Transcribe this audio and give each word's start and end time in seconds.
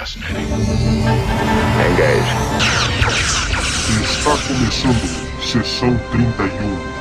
fascinating. 0.00 0.48
Engage. 1.84 2.32
Está 4.02 4.34
começando 4.48 5.42
sessão 5.42 5.98
31. 6.10 6.99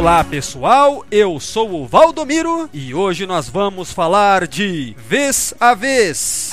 Olá 0.00 0.24
pessoal, 0.24 1.04
eu 1.10 1.38
sou 1.38 1.82
o 1.82 1.86
Valdomiro 1.86 2.70
e 2.72 2.94
hoje 2.94 3.26
nós 3.26 3.50
vamos 3.50 3.92
falar 3.92 4.48
de 4.48 4.96
Vez 4.96 5.52
a 5.60 5.74
Vez, 5.74 6.50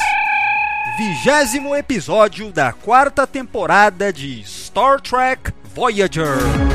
vigésimo 0.97 1.73
episódio 1.73 2.51
da 2.51 2.73
quarta 2.73 3.25
temporada 3.25 4.11
de 4.11 4.43
Star 4.45 4.99
Trek 4.99 5.53
Voyager. 5.73 6.66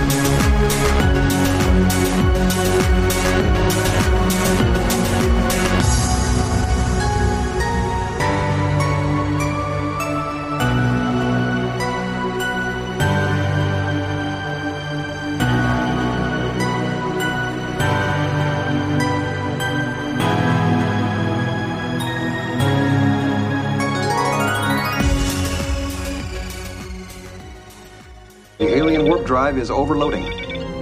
Drive 29.33 29.57
is 29.57 29.71
overloading. 29.71 30.27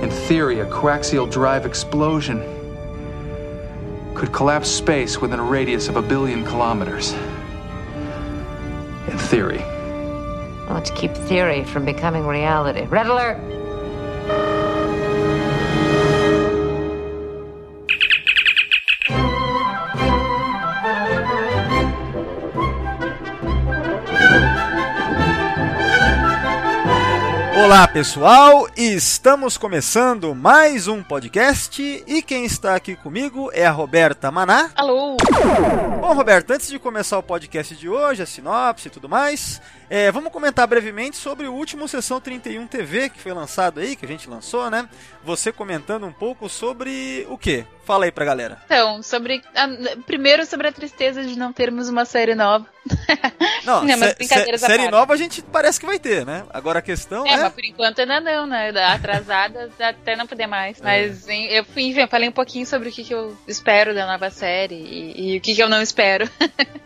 In 0.02 0.10
theory, 0.10 0.58
a 0.58 0.66
coaxial 0.66 1.30
drive 1.30 1.64
explosion 1.64 2.42
could 4.12 4.32
collapse 4.32 4.68
space 4.68 5.20
within 5.20 5.38
a 5.38 5.44
radius 5.44 5.86
of 5.86 5.94
a 5.94 6.02
billion 6.02 6.44
kilometers. 6.44 7.12
In 9.06 9.16
theory. 9.18 9.62
Let's 10.68 10.90
keep 10.90 11.14
theory 11.14 11.62
from 11.62 11.84
becoming 11.84 12.26
reality. 12.26 12.86
Red 12.86 13.06
alert! 13.06 13.38
Olá 27.70 27.86
pessoal, 27.86 28.66
estamos 28.76 29.56
começando 29.56 30.34
mais 30.34 30.88
um 30.88 31.04
podcast 31.04 31.80
e 32.04 32.20
quem 32.20 32.44
está 32.44 32.74
aqui 32.74 32.96
comigo 32.96 33.48
é 33.52 33.64
a 33.64 33.70
Roberta 33.70 34.28
Maná. 34.28 34.72
Alô? 34.74 35.16
Bom, 36.00 36.12
Roberto, 36.12 36.50
antes 36.50 36.66
de 36.66 36.80
começar 36.80 37.16
o 37.16 37.22
podcast 37.22 37.76
de 37.76 37.88
hoje, 37.88 38.24
a 38.24 38.26
sinopse 38.26 38.88
e 38.88 38.90
tudo 38.90 39.08
mais, 39.08 39.62
é, 39.88 40.10
vamos 40.10 40.32
comentar 40.32 40.66
brevemente 40.66 41.16
sobre 41.16 41.46
o 41.46 41.54
último 41.54 41.86
Sessão 41.86 42.20
31 42.20 42.66
TV 42.66 43.08
que 43.08 43.20
foi 43.20 43.32
lançado 43.32 43.78
aí, 43.78 43.94
que 43.94 44.04
a 44.04 44.08
gente 44.08 44.28
lançou, 44.28 44.68
né? 44.68 44.88
Você 45.24 45.52
comentando 45.52 46.04
um 46.04 46.12
pouco 46.12 46.48
sobre 46.48 47.24
o 47.30 47.38
que? 47.38 47.64
Fala 47.84 48.04
aí 48.04 48.12
pra 48.12 48.24
galera. 48.24 48.58
Então, 48.66 49.02
sobre. 49.02 49.42
a- 49.54 49.96
primeiro 50.06 50.46
sobre 50.46 50.68
a 50.68 50.72
tristeza 50.72 51.24
de 51.24 51.36
não 51.36 51.52
termos 51.52 51.88
uma 51.88 52.04
série 52.04 52.34
nova. 52.34 52.66
Não, 53.64 53.82
Não, 53.84 53.98
mas 53.98 54.14
brincadeiras 54.14 54.60
sé- 54.60 54.66
série 54.66 54.78
parte. 54.84 54.90
nova 54.92 55.12
a 55.12 55.16
gente 55.16 55.42
parece 55.42 55.78
que 55.78 55.84
vai 55.86 55.98
ter, 55.98 56.24
né? 56.24 56.44
Agora 56.50 56.78
a 56.78 56.82
questão 56.82 57.26
É, 57.26 57.32
é. 57.34 57.36
mas 57.36 57.52
por 57.52 57.64
enquanto 57.64 57.98
ainda 58.00 58.20
não, 58.20 58.46
né? 58.46 58.70
Atrasadas 58.86 59.70
até 59.80 60.16
não 60.16 60.26
poder 60.26 60.46
mais. 60.46 60.80
É. 60.80 60.82
Mas 60.84 61.28
em- 61.28 61.46
eu 61.48 61.64
fui, 61.64 61.82
enfim, 61.84 62.00
eu 62.00 62.08
falei 62.08 62.28
um 62.28 62.32
pouquinho 62.32 62.64
sobre 62.64 62.88
o 62.88 62.92
que, 62.92 63.02
que 63.04 63.12
eu 63.14 63.36
espero 63.46 63.94
da 63.94 64.06
nova 64.06 64.30
série 64.30 64.74
e, 64.76 65.34
e 65.34 65.36
o 65.38 65.40
que, 65.40 65.54
que 65.54 65.62
eu 65.62 65.68
não 65.68 65.82
espero. 65.82 66.28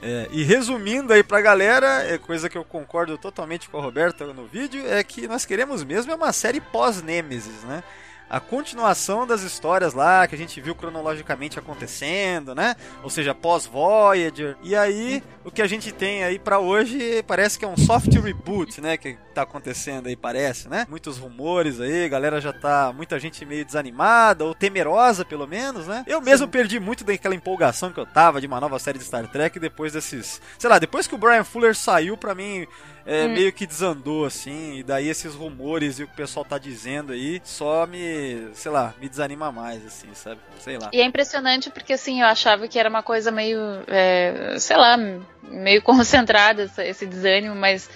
É, 0.03 0.29
e 0.33 0.43
resumindo 0.43 1.13
aí 1.13 1.23
pra 1.23 1.41
galera, 1.41 2.03
é 2.09 2.19
coisa 2.19 2.49
que 2.49 2.59
eu 2.59 2.65
concordo 2.65 3.17
totalmente 3.19 3.69
com 3.69 3.79
a 3.79 3.83
Roberta 3.83 4.25
no 4.27 4.47
vídeo, 4.47 4.85
é 4.89 5.03
que 5.05 5.29
nós 5.29 5.45
queremos 5.45 5.85
mesmo 5.85 6.11
é 6.11 6.15
uma 6.15 6.33
série 6.33 6.61
pós-Nemesis, 6.61 7.63
né? 7.65 7.83
A 8.29 8.41
continuação 8.41 9.27
das 9.27 9.43
histórias 9.43 9.95
lá 9.95 10.27
que 10.27 10.35
a 10.35 10.39
gente 10.39 10.61
viu 10.61 10.75
cronologicamente 10.75 11.59
acontecendo, 11.59 12.55
né? 12.55 12.75
Ou 13.03 13.11
seja, 13.11 13.35
pós-Voyager. 13.35 14.57
E 14.63 14.75
aí, 14.75 15.23
o 15.45 15.51
que 15.51 15.63
a 15.63 15.67
gente 15.67 15.93
tem 15.93 16.25
aí 16.25 16.39
pra 16.39 16.59
hoje 16.59 17.23
parece 17.27 17.59
que 17.59 17.65
é 17.65 17.69
um 17.69 17.77
soft 17.77 18.13
reboot, 18.15 18.81
né? 18.81 18.97
Que 18.97 19.17
tá 19.35 19.43
acontecendo 19.43 20.07
aí, 20.07 20.17
parece, 20.17 20.69
né? 20.69 20.87
Muitos 20.89 21.19
rumores 21.19 21.81
aí, 21.81 22.09
galera 22.09 22.41
já 22.41 22.53
tá. 22.53 22.93
Muita 22.95 23.19
gente 23.19 23.45
meio 23.45 23.65
desanimada, 23.65 24.45
ou 24.45 24.55
temerosa 24.55 25.25
pelo 25.25 25.47
menos, 25.47 25.87
né? 25.87 26.05
Eu 26.07 26.21
mesmo 26.21 26.49
perdi 26.49 26.79
muito 26.81 27.05
daquela 27.05 27.35
empolgação 27.35 27.93
que 27.93 28.01
eu 28.01 28.07
tava 28.07 28.41
de 28.41 28.47
uma 28.47 28.61
nova 28.61 28.79
série 28.79 28.99
de 28.99 29.05
Star 29.05 29.27
Trek 29.29 29.59
depois 29.59 29.93
desses. 29.93 30.41
Sei 30.59 30.71
lá, 30.71 30.79
depois 30.79 31.07
que 31.07 31.15
o 31.15 31.19
Brian 31.19 31.45
Fuller 31.45 31.75
saiu, 31.75 32.17
pra 32.17 32.35
mim. 32.35 32.67
é, 33.07 33.29
meio 33.29 33.53
que 33.53 33.67
desandou 33.67 34.25
assim, 34.25 34.79
e 34.79 34.83
daí 34.83 35.09
esses 35.09 35.35
rumores 35.35 35.99
e 35.99 36.05
o 36.05 36.07
que 36.07 36.15
o 36.15 36.17
pessoal 36.17 36.45
tá 36.45 36.57
dizendo 36.57 37.13
aí 37.13 37.41
só 37.45 37.87
me, 37.87 38.49
sei 38.55 38.71
lá, 38.71 38.95
me 38.99 39.09
desanima 39.09 39.53
mais, 39.53 39.85
assim, 39.85 40.09
sabe? 40.15 40.41
Sei 40.61 40.79
lá. 40.79 40.89
E 40.93 41.01
é 41.01 41.05
impressionante 41.05 41.71
porque, 41.71 41.93
assim, 41.93 42.23
eu 42.23 42.27
achava 42.27 42.67
que 42.67 42.79
era 42.79 42.89
uma 42.89 43.03
coisa 43.03 43.31
meio, 43.31 43.59
é, 43.87 44.57
sei 44.59 44.77
lá, 44.77 44.97
meio 45.43 45.83
concentrada 45.85 46.71
esse 46.79 47.05
desânimo, 47.05 47.55
mas 47.55 47.91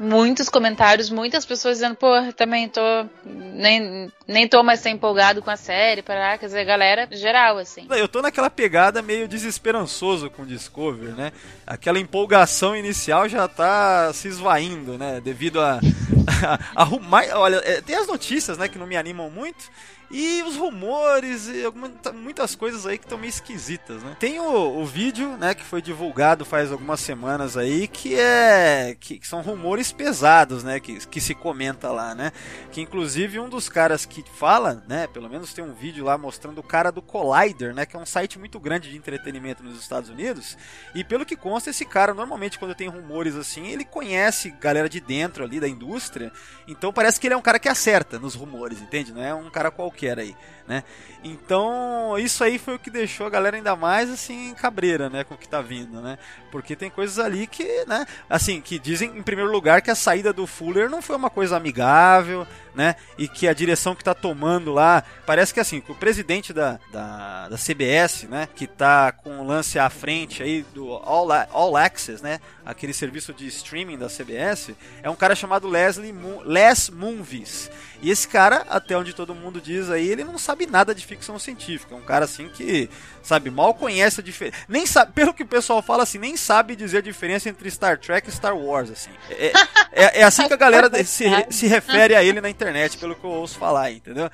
muitos 0.00 0.48
comentários, 0.48 1.10
muitas 1.10 1.44
pessoas 1.44 1.76
dizendo, 1.76 1.94
pô, 1.94 2.08
também 2.34 2.68
tô, 2.70 2.80
nem, 3.22 4.10
nem 4.26 4.48
tô 4.48 4.62
mais 4.62 4.80
tão 4.80 4.90
empolgado 4.90 5.42
com 5.42 5.50
a 5.50 5.56
série, 5.56 6.00
para 6.00 6.38
quer 6.38 6.46
dizer, 6.46 6.64
galera 6.64 7.06
geral, 7.12 7.58
assim. 7.58 7.86
Eu 7.90 8.08
tô 8.08 8.22
naquela 8.22 8.48
pegada 8.48 9.02
meio 9.02 9.28
desesperançoso 9.28 10.30
com 10.30 10.42
o 10.42 10.46
Discover, 10.46 11.14
né? 11.14 11.32
Aquela 11.66 11.98
empolgação 11.98 12.74
inicial 12.74 13.28
já 13.28 13.46
tá 13.46 14.10
se 14.14 14.28
esvaindo, 14.28 14.96
né? 14.96 15.20
Devido 15.20 15.60
a. 15.60 15.80
a, 16.74 16.82
rumar. 16.82 17.24
Olha, 17.34 17.56
é, 17.56 17.82
tem 17.82 17.94
as 17.94 18.06
notícias, 18.06 18.56
né, 18.56 18.68
que 18.68 18.78
não 18.78 18.86
me 18.86 18.96
animam 18.96 19.28
muito. 19.28 19.70
E 20.10 20.42
os 20.42 20.56
rumores 20.56 21.46
e 21.48 21.64
alguma- 21.64 21.88
tá- 21.88 22.12
muitas 22.12 22.54
coisas 22.56 22.84
aí 22.84 22.98
que 22.98 23.04
estão 23.04 23.16
meio 23.16 23.28
esquisitas, 23.30 24.02
né? 24.02 24.16
Tem 24.18 24.40
o, 24.40 24.80
o 24.80 24.84
vídeo, 24.84 25.36
né, 25.36 25.54
que 25.54 25.64
foi 25.64 25.80
divulgado 25.80 26.44
faz 26.44 26.72
algumas 26.72 26.98
semanas 27.00 27.56
aí, 27.56 27.86
que 27.86 28.18
é. 28.18 28.96
que, 28.98 29.18
que 29.18 29.26
são 29.26 29.40
rumores 29.40 29.92
pesados, 29.92 30.64
né? 30.64 30.80
Que, 30.80 31.06
que 31.06 31.20
se 31.20 31.34
comenta 31.34 31.90
lá, 31.92 32.14
né? 32.14 32.32
Que 32.72 32.80
inclusive 32.80 33.38
um 33.38 33.48
dos 33.48 33.68
caras 33.68 34.04
que 34.04 34.24
fala, 34.34 34.82
né? 34.88 35.06
Pelo 35.06 35.28
menos 35.28 35.52
tem 35.54 35.64
um 35.64 35.72
vídeo 35.74 36.04
lá 36.04 36.18
mostrando 36.18 36.58
o 36.58 36.62
cara 36.62 36.90
do 36.90 37.00
Collider, 37.00 37.72
né? 37.72 37.86
Que 37.86 37.96
é 37.96 37.98
um 37.98 38.06
site 38.06 38.36
muito 38.38 38.58
grande 38.58 38.90
de 38.90 38.96
entretenimento 38.96 39.62
nos 39.62 39.78
Estados 39.80 40.10
Unidos. 40.10 40.56
E 40.92 41.04
pelo 41.04 41.24
que 41.24 41.36
consta, 41.36 41.70
esse 41.70 41.84
cara, 41.84 42.12
normalmente, 42.12 42.58
quando 42.58 42.74
tem 42.74 42.88
rumores 42.88 43.36
assim, 43.36 43.68
ele 43.68 43.84
conhece 43.84 44.50
galera 44.60 44.88
de 44.88 45.00
dentro 45.00 45.44
ali 45.44 45.60
da 45.60 45.68
indústria. 45.68 46.32
Então 46.66 46.92
parece 46.92 47.20
que 47.20 47.26
ele 47.28 47.34
é 47.34 47.36
um 47.36 47.42
cara 47.42 47.60
que 47.60 47.68
acerta 47.68 48.18
nos 48.18 48.34
rumores, 48.34 48.80
entende? 48.80 49.12
Não 49.12 49.22
é 49.22 49.32
um 49.32 49.48
cara 49.50 49.70
qualquer 49.70 49.99
aí, 50.08 50.36
né? 50.66 50.84
Então, 51.22 52.16
isso 52.18 52.42
aí 52.42 52.58
foi 52.58 52.74
o 52.74 52.78
que 52.78 52.90
deixou 52.90 53.26
a 53.26 53.30
galera 53.30 53.56
ainda 53.56 53.76
mais 53.76 54.10
assim 54.10 54.54
cabreira, 54.54 55.10
né, 55.10 55.22
com 55.22 55.34
o 55.34 55.38
que 55.38 55.48
tá 55.48 55.60
vindo, 55.60 56.00
né? 56.00 56.18
Porque 56.50 56.74
tem 56.74 56.88
coisas 56.88 57.18
ali 57.18 57.46
que, 57.46 57.84
né, 57.86 58.06
assim, 58.28 58.60
que 58.60 58.78
dizem 58.78 59.18
em 59.18 59.22
primeiro 59.22 59.50
lugar 59.50 59.82
que 59.82 59.90
a 59.90 59.94
saída 59.94 60.32
do 60.32 60.46
Fuller 60.46 60.88
não 60.88 61.02
foi 61.02 61.16
uma 61.16 61.28
coisa 61.28 61.56
amigável, 61.56 62.46
né? 62.74 62.96
E 63.18 63.28
que 63.28 63.48
a 63.48 63.52
direção 63.52 63.94
que 63.94 64.04
tá 64.04 64.14
tomando 64.14 64.72
lá, 64.72 65.02
parece 65.26 65.52
que 65.52 65.60
assim, 65.60 65.80
que 65.80 65.92
o 65.92 65.94
presidente 65.94 66.52
da, 66.52 66.78
da, 66.92 67.48
da 67.48 67.56
CBS, 67.56 68.24
né, 68.24 68.48
que 68.54 68.66
tá 68.66 69.12
com 69.12 69.40
o 69.40 69.46
lance 69.46 69.78
à 69.78 69.88
frente 69.90 70.42
aí 70.42 70.64
do 70.74 70.92
All, 70.92 71.28
All 71.52 71.76
Access, 71.76 72.22
né, 72.22 72.40
aquele 72.64 72.92
serviço 72.92 73.32
de 73.32 73.46
streaming 73.46 73.98
da 73.98 74.08
CBS, 74.08 74.70
é 75.02 75.10
um 75.10 75.16
cara 75.16 75.34
chamado 75.34 75.68
Leslie 75.68 76.12
Moon, 76.12 76.42
Les 76.44 76.90
Moonves. 76.90 77.70
E 78.02 78.10
esse 78.10 78.26
cara, 78.26 78.64
até 78.68 78.96
onde 78.96 79.12
todo 79.12 79.34
mundo 79.34 79.60
diz 79.60 79.90
aí, 79.90 80.08
ele 80.08 80.24
não 80.24 80.38
sabe 80.38 80.66
nada 80.66 80.94
de 80.94 81.04
ficção 81.04 81.38
científica. 81.38 81.94
É 81.94 81.98
um 81.98 82.02
cara 82.02 82.24
assim 82.24 82.48
que, 82.48 82.88
sabe, 83.22 83.50
mal 83.50 83.74
conhece 83.74 84.20
a 84.20 84.22
diferença. 84.22 84.56
Nem 84.66 84.86
sabe, 84.86 85.12
pelo 85.12 85.34
que 85.34 85.42
o 85.42 85.46
pessoal 85.46 85.82
fala 85.82 86.04
assim, 86.04 86.18
nem 86.18 86.36
sabe 86.36 86.74
dizer 86.74 86.98
a 86.98 87.02
diferença 87.02 87.48
entre 87.48 87.70
Star 87.70 87.98
Trek 87.98 88.28
e 88.28 88.32
Star 88.32 88.56
Wars, 88.56 88.90
assim. 88.90 89.10
É, 89.30 89.52
é, 89.92 90.20
é 90.20 90.22
assim 90.22 90.46
que 90.46 90.54
a 90.54 90.56
galera 90.56 90.90
se, 91.04 91.24
se 91.50 91.66
refere 91.66 92.14
a 92.14 92.24
ele 92.24 92.40
na 92.40 92.48
internet, 92.48 92.69
pelo 92.98 93.14
que 93.14 93.24
eu 93.24 93.30
ouço 93.30 93.58
falar, 93.58 93.90
entendeu? 93.90 94.30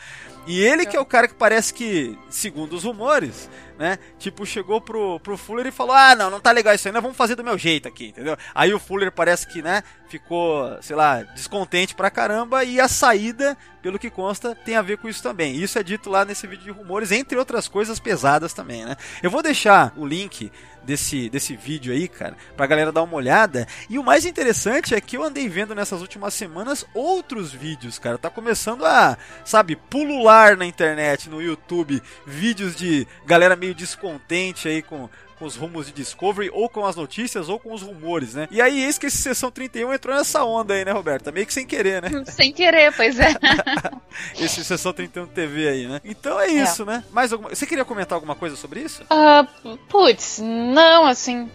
E 0.47 0.61
ele 0.61 0.87
que 0.87 0.97
é 0.97 1.01
o 1.01 1.05
cara 1.05 1.29
que 1.29 1.35
parece 1.35 1.73
que, 1.73 2.17
segundo 2.31 2.75
os 2.75 2.85
rumores, 2.85 3.51
né? 3.79 3.99
Tipo, 4.19 4.47
chegou 4.47 4.81
pro, 4.81 5.21
pro 5.21 5.37
Fuller 5.37 5.67
e 5.67 5.73
falou: 5.73 5.95
Ah, 5.95 6.15
não, 6.15 6.31
não 6.31 6.41
tá 6.41 6.51
legal 6.53 6.75
isso 6.75 6.91
nós 6.93 7.03
vamos 7.03 7.17
fazer 7.17 7.35
do 7.35 7.45
meu 7.45 7.59
jeito 7.59 7.89
aqui, 7.89 8.09
entendeu? 8.09 8.37
Aí 8.55 8.73
o 8.73 8.79
Fuller 8.79 9.13
parece 9.13 9.47
que, 9.47 9.61
né, 9.61 9.83
ficou, 10.09 10.81
sei 10.83 10.97
lá, 10.97 11.23
descontente 11.23 11.95
pra 11.95 12.11
caramba 12.11 12.65
e 12.65 12.81
a 12.81 12.89
saída, 12.89 13.57
pelo 13.83 13.99
que 13.99 14.11
consta, 14.11 14.55
tem 14.55 14.77
a 14.77 14.83
ver 14.83 14.99
com 14.99 15.09
isso 15.09 15.23
também. 15.23 15.57
Isso 15.57 15.79
é 15.79 15.83
dito 15.83 16.09
lá 16.09 16.25
nesse 16.25 16.47
vídeo 16.47 16.65
de 16.65 16.71
rumores, 16.71 17.13
entre 17.13 17.39
outras 17.39 17.69
coisas 17.69 17.99
pesadas 17.99 18.53
também, 18.53 18.85
né? 18.85 18.97
Eu 19.23 19.31
vou 19.31 19.43
deixar 19.43 19.93
o 19.97 20.07
link 20.07 20.51
desse, 20.87 21.29
desse 21.29 21.57
vídeo 21.57 21.93
aí, 21.93 22.07
cara, 22.07 22.37
pra 22.57 22.67
galera 22.67 22.93
dar 22.93 23.03
uma 23.03 23.17
olhada. 23.17 23.67
E 23.91 23.99
o 23.99 24.05
mais 24.05 24.25
interessante 24.25 24.95
é 24.95 25.01
que 25.01 25.17
eu 25.17 25.25
andei 25.25 25.49
vendo 25.49 25.75
nessas 25.75 26.01
últimas 26.01 26.33
semanas 26.33 26.87
outros 26.95 27.53
vídeos, 27.53 27.99
cara. 27.99 28.17
Tá 28.17 28.31
começando 28.31 28.87
a, 28.87 29.19
sabe, 29.45 29.75
pulular 29.75 30.57
na 30.57 30.65
internet, 30.65 31.29
no 31.29 31.43
YouTube, 31.43 32.01
vídeos 32.25 32.77
de 32.77 33.07
galera 33.27 33.57
meio 33.67 33.75
descontente 33.75 34.69
aí 34.69 34.83
com 34.83 35.09
com 35.39 35.45
os 35.45 35.55
rumos 35.55 35.87
de 35.87 35.93
Discovery, 35.93 36.51
ou 36.53 36.69
com 36.69 36.87
as 36.87 36.97
notícias, 36.97 37.49
ou 37.49 37.59
com 37.59 37.73
os 37.73 37.83
rumores, 37.83 38.35
né? 38.35 38.49
E 38.51 38.61
aí, 38.61 38.83
eis 38.83 38.99
que 38.99 39.07
esse 39.07 39.19
Sessão 39.19 39.51
31 39.51 39.93
entrou 39.93 40.17
nessa 40.17 40.43
onda 40.45 40.75
aí, 40.75 40.85
né, 40.85 40.93
Roberta? 40.93 41.31
Meio 41.31 41.47
que 41.47 41.53
sem 41.53 41.67
querer, 41.67 42.03
né? 42.03 42.09
Sem 42.27 42.53
querer, 42.53 42.93
pois 42.95 43.19
é. 43.19 43.35
esse 44.41 44.65
Sessão 44.65 44.93
31 44.93 45.27
TV 45.27 45.69
aí, 45.69 45.87
né? 45.87 46.01
Então 46.05 46.41
é 46.41 46.49
isso, 46.49 46.83
é. 46.83 46.87
né? 46.87 47.05
Mais 47.13 47.33
alguma... 47.33 47.51
Você 47.51 47.67
queria 47.67 47.85
comentar 47.85 48.17
alguma 48.17 48.35
coisa 48.35 48.57
sobre 48.57 48.81
isso? 48.81 49.03
Uh, 49.05 49.77
putz, 49.89 50.39
não, 50.43 51.07
assim. 51.07 51.51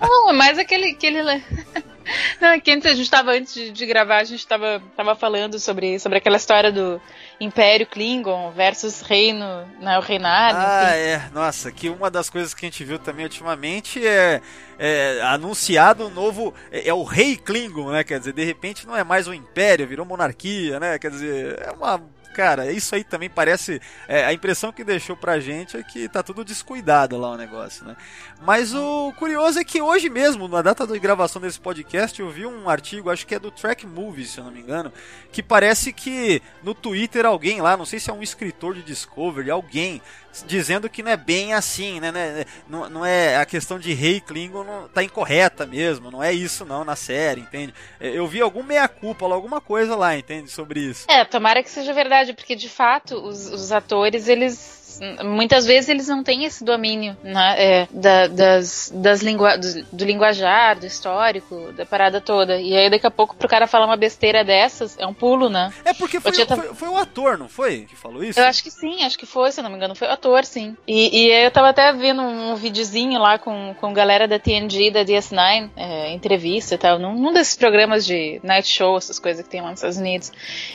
não, 0.00 0.30
é 0.30 0.32
mais 0.32 0.58
aquele. 0.58 0.90
aquele... 0.90 1.22
Não, 2.40 2.58
que 2.60 2.72
antes 2.72 2.86
a 2.86 2.94
gente 2.94 3.04
estava 3.04 3.30
antes 3.30 3.54
de, 3.54 3.70
de, 3.70 3.86
gravar, 3.86 4.18
a 4.18 4.24
gente 4.24 4.40
estava 4.40 4.82
tava 4.96 5.14
falando 5.14 5.60
sobre, 5.60 6.00
sobre 6.00 6.18
aquela 6.18 6.36
história 6.36 6.72
do 6.72 7.00
Império 7.42 7.86
Klingon 7.86 8.52
versus 8.52 9.00
Reino, 9.00 9.66
né, 9.80 9.98
o 9.98 10.00
reinado. 10.00 10.58
Ah, 10.58 10.90
enfim. 10.90 10.98
é. 10.98 11.30
Nossa, 11.34 11.72
que 11.72 11.88
uma 11.88 12.08
das 12.08 12.30
coisas 12.30 12.54
que 12.54 12.64
a 12.64 12.68
gente 12.68 12.84
viu 12.84 13.00
também 13.00 13.24
ultimamente 13.24 14.06
é, 14.06 14.40
é 14.78 15.20
anunciado 15.22 16.06
um 16.06 16.10
novo. 16.10 16.54
É, 16.70 16.88
é, 16.88 16.94
o 16.94 17.02
Rei 17.02 17.36
Klingon, 17.36 17.90
né? 17.90 18.04
Quer 18.04 18.20
dizer, 18.20 18.32
de 18.32 18.44
repente 18.44 18.86
não 18.86 18.96
é 18.96 19.02
mais 19.02 19.26
o 19.26 19.34
Império, 19.34 19.88
virou 19.88 20.06
monarquia, 20.06 20.78
né? 20.78 20.98
Quer 21.00 21.10
dizer, 21.10 21.60
é 21.60 21.72
uma 21.72 22.00
cara, 22.32 22.72
isso 22.72 22.94
aí 22.94 23.04
também 23.04 23.30
parece. 23.30 23.80
É, 24.08 24.24
a 24.24 24.32
impressão 24.32 24.72
que 24.72 24.82
deixou 24.82 25.16
pra 25.16 25.38
gente 25.38 25.76
é 25.76 25.82
que 25.82 26.08
tá 26.08 26.22
tudo 26.22 26.44
descuidado 26.44 27.18
lá 27.18 27.30
o 27.30 27.36
negócio, 27.36 27.84
né? 27.84 27.96
Mas 28.40 28.74
o 28.74 29.12
curioso 29.18 29.58
é 29.58 29.64
que 29.64 29.80
hoje 29.80 30.08
mesmo, 30.08 30.48
na 30.48 30.62
data 30.62 30.86
de 30.86 30.98
gravação 30.98 31.40
desse 31.40 31.60
podcast, 31.60 32.20
eu 32.20 32.30
vi 32.30 32.44
um 32.44 32.68
artigo, 32.68 33.10
acho 33.10 33.26
que 33.26 33.34
é 33.34 33.38
do 33.38 33.50
Track 33.50 33.86
Movies, 33.86 34.30
se 34.30 34.38
eu 34.38 34.44
não 34.44 34.50
me 34.50 34.60
engano, 34.60 34.92
que 35.30 35.42
parece 35.42 35.92
que 35.92 36.42
no 36.62 36.74
Twitter 36.74 37.24
alguém 37.24 37.60
lá, 37.60 37.76
não 37.76 37.84
sei 37.84 38.00
se 38.00 38.10
é 38.10 38.12
um 38.12 38.22
escritor 38.22 38.74
de 38.74 38.82
Discovery, 38.82 39.50
alguém 39.50 40.02
dizendo 40.46 40.88
que 40.88 41.02
não 41.02 41.10
é 41.10 41.16
bem 41.16 41.52
assim, 41.52 42.00
né? 42.00 42.10
né 42.10 42.44
não, 42.68 42.88
não 42.88 43.06
é 43.06 43.36
a 43.36 43.44
questão 43.44 43.78
de 43.78 43.92
rei 43.92 44.20
Klingon 44.20 44.64
não, 44.64 44.88
tá 44.88 45.02
incorreta 45.02 45.66
mesmo, 45.66 46.10
não 46.10 46.22
é 46.22 46.32
isso 46.32 46.64
não 46.64 46.84
na 46.84 46.96
série, 46.96 47.42
entende? 47.42 47.74
É, 48.00 48.08
eu 48.08 48.26
vi 48.26 48.40
algum 48.40 48.62
meia 48.62 48.88
culpa, 48.88 49.26
alguma 49.26 49.60
coisa 49.60 49.94
lá, 49.94 50.16
entende 50.16 50.50
sobre 50.50 50.80
isso. 50.80 51.06
É, 51.08 51.24
tomara 51.24 51.62
que 51.62 51.70
seja 51.70 51.92
verdade, 51.92 52.32
porque 52.32 52.56
de 52.56 52.68
fato 52.68 53.16
os, 53.16 53.46
os 53.50 53.72
atores 53.72 54.28
eles 54.28 54.81
muitas 55.24 55.66
vezes 55.66 55.88
eles 55.88 56.08
não 56.08 56.22
têm 56.22 56.44
esse 56.44 56.64
domínio 56.64 57.16
né, 57.22 57.54
é, 57.58 57.88
da, 57.90 58.26
das, 58.26 58.92
das 58.94 59.22
lingua, 59.22 59.56
do, 59.56 59.84
do, 59.92 60.04
linguajar, 60.04 60.78
do 60.78 60.86
histórico, 60.86 61.72
da 61.72 61.84
parada 61.86 62.20
toda. 62.20 62.60
E 62.60 62.76
aí 62.76 62.90
daqui 62.90 63.06
a 63.06 63.10
pouco 63.10 63.36
pro 63.36 63.48
cara 63.48 63.66
falar 63.66 63.86
uma 63.86 63.96
besteira 63.96 64.44
dessas, 64.44 64.98
é 64.98 65.06
um 65.06 65.14
pulo, 65.14 65.48
né? 65.48 65.72
É 65.84 65.92
porque 65.94 66.20
foi, 66.20 66.32
o, 66.32 66.46
foi, 66.46 66.74
foi, 66.74 66.88
o 66.88 66.96
ator, 66.96 67.38
não 67.38 67.48
foi? 67.48 67.86
Que 67.88 67.96
falou 67.96 68.22
isso? 68.22 68.38
Eu 68.38 68.44
acho 68.44 68.62
que 68.62 68.70
sim, 68.70 69.02
acho 69.04 69.18
que 69.18 69.26
foi, 69.26 69.52
se 69.52 69.60
eu 69.60 69.64
não 69.64 69.70
me 69.70 69.76
engano, 69.76 69.94
foi 69.94 70.08
o 70.08 70.12
ator, 70.12 70.44
sim. 70.44 70.76
E, 70.86 71.24
e 71.24 71.44
eu 71.44 71.50
tava 71.50 71.68
até 71.68 71.92
vendo 71.92 72.22
um 72.22 72.54
videozinho 72.54 73.20
lá 73.20 73.38
com, 73.38 73.74
com 73.80 73.92
galera 73.92 74.26
da 74.26 74.38
TNG, 74.38 74.90
da 74.90 75.04
DS9, 75.04 75.70
é, 75.76 76.12
entrevista 76.12 76.74
e 76.74 76.78
tal, 76.78 76.98
num, 76.98 77.14
num, 77.14 77.32
desses 77.32 77.54
programas 77.54 78.04
de 78.04 78.40
night 78.42 78.68
show, 78.68 78.96
essas 78.96 79.18
coisas 79.18 79.44
que 79.44 79.50
tem 79.50 79.60
lá 79.60 79.70
nos 79.70 79.78
Estados 79.78 79.98
Unidos. 79.98 80.32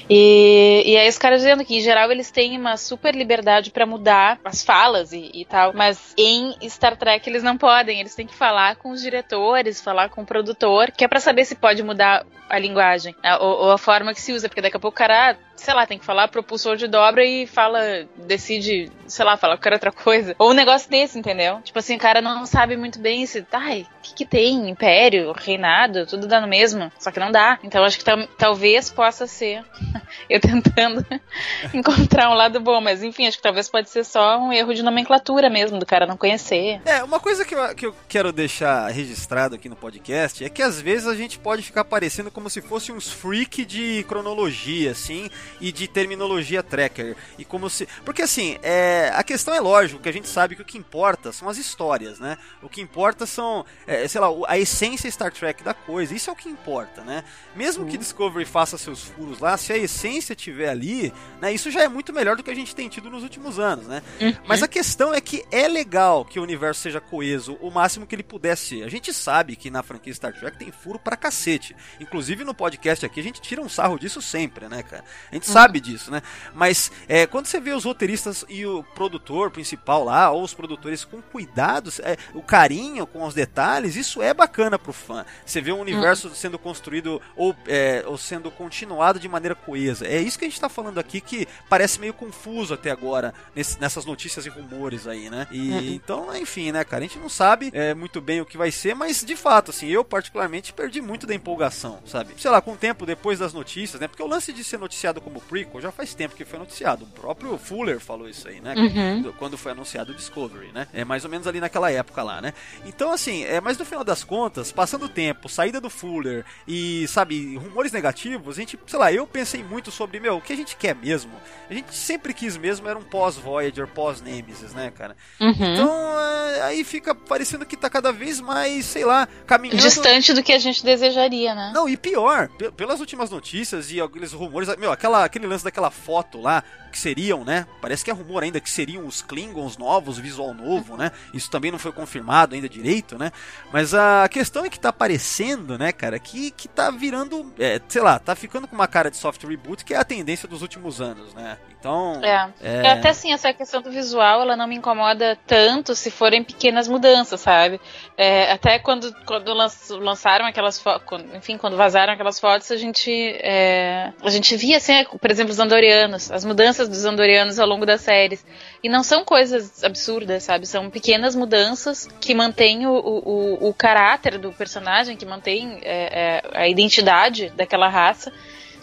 E, 0.10 0.84
e 0.86 0.98
aí 0.98 1.08
os 1.08 1.18
caras 1.18 1.42
dizendo 1.42 1.64
que, 1.66 1.78
em 1.78 1.82
geral, 1.82 2.12
eles 2.12 2.32
têm 2.32 2.58
uma 2.58 2.78
super 2.78 3.16
liberdade 3.16 3.72
para 3.72 3.86
mudar 3.86 4.07
mudar 4.08 4.40
as 4.46 4.64
falas 4.64 5.12
e, 5.12 5.30
e, 5.34 5.44
tal, 5.44 5.74
mas 5.74 6.14
em 6.18 6.56
Star 6.70 6.96
Trek 6.96 7.30
eles 7.30 7.44
não 7.44 7.58
podem, 7.58 8.00
eles 8.00 8.16
têm 8.16 8.26
que 8.26 8.34
falar 8.34 8.78
com 8.78 8.92
os 8.92 9.02
diretores, 9.02 9.82
falar 9.82 10.10
com 10.10 10.22
o 10.22 10.26
produtor, 10.26 10.92
que 10.92 11.04
é 11.04 11.08
para 11.08 11.20
saber 11.20 11.44
se 11.44 11.56
pode 11.56 11.84
mudar 11.84 12.26
a 12.50 12.58
linguagem, 12.60 13.16
a, 13.24 13.38
ou, 13.44 13.66
ou, 13.66 13.72
a 13.72 13.78
forma 13.78 14.14
que 14.14 14.22
se 14.22 14.34
usa, 14.34 14.48
porque 14.48 14.62
daqui 14.62 14.78
a 14.78 14.80
pouco 14.80 14.96
o 14.96 14.98
cara, 14.98 15.38
sei 15.56 15.74
lá, 15.74 15.86
tem 15.86 16.00
que 16.00 16.06
falar 16.06 16.28
propulsor 16.28 16.76
de 16.76 16.88
dobra 16.88 17.24
e 17.24 17.46
fala, 17.46 17.80
decide, 18.16 18.92
sei 19.06 19.26
lá, 19.26 19.38
fala 19.38 19.56
qualquer 19.56 19.74
outra 19.74 19.92
coisa. 19.92 20.36
Ou 20.40 20.52
um 20.52 20.54
negócio 20.54 20.90
desse, 20.90 21.20
entendeu? 21.20 21.62
Tipo 21.62 21.80
assim, 21.80 21.96
o 21.96 22.00
cara 22.00 22.22
não 22.22 22.46
sabe 22.46 22.78
muito 22.78 23.00
bem 23.00 23.26
se, 23.26 23.46
ai, 23.52 23.86
o 24.00 24.02
que, 24.02 24.14
que 24.16 24.26
tem? 24.26 24.70
Império, 24.70 25.34
reinado, 25.34 26.06
tudo 26.06 26.28
dá 26.28 26.40
no 26.40 26.48
mesmo. 26.48 26.92
Só 26.98 27.12
que 27.12 27.20
não 27.20 27.32
dá. 27.32 27.60
Então 27.64 27.84
acho 27.84 28.00
que 28.00 28.06
talvez 28.38 28.90
possa 28.90 29.28
ser 29.28 29.64
eu 30.30 30.40
tentando 30.40 31.06
encontrar 31.74 32.30
um 32.30 32.34
lado 32.34 32.60
bom, 32.60 32.80
mas 32.80 33.04
enfim, 33.04 33.28
acho 33.28 33.38
que 33.38 33.44
talvez 33.44 33.70
pode 33.70 33.90
ser 33.90 34.04
só 34.04 34.40
um 34.40 34.54
erro 34.54 34.74
de 34.74 34.84
nomenclatura 34.84 35.50
mesmo, 35.50 35.80
do 35.80 35.86
cara 35.86 36.06
não 36.06 36.18
conhecer. 36.18 36.82
É, 36.86 37.04
uma 37.04 37.20
coisa 37.20 37.44
que 37.44 37.54
eu, 37.54 37.76
que 37.76 37.86
eu 37.86 37.96
quero 38.08 38.32
deixar 38.32 38.88
registrado 38.90 39.56
aqui 39.56 39.68
no 39.68 39.76
podcast 39.76 40.44
é 40.44 40.50
que 40.50 40.62
às 40.62 40.82
vezes 40.82 41.08
a 41.08 41.16
gente 41.16 41.38
pode 41.38 41.64
ficar 41.64 41.84
parecendo 41.84 42.32
como 42.38 42.52
se 42.52 42.62
fosse 42.62 42.92
uns 42.92 43.12
freak 43.12 43.66
de 43.66 44.06
cronologia, 44.08 44.92
assim, 44.92 45.28
e 45.60 45.72
de 45.72 45.88
terminologia 45.88 46.62
tracker. 46.62 47.16
E 47.36 47.44
como 47.44 47.68
se. 47.68 47.88
Porque 48.06 48.22
assim, 48.22 48.60
é... 48.62 49.12
a 49.16 49.24
questão 49.24 49.56
é 49.56 49.60
lógico 49.60 50.00
que 50.00 50.08
a 50.08 50.12
gente 50.12 50.28
sabe 50.28 50.56
que 50.56 50.62
o 50.62 50.66
que 50.66 50.78
importa 50.78 51.32
são 51.32 51.50
as 51.50 51.58
histórias, 51.58 52.20
né? 52.20 52.38
O 52.62 52.70
que 52.70 52.80
importa 52.80 53.26
são, 53.26 53.66
é, 53.88 54.08
sei 54.08 54.22
lá, 54.22 54.28
a 54.48 54.56
essência 54.56 55.10
Star 55.10 55.32
Trek 55.32 55.64
da 55.64 55.74
coisa. 55.74 56.14
Isso 56.14 56.30
é 56.30 56.34
o 56.34 56.36
que 56.36 56.48
importa, 56.48 57.02
né? 57.02 57.24
Mesmo 57.56 57.86
uhum. 57.86 57.90
que 57.90 57.98
Discovery 57.98 58.46
faça 58.46 58.78
seus 58.78 59.06
furos 59.06 59.40
lá, 59.40 59.58
se 59.58 59.74
a 59.74 59.78
essência 59.78 60.34
estiver 60.34 60.70
ali, 60.70 61.12
né? 61.42 61.52
Isso 61.52 61.72
já 61.72 61.82
é 61.82 61.88
muito 61.88 62.14
melhor 62.14 62.36
do 62.36 62.44
que 62.44 62.52
a 62.52 62.56
gente 62.56 62.76
tem 62.76 62.88
tido 62.88 63.10
nos 63.10 63.24
últimos 63.24 63.58
anos, 63.58 63.88
né? 63.88 64.04
Uhum. 64.22 64.36
Mas 64.48 64.62
a 64.62 64.68
questão 64.68 65.12
é 65.12 65.20
que 65.20 65.44
é 65.52 65.68
legal 65.68 66.24
que 66.24 66.40
o 66.40 66.44
universo 66.44 66.82
seja 66.82 67.02
coeso 67.02 67.58
o 67.62 67.72
máximo 67.72 68.06
que 68.06 68.14
ele 68.14 68.22
puder 68.22 68.56
ser. 68.56 68.84
A 68.84 68.90
gente 68.90 69.12
sabe 69.12 69.56
que 69.56 69.72
na 69.72 69.82
franquia 69.82 70.14
Star 70.14 70.34
Trek 70.34 70.56
tem 70.56 70.72
furo 70.72 71.00
pra 71.00 71.18
cacete. 71.18 71.76
Inclusive 72.00 72.27
Inclusive 72.28 72.44
no 72.44 72.54
podcast 72.54 73.06
aqui 73.06 73.22
a 73.22 73.24
gente 73.24 73.40
tira 73.40 73.62
um 73.62 73.70
sarro 73.70 73.98
disso 73.98 74.22
sempre, 74.22 74.68
né, 74.68 74.84
cara? 74.84 75.02
A 75.32 75.36
gente 75.36 75.48
uhum. 75.48 75.54
sabe 75.54 75.80
disso, 75.80 76.12
né? 76.12 76.22
Mas 76.54 76.92
é, 77.08 77.26
quando 77.26 77.46
você 77.46 77.58
vê 77.58 77.72
os 77.72 77.86
roteiristas 77.86 78.44
e 78.50 78.66
o 78.66 78.84
produtor 78.84 79.50
principal 79.50 80.04
lá, 80.04 80.30
ou 80.30 80.44
os 80.44 80.54
produtores 80.54 81.06
com 81.06 81.22
cuidados, 81.22 82.00
é, 82.00 82.18
o 82.34 82.42
carinho 82.42 83.08
com 83.08 83.24
os 83.24 83.34
detalhes, 83.34 83.96
isso 83.96 84.22
é 84.22 84.34
bacana 84.34 84.78
pro 84.78 84.92
fã. 84.92 85.26
Você 85.46 85.62
vê 85.62 85.72
um 85.72 85.80
universo 85.80 86.28
uhum. 86.28 86.36
sendo 86.36 86.60
construído 86.60 87.22
ou, 87.34 87.56
é, 87.66 88.04
ou 88.06 88.18
sendo 88.18 88.52
continuado 88.52 89.22
de 89.22 89.30
maneira 89.30 89.56
coesa. 89.56 90.06
É 90.06 90.20
isso 90.20 90.38
que 90.38 90.44
a 90.44 90.50
gente 90.50 90.60
tá 90.60 90.68
falando 90.68 91.00
aqui 91.00 91.22
que 91.22 91.48
parece 91.70 91.98
meio 91.98 92.14
confuso 92.14 92.74
até 92.74 92.92
agora 92.92 93.34
nesse, 93.56 93.80
nessas 93.80 94.04
notícias 94.04 94.46
e 94.46 94.50
rumores 94.50 95.08
aí, 95.08 95.30
né? 95.30 95.48
E 95.50 95.72
uhum. 95.72 95.80
então, 95.94 96.36
enfim, 96.36 96.74
né, 96.74 96.84
cara? 96.84 97.06
A 97.06 97.08
gente 97.08 97.20
não 97.20 97.30
sabe 97.30 97.70
é, 97.72 97.94
muito 97.94 98.20
bem 98.20 98.42
o 98.42 98.46
que 98.46 98.58
vai 98.58 98.70
ser, 98.70 98.94
mas 98.94 99.24
de 99.24 99.36
fato, 99.38 99.72
assim, 99.72 99.88
eu 99.88 100.04
particularmente 100.04 100.74
perdi 100.74 101.00
muito 101.00 101.26
da 101.26 101.34
empolgação, 101.34 102.02
sabe? 102.06 102.17
Sabe? 102.18 102.34
Sei 102.38 102.50
lá, 102.50 102.62
com 102.62 102.74
o 102.74 102.78
tempo 102.78 103.06
depois 103.06 103.40
das 103.40 103.54
notícias, 103.54 104.02
né? 104.02 104.08
Porque 104.08 104.24
o 104.24 104.28
lance 104.28 104.52
de 104.52 104.64
ser 104.64 104.80
noticiado 104.80 105.22
como 105.22 105.40
prequel 105.40 105.82
já 105.82 105.92
faz 105.92 106.14
tempo 106.14 106.36
que 106.36 106.46
foi 106.46 106.58
noticiado. 106.58 107.06
O 107.06 107.08
próprio 107.08 107.58
Fuller 107.58 108.00
falou 108.00 108.28
isso 108.28 108.48
aí, 108.48 108.60
né? 108.60 108.74
Uhum. 108.76 109.34
Quando 109.34 109.58
foi 109.58 109.72
anunciado 109.72 110.12
o 110.12 110.16
Discovery, 110.16 110.72
né? 110.74 110.88
É 110.94 111.06
mais 111.06 111.24
ou 111.24 111.30
menos 111.30 111.46
ali 111.48 111.60
naquela 111.60 111.92
época 111.92 112.24
lá, 112.24 112.42
né? 112.42 112.54
Então, 112.86 113.12
assim, 113.12 113.44
é, 113.44 113.62
mas 113.62 113.78
no 113.78 113.86
final 113.86 114.04
das 114.04 114.24
contas, 114.24 114.72
passando 114.72 115.06
o 115.06 115.10
tempo, 115.10 115.48
saída 115.48 115.80
do 115.80 115.90
Fuller 115.90 116.44
e, 116.68 117.08
sabe, 117.08 117.56
rumores 117.58 117.92
negativos, 117.92 118.58
a 118.58 118.60
gente, 118.60 118.80
sei 118.88 119.00
lá, 119.00 119.12
eu 119.12 119.28
pensei 119.28 119.64
muito 119.64 119.92
sobre, 119.92 120.20
meu, 120.20 120.38
o 120.38 120.42
que 120.42 120.54
a 120.54 120.58
gente 120.58 120.76
quer 120.76 120.96
mesmo? 120.96 121.32
A 121.70 121.74
gente 121.74 121.94
sempre 121.94 122.34
quis 122.34 122.58
mesmo 122.58 122.88
era 122.88 122.98
um 122.98 123.04
pós-Voyager, 123.04 123.88
pós-Nemesis, 123.88 124.74
né, 124.74 124.92
cara? 124.96 125.16
Uhum. 125.40 125.52
Então, 125.52 126.20
é, 126.20 126.62
aí 126.64 126.84
fica 126.84 127.14
parecendo 127.14 127.66
que 127.66 127.78
tá 127.78 127.90
cada 127.90 128.12
vez 128.12 128.40
mais, 128.40 128.86
sei 128.86 129.06
lá, 129.06 129.28
caminhando... 129.46 129.82
Distante 129.82 130.34
do 130.34 130.42
que 130.42 130.54
a 130.54 130.60
gente 130.60 130.84
desejaria, 130.84 131.54
né? 131.54 131.72
Não, 131.74 131.88
e 131.88 131.96
pior, 132.10 132.50
pelas 132.76 133.00
últimas 133.00 133.30
notícias 133.30 133.92
e 133.92 134.00
aqueles 134.02 134.34
rumores, 134.34 134.76
meu, 134.78 134.92
aquela, 134.92 135.24
aquele 135.24 135.48
lance 135.48 135.64
daquela 135.64 135.92
foto 135.92 136.40
lá, 136.40 136.64
que 136.98 137.02
seriam, 137.02 137.46
né? 137.46 137.68
Parece 137.80 138.04
que 138.04 138.10
é 138.10 138.14
rumor 138.14 138.44
ainda 138.44 138.60
que 138.60 138.70
seriam 138.70 139.06
os 139.06 139.22
Klingons 139.22 139.78
novos, 139.78 140.18
visual 140.18 140.54
novo, 140.54 140.98
né? 140.98 141.12
Isso 141.34 141.50
também 141.50 141.72
não 141.72 141.78
foi 141.78 141.92
confirmado 141.92 142.56
ainda 142.56 142.68
direito, 142.68 143.18
né? 143.18 143.32
Mas 143.72 143.94
a 143.94 144.28
questão 144.28 144.66
é 144.66 144.70
que 144.70 144.80
tá 144.80 144.90
aparecendo, 144.90 145.78
né, 145.78 145.92
cara, 145.92 146.18
que, 146.18 146.50
que 146.52 146.68
tá 146.68 146.90
virando, 146.90 147.54
é, 147.60 147.80
sei 147.88 148.02
lá, 148.02 148.18
tá 148.18 148.36
ficando 148.36 148.68
com 148.68 148.76
uma 148.76 148.88
cara 148.88 149.12
de 149.12 149.18
soft 149.18 149.44
reboot, 149.44 149.86
que 149.86 149.94
é 149.94 149.98
a 149.98 150.04
tendência 150.04 150.48
dos 150.48 150.62
últimos 150.62 151.00
anos, 151.00 151.34
né? 151.36 151.58
Então. 151.80 152.20
É. 152.24 152.50
é... 152.62 152.88
Até 152.92 153.10
assim, 153.10 153.32
essa 153.32 153.54
questão 153.54 153.82
do 153.82 153.92
visual, 153.92 154.42
ela 154.42 154.58
não 154.58 154.68
me 154.68 154.76
incomoda 154.76 155.38
tanto 155.46 155.96
se 155.96 156.10
forem 156.10 156.44
pequenas 156.44 156.88
mudanças, 156.88 157.40
sabe? 157.40 157.80
É, 158.18 158.52
até 158.52 158.80
quando, 158.80 159.14
quando 159.26 159.54
lançaram 159.54 160.46
aquelas 160.46 160.80
fotos, 160.80 161.24
enfim, 161.36 161.58
quando 161.58 161.78
vazaram 161.78 162.14
aquelas 162.14 162.40
fotos, 162.40 162.72
a 162.72 162.76
gente, 162.76 163.12
é, 163.12 164.12
a 164.24 164.30
gente 164.30 164.56
via, 164.58 164.78
assim, 164.78 164.94
por 165.06 165.30
exemplo, 165.30 165.52
os 165.52 165.60
andorianos, 165.60 166.32
as 166.32 166.44
mudanças 166.44 166.87
mudanças 166.88 166.90
dos 166.90 167.06
Andorianos 167.06 167.60
ao 167.60 167.68
longo 167.68 167.86
das 167.86 168.02
séries. 168.02 168.46
E 168.84 168.90
não 168.90 169.04
são 169.04 169.24
coisas 169.24 169.84
absurdas, 169.84 170.44
sabe? 170.44 170.66
São 170.66 170.90
pequenas 170.90 171.36
mudanças 171.36 172.08
que 172.20 172.34
mantêm 172.34 172.88
o, 172.88 172.94
o, 172.94 173.70
o 173.70 173.74
caráter 173.74 174.38
do 174.38 174.52
personagem, 174.52 175.18
que 175.18 175.26
mantêm 175.26 175.80
é, 175.84 176.42
é, 176.44 176.44
a 176.54 176.68
identidade 176.68 177.50
daquela 177.56 177.88
raça. 177.88 178.32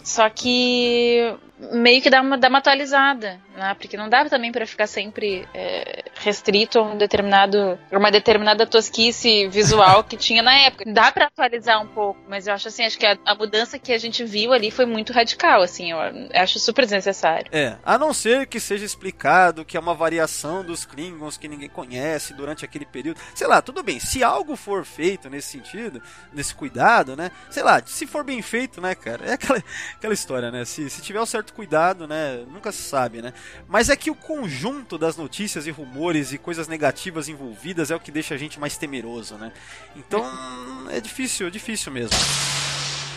Só 0.03 0.29
que 0.29 1.35
meio 1.71 2.01
que 2.01 2.09
dá 2.09 2.21
uma, 2.21 2.37
dá 2.37 2.47
uma 2.47 2.59
atualizada, 2.59 3.39
né? 3.55 3.75
Porque 3.79 3.97
não 3.97 4.07
dá 4.07 4.23
também 4.25 4.51
para 4.51 4.67
ficar 4.67 4.87
sempre 4.87 5.47
é, 5.53 6.03
restrito 6.25 6.79
a 6.79 6.81
um 6.81 6.97
determinado, 6.97 7.77
uma 7.91 8.09
determinada 8.09 8.65
tosquice 8.65 9.47
visual 9.47 10.03
que 10.03 10.17
tinha 10.17 10.41
na 10.41 10.55
época. 10.55 10.83
Dá 10.91 11.11
para 11.11 11.27
atualizar 11.27 11.79
um 11.81 11.87
pouco, 11.87 12.19
mas 12.27 12.47
eu 12.47 12.53
acho 12.53 12.67
assim, 12.67 12.83
acho 12.83 12.97
que 12.97 13.05
a, 13.05 13.15
a, 13.23 13.35
mudança 13.35 13.77
que 13.77 13.93
a 13.93 13.97
gente 13.99 14.25
viu 14.25 14.51
ali 14.51 14.71
foi 14.71 14.87
muito 14.87 15.13
radical, 15.13 15.61
assim, 15.61 15.91
eu 15.91 15.97
acho 16.33 16.59
super 16.59 16.83
desnecessário. 16.83 17.47
É, 17.51 17.77
a 17.85 17.97
não 17.99 18.11
ser 18.11 18.47
que 18.47 18.59
seja 18.59 18.83
explicado 18.83 19.63
que 19.63 19.77
é 19.77 19.79
uma 19.79 19.93
variação 19.93 20.63
dos 20.63 20.83
Klingons 20.83 21.37
que 21.37 21.47
ninguém 21.47 21.69
conhece 21.69 22.33
durante 22.33 22.65
aquele 22.65 22.85
período. 22.85 23.19
Sei 23.35 23.45
lá, 23.45 23.61
tudo 23.61 23.83
bem, 23.83 23.99
se 23.99 24.23
algo 24.23 24.55
for 24.55 24.83
feito 24.83 25.29
nesse 25.29 25.49
sentido, 25.49 26.01
nesse 26.33 26.55
cuidado, 26.55 27.15
né? 27.15 27.29
Sei 27.51 27.61
lá, 27.61 27.81
se 27.85 28.07
for 28.07 28.23
bem 28.23 28.41
feito, 28.41 28.81
né, 28.81 28.95
cara? 28.95 29.25
É 29.25 29.33
aquela, 29.33 29.63
aquela 29.95 30.13
história, 30.13 30.49
né? 30.49 30.65
Se, 30.65 30.89
se 30.89 31.01
tiver 31.03 31.21
o 31.21 31.25
certo 31.25 31.53
cuidado, 31.53 32.07
né? 32.07 32.43
Nunca 32.51 32.71
se 32.71 32.81
sabe, 32.81 33.21
né? 33.21 33.31
Mas 33.67 33.89
é 33.89 33.95
que 33.95 34.09
o 34.09 34.15
conjunto 34.15 34.97
das 34.97 35.15
notícias 35.15 35.67
e 35.67 35.71
rumores 35.71 36.14
e 36.15 36.37
coisas 36.37 36.67
negativas 36.67 37.27
envolvidas 37.27 37.91
é 37.91 37.95
o 37.95 37.99
que 37.99 38.11
deixa 38.11 38.33
a 38.33 38.37
gente 38.37 38.59
mais 38.59 38.77
temeroso, 38.77 39.35
né? 39.35 39.51
Então 39.95 40.25
é 40.89 40.99
difícil, 40.99 41.47
é 41.47 41.49
difícil 41.49 41.91
mesmo. 41.91 42.17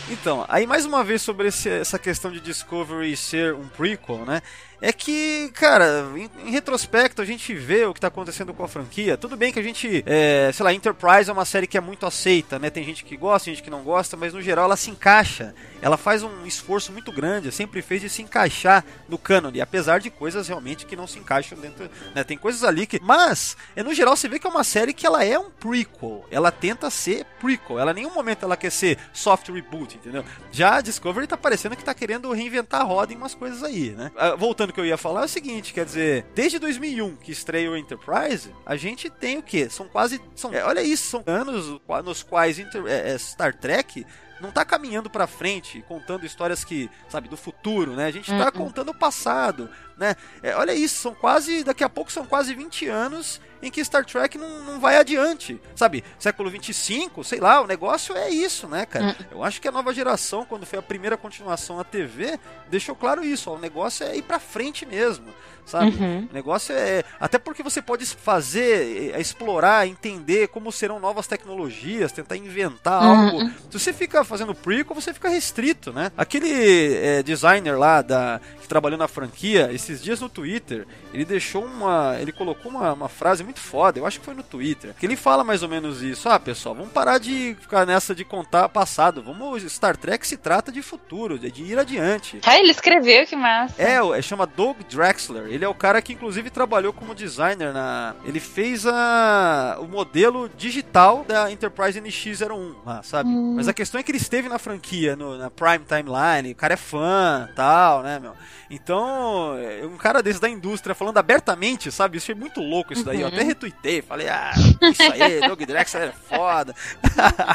Então, 0.09 0.43
aí 0.49 0.65
mais 0.65 0.85
uma 0.85 1.03
vez 1.03 1.21
sobre 1.21 1.49
esse, 1.49 1.69
essa 1.69 1.99
questão 1.99 2.31
de 2.31 2.39
Discovery 2.39 3.15
ser 3.15 3.53
um 3.53 3.67
prequel, 3.67 4.25
né? 4.25 4.41
É 4.81 4.93
que, 4.93 5.51
cara, 5.53 6.07
em, 6.15 6.29
em, 6.47 6.51
retrospecto 6.51 7.21
a 7.21 7.25
gente 7.25 7.53
vê 7.53 7.85
o 7.85 7.93
que 7.93 7.99
tá 7.99 8.07
acontecendo 8.07 8.53
com 8.53 8.63
a 8.63 8.67
franquia. 8.67 9.17
Tudo 9.17 9.35
bem 9.35 9.51
que 9.51 9.59
a 9.59 9.63
gente, 9.63 10.03
é, 10.05 10.51
sei 10.53 10.63
lá, 10.63 10.73
Enterprise 10.73 11.29
é 11.29 11.33
uma 11.33 11.45
série 11.45 11.67
que 11.67 11.77
é 11.77 11.81
muito 11.81 12.05
aceita, 12.05 12.57
né? 12.57 12.69
Tem 12.69 12.83
gente 12.83 13.03
que 13.03 13.17
gosta, 13.17 13.45
tem 13.45 13.55
gente 13.55 13.63
que 13.63 13.69
não 13.69 13.83
gosta, 13.83 14.15
mas 14.15 14.33
no 14.33 14.41
geral 14.41 14.65
ela 14.65 14.77
se 14.77 14.89
encaixa. 14.89 15.53
Ela 15.81 15.97
faz 15.97 16.23
um 16.23 16.45
esforço 16.45 16.91
muito 16.91 17.11
grande, 17.11 17.51
sempre 17.51 17.81
fez 17.81 18.01
de 18.01 18.09
se 18.09 18.21
encaixar 18.21 18.85
no 19.07 19.17
cânone, 19.17 19.61
apesar 19.61 19.99
de 19.99 20.09
coisas 20.09 20.47
realmente 20.47 20.85
que 20.85 20.95
não 20.95 21.07
se 21.07 21.19
encaixam 21.19 21.57
dentro, 21.57 21.89
né? 22.15 22.23
Tem 22.23 22.37
coisas 22.37 22.63
ali 22.63 22.85
que, 22.85 22.99
mas, 23.01 23.57
é, 23.75 23.83
no 23.83 23.93
geral 23.93 24.15
você 24.15 24.27
vê 24.27 24.39
que 24.39 24.47
é 24.47 24.49
uma 24.49 24.63
série 24.63 24.93
que 24.93 25.05
ela 25.05 25.23
é 25.23 25.37
um 25.37 25.49
prequel. 25.49 26.25
Ela 26.31 26.51
tenta 26.51 26.89
ser 26.89 27.25
prequel. 27.39 27.79
Ela 27.79 27.91
em 27.91 27.95
nenhum 27.95 28.13
momento 28.13 28.43
ela 28.43 28.55
quer 28.55 28.71
ser 28.71 28.97
soft 29.13 29.49
reboot, 29.49 29.97
entendeu? 29.97 30.23
Já 30.51 30.77
a 30.77 30.81
Discovery 30.81 31.27
tá 31.27 31.37
parecendo 31.37 31.75
que 31.75 31.83
tá 31.83 31.93
querendo 31.93 32.31
reinventar 32.31 32.81
a 32.81 32.83
roda 32.83 33.13
em 33.13 33.17
umas 33.17 33.33
coisas 33.33 33.63
aí, 33.63 33.91
né? 33.91 34.11
Ah, 34.17 34.35
voltando 34.69 34.73
que 34.73 34.79
eu 34.79 34.85
ia 34.85 34.97
falar 34.97 35.21
é 35.21 35.25
o 35.25 35.27
seguinte, 35.27 35.73
quer 35.73 35.85
dizer, 35.85 36.25
desde 36.33 36.59
2001 36.59 37.15
que 37.17 37.31
estreou 37.31 37.75
Enterprise, 37.75 38.53
a 38.65 38.75
gente 38.75 39.09
tem 39.09 39.37
o 39.37 39.43
quê? 39.43 39.69
São 39.69 39.87
quase, 39.87 40.21
são, 40.35 40.53
é, 40.53 40.63
olha 40.63 40.81
isso, 40.81 41.09
são 41.09 41.23
anos 41.25 41.79
nos 42.03 42.23
quais 42.23 42.59
Inter, 42.59 42.85
é, 42.85 43.11
é, 43.11 43.17
Star 43.17 43.55
Trek 43.55 44.05
não 44.41 44.51
tá 44.51 44.63
caminhando 44.63 45.09
para 45.09 45.27
frente, 45.27 45.83
contando 45.87 46.25
histórias 46.25 46.63
que, 46.63 46.89
sabe, 47.07 47.27
do 47.27 47.37
futuro, 47.37 47.93
né? 47.95 48.05
A 48.05 48.11
gente 48.11 48.31
tá 48.31 48.45
uhum. 48.45 48.65
contando 48.65 48.89
o 48.89 48.93
passado, 48.93 49.69
né? 49.97 50.15
É, 50.41 50.55
olha 50.55 50.73
isso, 50.73 51.01
são 51.01 51.13
quase, 51.13 51.63
daqui 51.63 51.83
a 51.83 51.89
pouco 51.89 52.11
são 52.11 52.25
quase 52.25 52.53
20 52.53 52.87
anos 52.87 53.41
em 53.61 53.69
que 53.69 53.83
Star 53.83 54.05
Trek 54.05 54.37
não, 54.37 54.63
não 54.63 54.79
vai 54.79 54.97
adiante, 54.97 55.61
sabe? 55.75 56.03
Século 56.17 56.49
25, 56.49 57.23
sei 57.23 57.39
lá, 57.39 57.61
o 57.61 57.67
negócio 57.67 58.15
é 58.15 58.29
isso, 58.29 58.67
né, 58.67 58.85
cara? 58.85 59.07
Uhum. 59.07 59.25
Eu 59.31 59.43
acho 59.43 59.59
que 59.59 59.67
a 59.67 59.71
nova 59.71 59.93
geração, 59.93 60.45
quando 60.45 60.65
foi 60.65 60.79
a 60.79 60.81
primeira 60.83 61.17
continuação 61.17 61.77
na 61.77 61.83
TV, 61.83 62.39
deixou 62.69 62.95
claro 62.95 63.23
isso, 63.23 63.51
ó, 63.51 63.55
o 63.55 63.59
negócio 63.59 64.05
é 64.05 64.15
ir 64.15 64.23
para 64.23 64.39
frente 64.39 64.85
mesmo 64.85 65.33
sabe? 65.65 65.95
Uhum. 65.97 66.27
O 66.29 66.33
negócio 66.33 66.73
é. 66.75 67.03
Até 67.19 67.37
porque 67.37 67.63
você 67.63 67.81
pode 67.81 68.05
fazer, 68.05 69.13
é, 69.13 69.19
explorar, 69.19 69.87
entender 69.87 70.47
como 70.49 70.71
serão 70.71 70.99
novas 70.99 71.27
tecnologias, 71.27 72.11
tentar 72.11 72.37
inventar 72.37 73.01
uhum. 73.01 73.29
algo. 73.29 73.51
Se 73.69 73.79
você 73.79 73.93
fica 73.93 74.23
fazendo 74.23 74.55
prequel, 74.55 74.95
você 74.95 75.13
fica 75.13 75.29
restrito, 75.29 75.91
né? 75.91 76.11
Aquele 76.17 76.95
é, 76.95 77.23
designer 77.23 77.77
lá 77.77 78.01
da, 78.01 78.39
que 78.61 78.67
trabalhou 78.67 78.97
na 78.97 79.07
franquia, 79.07 79.69
esses 79.71 80.01
dias 80.01 80.19
no 80.19 80.29
Twitter, 80.29 80.85
ele 81.13 81.25
deixou 81.25 81.65
uma. 81.65 82.17
Ele 82.19 82.31
colocou 82.31 82.71
uma, 82.71 82.93
uma 82.93 83.09
frase 83.09 83.43
muito 83.43 83.59
foda, 83.59 83.99
eu 83.99 84.05
acho 84.05 84.19
que 84.19 84.25
foi 84.25 84.33
no 84.33 84.43
Twitter, 84.43 84.93
que 84.99 85.05
ele 85.05 85.15
fala 85.15 85.43
mais 85.43 85.63
ou 85.63 85.69
menos 85.69 86.01
isso. 86.01 86.27
Ah, 86.29 86.39
pessoal, 86.39 86.75
vamos 86.75 86.91
parar 86.91 87.17
de 87.17 87.55
ficar 87.59 87.85
nessa 87.85 88.15
de 88.15 88.23
contar 88.23 88.69
passado. 88.69 89.21
Vamos. 89.21 89.63
Star 89.63 89.95
Trek 89.95 90.25
se 90.25 90.37
trata 90.37 90.71
de 90.71 90.81
futuro, 90.81 91.37
de 91.37 91.63
ir 91.63 91.77
adiante. 91.77 92.39
Ah, 92.43 92.57
ele 92.57 92.71
escreveu, 92.71 93.25
que 93.25 93.35
massa. 93.35 93.81
É, 93.81 93.95
é 93.95 94.21
chama 94.21 94.45
Doug 94.45 94.77
Drexler. 94.89 95.47
Ele 95.47 95.58
é 95.65 95.69
o 95.69 95.73
cara 95.73 96.01
que 96.01 96.13
inclusive 96.13 96.49
trabalhou 96.49 96.93
como 96.93 97.15
designer 97.15 97.73
na. 97.73 98.15
Ele 98.25 98.39
fez 98.39 98.85
a 98.85 99.77
o 99.79 99.87
modelo 99.87 100.49
digital 100.49 101.25
da 101.27 101.51
Enterprise 101.51 101.99
NX01 101.99 102.75
lá, 102.85 103.03
sabe? 103.03 103.29
Hum. 103.29 103.53
Mas 103.55 103.67
a 103.67 103.73
questão 103.73 103.99
é 103.99 104.03
que 104.03 104.11
ele 104.11 104.17
esteve 104.17 104.49
na 104.49 104.59
franquia, 104.59 105.15
no, 105.15 105.37
na 105.37 105.49
Prime 105.49 105.79
Timeline, 105.79 106.51
o 106.51 106.55
cara 106.55 106.73
é 106.73 106.77
fã, 106.77 107.49
tal, 107.55 108.03
né, 108.03 108.19
meu? 108.19 108.33
Então, 108.69 109.57
é, 109.57 109.83
um 109.83 109.97
cara 109.97 110.21
desse 110.21 110.39
da 110.39 110.47
indústria 110.47 110.93
falando 110.93 111.17
abertamente, 111.17 111.91
sabe? 111.91 112.17
Isso 112.17 112.27
foi 112.27 112.35
muito 112.35 112.61
louco 112.61 112.93
isso 112.93 113.03
daí. 113.03 113.17
Uhum. 113.17 113.23
Eu 113.23 113.27
até 113.27 113.41
retuitei, 113.41 114.01
falei, 114.01 114.29
ah, 114.29 114.51
isso 114.55 115.01
aí, 115.01 115.41
Doug 115.47 115.61
Drexler 115.61 116.09
é 116.09 116.11
foda. 116.11 116.75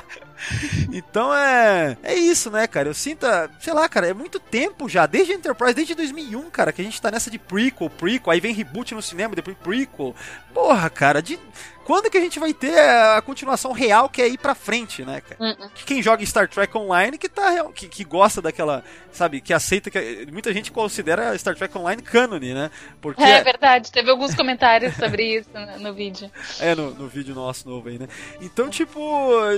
então 0.92 1.32
é. 1.32 1.96
É 2.02 2.14
isso, 2.14 2.50
né, 2.50 2.66
cara? 2.66 2.88
Eu 2.88 2.94
sinto, 2.94 3.26
sei 3.60 3.72
lá, 3.72 3.88
cara, 3.88 4.08
é 4.08 4.14
muito 4.14 4.40
tempo 4.40 4.88
já, 4.88 5.06
desde 5.06 5.32
Enterprise, 5.32 5.74
desde 5.74 5.94
2001, 5.94 6.50
cara, 6.50 6.72
que 6.72 6.82
a 6.82 6.84
gente 6.84 7.00
tá 7.00 7.12
nessa 7.12 7.30
de 7.30 7.38
prequel, 7.38 7.83
prequel, 7.90 8.32
aí 8.32 8.40
vem 8.40 8.54
reboot 8.54 8.94
no 8.94 9.02
cinema, 9.02 9.34
depois 9.34 9.56
prequel. 9.56 10.14
Porra, 10.52 10.88
cara, 10.90 11.20
de 11.20 11.38
quando 11.84 12.10
que 12.10 12.18
a 12.18 12.20
gente 12.20 12.38
vai 12.38 12.52
ter 12.52 12.78
a 12.78 13.22
continuação 13.22 13.72
real 13.72 14.08
que 14.08 14.22
é 14.22 14.28
ir 14.28 14.38
pra 14.38 14.54
frente, 14.54 15.04
né, 15.04 15.20
cara? 15.20 15.36
Uh 15.40 15.64
-uh. 15.64 15.70
Quem 15.84 16.02
joga 16.02 16.24
Star 16.24 16.48
Trek 16.48 16.76
Online 16.76 17.18
que 17.18 17.28
tá 17.28 17.64
que, 17.72 17.88
que 17.88 18.04
gosta 18.04 18.40
daquela, 18.40 18.82
sabe, 19.12 19.40
que 19.40 19.52
aceita 19.52 19.90
que 19.90 20.26
muita 20.32 20.52
gente 20.52 20.72
considera 20.72 21.36
Star 21.38 21.54
Trek 21.54 21.76
Online 21.76 22.02
cânone, 22.02 22.54
né? 22.54 22.70
Porque 23.00 23.22
é, 23.22 23.42
verdade, 23.42 23.92
teve 23.92 24.10
alguns 24.10 24.34
comentários 24.34 24.94
sobre 24.96 25.38
isso 25.38 25.50
no, 25.52 25.78
no 25.80 25.94
vídeo. 25.94 26.30
É, 26.60 26.74
no, 26.74 26.90
no, 26.90 27.08
vídeo 27.08 27.34
nosso 27.34 27.68
novo 27.68 27.88
aí, 27.88 27.98
né? 27.98 28.08
Então, 28.40 28.68
tipo, 28.68 29.00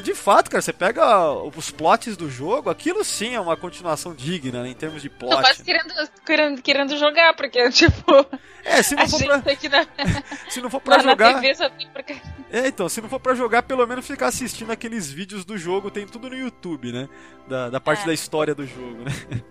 de 0.02 0.14
fato, 0.14 0.50
cara, 0.50 0.62
você 0.62 0.72
pega 0.72 1.32
os 1.32 1.70
plots 1.70 2.16
do 2.16 2.30
jogo, 2.30 2.70
aquilo 2.70 3.04
sim 3.04 3.34
é 3.34 3.40
uma 3.40 3.56
continuação 3.56 4.14
digna, 4.14 4.62
né, 4.62 4.70
em 4.70 4.74
termos 4.74 5.02
de 5.02 5.08
plot. 5.08 5.36
Tô 5.36 5.40
quase 5.40 5.62
querendo, 5.62 5.94
querendo, 6.24 6.62
querendo 6.62 6.98
jogar, 6.98 7.34
porque, 7.34 7.68
tipo. 7.70 8.26
É, 8.64 8.82
se 8.82 8.94
não 8.96 9.08
for 9.08 9.20
pra. 9.20 9.36
Na... 9.36 10.50
se 10.50 10.60
não 10.60 10.70
for 10.70 10.80
pra 10.80 10.98
jogar. 10.98 11.32
Na 11.34 11.40
TV 11.40 11.54
só 11.54 11.68
tem 11.70 11.88
porque 11.88 12.15
é, 12.50 12.68
então, 12.68 12.88
se 12.88 13.00
não 13.00 13.08
for 13.08 13.18
para 13.18 13.34
jogar, 13.34 13.62
pelo 13.62 13.86
menos 13.86 14.06
ficar 14.06 14.28
assistindo 14.28 14.70
aqueles 14.70 15.10
vídeos 15.10 15.44
do 15.44 15.58
jogo, 15.58 15.90
tem 15.90 16.06
tudo 16.06 16.30
no 16.30 16.36
YouTube, 16.36 16.92
né? 16.92 17.08
Da, 17.48 17.70
da 17.70 17.80
parte 17.80 18.04
é. 18.04 18.06
da 18.06 18.14
história 18.14 18.54
do 18.54 18.66
jogo, 18.66 19.02
né? 19.02 19.42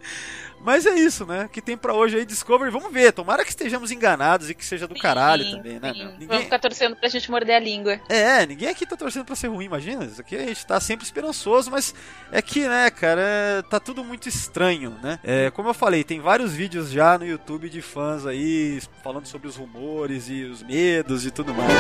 Mas 0.66 0.88
é 0.88 0.96
isso, 0.96 1.28
né? 1.28 1.48
Que 1.52 1.62
tem 1.62 1.78
para 1.78 1.94
hoje 1.94 2.18
aí 2.18 2.26
Discovery. 2.26 2.72
Vamos 2.72 2.92
ver. 2.92 3.14
Tomara 3.14 3.44
que 3.44 3.52
estejamos 3.52 3.92
enganados 3.92 4.50
e 4.50 4.56
que 4.56 4.66
seja 4.66 4.88
do 4.88 4.96
sim, 4.96 5.00
caralho 5.00 5.50
também, 5.52 5.80
né? 5.80 5.94
Ninguém... 5.94 6.28
Vamos 6.28 6.44
ficar 6.46 6.58
torcendo 6.58 6.96
pra 6.96 7.08
gente 7.08 7.30
morder 7.30 7.56
a 7.56 7.60
língua. 7.60 8.02
É, 8.10 8.44
ninguém 8.48 8.70
aqui 8.70 8.84
tá 8.84 8.98
torcendo 8.98 9.26
pra 9.26 9.36
ser 9.36 9.48
ruim, 9.48 9.66
imagina. 9.66 10.04
Isso 10.04 10.20
aqui 10.20 10.36
a 10.36 10.40
gente 10.40 10.66
tá 10.66 10.80
sempre 10.80 11.06
esperançoso, 11.06 11.70
mas 11.70 11.94
é 12.32 12.42
que, 12.42 12.68
né, 12.68 12.90
cara, 12.90 13.22
é... 13.22 13.62
tá 13.62 13.80
tudo 13.80 14.04
muito 14.04 14.28
estranho, 14.28 14.98
né? 15.04 15.20
É, 15.24 15.52
como 15.52 15.70
eu 15.70 15.74
falei, 15.74 16.04
tem 16.04 16.20
vários 16.20 16.54
vídeos 16.54 16.90
já 16.90 17.16
no 17.16 17.28
YouTube 17.28 17.70
de 17.70 17.84
fãs 17.84 18.26
aí 18.26 18.82
falando 19.04 19.28
sobre 19.28 19.48
os 19.48 19.56
rumores 19.56 20.30
e 20.30 20.46
os 20.46 20.64
medos 20.64 21.28
e 21.28 21.32
tudo 21.32 21.54
mais. 21.54 21.72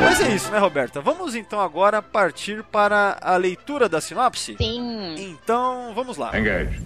Mas 0.00 0.20
é 0.20 0.34
isso, 0.34 0.50
né, 0.50 0.58
Roberta? 0.58 1.00
Vamos 1.00 1.34
então 1.34 1.60
agora 1.60 2.00
partir 2.00 2.62
para 2.64 3.18
a 3.20 3.36
leitura 3.36 3.88
da 3.88 4.00
sinopse? 4.00 4.56
Sim. 4.56 4.77
Então, 5.18 5.92
vamos 5.94 6.16
lá. 6.16 6.38
Engage. 6.38 6.80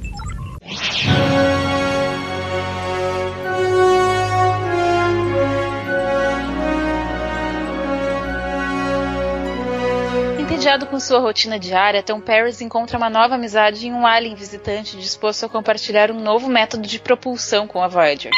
Entediado 10.38 10.86
com 10.86 11.00
sua 11.00 11.18
rotina 11.18 11.58
diária, 11.58 12.02
Tom 12.02 12.20
Paris 12.20 12.60
encontra 12.60 12.96
uma 12.96 13.10
nova 13.10 13.34
amizade 13.34 13.86
em 13.86 13.92
um 13.92 14.06
alien 14.06 14.34
visitante 14.34 14.96
disposto 14.96 15.44
a 15.44 15.48
compartilhar 15.48 16.10
um 16.10 16.20
novo 16.20 16.48
método 16.48 16.86
de 16.86 17.00
propulsão 17.00 17.66
com 17.66 17.82
a 17.82 17.88
Voyager. 17.88 18.30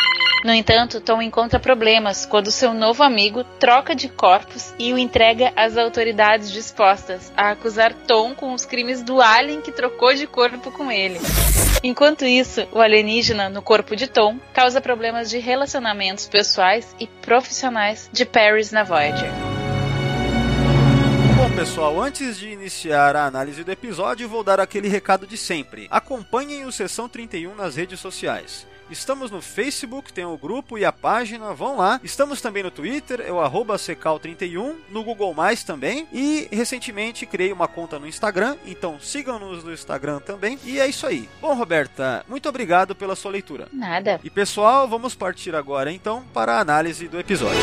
No 0.45 0.53
entanto, 0.53 1.01
Tom 1.01 1.23
encontra 1.23 1.59
problemas 1.59 2.27
quando 2.27 2.51
seu 2.51 2.75
novo 2.75 3.03
amigo 3.03 3.43
troca 3.59 3.95
de 3.95 4.11
corpos 4.11 4.75
e 4.79 4.93
o 4.93 4.99
entrega 4.99 5.51
às 5.57 5.79
autoridades 5.79 6.53
dispostas 6.53 7.33
a 7.35 7.53
acusar 7.53 7.95
Tom 8.07 8.35
com 8.35 8.53
os 8.53 8.67
crimes 8.67 9.03
do 9.03 9.23
alien 9.23 9.63
que 9.63 9.73
trocou 9.73 10.13
de 10.13 10.27
corpo 10.27 10.71
com 10.71 10.93
ele. 10.93 11.19
Enquanto 11.83 12.27
isso, 12.27 12.69
o 12.73 12.79
alienígena 12.79 13.49
no 13.49 13.63
corpo 13.63 13.97
de 13.97 14.07
Tom 14.07 14.39
causa 14.53 14.83
problemas 14.83 15.31
de 15.31 15.39
relacionamentos 15.39 16.27
pessoais 16.27 16.95
e 17.01 17.07
profissionais 17.07 18.11
de 18.13 18.27
Paris 18.27 18.71
na 18.71 18.85
Voyager. 18.85 19.31
pessoal, 21.57 22.03
antes 22.03 22.37
de 22.37 22.49
iniciar 22.51 23.17
a 23.17 23.25
análise 23.25 23.65
do 23.65 23.71
episódio, 23.73 24.29
vou 24.29 24.45
dar 24.45 24.61
aquele 24.61 24.89
recado 24.89 25.27
de 25.27 25.39
sempre. 25.39 25.87
Acompanhem 25.91 26.67
o 26.67 26.73
Sessão 26.73 27.09
31 27.09 27.55
nas 27.55 27.77
redes 27.77 27.99
sociais. 27.99 28.67
Estamos 28.91 29.31
no 29.31 29.41
Facebook, 29.41 30.13
tem 30.13 30.25
o 30.25 30.37
grupo 30.37 30.79
e 30.79 30.85
a 30.85 30.93
página, 30.93 31.53
vão 31.53 31.77
lá. 31.77 32.01
Estamos 32.03 32.41
também 32.41 32.63
no 32.63 32.71
Twitter, 32.71 33.21
é 33.21 33.33
o 33.33 33.41
arroba 33.41 33.77
secal31, 33.77 34.77
no 34.91 35.03
Google 35.03 35.35
Mais 35.35 35.65
também. 35.65 36.07
E 36.13 36.49
recentemente 36.53 37.27
criei 37.27 37.53
uma 37.53 37.69
conta 37.69 37.99
no 37.99 38.07
Instagram, 38.07 38.57
então 38.67 38.99
sigam-nos 39.01 39.65
no 39.65 39.73
Instagram 39.73 40.21
também. 40.21 40.59
E 40.65 40.79
é 40.81 40.87
isso 40.87 41.07
aí. 41.07 41.29
Bom, 41.41 41.55
Roberta, 41.55 42.25
muito 42.29 42.49
obrigado 42.49 42.95
pela 42.95 43.17
sua 43.17 43.31
leitura. 43.31 43.69
Nada. 43.73 44.21
E 44.23 44.31
pessoal, 44.31 44.89
vamos 44.89 45.15
partir 45.15 45.55
agora 45.55 45.93
então 45.93 46.25
para 46.33 46.55
a 46.57 46.61
análise 46.61 47.09
do 47.09 47.19
episódio. 47.19 47.61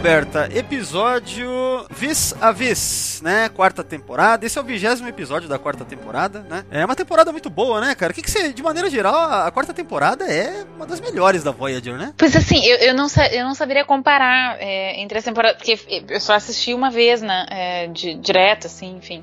Roberta, 0.00 0.48
episódio 0.54 1.50
Vis 1.90 2.34
a 2.40 2.50
Vis, 2.52 3.20
né? 3.22 3.50
Quarta 3.50 3.84
temporada. 3.84 4.46
Esse 4.46 4.56
é 4.56 4.60
o 4.62 4.64
vigésimo 4.64 5.06
episódio 5.06 5.46
da 5.46 5.58
quarta 5.58 5.84
temporada, 5.84 6.40
né? 6.48 6.64
É 6.70 6.82
uma 6.86 6.96
temporada 6.96 7.30
muito 7.30 7.50
boa, 7.50 7.82
né, 7.82 7.94
cara? 7.94 8.10
O 8.10 8.14
que, 8.14 8.22
que 8.22 8.30
você, 8.30 8.50
de 8.50 8.62
maneira 8.62 8.88
geral, 8.88 9.14
a, 9.14 9.50
quarta 9.50 9.74
temporada 9.74 10.24
é 10.24 10.64
uma 10.74 10.86
das 10.86 11.02
melhores 11.02 11.42
da 11.42 11.50
Voyager, 11.50 11.98
né? 11.98 12.14
Pois 12.16 12.34
assim, 12.34 12.64
eu, 12.64 12.78
eu, 12.78 12.94
não, 12.94 13.08
eu 13.30 13.44
não 13.44 13.54
saberia 13.54 13.84
comparar 13.84 14.56
é, 14.58 14.98
entre 15.02 15.18
as 15.18 15.24
temporadas, 15.24 15.58
porque 15.58 15.78
eu 16.08 16.18
só 16.18 16.32
assisti 16.32 16.72
uma 16.72 16.90
vez, 16.90 17.20
né? 17.20 17.44
é, 17.50 17.86
de, 17.88 18.14
direto, 18.14 18.68
assim, 18.68 18.96
enfim. 18.96 19.22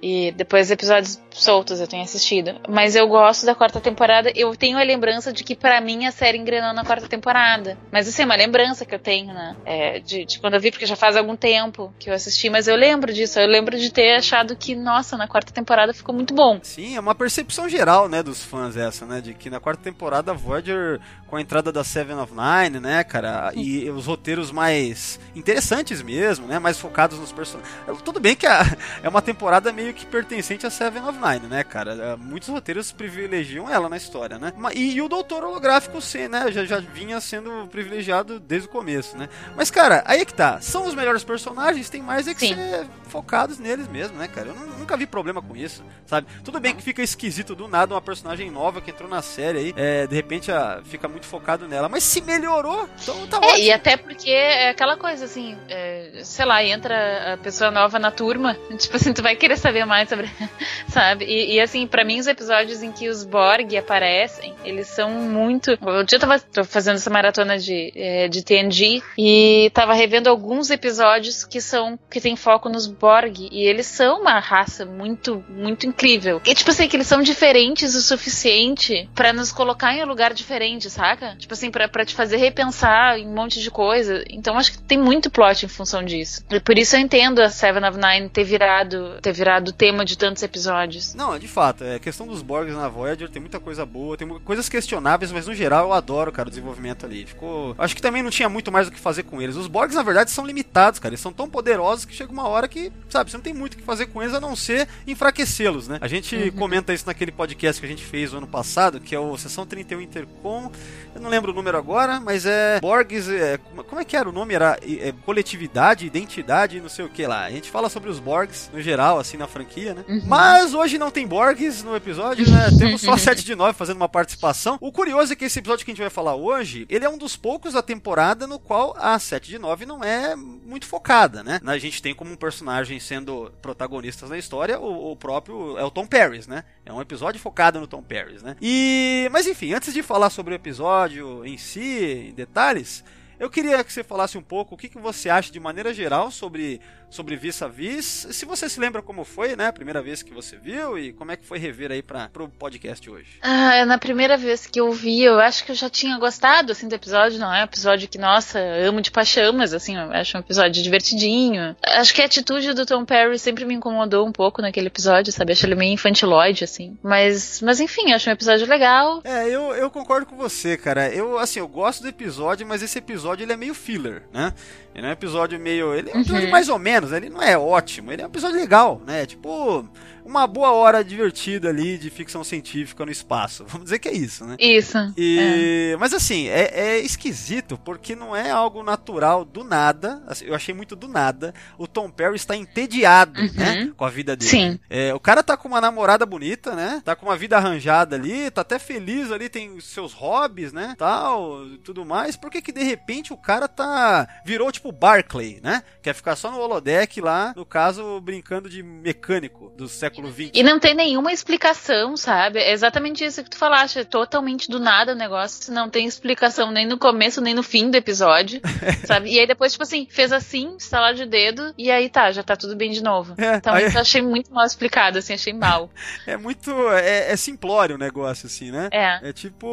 E 0.00 0.32
depois 0.36 0.70
episódios 0.70 1.18
soltos 1.34 1.80
eu 1.80 1.86
tenho 1.86 2.02
assistido. 2.04 2.54
Mas 2.68 2.94
eu 2.94 3.06
gosto 3.08 3.44
da 3.44 3.54
quarta 3.54 3.80
temporada. 3.80 4.30
Eu 4.34 4.54
tenho 4.56 4.78
a 4.78 4.82
lembrança 4.82 5.32
de 5.32 5.42
que 5.44 5.54
pra 5.56 5.80
mim 5.80 6.06
a 6.06 6.12
série 6.12 6.38
engrenou 6.38 6.72
na 6.72 6.84
quarta 6.84 7.08
temporada. 7.08 7.76
Mas 7.92 8.08
assim, 8.08 8.22
é 8.22 8.24
uma 8.24 8.36
lembrança 8.36 8.84
que 8.86 8.94
eu 8.94 8.98
tenho, 8.98 9.32
né? 9.34 9.56
É, 9.64 9.98
de, 10.00 10.24
de 10.24 10.38
quando 10.38 10.54
eu 10.54 10.60
vi, 10.60 10.70
porque 10.70 10.86
já 10.86 10.96
faz 10.96 11.16
algum 11.16 11.36
tempo 11.36 11.92
que 11.98 12.08
eu 12.08 12.14
assisti. 12.14 12.48
Mas 12.48 12.68
eu 12.68 12.76
lembro 12.76 13.12
disso. 13.12 13.38
Eu 13.38 13.48
lembro 13.48 13.78
de 13.78 13.90
ter 13.92 14.16
achado 14.16 14.54
que, 14.56 14.74
nossa, 14.74 15.16
na 15.16 15.26
quarta 15.28 15.52
temporada 15.52 15.92
ficou 15.92 16.14
muito 16.14 16.32
bom. 16.34 16.60
Sim, 16.62 16.96
é 16.96 17.00
uma 17.00 17.14
percepção 17.14 17.68
geral, 17.68 18.08
né, 18.08 18.22
dos 18.22 18.42
fãs 18.42 18.76
essa, 18.76 19.04
né, 19.04 19.20
de 19.20 19.34
que 19.34 19.50
na 19.50 19.58
quarta 19.60 19.82
temporada 19.82 20.30
a 20.30 20.34
Voyager, 20.34 21.00
com 21.26 21.36
a 21.36 21.40
entrada 21.40 21.72
da 21.72 21.82
Seven 21.82 22.16
of 22.18 22.32
Nine, 22.32 22.78
né, 22.80 23.02
cara, 23.02 23.52
e 23.54 23.90
os 23.90 24.06
roteiros 24.06 24.50
mais 24.52 25.18
interessantes 25.34 26.00
mesmo, 26.02 26.46
né, 26.46 26.58
mais 26.58 26.78
focados 26.78 27.18
nos 27.18 27.32
personagens. 27.32 27.74
Tudo 28.04 28.20
bem 28.20 28.36
que 28.36 28.46
a- 28.46 28.64
é 29.02 29.08
uma 29.08 29.20
temporada 29.22 29.72
meio 29.72 29.92
que 29.94 30.06
pertencente 30.06 30.66
a 30.66 30.70
Seven 30.70 31.02
of 31.02 31.18
Nine, 31.18 31.23
né, 31.48 31.64
cara, 31.64 31.92
É, 31.94 32.16
muitos 32.16 32.48
roteiros 32.48 32.92
privilegiam 32.92 33.68
ela 33.70 33.88
na 33.88 33.96
história, 33.96 34.38
né, 34.38 34.52
e, 34.74 34.94
e 34.94 35.02
o 35.02 35.08
Doutor 35.08 35.42
Holográfico, 35.44 36.00
sim, 36.00 36.28
né, 36.28 36.50
já, 36.52 36.64
já 36.64 36.78
vinha 36.78 37.20
sendo 37.20 37.66
privilegiado 37.68 38.38
desde 38.38 38.68
o 38.68 38.70
começo, 38.70 39.16
né, 39.16 39.28
mas, 39.56 39.70
cara, 39.70 40.02
aí 40.06 40.20
é 40.20 40.24
que 40.24 40.34
tá, 40.34 40.60
são 40.60 40.86
os 40.86 40.94
melhores 40.94 41.24
personagens, 41.24 41.88
tem 41.88 42.02
mais 42.02 42.28
é 42.28 42.34
que 42.34 42.40
Sim. 42.40 42.54
ser 42.54 42.86
focados 43.08 43.58
neles 43.58 43.88
mesmo, 43.88 44.16
né, 44.18 44.28
cara, 44.28 44.48
eu 44.48 44.54
nu- 44.54 44.78
nunca 44.78 44.96
vi 44.96 45.06
problema 45.06 45.40
com 45.40 45.56
isso, 45.56 45.82
sabe, 46.06 46.26
tudo 46.44 46.60
bem 46.60 46.74
que 46.74 46.82
fica 46.82 47.00
esquisito 47.02 47.54
do 47.54 47.66
nada 47.68 47.94
uma 47.94 48.02
personagem 48.02 48.50
nova 48.50 48.80
que 48.80 48.90
entrou 48.90 49.08
na 49.08 49.22
série 49.22 49.58
aí, 49.58 49.74
é, 49.76 50.06
de 50.06 50.14
repente 50.14 50.52
ah, 50.52 50.82
fica 50.84 51.08
muito 51.08 51.26
focado 51.26 51.66
nela, 51.66 51.88
mas 51.88 52.04
se 52.04 52.20
melhorou, 52.20 52.88
então 53.02 53.26
tá 53.28 53.38
É, 53.38 53.46
ótimo. 53.50 53.64
e 53.64 53.72
até 53.72 53.96
porque 53.96 54.30
é 54.30 54.68
aquela 54.70 54.96
coisa 54.96 55.24
assim, 55.24 55.56
é, 55.68 56.20
sei 56.22 56.44
lá, 56.44 56.62
entra 56.62 57.34
a 57.34 57.36
pessoa 57.38 57.70
nova 57.70 57.98
na 57.98 58.10
turma, 58.10 58.54
tipo 58.78 58.96
assim, 58.96 59.12
tu 59.12 59.22
vai 59.22 59.36
querer 59.36 59.56
saber 59.56 59.84
mais 59.86 60.08
sobre, 60.08 60.28
sabe? 60.88 61.13
E, 61.22 61.54
e, 61.54 61.60
assim, 61.60 61.86
pra 61.86 62.04
mim 62.04 62.18
os 62.18 62.26
episódios 62.26 62.82
em 62.82 62.92
que 62.92 63.08
os 63.08 63.24
Borg 63.24 63.76
aparecem, 63.76 64.54
eles 64.64 64.88
são 64.88 65.10
muito. 65.10 65.70
Eu 65.70 66.06
já 66.08 66.18
tava 66.18 66.38
tô 66.38 66.64
fazendo 66.64 66.96
essa 66.96 67.10
maratona 67.10 67.58
de, 67.58 67.92
é, 67.94 68.28
de 68.28 68.42
TNG 68.42 69.02
e 69.18 69.70
tava 69.74 69.94
revendo 69.94 70.28
alguns 70.28 70.70
episódios 70.70 71.44
que 71.44 71.60
são 71.60 71.98
que 72.10 72.20
tem 72.20 72.36
foco 72.36 72.68
nos 72.68 72.86
Borg 72.86 73.48
e 73.50 73.66
eles 73.66 73.86
são 73.86 74.20
uma 74.20 74.38
raça 74.38 74.84
muito 74.84 75.44
muito 75.48 75.86
incrível. 75.86 76.40
E 76.44 76.54
tipo 76.54 76.70
assim, 76.70 76.88
que 76.88 76.96
eles 76.96 77.06
são 77.06 77.22
diferentes 77.22 77.94
o 77.94 78.02
suficiente 78.02 79.08
pra 79.14 79.32
nos 79.32 79.52
colocar 79.52 79.94
em 79.94 80.02
um 80.02 80.06
lugar 80.06 80.32
diferente, 80.32 80.90
saca? 80.90 81.36
Tipo 81.36 81.54
assim, 81.54 81.70
pra 81.70 82.04
te 82.04 82.14
fazer 82.14 82.36
repensar 82.36 83.18
em 83.18 83.26
um 83.26 83.34
monte 83.34 83.60
de 83.60 83.70
coisa. 83.70 84.24
Então 84.28 84.56
acho 84.58 84.72
que 84.72 84.82
tem 84.82 84.98
muito 84.98 85.30
plot 85.30 85.64
em 85.64 85.68
função 85.68 86.04
disso. 86.04 86.44
E 86.50 86.60
por 86.60 86.78
isso 86.78 86.96
eu 86.96 87.00
entendo 87.00 87.40
a 87.40 87.48
Seven 87.48 87.84
of 87.84 87.98
Nine 87.98 88.28
ter 88.28 88.44
virado 88.44 89.18
ter 89.20 89.32
virado 89.32 89.72
tema 89.72 90.04
de 90.04 90.16
tantos 90.16 90.42
episódios. 90.42 91.03
Não, 91.14 91.38
de 91.38 91.48
fato, 91.48 91.84
é 91.84 91.96
a 91.96 91.98
questão 91.98 92.26
dos 92.26 92.42
Borgs 92.42 92.74
na 92.76 92.88
Voyager 92.88 93.28
tem 93.28 93.40
muita 93.40 93.58
coisa 93.60 93.84
boa, 93.84 94.16
tem 94.16 94.26
coisas 94.40 94.68
questionáveis, 94.68 95.32
mas 95.32 95.46
no 95.46 95.54
geral 95.54 95.86
eu 95.86 95.92
adoro, 95.92 96.30
cara, 96.32 96.46
o 96.48 96.50
desenvolvimento 96.50 97.04
ali. 97.06 97.26
Ficou. 97.26 97.74
Acho 97.78 97.94
que 97.96 98.02
também 98.02 98.22
não 98.22 98.30
tinha 98.30 98.48
muito 98.48 98.70
mais 98.72 98.88
o 98.88 98.90
que 98.92 98.98
fazer 98.98 99.24
com 99.24 99.40
eles. 99.42 99.56
Os 99.56 99.66
Borgs, 99.66 99.94
na 99.96 100.02
verdade, 100.02 100.30
são 100.30 100.46
limitados, 100.46 100.98
cara. 100.98 101.10
Eles 101.10 101.20
são 101.20 101.32
tão 101.32 101.48
poderosos 101.48 102.04
que 102.04 102.14
chega 102.14 102.32
uma 102.32 102.48
hora 102.48 102.68
que, 102.68 102.92
sabe, 103.08 103.30
você 103.30 103.36
não 103.36 103.42
tem 103.44 103.54
muito 103.54 103.74
o 103.74 103.76
que 103.76 103.82
fazer 103.82 104.06
com 104.06 104.22
eles 104.22 104.34
a 104.34 104.40
não 104.40 104.54
ser 104.56 104.88
enfraquecê-los, 105.06 105.88
né? 105.88 105.98
A 106.00 106.08
gente 106.08 106.50
comenta 106.52 106.92
isso 106.92 107.06
naquele 107.06 107.32
podcast 107.32 107.80
que 107.80 107.86
a 107.86 107.88
gente 107.90 108.04
fez 108.04 108.32
o 108.32 108.36
ano 108.38 108.46
passado, 108.46 109.00
que 109.00 109.14
é 109.14 109.18
o 109.18 109.36
Sessão 109.36 109.66
31 109.66 110.00
Intercom. 110.00 110.70
Eu 111.14 111.20
não 111.20 111.30
lembro 111.30 111.52
o 111.52 111.54
número 111.54 111.76
agora, 111.78 112.20
mas 112.20 112.44
é. 112.46 112.80
Borgs. 112.80 113.28
É, 113.30 113.58
como- 113.58 114.00
é 114.00 114.04
que 114.04 114.16
era 114.16 114.28
o 114.28 114.32
nome? 114.32 114.54
Era 114.54 114.76
é, 114.82 115.12
coletividade, 115.24 116.04
identidade, 116.06 116.80
não 116.80 116.88
sei 116.88 117.04
o 117.04 117.08
que 117.08 117.26
lá. 117.26 117.44
A 117.44 117.50
gente 117.50 117.70
fala 117.70 117.88
sobre 117.88 118.10
os 118.10 118.18
Borgs 118.18 118.68
no 118.72 118.80
geral, 118.82 119.18
assim, 119.18 119.36
na 119.36 119.46
franquia, 119.46 119.94
né? 119.94 120.04
Mas 120.26 120.74
hoje 120.74 120.93
não 120.98 121.10
tem 121.10 121.26
Borgs 121.26 121.82
no 121.82 121.96
episódio, 121.96 122.48
né? 122.50 122.68
Temos 122.78 123.00
só 123.00 123.16
7 123.16 123.44
de 123.44 123.54
9 123.54 123.76
fazendo 123.76 123.96
uma 123.96 124.08
participação. 124.08 124.78
O 124.80 124.92
curioso 124.92 125.32
é 125.32 125.36
que 125.36 125.44
esse 125.44 125.58
episódio 125.58 125.84
que 125.84 125.90
a 125.90 125.94
gente 125.94 126.00
vai 126.00 126.10
falar 126.10 126.34
hoje, 126.34 126.86
ele 126.88 127.04
é 127.04 127.08
um 127.08 127.18
dos 127.18 127.36
poucos 127.36 127.74
da 127.74 127.82
temporada 127.82 128.46
no 128.46 128.58
qual 128.58 128.94
a 128.98 129.18
7 129.18 129.48
de 129.48 129.58
9 129.58 129.86
não 129.86 130.02
é 130.02 130.34
muito 130.36 130.86
focada, 130.86 131.42
né? 131.42 131.60
A 131.64 131.78
gente 131.78 132.02
tem 132.02 132.14
como 132.14 132.32
um 132.32 132.36
personagem 132.36 132.98
sendo 133.00 133.52
protagonistas 133.60 134.30
na 134.30 134.38
história 134.38 134.78
o, 134.78 135.12
o 135.12 135.16
próprio 135.16 135.76
é 135.78 135.84
o 135.84 135.90
Tom 135.90 136.06
Paris, 136.06 136.46
né? 136.46 136.64
É 136.84 136.92
um 136.92 137.00
episódio 137.00 137.40
focado 137.40 137.80
no 137.80 137.86
Tom 137.86 138.02
Paris, 138.02 138.42
né? 138.42 138.56
E 138.60 139.28
mas 139.32 139.46
enfim, 139.46 139.72
antes 139.72 139.92
de 139.92 140.02
falar 140.02 140.30
sobre 140.30 140.54
o 140.54 140.56
episódio 140.56 141.44
em 141.44 141.56
si, 141.56 142.28
em 142.30 142.34
detalhes, 142.34 143.04
eu 143.38 143.50
queria 143.50 143.82
que 143.82 143.92
você 143.92 144.04
falasse 144.04 144.38
um 144.38 144.42
pouco 144.42 144.74
o 144.74 144.78
que, 144.78 144.88
que 144.88 144.98
você 144.98 145.28
acha 145.28 145.52
de 145.52 145.58
maneira 145.58 145.92
geral 145.92 146.30
sobre 146.30 146.80
sobre 147.14 147.36
Vis 147.36 147.62
a 147.62 147.68
Vis. 147.68 148.26
Se 148.32 148.44
você 148.44 148.68
se 148.68 148.80
lembra 148.80 149.00
como 149.00 149.24
foi, 149.24 149.54
né? 149.54 149.68
A 149.68 149.72
primeira 149.72 150.02
vez 150.02 150.20
que 150.20 150.34
você 150.34 150.56
viu 150.56 150.98
e 150.98 151.12
como 151.12 151.30
é 151.30 151.36
que 151.36 151.46
foi 151.46 151.58
rever 151.58 151.92
aí 151.92 152.02
para 152.02 152.28
pro 152.28 152.48
podcast 152.48 153.08
hoje. 153.08 153.38
Ah, 153.40 153.84
na 153.84 153.98
primeira 153.98 154.36
vez 154.36 154.66
que 154.66 154.80
eu 154.80 154.90
vi, 154.90 155.22
eu 155.22 155.38
acho 155.38 155.64
que 155.64 155.70
eu 155.70 155.76
já 155.76 155.88
tinha 155.88 156.18
gostado, 156.18 156.72
assim, 156.72 156.88
do 156.88 156.94
episódio. 156.94 157.38
Não 157.38 157.54
é 157.54 157.60
um 157.60 157.64
episódio 157.64 158.08
que, 158.08 158.18
nossa, 158.18 158.58
amo 158.58 159.00
de 159.00 159.12
paixão, 159.12 159.52
mas, 159.52 159.72
assim, 159.72 159.96
eu 159.96 160.10
acho 160.10 160.36
um 160.36 160.40
episódio 160.40 160.82
divertidinho. 160.82 161.76
Acho 161.84 162.12
que 162.12 162.20
a 162.20 162.24
atitude 162.24 162.72
do 162.72 162.84
Tom 162.84 163.04
Perry 163.04 163.38
sempre 163.38 163.64
me 163.64 163.74
incomodou 163.74 164.26
um 164.26 164.32
pouco 164.32 164.60
naquele 164.60 164.88
episódio, 164.88 165.32
sabe? 165.32 165.52
Acho 165.52 165.66
ele 165.66 165.76
meio 165.76 165.92
infantiloide, 165.92 166.64
assim. 166.64 166.98
Mas, 167.00 167.60
mas 167.60 167.78
enfim, 167.78 168.12
acho 168.12 168.28
um 168.28 168.32
episódio 168.32 168.66
legal. 168.66 169.20
É, 169.22 169.48
eu, 169.48 169.72
eu 169.74 169.88
concordo 169.88 170.26
com 170.26 170.36
você, 170.36 170.76
cara. 170.76 171.08
Eu, 171.10 171.38
assim, 171.38 171.60
eu 171.60 171.68
gosto 171.68 172.02
do 172.02 172.08
episódio, 172.08 172.66
mas 172.66 172.82
esse 172.82 172.98
episódio 172.98 173.44
ele 173.44 173.52
é 173.52 173.56
meio 173.56 173.74
filler, 173.74 174.24
né? 174.32 174.52
Ele 174.94 175.06
é 175.06 175.08
um 175.08 175.12
episódio 175.12 175.58
meio. 175.58 175.92
Ele 175.92 176.10
é 176.10 176.16
um 176.16 176.20
episódio 176.20 176.50
mais 176.50 176.68
ou 176.68 176.78
menos, 176.78 177.03
ele 177.12 177.28
não 177.28 177.42
é 177.42 177.56
ótimo, 177.56 178.12
ele 178.12 178.22
é 178.22 178.24
um 178.24 178.28
episódio 178.28 178.56
legal, 178.56 179.00
né? 179.06 179.26
Tipo, 179.26 179.86
uma 180.24 180.46
boa 180.46 180.72
hora 180.72 181.04
divertida 181.04 181.68
ali 181.68 181.98
de 181.98 182.08
ficção 182.10 182.42
científica 182.42 183.04
no 183.04 183.12
espaço. 183.12 183.64
Vamos 183.68 183.84
dizer 183.84 183.98
que 183.98 184.08
é 184.08 184.14
isso, 184.14 184.44
né? 184.44 184.56
Isso. 184.58 184.98
E, 185.16 185.96
Mas 186.00 186.14
assim, 186.14 186.48
é, 186.48 186.70
é 186.74 186.98
esquisito 186.98 187.78
porque 187.84 188.16
não 188.16 188.34
é 188.34 188.50
algo 188.50 188.82
natural 188.82 189.44
do 189.44 189.62
nada. 189.62 190.22
assim, 190.26 190.46
eu 190.46 190.54
achei 190.54 190.74
muito 190.74 190.96
do 190.96 191.06
nada. 191.06 191.54
O 191.78 191.86
Tom 191.86 192.10
Perry 192.10 192.36
está 192.36 192.56
entediado, 192.56 193.40
né? 193.54 193.92
Com 193.96 194.04
a 194.04 194.10
vida 194.10 194.34
dele. 194.34 194.50
Sim. 194.50 194.80
É, 194.88 195.12
o 195.14 195.20
cara 195.20 195.42
tá 195.42 195.56
com 195.56 195.68
uma 195.68 195.80
namorada 195.80 196.24
bonita, 196.24 196.74
né? 196.74 197.02
Tá 197.04 197.14
com 197.14 197.26
uma 197.26 197.36
vida 197.36 197.56
arranjada 197.56 198.16
ali, 198.16 198.50
tá 198.50 198.62
até 198.62 198.78
feliz 198.78 199.30
ali, 199.30 199.48
tem 199.48 199.78
seus 199.80 200.12
hobbies, 200.12 200.72
né? 200.72 200.94
Tal, 200.96 201.66
tudo 201.84 202.04
mais. 202.04 202.36
Por 202.36 202.50
que 202.50 202.62
que 202.62 202.72
de 202.72 202.82
repente 202.82 203.32
o 203.32 203.36
cara 203.36 203.68
tá. 203.68 204.26
virou 204.44 204.72
tipo 204.72 204.90
Barclay, 204.90 205.60
né? 205.62 205.82
Quer 206.02 206.14
ficar 206.14 206.36
só 206.36 206.50
no 206.50 206.58
holodeck 206.58 207.20
lá, 207.20 207.52
no 207.56 207.66
caso, 207.66 208.20
brincando 208.20 208.68
de 208.68 208.82
mecânico 208.82 209.70
do 209.76 209.88
século 209.88 210.13
XX. 210.22 210.50
E 210.54 210.62
não 210.62 210.78
tem 210.78 210.94
nenhuma 210.94 211.32
explicação, 211.32 212.16
sabe? 212.16 212.58
É 212.58 212.72
exatamente 212.72 213.24
isso 213.24 213.42
que 213.42 213.50
tu 213.50 213.56
falaste. 213.56 213.98
É 213.98 214.04
totalmente 214.04 214.68
do 214.68 214.78
nada 214.78 215.12
o 215.12 215.14
negócio. 215.14 215.72
Não 215.72 215.88
tem 215.88 216.06
explicação 216.06 216.70
nem 216.70 216.86
no 216.86 216.98
começo, 216.98 217.40
nem 217.40 217.54
no 217.54 217.62
fim 217.62 217.90
do 217.90 217.96
episódio. 217.96 218.60
sabe? 219.06 219.30
E 219.30 219.38
aí 219.38 219.46
depois, 219.46 219.72
tipo 219.72 219.84
assim, 219.84 220.06
fez 220.10 220.32
assim, 220.32 220.76
estalar 220.76 221.14
de 221.14 221.26
dedo, 221.26 221.72
e 221.78 221.90
aí 221.90 222.08
tá, 222.08 222.30
já 222.32 222.42
tá 222.42 222.56
tudo 222.56 222.76
bem 222.76 222.90
de 222.90 223.02
novo. 223.02 223.34
É, 223.38 223.56
então 223.56 223.74
aí- 223.74 223.92
eu 223.92 224.00
achei 224.00 224.22
muito 224.22 224.52
mal 224.52 224.66
explicado, 224.66 225.18
assim, 225.18 225.34
achei 225.34 225.52
mal. 225.52 225.90
É 226.26 226.36
muito. 226.36 226.70
É, 226.90 227.32
é 227.32 227.36
simplório 227.36 227.96
o 227.96 227.98
negócio, 227.98 228.46
assim, 228.46 228.70
né? 228.70 228.88
É. 228.90 229.28
É 229.28 229.32
tipo. 229.32 229.66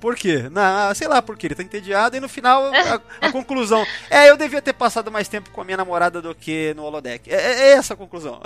Por 0.00 0.16
quê? 0.16 0.48
Na, 0.50 0.94
sei 0.94 1.06
lá 1.06 1.20
por 1.20 1.36
quê. 1.36 1.46
Ele 1.46 1.54
tá 1.54 1.62
entediado 1.62 2.16
e 2.16 2.20
no 2.20 2.28
final 2.28 2.64
a, 2.72 3.00
a 3.26 3.32
conclusão. 3.32 3.84
É, 4.08 4.30
eu 4.30 4.36
devia 4.36 4.62
ter 4.62 4.72
passado 4.72 5.10
mais 5.10 5.28
tempo 5.28 5.50
com 5.50 5.60
a 5.60 5.64
minha 5.64 5.76
namorada 5.76 6.02
namorada 6.02 6.22
do 6.22 6.34
que 6.34 6.74
no 6.74 6.84
holodeck. 6.84 7.30
É, 7.30 7.34
é 7.36 7.72
essa 7.72 7.94
a 7.94 7.96
conclusão. 7.96 8.40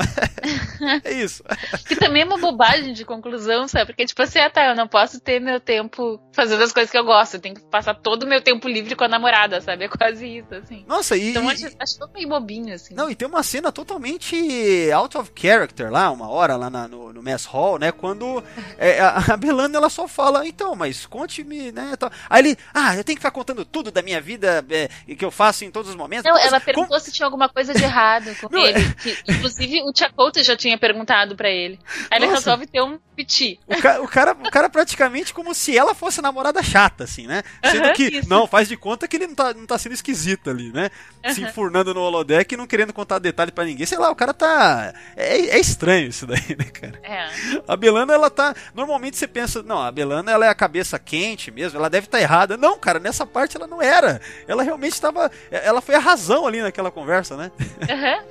É 1.05 1.13
isso. 1.13 1.43
Que 1.87 1.97
também 1.97 2.23
é 2.23 2.25
uma 2.25 2.39
bobagem 2.39 2.93
de 2.93 3.05
conclusão, 3.05 3.69
sabe? 3.69 3.87
Porque, 3.87 4.07
tipo 4.07 4.21
assim, 4.23 4.39
ah, 4.39 4.51
tá, 4.51 4.67
eu 4.67 4.75
não 4.75 4.89
posso 4.89 5.21
ter 5.21 5.41
meu 5.41 5.61
tempo 5.61 6.21
fazendo 6.33 6.63
as 6.63 6.73
coisas 6.73 6.91
que 6.91 6.99
eu 6.99 7.05
gosto. 7.05 7.35
Eu 7.35 7.41
tenho 7.41 7.55
que 7.55 7.61
passar 7.63 7.95
todo 7.95 8.25
o 8.25 8.27
meu 8.27 8.41
tempo 8.41 8.69
livre 8.69 8.97
com 8.97 9.05
a 9.05 9.09
namorada, 9.09 9.61
sabe? 9.61 9.85
É 9.85 9.89
quase 9.89 10.27
isso, 10.39 10.55
assim. 10.55 10.85
Nossa, 10.87 11.17
e. 11.17 11.31
Então 11.31 11.49
acho, 11.49 11.67
acho 11.79 11.99
tudo 11.99 12.13
meio 12.13 12.29
bobinho, 12.29 12.75
assim. 12.75 12.95
Não, 12.95 13.09
e 13.11 13.15
tem 13.15 13.29
uma 13.29 13.43
cena 13.43 13.71
totalmente 13.71 14.91
out 14.93 15.17
of 15.17 15.31
character 15.35 15.91
lá, 15.91 16.11
uma 16.11 16.29
hora 16.29 16.57
lá 16.57 16.69
na, 16.71 16.89
no, 16.89 17.13
no 17.13 17.23
mess 17.23 17.45
hall, 17.45 17.79
né? 17.79 17.93
Quando 17.93 18.43
é, 18.79 19.01
a, 19.01 19.35
a 19.35 19.37
Belana 19.37 19.77
ela 19.77 19.89
só 19.91 20.09
fala, 20.09 20.47
então, 20.47 20.75
mas 20.75 21.07
conte-me, 21.07 21.73
né? 21.73 21.95
tal. 21.99 22.11
Aí 22.29 22.43
ele, 22.43 22.57
ah, 22.75 22.97
eu 22.97 23.05
tenho 23.05 23.17
que 23.17 23.21
ficar 23.21 23.31
contando 23.31 23.65
tudo 23.65 23.91
da 23.91 24.03
minha 24.03 24.21
vida 24.21 24.65
é, 24.71 24.89
que 25.15 25.25
eu 25.25 25.31
faço 25.31 25.65
em 25.65 25.71
todos 25.71 25.91
os 25.91 25.97
momentos. 25.97 26.25
Não, 26.25 26.39
ela 26.39 26.61
como- 26.61 26.65
perguntou 26.65 27.01
se 27.01 27.13
tinha 27.13 27.27
alguma 27.27 27.49
coisa 27.49 27.73
de 27.75 27.83
errado 27.83 28.35
com 28.41 28.57
ele. 28.57 28.95
que, 28.95 29.17
inclusive, 29.29 29.83
o 29.83 29.93
Chakotay 29.97 30.43
já 30.43 30.57
tinha 30.57 30.76
perguntado 30.79 31.35
pra 31.37 31.49
ele. 31.51 31.79
Aí 32.11 32.19
ele 32.19 32.27
resolve 32.27 32.67
ter 32.67 32.83
um 32.83 32.99
piti. 33.15 33.59
O, 33.67 33.81
ca- 33.81 34.01
o 34.01 34.09
cara, 34.09 34.33
o 34.33 34.51
cara 34.51 34.69
praticamente 34.69 35.33
como 35.33 35.55
se 35.55 35.77
ela 35.77 35.95
fosse 35.95 36.21
namorada 36.21 36.63
chata, 36.63 37.05
assim, 37.05 37.27
né? 37.27 37.43
Sendo 37.65 37.85
Aham, 37.87 37.93
que, 37.95 38.05
isso. 38.19 38.29
não, 38.29 38.47
faz 38.47 38.69
de 38.69 38.77
conta 38.77 39.09
que 39.09 39.17
ele 39.17 39.27
não 39.27 39.35
tá, 39.35 39.55
não 39.55 39.67
tá 39.67 39.79
sendo 39.79 39.93
esquisito 39.93 40.51
ali, 40.51 40.71
né? 40.73 40.91
Se 41.33 41.43
enfurnando 41.43 41.93
no 41.95 42.01
holodeck 42.03 42.53
e 42.53 42.57
não 42.57 42.67
querendo 42.67 42.93
contar 42.93 43.19
detalhe 43.19 43.51
pra 43.51 43.65
ninguém. 43.65 43.85
Sei 43.87 43.99
lá, 43.99 44.11
o 44.11 44.15
cara 44.17 44.33
tá. 44.35 44.93
É, 45.17 45.37
é 45.39 45.59
estranho 45.59 46.09
isso 46.09 46.27
daí, 46.27 46.57
né, 46.57 46.65
cara? 46.67 47.01
É. 47.03 47.29
A 47.67 47.77
Belana, 47.77 48.13
ela 48.15 48.31
tá. 48.31 48.55
Normalmente 48.75 49.17
você 49.17 49.27
pensa, 49.27 49.63
não, 49.63 49.81
a 49.83 49.91
Belana 49.91 50.31
ela 50.31 50.47
é 50.47 50.49
a 50.49 50.55
cabeça 50.55 50.99
quente 50.99 51.51
mesmo, 51.51 51.79
ela 51.79 51.91
deve 51.91 52.07
estar 52.07 52.21
errada. 52.21 52.57
Não, 52.57 52.79
cara, 52.79 53.01
nessa 53.01 53.27
parte 53.27 53.57
ela 53.57 53.67
não 53.67 53.83
era. 53.83 54.21
Ela 54.47 54.63
realmente 54.63 54.93
estava. 54.93 55.31
Ela 55.51 55.81
foi 55.81 55.95
a 55.95 55.99
razão 56.01 56.47
ali 56.47 56.61
naquela 56.63 56.91
conversa, 56.91 57.37
né? 57.37 57.51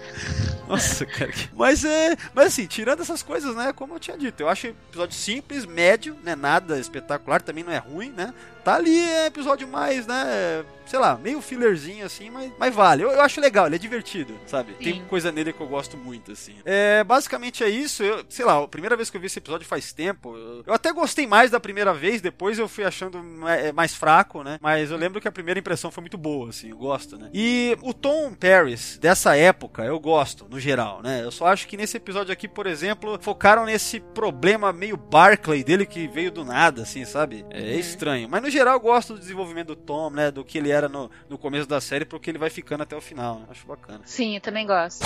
Nossa, 0.67 1.05
cara. 1.05 1.31
que- 1.31 1.49
Mas 1.53 1.83
é. 1.85 2.15
Mas 2.35 2.47
assim, 2.47 2.65
tirando 2.67 3.01
essas 3.01 3.23
coisas, 3.23 3.55
né? 3.55 3.71
Como 3.71 3.95
eu 3.95 3.99
tinha 3.99 4.17
dito, 4.17 4.41
eu 4.41 4.49
acho 4.49 4.67
episódio 4.67 5.15
simples, 5.15 5.65
médio, 5.65 6.17
né? 6.21 6.35
Nada 6.35 6.77
espetacular, 6.77 7.41
também 7.41 7.63
não 7.63 7.71
é 7.71 7.77
ruim, 7.77 8.09
né? 8.09 8.33
Tá 8.65 8.75
ali, 8.77 8.99
é 8.99 9.27
episódio 9.27 9.67
mais, 9.67 10.07
né? 10.07 10.65
Sei 10.87 10.99
lá, 10.99 11.15
meio 11.17 11.41
fillerzinho 11.41 12.05
assim, 12.05 12.29
mas, 12.29 12.51
mas 12.59 12.73
vale. 12.73 13.03
Eu, 13.03 13.11
eu 13.11 13.21
acho 13.21 13.39
legal, 13.41 13.65
ele 13.67 13.75
é 13.75 13.79
divertido, 13.79 14.39
sabe? 14.45 14.73
Tem 14.73 14.95
Sim. 14.95 15.03
coisa 15.07 15.31
nele 15.31 15.51
que 15.53 15.61
eu 15.61 15.67
gosto 15.67 15.95
muito, 15.97 16.31
assim. 16.31 16.55
É, 16.63 17.03
basicamente 17.03 17.63
é 17.63 17.69
isso. 17.69 18.03
Eu, 18.03 18.23
sei 18.29 18.43
lá, 18.45 18.63
a 18.63 18.67
primeira 18.67 18.95
vez 18.95 19.09
que 19.09 19.17
eu 19.17 19.21
vi 19.21 19.27
esse 19.27 19.37
episódio 19.39 19.67
faz 19.67 19.91
tempo. 19.93 20.35
Eu, 20.35 20.63
eu 20.65 20.73
até 20.73 20.91
gostei 20.91 21.25
mais 21.27 21.49
da 21.51 21.59
primeira 21.59 21.91
vez, 21.93 22.21
depois 22.21 22.57
eu 22.59 22.67
fui 22.67 22.83
achando 22.83 23.23
ma- 23.23 23.55
é, 23.55 23.71
mais 23.71 23.95
fraco, 23.95 24.43
né? 24.43 24.57
Mas 24.61 24.89
eu 24.91 24.97
lembro 24.97 25.19
que 25.21 25.27
a 25.27 25.31
primeira 25.31 25.59
impressão 25.59 25.89
foi 25.91 26.01
muito 26.01 26.17
boa, 26.17 26.49
assim, 26.49 26.69
eu 26.69 26.77
gosto, 26.77 27.17
né? 27.17 27.29
E 27.33 27.75
o 27.81 27.93
Tom 27.93 28.33
Paris 28.33 28.97
dessa 28.99 29.35
época, 29.35 29.83
eu 29.83 29.99
gosto, 29.99 30.47
no 30.49 30.59
geral, 30.59 31.01
né? 31.03 31.23
Eu 31.23 31.31
só 31.31 31.47
acho 31.47 31.67
que 31.67 31.77
nesse 31.77 31.97
episódio 31.97 32.31
aqui, 32.33 32.47
por 32.47 32.65
exemplo, 32.67 33.17
focaram 33.21 33.65
nesse 33.65 33.99
problema 33.99 34.71
meio 34.71 34.97
Barclay 34.97 35.63
dele 35.63 35.85
que 35.85 36.07
veio 36.07 36.31
do 36.31 36.45
nada, 36.45 36.83
assim, 36.83 37.05
sabe? 37.05 37.43
É, 37.49 37.59
é 37.73 37.75
estranho. 37.79 38.27
Mas 38.29 38.41
no 38.43 38.49
geral 38.55 38.75
eu 38.75 38.79
gosto 38.79 39.13
do 39.13 39.19
desenvolvimento 39.19 39.67
do 39.67 39.75
Tom, 39.75 40.09
né? 40.09 40.31
Do 40.31 40.43
que 40.43 40.57
ele 40.57 40.71
era 40.71 40.87
no, 40.89 41.11
no 41.29 41.37
começo 41.37 41.67
da 41.67 41.79
série, 41.81 42.05
pro 42.05 42.19
que 42.19 42.29
ele 42.29 42.37
vai 42.37 42.49
ficando 42.49 42.83
até 42.83 42.95
o 42.95 43.01
final. 43.01 43.39
né? 43.39 43.45
Acho 43.49 43.65
bacana. 43.67 44.01
Sim, 44.05 44.35
eu 44.35 44.41
também 44.41 44.65
gosto. 44.65 45.03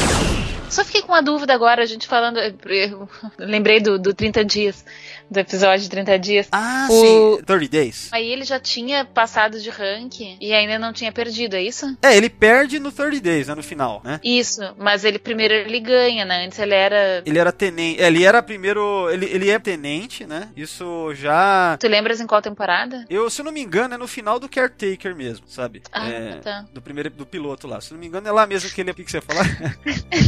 Só 0.70 0.86
fiquei 0.86 1.02
com 1.02 1.12
uma 1.12 1.22
dúvida 1.22 1.54
agora, 1.54 1.82
a 1.82 1.86
gente 1.86 2.08
falando. 2.08 2.38
Eu 2.40 3.10
lembrei 3.38 3.80
do, 3.80 3.98
do 3.98 4.14
30 4.14 4.46
dias, 4.46 4.86
do 5.30 5.39
episódio 5.39 5.84
de 5.84 5.89
30 5.89 6.18
dias. 6.20 6.48
Ah, 6.52 6.88
O- 6.89 7.38
sim. 7.38 7.44
30 7.46 7.68
Days. 7.70 8.10
Aí 8.12 8.28
ele 8.32 8.44
já 8.44 8.60
tinha 8.60 9.06
passado 9.06 9.60
de 9.60 9.70
rank 9.70 10.20
e 10.39 10.54
ainda 10.54 10.80
não 10.80 10.92
tinha 10.94 11.12
perdido, 11.12 11.56
é 11.56 11.62
isso? 11.62 11.98
É, 12.02 12.15
ele 12.15 12.30
perde 12.30 12.80
no 12.80 12.92
30 12.92 13.20
Days, 13.22 13.48
né? 13.48 13.56
No 13.56 13.63
final, 13.63 14.02
né? 14.04 14.20
Isso, 14.24 14.62
mas 14.78 15.04
ele 15.04 15.20
primeiro 15.20 15.54
ele 15.54 15.80
ganha, 15.80 16.26
né? 16.26 16.46
Antes 16.46 16.58
ele 16.60 16.74
era. 16.74 17.22
Ele 17.26 17.38
era 17.39 17.52
tenente. 17.52 18.02
é, 18.02 18.08
Ele 18.08 18.24
era 18.24 18.42
primeiro. 18.42 19.10
Ele, 19.12 19.26
ele 19.26 19.50
é 19.50 19.60
tenente, 19.60 20.26
né? 20.26 20.50
Isso 20.56 21.13
já. 21.15 21.78
Tu 21.80 21.88
lembras 21.88 22.20
em 22.20 22.28
qual 22.28 22.42
temporada? 22.42 23.06
Eu, 23.10 23.30
se 23.30 23.42
eu 23.42 23.46
não 23.46 23.52
me 23.52 23.62
engano, 23.62 23.94
é 23.94 23.98
no 23.98 24.08
final 24.08 24.39
do 24.39 24.50
Caretaker 24.50 25.15
mesmo, 25.15 25.46
sabe? 25.48 25.82
Ah, 25.92 26.10
é, 26.10 26.32
tá. 26.36 26.65
Do 26.74 26.82
primeiro 26.82 27.10
do 27.10 27.26
piloto 27.26 27.68
lá. 27.68 27.80
Se 27.82 27.92
eu 27.92 27.96
não 27.96 28.02
me 28.02 28.08
engano, 28.08 28.28
é 28.28 28.32
lá 28.32 28.46
mesmo 28.48 28.70
que 28.70 28.82
ele. 28.82 28.92
O 28.92 28.96
que, 28.96 29.04
que 29.04 29.12
você 29.12 29.18
ia 29.18 29.22
falar? 29.22 29.46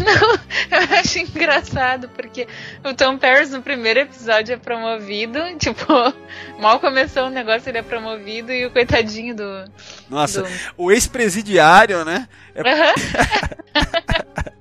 Não, 0.05 0.79
eu 0.79 0.97
acho 0.99 1.19
engraçado, 1.19 2.09
porque 2.09 2.47
o 2.83 2.93
Tom 2.93 3.17
Paris 3.17 3.51
no 3.51 3.61
primeiro 3.61 3.99
episódio 4.01 4.53
é 4.53 4.57
promovido, 4.57 4.90
tipo, 5.59 5.85
mal 6.59 6.79
começou 6.79 7.25
o 7.25 7.29
negócio, 7.29 7.69
ele 7.69 7.77
é 7.77 7.83
promovido 7.83 8.51
e 8.51 8.65
o 8.65 8.71
coitadinho 8.71 9.35
do. 9.35 9.71
Nossa, 10.09 10.43
do... 10.43 10.49
o 10.77 10.91
ex-presidiário, 10.91 12.03
né? 12.05 12.27
É- 12.55 12.61
Aham. 12.61 12.93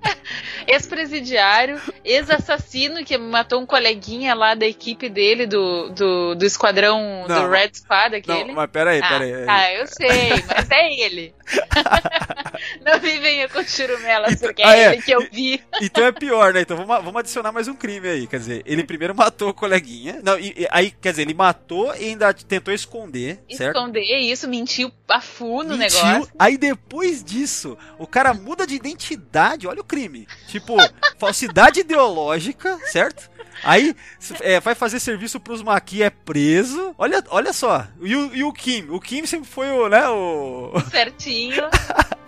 Ex-presidiário, 0.67 1.81
ex-assassino 2.05 3.05
que 3.05 3.19
matou 3.19 3.61
um 3.61 3.67
coleguinha 3.67 4.35
lá 4.35 4.55
da 4.55 4.67
equipe 4.67 5.09
dele, 5.09 5.45
do, 5.45 5.89
do, 5.91 6.35
do 6.37 6.45
esquadrão 6.45 7.27
Não, 7.29 7.43
do 7.43 7.51
Red 7.51 7.71
Squad, 7.75 8.15
aquele. 8.15 8.45
Não, 8.45 8.55
mas 8.55 8.71
peraí, 8.71 9.01
ah, 9.03 9.09
peraí. 9.09 9.47
tá, 9.47 9.73
eu 9.73 9.87
sei, 9.89 10.31
mas 10.47 10.71
é 10.71 10.93
ele. 10.93 11.35
Não 12.85 13.01
me 13.01 13.19
venha 13.19 13.49
com 13.49 13.63
churumelas, 13.65 14.37
porque 14.41 14.63
Ah, 14.63 14.77
é, 14.77 14.81
é. 14.85 14.93
ele 14.93 15.03
que 15.03 15.11
eu 15.11 15.21
vi. 15.33 15.63
Então 15.81 16.05
é 16.05 16.13
pior, 16.13 16.53
né? 16.53 16.61
Então 16.63 16.77
vamos, 16.77 17.05
vamos 17.05 17.17
adicionar 17.21 17.53
mais 17.53 17.69
um 17.69 17.75
crime 17.75 18.09
aí. 18.09 18.27
Quer 18.27 18.39
dizer, 18.39 18.63
ele 18.67 18.85
primeiro 18.85 19.15
matou 19.15 19.51
o 19.51 19.55
coleguinha. 19.55 20.21
Não, 20.23 20.39
e, 20.39 20.49
e- 20.57 20.69
aí, 20.71 20.91
quer 20.91 21.11
dizer, 21.11 21.23
ele 21.23 21.35
matou 21.35 21.95
e 21.97 22.05
ainda 22.07 22.33
tentou 22.35 22.73
esconder, 22.73 23.43
certo? 23.51 23.77
Esconder 23.77 24.03
isso, 24.03 24.49
mentiu 24.49 24.91
a 25.09 25.21
full 25.21 25.65
no 25.65 25.77
Mentiu. 25.77 26.05
negócio. 26.07 26.33
Aí 26.39 26.57
depois 26.57 27.23
disso, 27.25 27.77
o 27.99 28.07
cara 28.07 28.33
muda 28.35 28.67
de 28.67 28.75
identidade. 28.75 29.67
Olha 29.67 29.81
o 29.81 29.85
crime. 29.85 30.27
Tipo, 30.47 30.77
falsidade 31.19 31.81
ideológica, 31.81 32.79
certo? 32.87 33.31
Aí 33.63 33.95
é, 34.41 34.59
vai 34.61 34.75
fazer 34.75 35.01
serviço 35.01 35.39
pros 35.39 35.63
Maqui, 35.63 36.03
é 36.03 36.09
preso. 36.09 36.95
Olha, 36.97 37.23
olha 37.29 37.53
só. 37.53 37.87
E 38.01 38.17
o, 38.17 38.35
e 38.35 38.43
o 38.45 38.53
Kim? 38.53 38.87
O 38.89 38.99
Kim 39.01 39.27
sempre 39.27 39.49
foi 39.49 39.69
o, 39.71 39.89
né, 39.89 40.09
o... 40.09 40.73
certinho. 40.91 41.65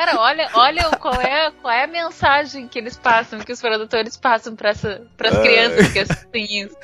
Cara, 0.00 0.18
olha, 0.18 0.48
olha 0.54 0.90
qual 0.98 1.20
é, 1.20 1.50
qual 1.60 1.74
é 1.74 1.84
a 1.84 1.86
mensagem 1.86 2.66
que 2.66 2.78
eles 2.78 2.96
passam, 2.96 3.38
que 3.40 3.52
os 3.52 3.60
produtores 3.60 4.16
passam 4.16 4.56
para 4.56 4.70
as 4.70 5.38
crianças 5.42 5.92
que 5.92 5.98
assistem 5.98 6.62
isso. 6.62 6.74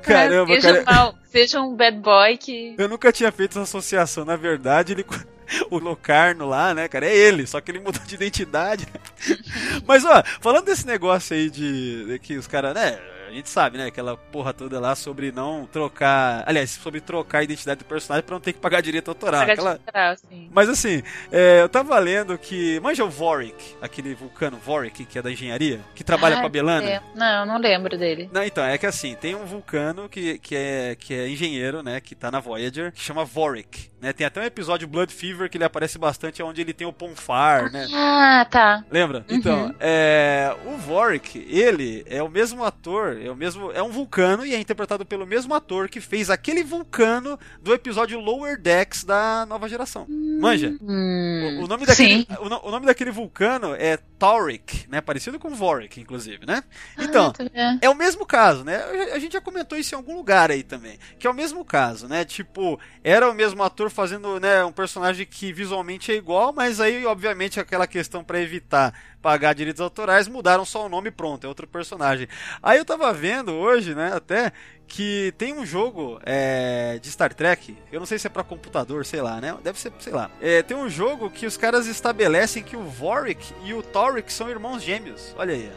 Caramba, 0.00 0.54
sejam 0.54 0.82
cara. 0.82 0.96
mal, 0.96 1.18
seja 1.26 1.60
um 1.60 1.76
bad 1.76 1.98
boy 1.98 2.38
que. 2.38 2.74
Eu 2.78 2.88
nunca 2.88 3.12
tinha 3.12 3.30
feito 3.30 3.50
essa 3.50 3.60
associação. 3.64 4.24
Na 4.24 4.36
verdade, 4.36 4.94
ele. 4.94 5.04
O 5.70 5.78
Locarno 5.78 6.46
lá, 6.46 6.74
né, 6.74 6.88
cara? 6.88 7.06
É 7.06 7.16
ele, 7.16 7.46
só 7.46 7.58
que 7.58 7.70
ele 7.70 7.80
mudou 7.80 8.02
de 8.04 8.14
identidade. 8.14 8.86
né? 8.86 9.36
Mas, 9.88 10.04
ó, 10.04 10.22
falando 10.42 10.66
desse 10.66 10.86
negócio 10.86 11.34
aí 11.34 11.48
de, 11.48 12.04
de 12.04 12.18
que 12.18 12.36
os 12.36 12.46
caras, 12.46 12.74
né? 12.74 12.98
A 13.28 13.32
gente 13.32 13.48
sabe, 13.48 13.78
né? 13.78 13.86
Aquela 13.86 14.16
porra 14.16 14.52
toda 14.52 14.80
lá 14.80 14.94
sobre 14.96 15.30
não 15.30 15.66
trocar. 15.70 16.42
Aliás, 16.46 16.70
sobre 16.70 17.00
trocar 17.00 17.38
a 17.38 17.42
identidade 17.44 17.78
do 17.80 17.84
personagem 17.84 18.24
pra 18.26 18.34
não 18.34 18.40
ter 18.40 18.52
que 18.52 18.58
pagar 18.58 18.80
direito 18.80 19.08
autoral. 19.08 19.40
pagar 19.40 19.52
Aquela, 19.52 19.74
de 19.78 19.84
geral, 19.84 20.12
assim. 20.12 20.48
mas 20.52 20.68
assim, 20.68 21.02
é, 21.30 21.60
eu 21.62 21.68
tava 21.68 21.98
lendo 21.98 22.36
que. 22.38 22.80
Manja 22.80 23.04
o 23.04 23.10
Vorik, 23.10 23.76
aquele 23.80 24.14
vulcano 24.14 24.56
Vorik, 24.56 25.04
que 25.04 25.18
é 25.18 25.22
da 25.22 25.30
engenharia, 25.30 25.80
que 25.94 26.02
trabalha 26.02 26.36
Ah, 26.36 26.40
com 26.40 26.46
a 26.46 26.50
Belana. 26.50 26.88
é. 26.88 27.00
Não, 27.14 27.46
não 27.46 27.58
lembro 27.58 27.96
dele. 27.98 28.28
Não, 28.32 28.42
então, 28.42 28.64
é 28.64 28.76
que 28.78 28.86
assim, 28.86 29.14
tem 29.14 29.34
um 29.34 29.44
vulcano 29.44 30.08
que, 30.08 30.38
que, 30.38 30.54
é, 30.56 30.96
que 30.98 31.12
é 31.14 31.28
engenheiro, 31.28 31.82
né, 31.82 32.00
que 32.00 32.14
tá 32.14 32.30
na 32.30 32.40
Voyager, 32.40 32.92
que 32.92 33.00
chama 33.00 33.24
Vorik, 33.24 33.90
né? 34.00 34.12
Tem 34.12 34.26
até 34.26 34.40
um 34.40 34.44
episódio 34.44 34.86
Blood 34.88 35.12
Fever 35.12 35.50
que 35.50 35.56
ele 35.56 35.64
aparece 35.64 35.98
bastante, 35.98 36.42
onde 36.42 36.60
ele 36.60 36.72
tem 36.72 36.86
o 36.86 36.92
Ponfar, 36.92 37.70
né? 37.72 37.86
Ah, 37.92 38.46
tá. 38.50 38.84
Lembra? 38.90 39.24
Uhum. 39.28 39.36
Então, 39.36 39.74
é, 39.80 40.54
o 40.66 40.76
Vorik, 40.76 41.46
ele 41.50 42.04
é 42.08 42.22
o 42.22 42.28
mesmo 42.28 42.64
ator, 42.64 43.17
é 43.22 43.30
o 43.30 43.36
mesmo, 43.36 43.70
é 43.72 43.82
um 43.82 43.90
vulcano 43.90 44.44
e 44.44 44.54
é 44.54 44.58
interpretado 44.58 45.04
pelo 45.04 45.26
mesmo 45.26 45.54
ator 45.54 45.88
que 45.88 46.00
fez 46.00 46.30
aquele 46.30 46.62
vulcano 46.62 47.38
do 47.62 47.72
episódio 47.74 48.18
Lower 48.20 48.60
Decks 48.60 49.04
da 49.04 49.44
nova 49.46 49.68
geração. 49.68 50.06
Manja? 50.08 50.74
Hum, 50.80 51.58
O, 51.60 51.64
o 51.64 51.68
nome 51.68 51.84
daquele, 51.86 52.26
o, 52.40 52.68
o 52.68 52.70
nome 52.70 52.86
daquele 52.86 53.10
vulcano 53.10 53.74
é 53.74 53.98
Taurik, 54.18 54.86
né? 54.88 55.00
Parecido 55.00 55.38
com 55.38 55.50
Vorik, 55.54 56.00
inclusive, 56.00 56.44
né? 56.46 56.62
Então, 56.98 57.26
Ah, 57.28 57.32
tá 57.32 57.44
vendo? 57.52 57.78
é 57.80 57.88
o 57.88 57.94
mesmo 57.94 58.26
caso, 58.26 58.64
né? 58.64 58.82
A 59.12 59.18
gente 59.18 59.32
já 59.32 59.40
comentou 59.40 59.78
isso 59.78 59.94
em 59.94 59.96
algum 59.96 60.16
lugar 60.16 60.50
aí 60.50 60.62
também. 60.62 60.98
Que 61.18 61.26
é 61.26 61.30
o 61.30 61.34
mesmo 61.34 61.64
caso, 61.64 62.08
né? 62.08 62.24
Tipo, 62.24 62.78
era 63.04 63.30
o 63.30 63.34
mesmo 63.34 63.62
ator 63.62 63.90
fazendo, 63.90 64.40
né, 64.40 64.64
um 64.64 64.72
personagem 64.72 65.24
que 65.24 65.52
visualmente 65.52 66.10
é 66.10 66.16
igual, 66.16 66.52
mas 66.52 66.80
aí, 66.80 67.06
obviamente, 67.06 67.60
aquela 67.60 67.86
questão 67.86 68.24
pra 68.24 68.40
evitar 68.40 68.92
pagar 69.22 69.54
direitos 69.54 69.80
autorais, 69.80 70.28
mudaram 70.28 70.64
só 70.64 70.86
o 70.86 70.88
nome 70.88 71.08
e 71.08 71.12
pronto, 71.12 71.44
é 71.44 71.48
outro 71.48 71.66
personagem. 71.66 72.28
Aí 72.62 72.78
eu 72.78 72.84
tava 72.84 73.12
vendo 73.12 73.52
hoje, 73.52 73.94
né, 73.94 74.12
até 74.14 74.52
que 74.86 75.34
tem 75.36 75.52
um 75.52 75.66
jogo 75.66 76.18
é, 76.24 76.98
de 77.00 77.10
Star 77.10 77.34
Trek, 77.34 77.76
eu 77.92 78.00
não 78.00 78.06
sei 78.06 78.18
se 78.18 78.26
é 78.26 78.30
pra 78.30 78.42
computador, 78.42 79.04
sei 79.04 79.20
lá, 79.20 79.38
né? 79.40 79.54
Deve 79.62 79.78
ser, 79.78 79.92
sei 79.98 80.12
lá. 80.12 80.30
É, 80.40 80.62
tem 80.62 80.76
um 80.76 80.88
jogo 80.88 81.30
que 81.30 81.46
os 81.46 81.58
caras 81.58 81.86
estabelecem 81.86 82.62
que 82.62 82.76
o 82.76 82.84
Vorik 82.84 83.52
e 83.64 83.74
o 83.74 83.82
Taurik 83.82 84.32
são 84.32 84.48
irmãos 84.48 84.82
gêmeos. 84.82 85.34
Olha 85.36 85.54
aí. 85.54 85.70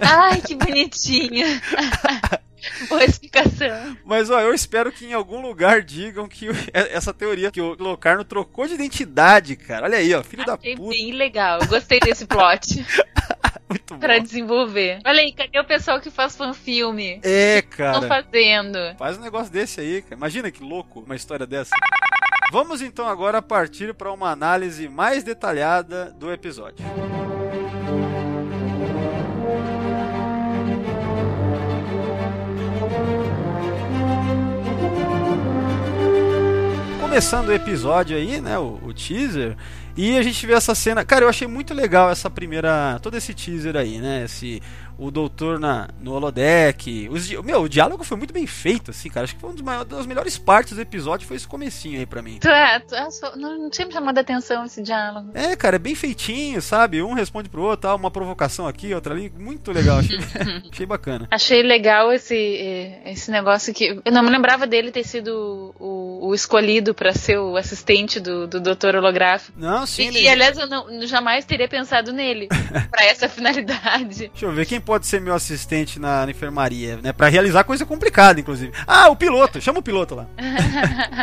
Ai, 0.00 0.40
que 0.42 0.54
bonitinho. 0.54 1.46
Boa 2.88 3.04
explicação. 3.04 3.96
Mas 4.04 4.30
ó, 4.30 4.40
eu 4.40 4.54
espero 4.54 4.90
que 4.92 5.06
em 5.06 5.12
algum 5.12 5.40
lugar 5.40 5.82
digam 5.82 6.28
que 6.28 6.48
o- 6.48 6.54
essa 6.72 7.12
teoria 7.12 7.50
que 7.50 7.60
o 7.60 7.74
Locarno 7.78 8.24
trocou 8.24 8.66
de 8.66 8.74
identidade, 8.74 9.56
cara. 9.56 9.84
Olha 9.86 9.98
aí, 9.98 10.14
ó, 10.14 10.22
filho 10.22 10.44
da 10.44 10.54
Achei 10.54 10.76
puta. 10.76 10.90
bem 10.90 11.12
legal. 11.12 11.58
Gostei 11.66 12.00
desse 12.00 12.26
plot 12.26 12.84
Muito 13.68 13.94
bom. 13.94 13.98
pra 14.00 14.18
desenvolver. 14.18 14.98
Olha 15.04 15.20
aí, 15.20 15.32
cadê 15.32 15.58
o 15.60 15.64
pessoal 15.64 16.00
que 16.00 16.10
faz 16.10 16.34
fanfilme? 16.36 17.20
É, 17.22 17.58
Estão 17.58 17.76
cara. 18.02 18.08
fazendo. 18.08 18.78
Faz 18.98 19.18
um 19.18 19.20
negócio 19.20 19.52
desse 19.52 19.80
aí, 19.80 20.02
cara. 20.02 20.14
Imagina 20.16 20.50
que 20.50 20.62
louco 20.62 21.00
uma 21.00 21.14
história 21.16 21.46
dessa. 21.46 21.74
Vamos 22.50 22.80
então 22.80 23.06
agora 23.06 23.42
partir 23.42 23.92
para 23.92 24.10
uma 24.10 24.30
análise 24.30 24.88
mais 24.88 25.22
detalhada 25.22 26.06
do 26.18 26.32
episódio. 26.32 26.82
Começando 37.18 37.48
o 37.48 37.52
episódio 37.52 38.16
aí, 38.16 38.40
né, 38.40 38.56
o, 38.60 38.78
o 38.80 38.94
teaser, 38.94 39.56
e 39.96 40.16
a 40.16 40.22
gente 40.22 40.46
vê 40.46 40.52
essa 40.52 40.72
cena. 40.72 41.04
Cara, 41.04 41.24
eu 41.24 41.28
achei 41.28 41.48
muito 41.48 41.74
legal 41.74 42.08
essa 42.08 42.30
primeira, 42.30 42.96
todo 43.02 43.16
esse 43.16 43.34
teaser 43.34 43.74
aí, 43.74 43.98
né, 43.98 44.22
esse 44.24 44.62
o 44.98 45.10
doutor 45.10 45.58
na, 45.60 45.88
no 46.00 46.12
holodeck. 46.12 47.08
Os, 47.10 47.30
meu, 47.30 47.62
o 47.62 47.68
diálogo 47.68 48.02
foi 48.02 48.16
muito 48.16 48.34
bem 48.34 48.46
feito, 48.46 48.90
assim, 48.90 49.08
cara. 49.08 49.24
Acho 49.24 49.34
que 49.36 49.40
foi 49.40 49.50
uma 49.60 49.84
das, 49.84 50.06
melhores 50.06 50.36
partes 50.36 50.74
do 50.74 50.80
episódio 50.82 51.26
foi 51.26 51.36
esse 51.36 51.46
comecinho 51.46 51.98
aí 52.00 52.06
pra 52.06 52.20
mim. 52.20 52.38
Tu 52.40 52.48
é, 52.48 52.80
tu 52.80 52.94
é 52.94 53.10
só- 53.10 53.36
não, 53.36 53.56
não 53.58 53.70
tinha 53.70 53.86
me 53.86 53.92
chamado 53.92 54.18
a 54.18 54.20
atenção 54.20 54.64
esse 54.64 54.82
diálogo. 54.82 55.30
É, 55.34 55.54
cara, 55.54 55.76
é 55.76 55.78
bem 55.78 55.94
feitinho, 55.94 56.60
sabe? 56.60 57.00
Um 57.02 57.12
responde 57.12 57.48
pro 57.48 57.62
outro, 57.62 57.82
tal, 57.88 57.96
uma 57.96 58.10
provocação 58.10 58.66
aqui, 58.66 58.92
outra 58.92 59.14
ali. 59.14 59.32
Muito 59.38 59.70
legal, 59.72 59.98
achei, 59.98 60.18
achei 60.72 60.86
bacana. 60.86 61.28
Achei 61.30 61.62
legal 61.62 62.12
esse, 62.12 62.34
esse 63.04 63.30
negócio 63.30 63.72
que. 63.72 64.00
Eu 64.04 64.12
não 64.12 64.22
me 64.22 64.30
lembrava 64.30 64.66
dele 64.66 64.90
ter 64.90 65.04
sido 65.04 65.74
o, 65.78 66.28
o 66.28 66.34
escolhido 66.34 66.94
pra 66.94 67.12
ser 67.12 67.38
o 67.38 67.56
assistente 67.56 68.18
do, 68.18 68.46
do 68.46 68.60
Dr. 68.60 68.96
Holográfico. 68.96 69.56
Não, 69.58 69.86
sim, 69.86 70.02
E, 70.04 70.06
ele... 70.08 70.22
e, 70.22 70.28
aliás, 70.28 70.58
eu 70.58 70.66
não, 70.66 71.06
jamais 71.06 71.44
teria 71.44 71.68
pensado 71.68 72.12
nele 72.12 72.48
pra 72.90 73.04
essa 73.04 73.28
finalidade. 73.28 74.28
Deixa 74.28 74.46
eu 74.46 74.52
ver, 74.52 74.66
quem 74.66 74.80
pode 74.88 75.06
ser 75.06 75.20
meu 75.20 75.34
assistente 75.34 76.00
na, 76.00 76.24
na 76.24 76.30
enfermaria, 76.30 76.96
né? 76.96 77.12
Pra 77.12 77.28
realizar 77.28 77.62
coisa 77.62 77.84
complicada, 77.84 78.40
inclusive. 78.40 78.72
Ah, 78.86 79.10
o 79.10 79.16
piloto, 79.16 79.60
chama 79.60 79.80
o 79.80 79.82
piloto 79.82 80.14
lá. 80.14 80.26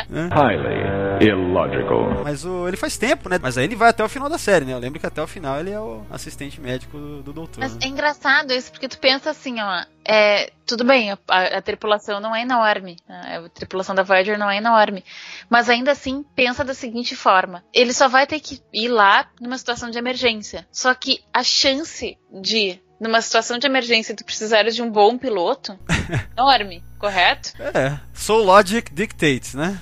Highly 0.05 1.25
illogical. 1.27 2.23
Mas 2.23 2.45
o, 2.45 2.67
ele 2.67 2.77
faz 2.77 2.95
tempo, 2.95 3.27
né? 3.27 3.39
Mas 3.41 3.57
aí 3.57 3.63
ele 3.65 3.75
vai 3.75 3.89
até 3.89 4.03
o 4.03 4.09
final 4.09 4.29
da 4.29 4.37
série, 4.37 4.65
né? 4.65 4.73
Eu 4.73 4.77
lembro 4.79 4.99
que 4.99 5.05
até 5.07 5.19
o 5.21 5.25
final 5.27 5.59
ele 5.59 5.71
é 5.71 5.79
o 5.79 6.03
assistente 6.11 6.61
médico 6.61 6.95
do, 6.97 7.23
do 7.23 7.33
doutor. 7.33 7.59
Mas 7.59 7.73
né? 7.73 7.79
é 7.83 7.87
engraçado 7.87 8.53
isso, 8.53 8.71
porque 8.71 8.87
tu 8.87 8.99
pensa 8.99 9.31
assim, 9.31 9.59
ó. 9.59 9.83
É, 10.07 10.51
tudo 10.67 10.83
bem, 10.83 11.11
a, 11.11 11.17
a- 11.27 11.57
a 11.57 11.61
tripulação 11.63 12.19
não 12.19 12.35
é 12.35 12.43
enorme. 12.43 12.97
né, 13.09 13.41
A 13.43 13.49
tripulação 13.49 13.95
da 13.95 14.03
Voyager 14.03 14.37
não 14.37 14.49
é 14.51 14.57
enorme. 14.57 15.03
Mas 15.49 15.67
ainda 15.69 15.91
assim, 15.91 16.23
pensa 16.35 16.63
da 16.63 16.75
seguinte 16.75 17.15
forma: 17.15 17.63
ele 17.73 17.93
só 17.93 18.07
vai 18.07 18.27
ter 18.27 18.39
que 18.39 18.61
ir 18.71 18.89
lá 18.89 19.27
numa 19.41 19.57
situação 19.57 19.89
de 19.89 19.97
emergência. 19.97 20.67
Só 20.71 20.93
que 20.93 21.21
a 21.33 21.43
chance 21.43 22.15
de, 22.31 22.79
numa 23.05 23.21
situação 23.21 23.59
de 23.59 23.67
emergência, 23.67 24.15
tu 24.15 24.25
precisares 24.25 24.75
de 24.75 24.81
um 24.81 24.89
bom 24.89 25.17
piloto, 25.17 25.77
enorme, 26.35 26.83
correto? 26.97 27.53
É, 27.59 27.99
so 28.13 28.35
logic 28.37 28.93
dictates, 28.93 29.53
né? 29.53 29.79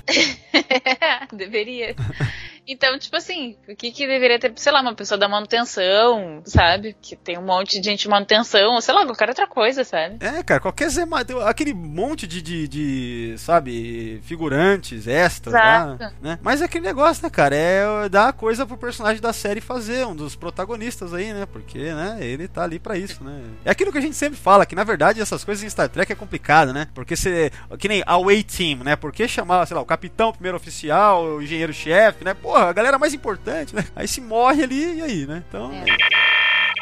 deveria. 1.31 1.95
Então, 2.67 2.97
tipo 2.97 3.15
assim, 3.15 3.58
o 3.67 3.76
que 3.76 3.91
que 3.91 4.08
deveria 4.08 4.39
ter, 4.39 4.52
sei 4.56 4.71
lá, 4.71 4.82
uma 4.82 4.95
pessoa 4.95 5.17
da 5.17 5.28
manutenção, 5.28 6.41
sabe? 6.45 6.95
Que 7.02 7.15
tem 7.15 7.38
um 7.38 7.45
monte 7.45 7.80
de 7.80 7.89
gente 7.89 8.02
de 8.04 8.10
manutenção, 8.10 8.73
ou 8.73 8.82
sei 8.82 8.93
lá, 8.93 9.06
qualquer 9.06 9.30
outra 9.30 9.47
coisa, 9.47 9.84
sabe? 9.84 10.17
É, 10.19 10.43
cara, 10.43 10.60
qualquer 10.60 10.89
Zé 10.89 11.04
aquele 11.45 11.73
monte 11.73 12.26
de, 12.26 12.41
de, 12.41 12.67
de, 12.67 13.36
sabe, 13.38 14.21
figurantes, 14.23 15.08
extras 15.08 15.54
lá, 15.54 16.12
né? 16.21 16.39
Mas 16.41 16.62
é 16.62 16.65
aquele 16.65 16.86
negócio, 16.86 17.23
né, 17.23 17.30
cara, 17.30 17.56
é 17.56 18.10
dar 18.10 18.30
a 18.30 18.34
coisa 18.34 18.65
pro 18.65 18.78
personagem 18.78 19.21
da 19.21 19.34
série 19.34 19.62
fazer, 19.62 20.06
um 20.06 20.15
dos 20.15 20.36
protagonistas 20.36 21.13
aí, 21.13 21.34
né? 21.34 21.45
Porque, 21.45 21.93
né, 21.93 22.17
ele 22.21 22.47
tá 22.47 22.63
ali 22.63 22.80
pra 22.80 22.97
isso, 22.97 23.23
né? 23.23 23.41
É 23.65 23.71
aquilo 23.71 23.91
que 23.91 23.97
a 23.97 24.02
gente 24.02 24.15
sempre 24.15 24.39
fala, 24.39 24.65
que 24.65 24.76
na 24.76 24.84
verdade 24.84 25.21
essas 25.21 25.43
coisas 25.43 25.63
em 25.63 25.69
Star 25.69 25.89
Trek 25.89 26.12
é 26.12 26.15
complicado, 26.15 26.73
né? 26.73 26.88
Porque 26.93 27.15
você, 27.15 27.52
que 27.78 27.88
nem 27.88 28.04
a 28.06 28.13
Away 28.13 28.43
Team, 28.43 28.84
né? 28.84 28.95
Por 28.95 29.12
que 29.12 29.28
chamar, 29.28 29.65
sei 29.65 29.76
lá, 29.76 29.82
o 29.82 29.86
capitão, 29.86 30.32
primeiro 30.32 30.58
oficial, 30.58 31.23
o 31.23 31.41
engenheiro-chefe, 31.41 32.23
né? 32.23 32.34
Porra, 32.54 32.70
a 32.70 32.74
galera 32.74 33.00
mais 33.00 33.16
importante, 33.16 33.76
né? 33.76 33.84
Aí 33.96 34.08
se 34.08 34.22
morre 34.22 34.63
ali 34.63 35.00
e 35.00 35.02
aí, 35.02 35.26
né? 35.26 35.44
Então... 35.50 35.72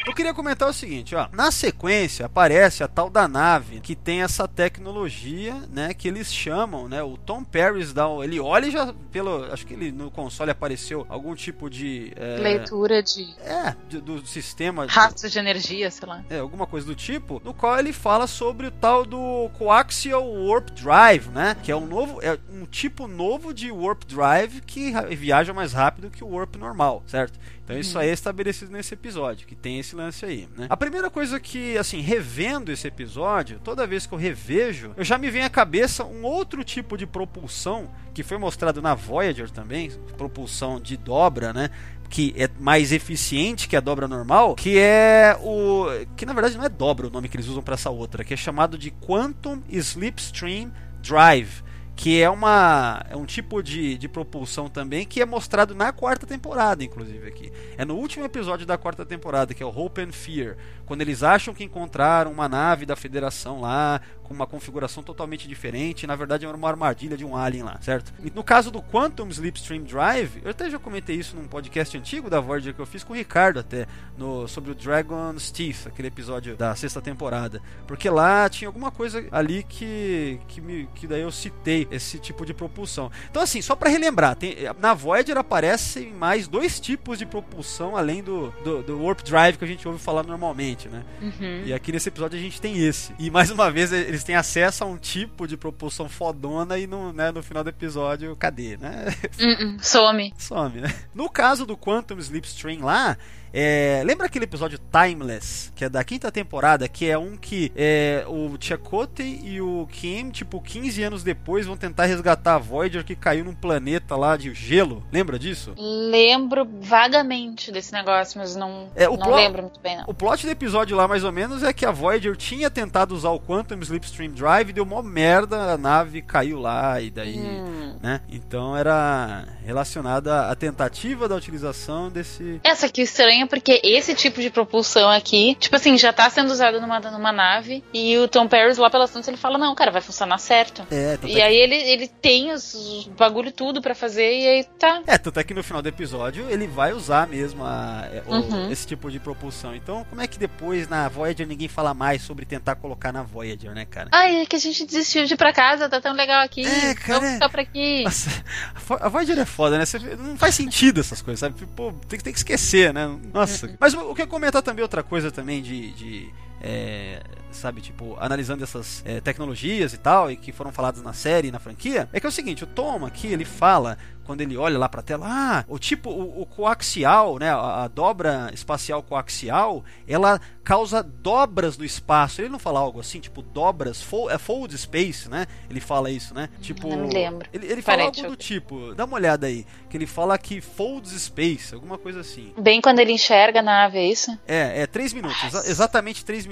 Eu 0.06 0.12
queria 0.14 0.34
comentar 0.34 0.68
o 0.68 0.72
seguinte, 0.72 1.14
ó. 1.14 1.28
Na 1.32 1.50
sequência 1.52 2.26
aparece 2.26 2.82
a 2.82 2.88
tal 2.88 3.08
da 3.08 3.28
nave 3.28 3.80
que 3.80 3.94
tem 3.94 4.22
essa 4.22 4.48
tecnologia, 4.48 5.54
né, 5.70 5.94
que 5.94 6.08
eles 6.08 6.32
chamam, 6.32 6.88
né, 6.88 7.02
o 7.02 7.16
Tom 7.16 7.44
Paris 7.44 7.92
dá, 7.92 8.08
um- 8.08 8.22
ele 8.22 8.40
olha 8.40 8.66
e 8.66 8.70
já 8.70 8.92
pelo, 9.12 9.44
acho 9.52 9.64
que 9.66 9.74
ele 9.74 9.92
no 9.92 10.10
console 10.10 10.50
apareceu 10.50 11.06
algum 11.08 11.34
tipo 11.34 11.70
de 11.70 12.12
é, 12.16 12.36
Leitura 12.38 13.02
de 13.02 13.22
é, 13.44 13.76
de- 13.88 14.00
do 14.00 14.26
sistema 14.26 14.86
rastros 14.86 15.30
de 15.30 15.38
energia, 15.38 15.90
sei 15.90 16.08
lá. 16.08 16.24
é, 16.28 16.38
alguma 16.40 16.66
coisa 16.66 16.86
do 16.86 16.94
tipo, 16.94 17.40
no 17.44 17.54
qual 17.54 17.78
ele 17.78 17.92
fala 17.92 18.26
sobre 18.26 18.66
o 18.66 18.70
tal 18.70 19.04
do 19.06 19.48
Coaxial 19.56 20.24
Warp 20.46 20.70
Drive, 20.70 21.28
né? 21.28 21.56
Que 21.62 21.70
é 21.70 21.76
um 21.76 21.86
novo, 21.86 22.20
é 22.22 22.38
um 22.50 22.66
tipo 22.66 23.06
novo 23.06 23.54
de 23.54 23.70
Warp 23.70 24.02
Drive 24.04 24.60
que 24.62 24.92
viaja 25.14 25.52
mais 25.54 25.72
rápido 25.72 26.10
que 26.10 26.24
o 26.24 26.28
Warp 26.28 26.56
normal, 26.56 27.02
certo? 27.06 27.38
Então 27.64 27.78
isso 27.78 27.96
aí 27.98 28.08
é 28.08 28.12
estabelecido 28.12 28.72
nesse 28.72 28.92
episódio, 28.92 29.46
que 29.46 29.54
tem 29.54 29.78
esse 29.78 29.91
lance 29.94 30.24
aí, 30.24 30.48
né? 30.56 30.66
A 30.68 30.76
primeira 30.76 31.10
coisa 31.10 31.38
que, 31.38 31.76
assim, 31.78 32.00
revendo 32.00 32.70
esse 32.72 32.86
episódio, 32.86 33.60
toda 33.62 33.86
vez 33.86 34.06
que 34.06 34.12
eu 34.14 34.18
revejo, 34.18 34.92
eu 34.96 35.04
já 35.04 35.18
me 35.18 35.30
vem 35.30 35.44
à 35.44 35.50
cabeça 35.50 36.04
um 36.04 36.22
outro 36.24 36.64
tipo 36.64 36.96
de 36.96 37.06
propulsão 37.06 37.90
que 38.14 38.22
foi 38.22 38.38
mostrado 38.38 38.82
na 38.82 38.94
Voyager 38.94 39.50
também, 39.50 39.90
propulsão 40.16 40.80
de 40.80 40.96
dobra, 40.96 41.52
né? 41.52 41.70
que 42.12 42.34
é 42.36 42.46
mais 42.60 42.92
eficiente 42.92 43.66
que 43.66 43.74
a 43.74 43.80
dobra 43.80 44.06
normal, 44.06 44.54
que 44.54 44.78
é 44.78 45.34
o 45.40 45.86
que 46.14 46.26
na 46.26 46.34
verdade 46.34 46.58
não 46.58 46.64
é 46.64 46.68
dobra 46.68 47.06
o 47.06 47.10
nome 47.10 47.26
que 47.26 47.38
eles 47.38 47.48
usam 47.48 47.62
para 47.62 47.72
essa 47.72 47.88
outra, 47.88 48.22
que 48.22 48.34
é 48.34 48.36
chamado 48.36 48.76
de 48.76 48.90
Quantum 48.90 49.62
Slipstream 49.70 50.70
Drive, 51.02 51.62
que 51.94 52.20
é 52.20 52.28
uma 52.28 53.04
é 53.08 53.16
um 53.16 53.24
tipo 53.24 53.62
de, 53.62 53.96
de 53.96 54.08
propulsão 54.08 54.68
também 54.68 55.04
que 55.04 55.20
é 55.20 55.26
mostrado 55.26 55.74
na 55.74 55.92
quarta 55.92 56.26
temporada, 56.26 56.82
inclusive 56.82 57.28
aqui. 57.28 57.52
É 57.76 57.84
no 57.84 57.94
último 57.94 58.24
episódio 58.24 58.66
da 58.66 58.78
quarta 58.78 59.04
temporada, 59.04 59.54
que 59.54 59.62
é 59.62 59.66
o 59.66 59.68
Hope 59.68 60.00
and 60.00 60.12
Fear, 60.12 60.56
quando 60.86 61.02
eles 61.02 61.22
acham 61.22 61.54
que 61.54 61.64
encontraram 61.64 62.32
uma 62.32 62.48
nave 62.48 62.86
da 62.86 62.96
Federação 62.96 63.60
lá 63.60 64.00
com 64.32 64.36
uma 64.36 64.46
configuração 64.46 65.02
totalmente 65.02 65.46
diferente, 65.46 66.06
na 66.06 66.16
verdade 66.16 66.46
era 66.46 66.56
uma 66.56 66.68
armadilha 66.68 67.16
de 67.16 67.24
um 67.24 67.36
alien 67.36 67.64
lá, 67.64 67.78
certo? 67.82 68.12
E 68.24 68.32
no 68.34 68.42
caso 68.42 68.70
do 68.70 68.82
Quantum 68.82 69.28
Slipstream 69.28 69.82
Drive, 69.82 70.40
eu 70.42 70.50
até 70.50 70.70
já 70.70 70.78
comentei 70.78 71.16
isso 71.16 71.36
num 71.36 71.46
podcast 71.46 71.96
antigo 71.96 72.30
da 72.30 72.40
Voyager 72.40 72.74
que 72.74 72.80
eu 72.80 72.86
fiz 72.86 73.04
com 73.04 73.12
o 73.12 73.16
Ricardo 73.16 73.60
até, 73.60 73.86
no, 74.16 74.48
sobre 74.48 74.70
o 74.70 74.74
Dragon's 74.74 75.50
Teeth, 75.50 75.86
aquele 75.86 76.08
episódio 76.08 76.56
da 76.56 76.74
sexta 76.74 77.00
temporada. 77.00 77.60
Porque 77.86 78.08
lá 78.08 78.48
tinha 78.48 78.68
alguma 78.68 78.90
coisa 78.90 79.24
ali 79.30 79.62
que, 79.62 80.40
que, 80.48 80.60
me, 80.60 80.88
que 80.94 81.06
daí 81.06 81.20
eu 81.20 81.30
citei 81.30 81.86
esse 81.90 82.18
tipo 82.18 82.46
de 82.46 82.54
propulsão. 82.54 83.10
Então 83.30 83.42
assim, 83.42 83.60
só 83.60 83.76
para 83.76 83.90
relembrar, 83.90 84.34
tem, 84.34 84.56
na 84.80 84.94
Voyager 84.94 85.36
aparecem 85.36 86.12
mais 86.12 86.48
dois 86.48 86.80
tipos 86.80 87.18
de 87.18 87.26
propulsão 87.26 87.96
além 87.96 88.22
do, 88.22 88.50
do, 88.64 88.82
do 88.82 89.02
Warp 89.02 89.20
Drive 89.20 89.58
que 89.58 89.64
a 89.64 89.68
gente 89.68 89.86
ouve 89.86 90.00
falar 90.00 90.22
normalmente, 90.22 90.88
né? 90.88 91.04
Uhum. 91.20 91.62
E 91.66 91.74
aqui 91.74 91.92
nesse 91.92 92.08
episódio 92.08 92.38
a 92.38 92.42
gente 92.42 92.60
tem 92.60 92.82
esse. 92.82 93.12
E 93.18 93.30
mais 93.30 93.50
uma 93.50 93.70
vez 93.70 93.92
eles 93.92 94.21
têm 94.22 94.34
acesso 94.34 94.84
a 94.84 94.86
um 94.86 94.96
tipo 94.96 95.46
de 95.46 95.56
propulsão 95.56 96.08
fodona 96.08 96.78
e 96.78 96.86
no, 96.86 97.12
né, 97.12 97.30
no 97.30 97.42
final 97.42 97.62
do 97.62 97.70
episódio, 97.70 98.34
cadê, 98.36 98.76
né? 98.76 99.06
Uh-uh, 99.38 99.76
some. 99.80 100.34
Some, 100.36 100.80
né? 100.80 100.94
No 101.14 101.28
caso 101.28 101.66
do 101.66 101.76
Quantum 101.76 102.18
Slipstream 102.18 102.84
lá, 102.84 103.16
é, 103.52 104.02
lembra 104.04 104.26
aquele 104.26 104.44
episódio 104.44 104.78
Timeless, 104.90 105.70
que 105.74 105.84
é 105.84 105.88
da 105.88 106.02
quinta 106.02 106.30
temporada, 106.32 106.88
que 106.88 107.08
é 107.08 107.18
um 107.18 107.36
que 107.36 107.70
é, 107.76 108.24
o 108.28 108.56
Chakotay 108.58 109.40
e 109.44 109.60
o 109.60 109.86
Kim, 109.90 110.30
tipo, 110.30 110.60
15 110.60 111.02
anos 111.02 111.22
depois, 111.22 111.66
vão 111.66 111.76
tentar 111.76 112.06
resgatar 112.06 112.54
a 112.54 112.58
Voyager 112.58 113.04
que 113.04 113.14
caiu 113.14 113.44
num 113.44 113.54
planeta 113.54 114.16
lá 114.16 114.36
de 114.36 114.52
gelo. 114.54 115.02
Lembra 115.12 115.38
disso? 115.38 115.74
Lembro 115.76 116.66
vagamente 116.80 117.70
desse 117.72 117.92
negócio, 117.92 118.38
mas 118.38 118.54
não, 118.56 118.88
É, 118.94 119.06
não 119.06 119.16
pro- 119.18 119.34
lembro 119.34 119.62
muito 119.62 119.80
bem, 119.80 119.96
não. 119.96 120.04
O 120.06 120.14
plot 120.14 120.46
do 120.46 120.50
episódio 120.52 120.96
lá, 120.96 121.06
mais 121.06 121.24
ou 121.24 121.32
menos, 121.32 121.62
é 121.62 121.72
que 121.72 121.84
a 121.84 121.90
Voyager 121.90 122.36
tinha 122.36 122.70
tentado 122.70 123.14
usar 123.14 123.30
o 123.30 123.40
Quantum 123.40 123.78
Slipstream 123.80 124.32
Drive, 124.32 124.72
deu 124.72 124.84
mó 124.86 125.02
merda, 125.02 125.72
a 125.72 125.78
nave 125.78 126.22
caiu 126.22 126.58
lá 126.58 127.00
e 127.00 127.10
daí, 127.10 127.38
Hum. 127.38 127.96
né? 128.02 128.20
Então 128.30 128.76
era 128.76 129.46
relacionada 129.64 130.48
à 130.48 130.54
tentativa 130.54 131.28
da 131.28 131.34
utilização 131.36 132.10
desse... 132.10 132.60
Essa 132.64 132.86
aqui 132.86 133.02
estranha 133.02 133.41
porque 133.46 133.80
esse 133.84 134.14
tipo 134.14 134.40
de 134.40 134.50
propulsão 134.50 135.08
aqui, 135.10 135.54
tipo 135.58 135.74
assim, 135.76 135.96
já 135.98 136.12
tá 136.12 136.28
sendo 136.30 136.50
usado 136.50 136.80
numa, 136.80 136.98
numa 137.00 137.32
nave 137.32 137.82
e 137.92 138.16
o 138.18 138.28
Tom 138.28 138.46
Paris 138.48 138.78
lá 138.78 138.88
pelas 138.90 139.10
tantas 139.10 139.28
ele 139.28 139.36
fala, 139.36 139.58
não, 139.58 139.74
cara, 139.74 139.90
vai 139.90 140.00
funcionar 140.02 140.38
certo. 140.38 140.86
É, 140.90 141.18
E 141.24 141.40
é 141.40 141.44
aí 141.44 141.56
ele, 141.56 141.74
ele 141.76 142.08
tem 142.08 142.52
os, 142.52 142.74
os 142.74 143.06
bagulho 143.16 143.52
tudo 143.52 143.80
pra 143.82 143.94
fazer 143.94 144.30
e 144.38 144.46
aí 144.48 144.64
tá. 144.78 145.02
É, 145.06 145.18
tanto 145.18 145.38
é 145.40 145.44
que 145.44 145.54
no 145.54 145.62
final 145.62 145.82
do 145.82 145.88
episódio 145.88 146.48
ele 146.50 146.66
vai 146.66 146.92
usar 146.92 147.26
mesmo 147.26 147.64
a- 147.64 148.08
é, 148.12 148.22
o- 148.26 148.32
Uhum. 148.42 148.70
esse 148.70 148.86
tipo 148.86 149.10
de 149.10 149.18
propulsão. 149.20 149.74
Então, 149.74 150.04
como 150.08 150.20
é 150.20 150.26
que 150.26 150.38
depois 150.38 150.88
na 150.88 151.08
Voyager 151.08 151.46
ninguém 151.46 151.68
fala 151.68 151.94
mais 151.94 152.22
sobre 152.22 152.44
tentar 152.44 152.74
colocar 152.76 153.12
na 153.12 153.22
Voyager, 153.22 153.72
né, 153.72 153.84
cara. 153.84 154.08
Ai, 154.12 154.42
é 154.42 154.46
que 154.46 154.56
a 154.56 154.58
gente 154.58 154.84
desistiu 154.84 155.24
de 155.24 155.34
ir 155.34 155.36
pra 155.36 155.52
casa, 155.52 155.88
tá 155.88 156.00
tão 156.00 156.12
legal 156.14 156.42
aqui. 156.42 156.64
É, 156.66 156.94
cara, 156.94 157.14
Vamos 157.20 157.28
é. 157.30 157.32
ficar 157.34 157.48
por 157.48 157.60
aqui. 157.60 158.02
Nossa, 158.04 158.44
a 158.74 158.78
Vo- 158.80 158.98
a 159.00 159.08
Voyager 159.08 159.38
é 159.38 159.44
foda, 159.44 159.78
né? 159.78 159.84
Você 159.86 159.98
não 159.98 160.36
faz 160.36 160.54
sentido 160.54 161.00
essas 161.00 161.20
coisas, 161.22 161.40
sabe? 161.40 161.54
Pô, 161.76 161.92
tem, 162.08 162.18
tem 162.18 162.32
que 162.32 162.38
esquecer, 162.38 162.92
né? 162.92 163.08
Nossa. 163.32 163.76
Mas 163.80 163.94
que 164.14 164.20
eu 164.20 164.24
ia 164.24 164.26
comentar 164.26 164.62
também, 164.62 164.82
outra 164.82 165.02
coisa 165.02 165.30
também 165.30 165.62
de. 165.62 165.92
de, 165.92 166.30
é, 166.62 167.20
sabe, 167.50 167.80
tipo, 167.80 168.16
analisando 168.20 168.62
essas 168.62 169.02
é, 169.04 169.20
tecnologias 169.20 169.92
e 169.92 169.98
tal, 169.98 170.30
e 170.30 170.36
que 170.36 170.52
foram 170.52 170.70
faladas 170.72 171.02
na 171.02 171.12
série 171.12 171.48
e 171.48 171.50
na 171.50 171.58
franquia, 171.58 172.08
é 172.12 172.20
que 172.20 172.26
é 172.26 172.28
o 172.28 172.32
seguinte, 172.32 172.62
o 172.62 172.66
Tom 172.66 173.04
aqui, 173.04 173.26
ele 173.26 173.44
fala, 173.44 173.98
quando 174.24 174.40
ele 174.42 174.56
olha 174.56 174.78
lá 174.78 174.88
pra 174.88 175.02
tela, 175.02 175.26
ah, 175.28 175.64
o 175.66 175.78
tipo, 175.78 176.08
o, 176.08 176.42
o 176.42 176.46
coaxial, 176.46 177.38
né, 177.38 177.50
a, 177.50 177.82
a 177.84 177.88
dobra 177.88 178.50
espacial 178.54 179.02
coaxial, 179.02 179.84
ela 180.06 180.40
causa 180.62 181.02
dobras 181.02 181.76
no 181.76 181.84
espaço. 181.84 182.40
Ele 182.40 182.48
não 182.48 182.58
fala 182.58 182.78
algo 182.78 183.00
assim, 183.00 183.18
tipo, 183.18 183.42
dobras, 183.42 184.00
fo, 184.00 184.30
é 184.30 184.38
fold 184.38 184.78
space, 184.78 185.28
né? 185.28 185.46
Ele 185.68 185.80
fala 185.80 186.08
isso, 186.08 186.32
né? 186.32 186.48
Tipo, 186.60 186.88
Não 186.88 187.08
lembro. 187.08 187.44
ele, 187.52 187.66
ele 187.66 187.82
fala 187.82 188.02
algo 188.04 188.22
do 188.22 188.36
tipo, 188.36 188.94
dá 188.94 189.04
uma 189.04 189.16
olhada 189.16 189.48
aí, 189.48 189.66
que 189.90 189.96
ele 189.96 190.06
fala 190.06 190.38
que 190.38 190.60
folds 190.60 191.10
space, 191.20 191.74
alguma 191.74 191.98
coisa 191.98 192.20
assim. 192.20 192.52
Bem 192.56 192.80
quando 192.80 193.00
ele 193.00 193.10
enxerga 193.12 193.58
a 193.58 193.62
nave, 193.62 193.98
é 193.98 194.06
isso? 194.06 194.30
É, 194.46 194.82
é 194.82 194.86
três 194.86 195.12
minutos, 195.12 195.42
exa- 195.42 195.64
exatamente 195.68 196.24
três 196.24 196.46
minutos. 196.46 196.51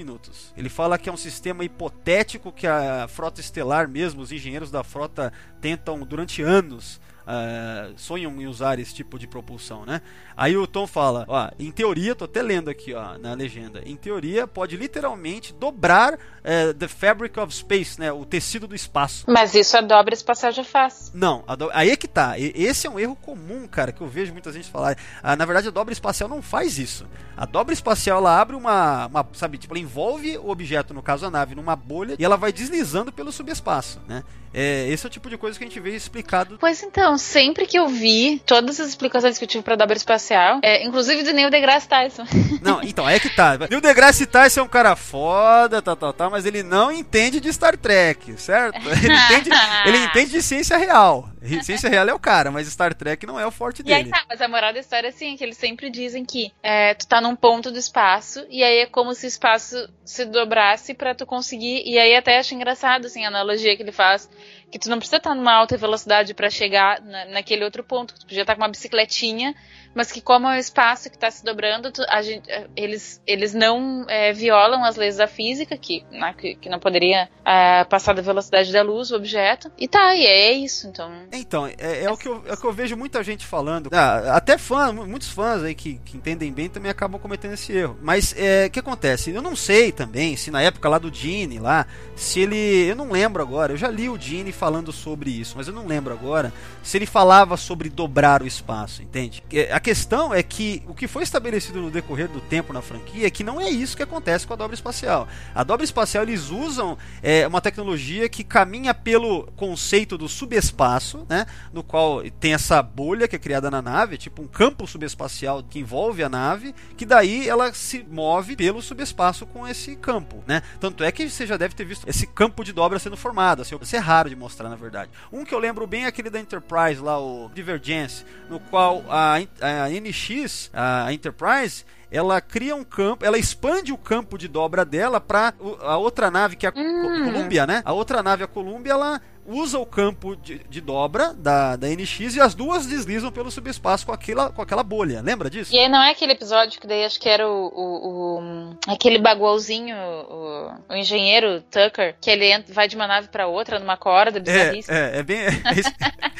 Ele 0.56 0.68
fala 0.68 0.98
que 0.98 1.08
é 1.08 1.12
um 1.12 1.16
sistema 1.16 1.64
hipotético 1.64 2.52
que 2.52 2.66
a 2.66 3.06
frota 3.08 3.40
estelar 3.40 3.88
mesmo, 3.88 4.22
os 4.22 4.32
engenheiros 4.32 4.70
da 4.70 4.82
frota 4.82 5.32
tentam 5.60 6.00
durante 6.00 6.42
anos. 6.42 7.00
Ah, 7.26 7.90
sonham 7.96 8.32
em 8.40 8.46
usar 8.46 8.78
esse 8.78 8.94
tipo 8.94 9.18
de 9.18 9.26
propulsão, 9.26 9.84
né? 9.84 10.00
Aí 10.36 10.56
o 10.56 10.66
Tom 10.66 10.86
fala, 10.86 11.24
ó, 11.28 11.50
em 11.58 11.70
teoria, 11.70 12.14
tô 12.14 12.24
até 12.24 12.40
lendo 12.42 12.70
aqui, 12.70 12.94
ó, 12.94 13.18
na 13.18 13.34
legenda, 13.34 13.82
em 13.84 13.94
teoria 13.96 14.46
pode 14.46 14.76
literalmente 14.76 15.52
dobrar 15.52 16.18
eh, 16.42 16.72
the 16.72 16.88
fabric 16.88 17.38
of 17.38 17.54
space, 17.54 18.00
né? 18.00 18.10
O 18.10 18.24
tecido 18.24 18.66
do 18.66 18.74
espaço. 18.74 19.24
Mas 19.28 19.54
isso 19.54 19.76
a 19.76 19.80
dobra 19.82 20.14
espacial 20.14 20.50
já 20.52 20.64
faz. 20.64 21.10
Não, 21.14 21.44
a 21.46 21.54
do- 21.54 21.70
aí 21.74 21.90
é 21.90 21.96
que 21.96 22.08
tá. 22.08 22.38
E- 22.38 22.52
Esse 22.54 22.86
é 22.86 22.90
um 22.90 22.98
erro 22.98 23.14
comum, 23.16 23.66
cara, 23.68 23.92
que 23.92 24.00
eu 24.00 24.06
vejo 24.06 24.32
muita 24.32 24.50
gente 24.52 24.70
falar. 24.70 24.96
Ah, 25.22 25.36
na 25.36 25.44
verdade, 25.44 25.68
a 25.68 25.70
dobra 25.70 25.92
espacial 25.92 26.28
não 26.28 26.40
faz 26.40 26.78
isso. 26.78 27.06
A 27.36 27.44
dobra 27.44 27.72
espacial 27.74 28.18
ela 28.18 28.40
abre 28.40 28.56
uma, 28.56 29.06
uma, 29.06 29.26
sabe, 29.34 29.58
tipo, 29.58 29.74
ela 29.74 29.82
envolve 29.82 30.38
o 30.38 30.48
objeto, 30.50 30.94
no 30.94 31.02
caso 31.02 31.26
a 31.26 31.30
nave, 31.30 31.54
numa 31.54 31.76
bolha 31.76 32.16
e 32.18 32.24
ela 32.24 32.36
vai 32.36 32.52
deslizando 32.52 33.12
pelo 33.12 33.30
subespaço, 33.32 34.00
né? 34.08 34.24
É, 34.52 34.88
esse 34.88 35.06
é 35.06 35.08
o 35.08 35.10
tipo 35.10 35.30
de 35.30 35.38
coisa 35.38 35.56
que 35.56 35.64
a 35.64 35.68
gente 35.68 35.78
vê 35.78 35.94
explicado. 35.94 36.56
Pois 36.58 36.82
então, 36.82 37.09
sempre 37.18 37.66
que 37.66 37.78
eu 37.78 37.88
vi 37.88 38.40
todas 38.46 38.80
as 38.80 38.88
explicações 38.88 39.38
que 39.38 39.44
eu 39.44 39.48
tive 39.48 39.64
pra 39.64 39.76
dobra 39.76 39.96
espacial, 39.96 40.60
é, 40.62 40.84
inclusive 40.84 41.22
do 41.22 41.32
Neil 41.32 41.50
deGrasse 41.50 41.88
Tyson. 41.88 42.24
Não, 42.62 42.82
então, 42.82 43.08
é 43.08 43.18
que 43.18 43.28
tá. 43.30 43.56
Neil 43.56 43.80
deGrasse 43.80 44.26
Tyson 44.26 44.60
é 44.60 44.62
um 44.62 44.68
cara 44.68 44.94
foda, 44.96 45.80
tal, 45.82 45.96
tal, 45.96 46.12
tal, 46.12 46.30
mas 46.30 46.44
ele 46.46 46.62
não 46.62 46.90
entende 46.92 47.40
de 47.40 47.52
Star 47.52 47.76
Trek, 47.76 48.34
certo? 48.40 48.78
Ele 49.02 49.14
entende, 49.14 49.50
ele 49.86 49.98
entende 50.04 50.30
de 50.30 50.42
ciência 50.42 50.76
real. 50.76 51.28
Ciência 51.62 51.88
real 51.88 52.06
é 52.08 52.12
o 52.12 52.18
cara, 52.18 52.50
mas 52.50 52.66
Star 52.68 52.94
Trek 52.94 53.26
não 53.26 53.40
é 53.40 53.46
o 53.46 53.50
forte 53.50 53.82
E 53.84 53.92
aí 53.92 54.02
dele. 54.04 54.14
tá, 54.14 54.24
mas 54.28 54.40
a 54.40 54.48
moral 54.48 54.72
da 54.72 54.80
história 54.80 55.06
é 55.06 55.10
assim, 55.10 55.36
que 55.36 55.42
eles 55.44 55.56
sempre 55.56 55.90
dizem 55.90 56.24
que 56.24 56.52
é, 56.62 56.92
tu 56.94 57.06
tá 57.06 57.20
num 57.20 57.34
ponto 57.34 57.70
do 57.70 57.78
espaço, 57.78 58.44
e 58.50 58.62
aí 58.62 58.80
é 58.80 58.86
como 58.86 59.14
se 59.14 59.26
o 59.26 59.28
espaço 59.28 59.88
se 60.04 60.24
dobrasse 60.26 60.92
pra 60.92 61.14
tu 61.14 61.24
conseguir, 61.24 61.82
e 61.86 61.98
aí 61.98 62.14
até 62.14 62.38
acho 62.38 62.54
engraçado, 62.54 63.06
assim, 63.06 63.24
a 63.24 63.28
analogia 63.28 63.74
que 63.76 63.82
ele 63.82 63.92
faz, 63.92 64.28
que 64.70 64.78
tu 64.78 64.88
não 64.88 64.98
precisa 64.98 65.16
estar 65.18 65.34
numa 65.34 65.52
alta 65.52 65.76
velocidade 65.76 66.32
pra 66.34 66.48
chegar 66.50 67.00
na- 67.02 67.24
naquele 67.26 67.64
outro 67.64 67.82
ponto, 67.82 68.14
tu 68.14 68.26
podia 68.26 68.42
estar 68.42 68.54
com 68.54 68.62
uma 68.62 68.68
bicicletinha, 68.68 69.54
mas 69.94 70.10
que 70.12 70.20
como 70.20 70.48
é 70.48 70.56
o 70.56 70.60
espaço 70.60 71.10
que 71.10 71.18
tá 71.18 71.30
se 71.30 71.44
dobrando, 71.44 71.90
tu- 71.90 72.04
gente- 72.22 72.50
é, 72.50 72.66
eles, 72.76 73.20
eles 73.26 73.52
não 73.54 74.04
é, 74.08 74.32
violam 74.32 74.84
as 74.84 74.96
leis 74.96 75.16
da 75.16 75.26
física, 75.26 75.76
que, 75.76 76.04
né, 76.10 76.34
que, 76.36 76.54
que 76.54 76.68
não 76.68 76.78
poderia 76.78 77.28
é, 77.44 77.84
passar 77.84 78.14
da 78.14 78.22
velocidade 78.22 78.72
da 78.72 78.82
luz, 78.82 79.10
o 79.10 79.16
objeto, 79.16 79.70
e 79.78 79.88
tá, 79.88 80.14
e 80.14 80.24
é 80.26 80.52
isso, 80.52 80.86
então... 80.86 81.10
Então, 81.32 81.66
é, 81.66 82.04
é 82.04 82.10
o 82.10 82.16
que 82.16 82.28
eu, 82.28 82.42
é 82.46 82.52
o 82.52 82.56
que 82.56 82.66
eu 82.66 82.72
vejo 82.72 82.96
muita 82.96 83.22
gente 83.24 83.46
falando. 83.46 83.88
Ah, 83.92 84.36
até 84.36 84.56
fã, 84.56 84.92
mu- 84.92 85.06
muitos 85.06 85.28
fãs 85.30 85.62
aí 85.62 85.74
que, 85.74 85.94
que 86.04 86.16
entendem 86.16 86.52
bem 86.52 86.68
também 86.68 86.90
acabam 86.90 87.20
cometendo 87.20 87.54
esse 87.54 87.72
erro. 87.72 87.98
Mas 88.02 88.34
é, 88.36 88.66
o 88.66 88.70
que 88.70 88.78
acontece? 88.78 89.30
Eu 89.30 89.42
não 89.42 89.56
sei 89.56 89.90
também 89.92 90.36
se 90.36 90.50
na 90.50 90.62
época 90.62 90.88
lá 90.88 90.98
do 90.98 91.12
Gene, 91.12 91.58
lá, 91.58 91.86
se 92.14 92.40
ele. 92.40 92.56
Eu 92.88 92.94
não 92.96 93.10
lembro 93.10 93.42
agora, 93.42 93.72
eu 93.72 93.76
já 93.76 93.88
li 93.88 94.08
o 94.08 94.18
Gene 94.20 94.52
falando 94.52 94.92
sobre 94.92 95.30
isso, 95.30 95.54
mas 95.56 95.66
eu 95.68 95.74
não 95.74 95.86
lembro 95.86 96.12
agora 96.12 96.52
se 96.82 96.96
ele 96.98 97.06
falava 97.06 97.56
sobre 97.56 97.88
dobrar 97.88 98.42
o 98.42 98.46
espaço, 98.46 99.02
entende? 99.02 99.42
A 99.80 99.82
questão 99.82 100.34
é 100.34 100.42
que 100.42 100.82
o 100.86 100.92
que 100.92 101.08
foi 101.08 101.22
estabelecido 101.22 101.80
no 101.80 101.90
decorrer 101.90 102.28
do 102.28 102.38
tempo 102.38 102.70
na 102.70 102.82
franquia 102.82 103.26
é 103.26 103.30
que 103.30 103.42
não 103.42 103.58
é 103.58 103.70
isso 103.70 103.96
que 103.96 104.02
acontece 104.02 104.46
com 104.46 104.52
a 104.52 104.56
dobra 104.56 104.74
espacial. 104.74 105.26
A 105.54 105.64
dobra 105.64 105.82
espacial 105.82 106.22
eles 106.22 106.50
usam 106.50 106.98
é, 107.22 107.46
uma 107.46 107.62
tecnologia 107.62 108.28
que 108.28 108.44
caminha 108.44 108.92
pelo 108.92 109.44
conceito 109.56 110.18
do 110.18 110.28
subespaço, 110.28 111.24
né? 111.30 111.46
No 111.72 111.82
qual 111.82 112.22
tem 112.38 112.52
essa 112.52 112.82
bolha 112.82 113.26
que 113.26 113.36
é 113.36 113.38
criada 113.38 113.70
na 113.70 113.80
nave, 113.80 114.18
tipo 114.18 114.42
um 114.42 114.46
campo 114.46 114.86
subespacial 114.86 115.62
que 115.62 115.78
envolve 115.78 116.22
a 116.22 116.28
nave, 116.28 116.74
que 116.94 117.06
daí 117.06 117.48
ela 117.48 117.72
se 117.72 118.04
move 118.06 118.56
pelo 118.56 118.82
subespaço 118.82 119.46
com 119.46 119.66
esse 119.66 119.96
campo, 119.96 120.44
né? 120.46 120.62
Tanto 120.78 121.02
é 121.02 121.10
que 121.10 121.26
você 121.30 121.46
já 121.46 121.56
deve 121.56 121.74
ter 121.74 121.86
visto 121.86 122.06
esse 122.06 122.26
campo 122.26 122.62
de 122.62 122.74
dobra 122.74 122.98
sendo 122.98 123.16
formado. 123.16 123.62
Assim, 123.62 123.78
isso 123.80 123.96
é 123.96 123.98
raro 123.98 124.28
de 124.28 124.36
mostrar, 124.36 124.68
na 124.68 124.76
verdade. 124.76 125.10
Um 125.32 125.42
que 125.42 125.54
eu 125.54 125.58
lembro 125.58 125.86
bem 125.86 126.04
é 126.04 126.08
aquele 126.08 126.28
da 126.28 126.38
Enterprise 126.38 127.00
lá, 127.00 127.18
o 127.18 127.50
Divergence, 127.54 128.26
no 128.50 128.60
qual 128.60 129.02
a, 129.08 129.36
a 129.58 129.69
NX, 129.88 130.70
a 130.72 131.12
Enterprise, 131.12 131.84
ela 132.10 132.40
cria 132.40 132.74
um 132.74 132.82
campo, 132.84 133.24
ela 133.24 133.38
expande 133.38 133.92
o 133.92 133.98
campo 133.98 134.36
de 134.36 134.48
dobra 134.48 134.84
dela 134.84 135.20
para 135.20 135.54
a 135.82 135.96
outra 135.96 136.30
nave 136.30 136.56
que 136.56 136.66
é 136.66 136.68
a 136.68 136.72
Co- 136.72 136.80
Columbia, 136.82 137.66
né? 137.66 137.82
A 137.84 137.92
outra 137.92 138.22
nave, 138.22 138.42
a 138.42 138.48
Columbia, 138.48 138.92
ela 138.92 139.20
usa 139.46 139.78
o 139.78 139.86
campo 139.86 140.36
de, 140.36 140.58
de 140.68 140.80
dobra 140.80 141.32
da, 141.34 141.74
da 141.74 141.88
NX 141.88 142.36
e 142.36 142.40
as 142.40 142.54
duas 142.54 142.86
deslizam 142.86 143.32
pelo 143.32 143.50
subespaço 143.50 144.06
com 144.06 144.12
aquela, 144.12 144.50
com 144.50 144.60
aquela 144.62 144.82
bolha. 144.82 145.20
Lembra 145.22 145.48
disso? 145.50 145.74
E 145.74 145.78
aí 145.78 145.88
não 145.88 146.00
é 146.02 146.10
aquele 146.10 146.32
episódio 146.32 146.80
que 146.80 146.86
daí 146.86 147.04
acho 147.04 147.18
que 147.18 147.28
era 147.28 147.48
o, 147.48 147.66
o- 147.66 148.38
o- 148.40 148.76
aquele 148.86 149.18
bagualzinho, 149.18 149.96
o, 149.96 150.70
o 150.90 150.94
engenheiro 150.96 151.62
Tucker, 151.70 152.14
que 152.20 152.30
ele 152.30 152.52
entra- 152.52 152.72
vai 152.74 152.86
de 152.86 152.94
uma 152.96 153.06
nave 153.08 153.28
pra 153.28 153.46
outra 153.48 153.78
numa 153.78 153.96
corda, 153.96 154.38
bizarríssimo. 154.40 154.94
É, 154.96 155.16
é, 155.16 155.18
é 155.18 155.22
bem. 155.22 155.40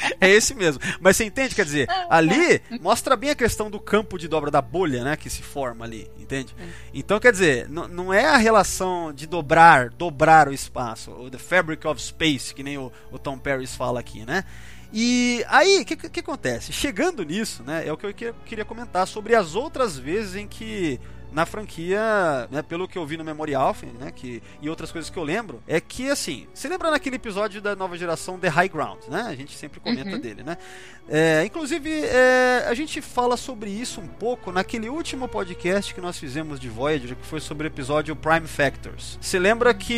é 0.21 0.29
esse 0.29 0.53
mesmo. 0.53 0.81
Mas 1.01 1.17
você 1.17 1.25
entende? 1.25 1.53
Quer 1.55 1.65
dizer, 1.65 1.87
ali 2.09 2.61
mostra 2.79 3.15
bem 3.17 3.31
a 3.31 3.35
questão 3.35 3.69
do 3.69 3.79
campo 3.79 4.17
de 4.17 4.27
dobra 4.27 4.49
da 4.49 4.61
bolha, 4.61 5.03
né? 5.03 5.17
Que 5.17 5.29
se 5.29 5.41
forma 5.41 5.83
ali, 5.83 6.09
entende? 6.17 6.55
Então, 6.93 7.19
quer 7.19 7.31
dizer, 7.33 7.67
não 7.67 8.13
é 8.13 8.25
a 8.27 8.37
relação 8.37 9.11
de 9.11 9.25
dobrar, 9.27 9.89
dobrar 9.89 10.47
o 10.47 10.53
espaço, 10.53 11.11
o 11.11 11.29
the 11.29 11.37
fabric 11.37 11.85
of 11.85 12.01
space, 12.01 12.53
que 12.53 12.63
nem 12.63 12.77
o, 12.77 12.91
o 13.11 13.19
Tom 13.19 13.37
Paris 13.37 13.75
fala 13.75 13.99
aqui, 13.99 14.23
né? 14.25 14.45
E 14.93 15.43
aí, 15.47 15.79
o 15.81 15.85
que, 15.85 15.95
que 15.95 16.19
acontece? 16.19 16.73
Chegando 16.73 17.23
nisso, 17.23 17.63
né, 17.63 17.87
é 17.87 17.93
o 17.93 17.97
que 17.97 18.05
eu 18.05 18.13
que- 18.13 18.33
queria 18.45 18.65
comentar 18.65 19.07
sobre 19.07 19.33
as 19.33 19.55
outras 19.55 19.97
vezes 19.97 20.35
em 20.35 20.45
que 20.45 20.99
na 21.31 21.45
franquia, 21.45 21.99
né, 22.51 22.61
pelo 22.61 22.87
que 22.87 22.97
eu 22.97 23.05
vi 23.05 23.17
no 23.17 23.23
Memory 23.23 23.55
Alpha, 23.55 23.85
né, 23.99 24.11
que, 24.11 24.41
e 24.61 24.69
outras 24.69 24.91
coisas 24.91 25.09
que 25.09 25.17
eu 25.17 25.23
lembro, 25.23 25.61
é 25.67 25.79
que 25.79 26.09
assim, 26.09 26.47
você 26.53 26.67
lembra 26.67 26.91
naquele 26.91 27.15
episódio 27.15 27.61
da 27.61 27.75
nova 27.75 27.97
geração 27.97 28.37
The 28.37 28.47
High 28.47 28.69
Ground, 28.69 28.99
né? 29.07 29.25
A 29.27 29.35
gente 29.35 29.55
sempre 29.55 29.79
comenta 29.79 30.17
dele, 30.17 30.43
né? 30.43 30.57
É, 31.09 31.43
inclusive, 31.45 31.89
é, 32.05 32.65
a 32.67 32.73
gente 32.73 33.01
fala 33.01 33.35
sobre 33.35 33.69
isso 33.69 33.99
um 33.99 34.07
pouco 34.07 34.51
naquele 34.51 34.87
último 34.87 35.27
podcast 35.27 35.93
que 35.93 35.99
nós 35.99 36.17
fizemos 36.17 36.59
de 36.59 36.69
Voyager, 36.69 37.15
que 37.15 37.25
foi 37.25 37.39
sobre 37.39 37.67
o 37.67 37.69
episódio 37.69 38.15
Prime 38.15 38.47
Factors. 38.47 39.17
Você 39.19 39.39
lembra 39.39 39.73
que 39.73 39.93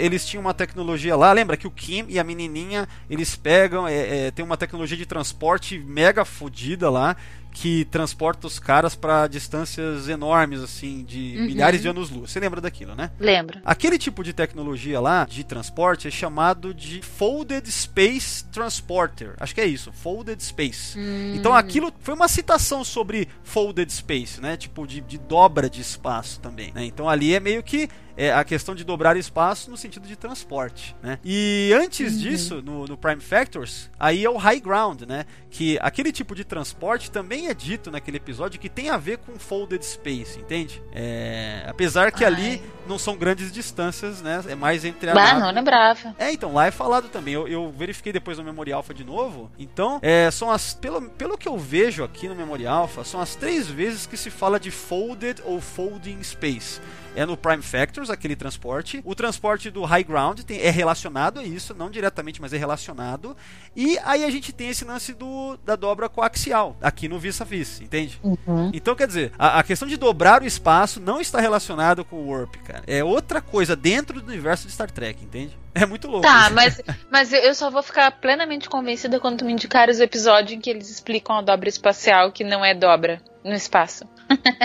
eles 0.00 0.24
tinham 0.24 0.40
uma 0.40 0.54
tecnologia 0.54 1.16
lá? 1.16 1.32
Lembra 1.32 1.56
que 1.56 1.66
o 1.66 1.70
Kim 1.70 2.06
e 2.08 2.18
a 2.18 2.24
menininha 2.24 2.88
eles 3.10 3.36
pegam, 3.36 3.86
é, 3.86 4.26
é, 4.26 4.30
tem 4.30 4.44
uma 4.44 4.56
tecnologia 4.56 4.96
de 4.96 5.06
transporte 5.06 5.78
mega 5.78 6.24
fodida 6.24 6.88
lá 6.88 7.16
que 7.60 7.84
transporta 7.86 8.46
os 8.46 8.60
caras 8.60 8.94
para 8.94 9.26
distâncias 9.26 10.08
enormes, 10.08 10.60
assim, 10.62 11.02
de 11.02 11.34
milhares 11.40 11.82
de 11.82 11.88
anos-luz. 11.88 12.30
Você 12.30 12.38
lembra 12.38 12.60
daquilo, 12.60 12.94
né? 12.94 13.10
Lembro. 13.18 13.58
Aquele 13.64 13.98
tipo 13.98 14.22
de 14.22 14.32
tecnologia 14.32 15.00
lá, 15.00 15.26
de 15.28 15.42
transporte, 15.42 16.06
é 16.06 16.10
chamado 16.10 16.72
de 16.72 17.02
Folded 17.02 17.68
Space 17.68 18.44
Transporter. 18.44 19.34
Acho 19.40 19.56
que 19.56 19.60
é 19.60 19.66
isso, 19.66 19.90
Folded 19.92 20.40
Space. 20.40 20.96
Então 21.34 21.52
aquilo 21.52 21.92
foi 21.98 22.14
uma 22.14 22.28
citação 22.28 22.84
sobre 22.84 23.26
Folded 23.42 23.92
Space, 23.92 24.40
né? 24.40 24.56
Tipo, 24.56 24.86
de, 24.86 25.00
de 25.00 25.18
dobra 25.18 25.68
de 25.68 25.80
espaço 25.80 26.38
também. 26.40 26.70
né? 26.72 26.84
Então 26.84 27.08
ali 27.08 27.34
é 27.34 27.40
meio 27.40 27.62
que 27.64 27.88
é, 28.18 28.32
a 28.32 28.42
questão 28.44 28.74
de 28.74 28.82
dobrar 28.84 29.16
espaço 29.16 29.70
no 29.70 29.76
sentido 29.76 30.06
de 30.08 30.16
transporte, 30.16 30.94
né? 31.02 31.18
E 31.24 31.72
antes 31.74 32.20
disso, 32.20 32.60
no, 32.60 32.84
no 32.84 32.96
Prime 32.98 33.20
Factors, 33.20 33.88
aí 33.98 34.24
é 34.24 34.28
o 34.28 34.36
High 34.36 34.58
Ground, 34.60 35.02
né? 35.02 35.24
Que 35.48 35.78
aquele 35.80 36.10
tipo 36.10 36.34
de 36.34 36.44
transporte 36.44 37.10
também 37.10 37.46
é 37.46 37.54
dito 37.54 37.90
naquele 37.92 38.16
episódio 38.16 38.58
que 38.58 38.68
tem 38.68 38.90
a 38.90 38.96
ver 38.96 39.18
com 39.18 39.38
Folded 39.38 39.84
Space, 39.86 40.38
entende? 40.38 40.82
É, 40.92 41.64
apesar 41.68 42.10
que 42.10 42.24
ali 42.24 42.60
não 42.88 42.98
são 42.98 43.16
grandes 43.16 43.52
distâncias, 43.52 44.20
né? 44.20 44.42
É 44.48 44.54
mais 44.56 44.84
entre 44.84 45.10
a 45.10 45.14
nave- 45.34 45.40
não 45.40 45.52
lembrava. 45.52 46.14
é, 46.18 46.32
então, 46.32 46.52
lá 46.52 46.66
é 46.66 46.70
falado 46.72 47.08
também. 47.08 47.34
Eu, 47.34 47.46
eu 47.46 47.70
verifiquei 47.70 48.12
depois 48.12 48.36
no 48.36 48.42
Memory 48.44 48.72
Alpha 48.72 48.92
de 48.92 49.04
novo. 49.04 49.48
Então, 49.58 50.00
é, 50.02 50.28
são 50.32 50.50
as. 50.50 50.74
Pelo, 50.74 51.02
pelo 51.10 51.38
que 51.38 51.48
eu 51.48 51.56
vejo 51.56 52.02
aqui 52.02 52.28
no 52.28 52.34
Memory 52.34 52.66
Alpha, 52.66 53.04
são 53.04 53.20
as 53.20 53.36
três 53.36 53.68
vezes 53.68 54.06
que 54.06 54.16
se 54.16 54.28
fala 54.28 54.58
de 54.58 54.70
folded 54.72 55.40
ou 55.44 55.60
folding 55.60 56.20
space. 56.22 56.80
É 57.18 57.26
no 57.26 57.36
Prime 57.36 57.62
Factors, 57.62 58.10
aquele 58.10 58.36
transporte. 58.36 59.02
O 59.04 59.12
transporte 59.12 59.70
do 59.70 59.84
High 59.84 60.04
Ground 60.04 60.40
tem, 60.42 60.60
é 60.60 60.70
relacionado 60.70 61.40
a 61.40 61.42
isso, 61.42 61.74
não 61.74 61.90
diretamente, 61.90 62.40
mas 62.40 62.52
é 62.52 62.56
relacionado. 62.56 63.36
E 63.74 63.98
aí 64.04 64.24
a 64.24 64.30
gente 64.30 64.52
tem 64.52 64.68
esse 64.68 64.84
lance 64.84 65.12
do, 65.12 65.58
da 65.64 65.74
dobra 65.74 66.08
coaxial, 66.08 66.76
aqui 66.80 67.08
no 67.08 67.18
Vis 67.18 67.40
a 67.40 67.44
Vis, 67.44 67.80
entende? 67.80 68.20
Uhum. 68.22 68.70
Então, 68.72 68.94
quer 68.94 69.08
dizer, 69.08 69.32
a, 69.36 69.58
a 69.58 69.62
questão 69.64 69.88
de 69.88 69.96
dobrar 69.96 70.42
o 70.42 70.46
espaço 70.46 71.00
não 71.00 71.20
está 71.20 71.40
relacionado 71.40 72.04
com 72.04 72.16
o 72.16 72.30
Warp, 72.30 72.54
cara. 72.64 72.84
É 72.86 73.02
outra 73.02 73.40
coisa 73.40 73.74
dentro 73.74 74.20
do 74.20 74.28
universo 74.28 74.68
de 74.68 74.72
Star 74.72 74.90
Trek, 74.90 75.24
entende? 75.24 75.58
É 75.74 75.84
muito 75.84 76.06
louco. 76.06 76.26
Tá, 76.26 76.46
isso. 76.46 76.54
mas, 76.54 76.80
mas 77.10 77.32
eu 77.32 77.54
só 77.54 77.68
vou 77.68 77.82
ficar 77.82 78.12
plenamente 78.12 78.68
convencida 78.68 79.18
quando 79.18 79.38
tu 79.38 79.44
me 79.44 79.52
indicares 79.52 79.98
o 79.98 80.04
episódio 80.04 80.54
em 80.54 80.60
que 80.60 80.70
eles 80.70 80.88
explicam 80.88 81.36
a 81.36 81.42
dobra 81.42 81.68
espacial 81.68 82.30
que 82.30 82.44
não 82.44 82.64
é 82.64 82.74
dobra 82.74 83.20
no 83.44 83.54
espaço. 83.54 84.06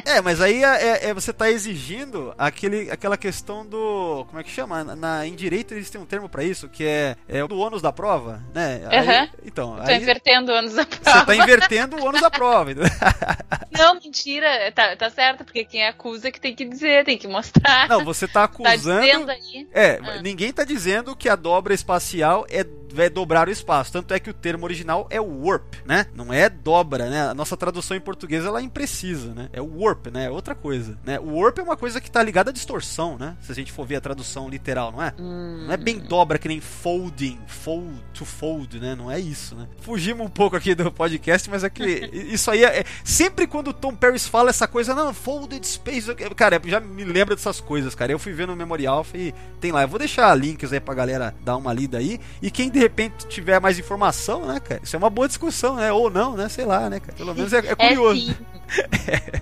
É, 0.05 0.21
mas 0.21 0.41
aí 0.41 0.63
é, 0.63 1.09
é- 1.09 1.13
você 1.13 1.31
tá 1.33 1.49
exigindo 1.49 2.33
aquele, 2.37 2.89
aquela 2.91 3.17
questão 3.17 3.65
do. 3.65 4.25
Como 4.27 4.39
é 4.39 4.43
que 4.43 4.49
chama? 4.51 4.83
Na, 4.83 5.25
em 5.25 5.33
direito 5.35 5.73
eles 5.73 5.89
têm 5.89 5.99
um 6.01 6.05
termo 6.05 6.27
pra 6.29 6.43
isso, 6.43 6.67
que 6.69 6.83
é, 6.85 7.15
é 7.27 7.43
o 7.43 7.47
do 7.47 7.57
ônus 7.57 7.81
da 7.81 7.91
prova, 7.91 8.41
né? 8.53 8.81
Aí- 8.89 9.29
então, 9.45 9.77
aí 9.79 9.97
invertendo 9.97 10.51
anos 10.51 10.73
da 10.73 10.83
você 10.83 10.99
prova. 10.99 11.25
tá 11.25 11.35
invertendo 11.35 11.97
o 11.97 12.05
ônus 12.05 12.21
da 12.21 12.29
prova. 12.29 12.71
Não, 13.71 13.95
mentira. 13.95 14.71
Tá, 14.73 14.95
tá 14.95 15.09
certo, 15.09 15.43
porque 15.43 15.65
quem 15.65 15.85
acusa 15.87 16.31
que 16.31 16.39
tem 16.39 16.55
que 16.55 16.65
dizer, 16.65 17.03
tem 17.05 17.17
que 17.17 17.27
mostrar. 17.27 17.87
Não, 17.87 18.03
você 18.05 18.27
tá 18.27 18.47
tá 18.47 18.75
dizendo 18.75 19.29
acusando. 19.29 19.31
aí. 19.31 19.67
É, 19.73 19.99
Ah. 20.03 20.21
ninguém 20.21 20.51
tá 20.53 20.63
dizendo 20.63 21.15
que 21.15 21.27
a 21.29 21.35
dobra 21.35 21.73
espacial 21.73 22.45
é, 22.49 22.63
é 23.01 23.09
dobrar 23.09 23.47
o 23.47 23.51
espaço. 23.51 23.91
Tanto 23.91 24.13
é 24.13 24.19
que 24.19 24.29
o 24.29 24.33
termo 24.33 24.65
original 24.65 25.07
é 25.09 25.19
warp, 25.19 25.75
né? 25.85 26.05
Não 26.13 26.33
é 26.33 26.49
dobra, 26.49 27.09
né? 27.09 27.29
A 27.29 27.33
nossa 27.33 27.55
tradução 27.57 27.95
em 27.95 28.01
português 28.01 28.45
ela 28.45 28.59
é 28.59 28.63
imprecisa, 28.63 29.33
né? 29.33 29.49
É 29.53 29.61
warp, 29.61 30.07
né? 30.07 30.25
É 30.25 30.29
outra 30.29 30.55
coisa, 30.55 30.97
né? 31.05 31.19
O 31.19 31.39
warp 31.39 31.59
é 31.59 31.63
uma 31.63 31.77
coisa 31.77 31.99
que 31.99 32.09
tá 32.09 32.21
ligada 32.21 32.49
à 32.49 32.53
distorção, 32.53 33.17
né? 33.17 33.35
Se 33.41 33.51
a 33.51 33.55
gente 33.55 33.71
for 33.71 33.85
ver 33.85 33.97
a 33.97 34.01
tradução 34.01 34.49
literal, 34.49 34.91
não 34.91 35.01
é? 35.01 35.13
Hum. 35.19 35.63
Não 35.65 35.73
é 35.73 35.77
bem 35.77 35.99
dobra 35.99 36.37
que 36.37 36.47
nem 36.47 36.59
folding, 36.61 37.39
fold 37.47 38.03
to 38.13 38.25
fold, 38.25 38.79
né? 38.79 38.95
Não 38.95 39.09
é 39.09 39.19
isso, 39.19 39.55
né? 39.55 39.67
Fugimos 39.81 40.25
um 40.25 40.29
pouco 40.29 40.55
aqui 40.55 40.75
do 40.75 40.91
podcast, 40.91 41.49
mas 41.49 41.63
é 41.63 41.69
que 41.69 41.83
isso 42.13 42.49
aí 42.51 42.63
é, 42.63 42.79
é- 42.79 42.85
sempre 43.03 43.47
quando 43.47 43.69
o 43.69 43.73
Tom 43.73 43.95
Paris 43.95 44.27
fala 44.27 44.49
essa 44.49 44.67
coisa, 44.67 44.93
não, 44.93 45.13
folded 45.13 45.65
space, 45.65 46.13
cara, 46.35 46.61
já 46.65 46.79
me 46.79 47.03
lembra 47.03 47.35
dessas 47.35 47.59
coisas, 47.59 47.95
cara. 47.95 48.11
Eu 48.11 48.19
fui 48.19 48.33
ver 48.33 48.47
no 48.47 48.55
Memorial 48.55 49.05
e 49.13 49.33
tem 49.59 49.71
lá. 49.71 49.81
Eu 49.83 49.87
vou 49.87 49.99
deixar 49.99 50.33
links 50.35 50.71
aí 50.71 50.79
pra 50.79 50.93
galera 50.93 51.33
dar 51.41 51.57
uma 51.57 51.73
lida 51.73 51.97
aí. 51.97 52.19
E 52.41 52.51
quem 52.51 52.69
de 52.69 52.82
repente 52.83 53.27
tiver 53.27 53.59
mais 53.59 53.79
informação, 53.79 54.45
né, 54.45 54.59
cara? 54.59 54.81
Isso 54.83 54.95
é 54.95 54.99
uma 54.99 55.09
boa 55.09 55.27
discussão, 55.27 55.75
né? 55.75 55.91
Ou 55.91 56.09
não, 56.09 56.35
né? 56.35 56.47
Sei 56.49 56.65
lá, 56.65 56.89
né, 56.89 56.99
cara? 56.99 57.13
Pelo 57.13 57.33
menos 57.33 57.51
é, 57.53 57.59
é 57.59 57.71
É 57.71 57.75
curioso. 57.75 58.19
sim. 58.21 58.35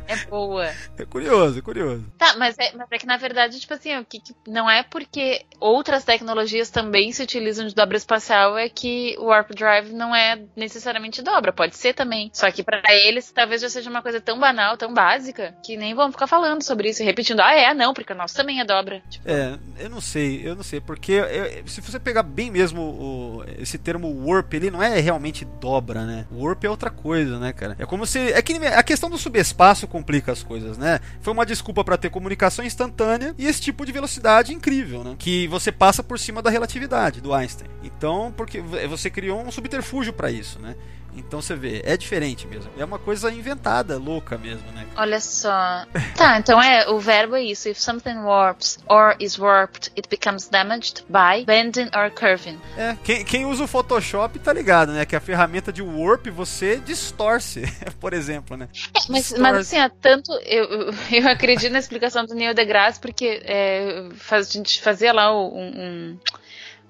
É 0.08 0.16
boa. 0.30 0.70
É 0.98 1.06
curioso, 1.06 1.60
é 1.60 1.62
curioso. 1.62 2.04
Tá, 2.18 2.36
mas 2.38 2.58
é, 2.60 2.74
mas 2.76 2.88
é 2.92 2.98
que 2.98 3.06
na 3.06 3.16
verdade, 3.18 3.60
tipo 3.60 3.74
assim, 3.74 3.98
o 3.98 4.04
que, 4.06 4.20
que- 4.20 4.34
não 4.48 4.70
é 4.70 4.84
porque 4.84 5.46
outras 5.60 6.04
tecnologias 6.04 6.70
também 6.70 7.12
se 7.14 7.24
utilizam 7.24 7.66
de 7.66 7.74
dobra 7.74 7.96
espacial 7.96 8.58
é 8.58 8.68
que 8.68 9.16
o 9.20 9.26
Warp 9.26 9.52
Drive 9.52 9.92
não 9.94 10.14
é 10.14 10.42
necessariamente 10.56 11.22
dobra, 11.22 11.54
pode 11.54 11.78
ser 11.78 11.94
também. 11.94 12.30
Só 12.34 12.50
que 12.52 12.62
pra 12.64 12.82
eles 12.90 13.32
talvez 13.32 13.62
já 13.62 13.70
seja 13.70 13.90
uma 13.90 14.02
coisa 14.02 14.20
tão 14.20 14.38
banal, 14.40 14.76
tão 14.76 14.94
básica, 14.94 15.56
que 15.66 15.78
nem 15.78 15.94
vão 15.94 16.12
ficar 16.12 16.28
falando 16.28 16.62
sobre 16.64 16.90
isso 16.90 17.02
e 17.02 17.06
repetindo, 17.06 17.40
ah, 17.40 17.54
é, 17.54 17.74
não, 17.74 17.94
porque 17.94 18.12
o 18.14 18.16
nosso 18.16 18.36
também 18.36 18.60
é 18.60 18.66
dobra. 18.66 19.02
Tipo, 19.10 19.30
É, 19.30 19.58
eu 19.80 19.90
não 19.90 20.02
sei, 20.02 20.42
eu 20.46 20.56
não 20.56 20.64
sei, 20.64 20.82
porque 20.82 21.14
eu- 21.14 21.68
se 21.68 21.80
você 21.80 22.00
pegar 22.00 22.24
bem 22.24 22.52
mesmo 22.52 22.82
o- 22.82 23.31
esse 23.58 23.78
termo 23.78 24.08
warp, 24.26 24.54
ele 24.54 24.72
não 24.72 24.82
é 24.82 25.00
realmente 25.00 25.46
dobra, 25.60 26.06
né? 26.06 26.26
Warp 26.32 26.64
é 26.64 26.70
outra 26.70 26.90
coisa, 26.90 27.40
né, 27.40 27.54
cara? 27.54 27.76
É 27.80 27.86
como 27.86 28.06
se. 28.06 28.20
É 28.20 28.42
que 28.42 28.54
a 28.54 28.84
questão 28.84 29.10
do 29.10 29.18
subespaço 29.18 29.88
complica 29.88 30.32
as 30.32 30.44
coisas, 30.44 30.78
né? 30.78 31.00
Foi 31.22 31.34
uma 31.34 31.46
desculpa 31.46 31.84
pra 31.84 31.98
ter 31.98 32.10
comunicação 32.10 32.64
instantânea 32.66 33.34
e 33.38 33.48
esse 33.48 33.62
tipo 33.62 33.86
de 33.86 33.92
velocidade 33.92 34.54
incrível, 34.54 35.04
né? 35.04 35.16
Que 35.18 35.48
você 35.48 35.72
passa 35.72 36.04
por 36.04 36.20
cima 36.20 36.42
da 36.42 36.50
relatividade 36.50 37.22
do 37.22 37.34
Einstein. 37.34 37.70
Então, 37.84 38.34
porque 38.36 38.62
você 38.62 39.10
criou 39.10 39.42
um 39.42 39.52
subterfúgio 39.52 40.14
pra 40.14 40.32
isso, 40.32 40.60
né? 40.60 40.76
Então 41.16 41.42
você 41.42 41.56
vê, 41.56 41.82
é 41.86 41.96
diferente 41.98 42.48
mesmo. 42.48 42.72
É 42.78 42.86
uma 42.86 43.00
coisa 43.00 43.32
inventada, 43.32 43.98
louca 43.98 44.38
mesmo, 44.38 44.70
né? 44.72 44.86
Olha 44.96 45.20
só. 45.20 45.86
Tá, 46.16 46.38
então 46.38 46.62
é, 46.62 46.90
o 46.90 47.00
verbo 47.00 47.36
é 47.36 47.44
isso. 47.44 47.70
If 47.70 47.78
something 47.80 48.18
warps 48.20 48.80
or 48.88 49.16
is 49.20 49.38
warped, 49.38 49.92
it 49.98 50.08
becomes 50.10 50.48
damaged 50.48 51.04
by 51.10 51.46
bending 51.46 51.90
or 51.96 52.10
curving. 52.12 52.60
É, 52.78 52.96
quem, 53.04 53.24
quem 53.26 53.46
usa 53.46 53.64
o 53.64 53.68
Photoshop 53.68 54.40
tá 54.40 54.54
ligado, 54.54 54.92
né? 54.92 55.06
Que 55.06 55.16
a 55.16 55.20
ferramenta 55.20 55.72
de 55.72 55.82
warp 55.82 56.28
você 56.28 56.78
distorce, 56.78 57.62
por 58.00 58.14
exemplo, 58.14 58.56
né? 58.58 58.68
Mas, 59.10 59.24
Distorce. 59.24 59.42
mas 59.42 59.58
assim, 59.58 59.78
tanto 60.02 60.32
eu, 60.46 60.66
eu- 61.12 61.28
acredito 61.30 61.72
na 61.72 61.80
explicação 61.80 62.26
do 62.26 62.34
Neil 62.36 62.54
deGrasse, 62.54 63.00
porque 63.00 63.42
é, 63.46 64.10
faz- 64.16 64.50
a 64.50 64.54
gente 64.54 64.82
fazia 64.82 65.14
lá 65.14 65.34
um, 65.36 65.48
um, 65.58 66.20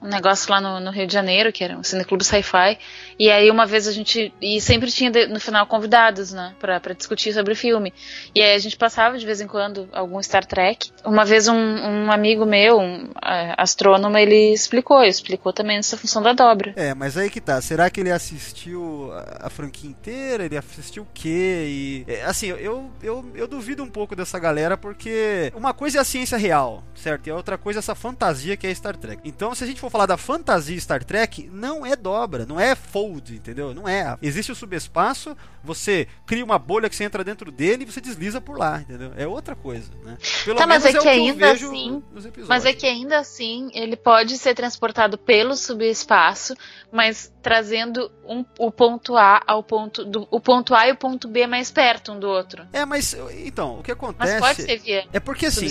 um 0.02 0.08
negócio 0.08 0.50
lá 0.50 0.60
no, 0.60 0.80
no 0.80 0.92
Rio 0.92 1.06
de 1.06 1.14
Janeiro, 1.14 1.52
que 1.52 1.64
era 1.64 1.78
um 1.78 1.84
cineclube 1.84 2.24
sci-fi, 2.24 2.78
e 3.20 3.30
aí 3.30 3.52
uma 3.52 3.66
vez 3.66 3.88
a 3.88 3.92
gente, 3.92 4.34
e 4.42 4.60
sempre 4.60 4.92
tinha 4.92 5.12
no 5.28 5.40
final 5.40 5.66
convidados, 5.68 6.32
né, 6.32 6.56
pra, 6.60 6.80
pra 6.80 6.94
discutir 6.94 7.34
sobre 7.34 7.54
o 7.54 7.56
filme, 7.56 7.94
e 8.34 8.42
aí 8.42 8.56
a 8.56 8.60
gente 8.60 8.76
passava 8.76 9.18
de 9.18 9.26
vez 9.26 9.42
em 9.42 9.48
quando 9.48 9.88
algum 9.92 10.22
Star 10.22 10.46
Trek. 10.46 10.92
Uma 11.06 11.24
vez 11.24 11.48
um, 11.48 11.56
um 11.56 12.12
amigo 12.12 12.46
meu, 12.46 12.80
um 12.80 13.12
é, 13.24 13.54
astrônomo, 13.58 14.18
ele 14.18 14.54
explicou, 14.54 15.04
explicou 15.04 15.54
também 15.54 15.78
essa 15.78 15.96
função 15.96 16.22
da 16.22 16.34
dobra. 16.34 16.74
É, 16.76 16.96
mas 16.96 17.16
aí 17.18 17.30
que 17.30 17.40
tá. 17.40 17.62
Será 17.62 17.90
que 17.90 18.00
ele 18.00 18.12
assistiu 18.12 19.12
a, 19.14 19.48
a 19.48 19.50
franquia 19.50 19.90
inteira? 19.90 20.46
Ele 20.46 20.58
assistiu 20.58 21.04
o 21.04 21.08
quê? 21.14 21.66
E, 21.68 22.06
é, 22.08 22.24
assim, 22.24 22.48
eu, 22.48 22.90
eu, 23.04 23.26
eu 23.36 23.48
duvido 23.48 23.84
um 23.84 23.90
pouco 23.90 24.16
dessa 24.16 24.40
galera, 24.40 24.76
porque 24.76 25.52
uma 25.56 25.74
coisa 25.74 26.00
é 26.00 26.02
a 26.02 26.06
ciência 26.06 26.38
real, 26.38 26.84
certo? 26.96 27.28
E 27.28 27.30
a 27.30 27.36
outra 27.36 27.58
coisa 27.58 27.80
é 27.80 27.82
essa 27.82 27.94
fantasia 27.94 28.58
que 28.58 28.66
é 28.66 28.74
Star 28.74 28.96
Trek. 28.96 29.22
Então, 29.26 29.54
se 29.54 29.64
a 29.64 29.68
gente 29.68 29.80
for 29.80 29.91
falar 29.92 30.06
da 30.06 30.18
fantasia 30.18 30.80
Star 30.80 31.04
Trek, 31.04 31.50
não 31.52 31.86
é 31.86 31.96
dobra, 31.96 32.46
não 32.46 32.60
é 32.60 32.76
fold, 32.76 33.36
entendeu? 33.36 33.74
Não 33.74 33.88
é. 33.88 34.18
Existe 34.22 34.52
o 34.52 34.56
subespaço, 34.56 35.36
você 35.64 36.08
cria 36.26 36.44
uma 36.44 36.58
bolha 36.58 36.90
que 36.90 36.96
você 36.96 37.04
entra 37.04 37.24
dentro 37.24 37.52
dele 37.52 37.84
e 37.84 37.92
você 37.92 38.00
desliza 38.02 38.40
por 38.42 38.58
lá, 38.58 38.82
entendeu? 38.82 39.12
É 39.16 39.28
outra 39.28 39.56
coisa, 39.56 39.90
né? 40.04 40.18
Pelo 40.46 40.58
Tá, 40.58 40.66
mas 40.66 40.84
menos 40.84 40.96
é 40.96 41.00
o 41.00 41.02
que 41.04 41.10
ainda 41.10 41.52
assim-. 41.52 42.04
Mas 42.48 42.66
é 42.66 42.74
que 42.74 42.86
ainda 42.86 43.20
assim 43.20 43.70
ele 43.74 43.96
pode 43.96 44.38
ser 44.38 44.56
transportado 44.56 45.18
pelo 45.18 45.56
subespaço, 45.56 46.56
mas 46.92 47.32
trazendo 47.42 48.12
um- 48.26 48.46
o 48.60 48.72
ponto 48.72 49.18
A 49.18 49.42
ao 49.46 49.64
ponto 49.64 50.06
do 50.06 50.28
o 50.32 50.40
ponto 50.40 50.74
A 50.74 50.88
e 50.88 50.92
o 50.92 50.96
ponto 50.98 51.28
B 51.28 51.46
mais 51.48 51.72
perto 51.72 52.12
um 52.14 52.20
do 52.20 52.28
outro. 52.28 52.66
É, 52.72 52.86
mas 52.86 53.16
então, 53.46 53.80
o 53.80 53.84
que 53.84 53.92
Mas 53.94 53.98
acontece 54.00 54.40
pode 54.40 54.62
ser 54.62 54.78
via 54.80 55.06
é 55.12 55.20
porque 55.20 55.48
assim, 55.48 55.68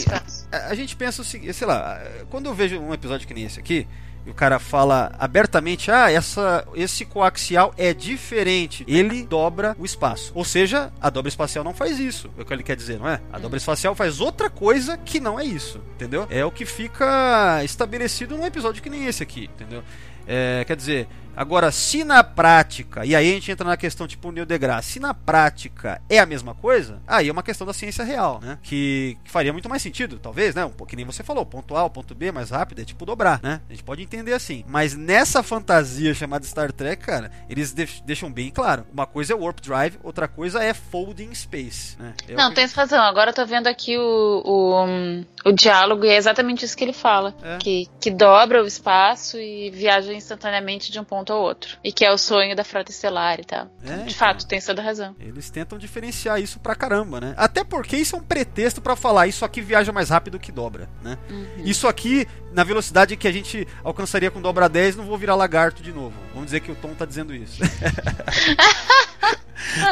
a, 0.52 0.66
a 0.68 0.74
gente 0.74 0.94
pensa 0.96 1.22
o 1.22 1.24
seguinte, 1.24 1.52
sei 1.54 1.66
lá, 1.66 2.00
quando 2.28 2.46
eu 2.46 2.54
vejo 2.54 2.78
um 2.78 2.92
episódio 2.92 3.26
que 3.26 3.34
nem 3.34 3.44
esse 3.44 3.58
aqui, 3.60 3.86
o 4.30 4.34
cara 4.34 4.58
fala 4.58 5.12
abertamente, 5.18 5.90
ah, 5.90 6.10
essa, 6.10 6.66
esse 6.74 7.04
coaxial 7.04 7.74
é 7.76 7.92
diferente, 7.92 8.84
ele 8.86 9.24
dobra 9.24 9.76
o 9.78 9.84
espaço. 9.84 10.32
Ou 10.34 10.44
seja, 10.44 10.92
a 11.00 11.10
dobra 11.10 11.28
espacial 11.28 11.64
não 11.64 11.74
faz 11.74 11.98
isso, 11.98 12.30
é 12.38 12.42
o 12.42 12.44
que 12.44 12.52
ele 12.52 12.62
quer 12.62 12.76
dizer, 12.76 12.98
não 12.98 13.08
é? 13.08 13.20
A 13.32 13.38
dobra 13.38 13.56
espacial 13.56 13.94
faz 13.94 14.20
outra 14.20 14.48
coisa 14.48 14.96
que 14.96 15.20
não 15.20 15.38
é 15.38 15.44
isso, 15.44 15.80
entendeu? 15.94 16.26
É 16.30 16.44
o 16.44 16.50
que 16.50 16.64
fica 16.64 17.62
estabelecido 17.64 18.36
num 18.36 18.46
episódio 18.46 18.82
que 18.82 18.90
nem 18.90 19.06
esse 19.06 19.22
aqui, 19.22 19.50
entendeu? 19.54 19.82
É, 20.26 20.64
quer 20.64 20.76
dizer, 20.76 21.08
agora, 21.36 21.70
se 21.70 22.04
na 22.04 22.22
prática, 22.24 23.04
e 23.04 23.14
aí 23.14 23.30
a 23.30 23.34
gente 23.34 23.50
entra 23.50 23.66
na 23.66 23.76
questão 23.76 24.06
tipo 24.06 24.30
Neil 24.30 24.46
deGrasse, 24.46 24.92
se 24.92 25.00
na 25.00 25.14
prática 25.14 26.00
é 26.08 26.18
a 26.18 26.26
mesma 26.26 26.54
coisa, 26.54 27.00
aí 27.06 27.28
é 27.28 27.32
uma 27.32 27.42
questão 27.42 27.66
da 27.66 27.72
ciência 27.72 28.04
real, 28.04 28.40
né? 28.42 28.58
Que, 28.62 29.16
que 29.24 29.30
faria 29.30 29.52
muito 29.52 29.68
mais 29.68 29.82
sentido, 29.82 30.18
talvez, 30.18 30.54
né? 30.54 30.64
Um 30.64 30.70
pouco 30.70 30.90
que 30.90 30.96
nem 30.96 31.04
você 31.04 31.22
falou, 31.22 31.44
ponto 31.46 31.76
A, 31.76 31.88
ponto 31.88 32.14
B 32.14 32.30
mais 32.32 32.50
rápido, 32.50 32.80
é 32.80 32.84
tipo 32.84 33.06
dobrar, 33.06 33.40
né? 33.42 33.60
A 33.68 33.72
gente 33.72 33.82
pode 33.84 34.02
entender 34.02 34.32
assim. 34.32 34.64
Mas 34.68 34.94
nessa 34.96 35.42
fantasia 35.42 36.12
chamada 36.14 36.44
Star 36.44 36.72
Trek, 36.72 37.04
cara, 37.04 37.30
eles 37.48 37.72
deix- 37.72 38.00
deixam 38.04 38.30
bem 38.30 38.50
claro. 38.50 38.84
Uma 38.92 39.06
coisa 39.06 39.32
é 39.32 39.36
Warp 39.36 39.60
Drive, 39.60 39.98
outra 40.02 40.26
coisa 40.28 40.62
é 40.62 40.74
Folding 40.74 41.34
Space, 41.34 41.96
né? 41.98 42.14
É 42.28 42.34
Não, 42.34 42.48
que- 42.50 42.56
tens 42.56 42.72
razão. 42.72 43.02
Agora 43.02 43.30
eu 43.30 43.34
tô 43.34 43.46
vendo 43.46 43.66
aqui 43.66 43.96
o, 43.98 44.42
o, 44.44 44.84
um, 44.84 45.24
o 45.46 45.52
diálogo 45.52 46.04
e 46.04 46.08
é 46.08 46.16
exatamente 46.16 46.64
isso 46.64 46.76
que 46.76 46.84
ele 46.84 46.92
fala. 46.92 47.34
É. 47.42 47.58
Que, 47.58 47.86
que 48.00 48.10
dobra 48.10 48.62
o 48.62 48.66
espaço 48.66 49.38
e 49.38 49.70
viaja 49.70 50.12
instantaneamente 50.12 50.90
de 50.90 50.98
um 50.98 51.04
ponto 51.04 51.19
ao 51.28 51.42
outro. 51.42 51.76
E 51.84 51.92
que 51.92 52.04
é 52.04 52.10
o 52.10 52.16
sonho 52.16 52.56
da 52.56 52.64
frota 52.64 52.90
estelar 52.90 53.38
e 53.40 53.44
tal. 53.44 53.68
É, 53.82 53.88
de 53.88 54.02
então. 54.02 54.14
fato, 54.14 54.46
tens 54.46 54.64
toda 54.64 54.80
a 54.80 54.84
razão. 54.84 55.14
Eles 55.20 55.50
tentam 55.50 55.78
diferenciar 55.78 56.40
isso 56.40 56.58
pra 56.58 56.74
caramba, 56.74 57.20
né? 57.20 57.34
Até 57.36 57.62
porque 57.62 57.96
isso 57.96 58.16
é 58.16 58.18
um 58.18 58.22
pretexto 58.22 58.80
pra 58.80 58.96
falar 58.96 59.26
isso 59.26 59.44
aqui 59.44 59.60
viaja 59.60 59.92
mais 59.92 60.08
rápido 60.10 60.38
que 60.38 60.52
dobra, 60.52 60.88
né? 61.02 61.18
Isso 61.58 61.86
aqui, 61.86 62.26
na 62.52 62.64
velocidade 62.64 63.16
que 63.16 63.28
a 63.28 63.32
gente 63.32 63.66
alcançaria 63.84 64.30
com 64.30 64.40
dobra 64.40 64.68
10, 64.68 64.96
não 64.96 65.04
vou 65.04 65.18
virar 65.18 65.34
lagarto 65.34 65.82
de 65.82 65.92
novo. 65.92 66.14
Vamos 66.32 66.46
dizer 66.46 66.60
que 66.60 66.72
o 66.72 66.76
Tom 66.76 66.94
tá 66.94 67.04
dizendo 67.04 67.34
isso. 67.34 67.60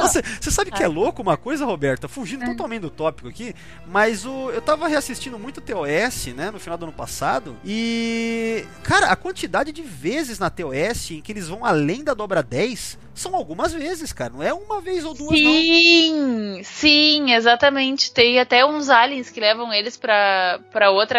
Você, 0.00 0.22
você 0.40 0.50
sabe 0.50 0.70
que 0.70 0.82
é 0.82 0.88
louco 0.88 1.22
uma 1.22 1.36
coisa, 1.36 1.64
Roberta? 1.64 2.08
Fugindo 2.08 2.44
totalmente 2.44 2.82
do 2.82 2.90
tópico 2.90 3.28
aqui, 3.28 3.54
mas 3.86 4.24
o, 4.24 4.50
eu 4.50 4.60
tava 4.60 4.88
reassistindo 4.88 5.38
muito 5.38 5.60
TOS, 5.60 6.26
né, 6.34 6.50
no 6.50 6.58
final 6.58 6.78
do 6.78 6.84
ano 6.84 6.92
passado, 6.92 7.56
e. 7.64 8.64
Cara, 8.82 9.06
a 9.06 9.16
quantidade 9.16 9.72
de 9.72 9.82
vezes 9.82 10.38
na 10.38 10.50
TOS 10.50 11.10
em 11.10 11.20
que 11.20 11.32
eles 11.32 11.48
vão 11.48 11.64
além 11.64 12.02
da 12.02 12.14
dobra 12.14 12.42
10 12.42 12.98
são 13.18 13.34
algumas 13.34 13.72
vezes, 13.72 14.12
cara. 14.12 14.32
Não 14.32 14.42
é 14.42 14.52
uma 14.52 14.80
vez 14.80 15.04
ou 15.04 15.14
duas, 15.14 15.30
não. 15.40 15.52
Sim, 15.52 16.60
sim, 16.64 17.32
exatamente. 17.32 18.12
Tem 18.12 18.38
até 18.38 18.64
uns 18.64 18.88
aliens 18.88 19.30
que 19.30 19.40
levam 19.40 19.72
eles 19.72 19.96
pra, 19.96 20.60
pra 20.70 20.90
outra, 20.90 21.18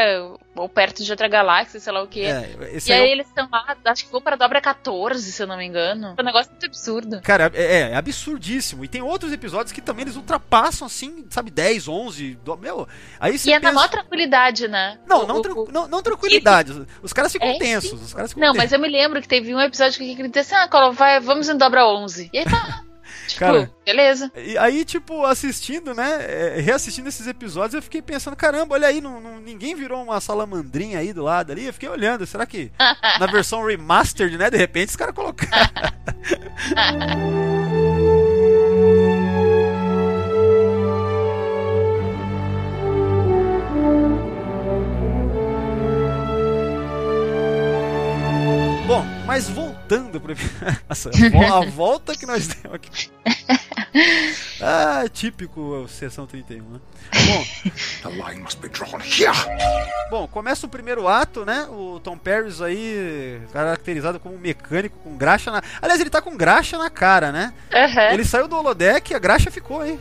ou 0.56 0.68
perto 0.70 1.04
de 1.04 1.12
outra 1.12 1.28
galáxia, 1.28 1.80
sei 1.80 1.94
lá 1.94 2.02
o 2.04 2.08
que. 2.08 2.22
É, 2.22 2.50
E 2.86 2.92
aí 2.92 3.00
é 3.00 3.04
o- 3.04 3.06
eles 3.06 3.28
estão 3.28 3.48
lá, 3.52 3.76
acho 3.86 4.06
que 4.06 4.12
vão 4.12 4.22
pra 4.22 4.36
dobra 4.36 4.62
14, 4.62 5.32
se 5.32 5.42
eu 5.42 5.48
não 5.48 5.58
me 5.58 5.66
engano. 5.66 6.16
É 6.18 6.22
um 6.22 6.26
negócio 6.26 6.52
muito 6.52 6.66
absurdo. 6.66 7.22
Cara, 7.22 7.52
é, 7.54 7.92
é 7.92 7.96
absurdíssimo. 7.96 8.84
E 8.84 8.88
tem 8.88 9.02
outros 9.02 9.32
episódios 9.32 9.72
que 9.72 9.82
também 9.82 10.04
eles 10.04 10.16
ultrapassam, 10.16 10.86
assim, 10.88 11.26
sabe, 11.30 11.52
10, 11.52 11.88
11. 11.88 12.36
do- 12.44 12.58
meu, 12.58 12.88
aí 13.20 13.38
você 13.38 13.50
E 13.50 13.54
é 13.54 13.60
na 13.60 13.72
maior 13.72 13.88
tranquilidade, 13.90 14.68
né? 14.68 15.00
Não, 15.08 15.24
O- 15.24 15.28
não, 15.28 15.38
o- 15.38 15.42
tran- 15.42 15.56
não, 15.72 15.88
não 15.88 16.02
tranquilidade. 16.02 16.72
Os- 16.72 16.88
Os 17.04 17.14
caras 17.14 17.32
ficam 17.32 17.48
É, 17.50 17.58
tensos. 17.58 18.02
Os 18.02 18.14
caras 18.14 18.32
ficam 18.32 18.42
Não, 18.46 18.54
tensos. 18.54 18.64
mas 18.72 18.74
eu 18.74 18.80
me 18.80 18.88
lembro 18.90 19.22
que 19.22 19.28
teve 19.28 19.54
um 19.54 19.60
episódio 19.60 19.98
que 19.98 20.04
ele 20.12 20.28
disse 20.28 20.54
assim, 20.54 20.56
ah, 20.56 20.68
Colo, 20.68 20.92
vai, 20.94 21.20
vamos 21.20 21.48
em 21.50 21.58
dobra 21.58 21.86
11. 21.90 22.30
E 22.34 22.38
aí 22.38 22.46
tá. 22.46 22.84
tipo, 23.28 23.40
Cara, 23.40 23.72
beleza. 23.86 24.32
E 24.36 24.58
aí, 24.58 24.86
tipo, 24.86 25.26
assistindo, 25.26 25.94
né? 25.94 26.58
é, 26.58 26.62
reassistindo 26.62 27.10
esses 27.10 27.28
episódios, 27.28 27.74
eu 27.76 27.82
fiquei 27.82 28.02
pensando, 28.02 28.36
caramba, 28.36 28.76
olha 28.76 28.88
aí, 28.88 29.02
não, 29.02 29.20
não- 29.20 29.40
ninguém 29.40 29.76
virou 29.76 30.04
uma 30.04 30.20
salamandrinha 30.22 31.00
aí 31.00 31.12
do 31.14 31.24
lado 31.24 31.52
ali. 31.52 31.66
Eu 31.66 31.74
fiquei 31.74 31.90
olhando, 31.90 32.26
será 32.26 32.46
que 32.46 32.72
na 33.20 33.26
versão 33.28 33.66
remastered, 33.66 34.38
né? 34.38 34.50
De 34.50 34.58
repente 34.58 34.90
os 34.90 34.96
caras 34.96 35.16
colocaram. 35.16 35.50
Bom, 48.88 49.06
mas 49.26 49.48
voltando 49.90 50.22
Nossa, 50.88 51.10
a 51.14 51.30
vo- 51.30 51.54
a 51.54 51.66
volta 51.66 52.16
que 52.16 52.26
nós 52.26 52.48
demos 52.48 52.76
aqui. 52.76 53.10
Ah, 54.62 55.06
típico 55.12 55.88
sessão 55.88 56.28
31, 56.28 56.64
né? 56.64 56.80
Bom, 57.26 57.46
The 58.04 58.10
line 58.10 58.42
must 58.44 58.60
be 58.60 58.70
drawn 58.70 59.00
here. 59.02 59.32
Bom, 60.12 60.28
começa 60.28 60.68
o 60.68 60.70
primeiro 60.70 61.08
ato, 61.08 61.44
né? 61.44 61.66
O 61.72 62.00
Tom 62.00 62.16
Paris 62.18 62.62
aí, 62.62 63.42
caracterizado 63.52 64.20
como 64.20 64.36
um 64.36 64.38
mecânico 64.38 64.96
com 65.00 65.18
graxa 65.18 65.50
na. 65.50 65.64
Aliás, 65.82 66.00
ele 66.00 66.10
tá 66.12 66.22
com 66.22 66.38
graxa 66.38 66.78
na 66.78 66.90
cara, 66.90 67.32
né? 67.32 67.52
Aham. 67.74 68.14
Ele 68.14 68.24
saiu 68.26 68.48
do 68.48 68.58
holodeck 68.58 69.12
e 69.12 69.16
a 69.16 69.20
graxa 69.20 69.50
ficou, 69.50 69.84
hein? 69.84 70.00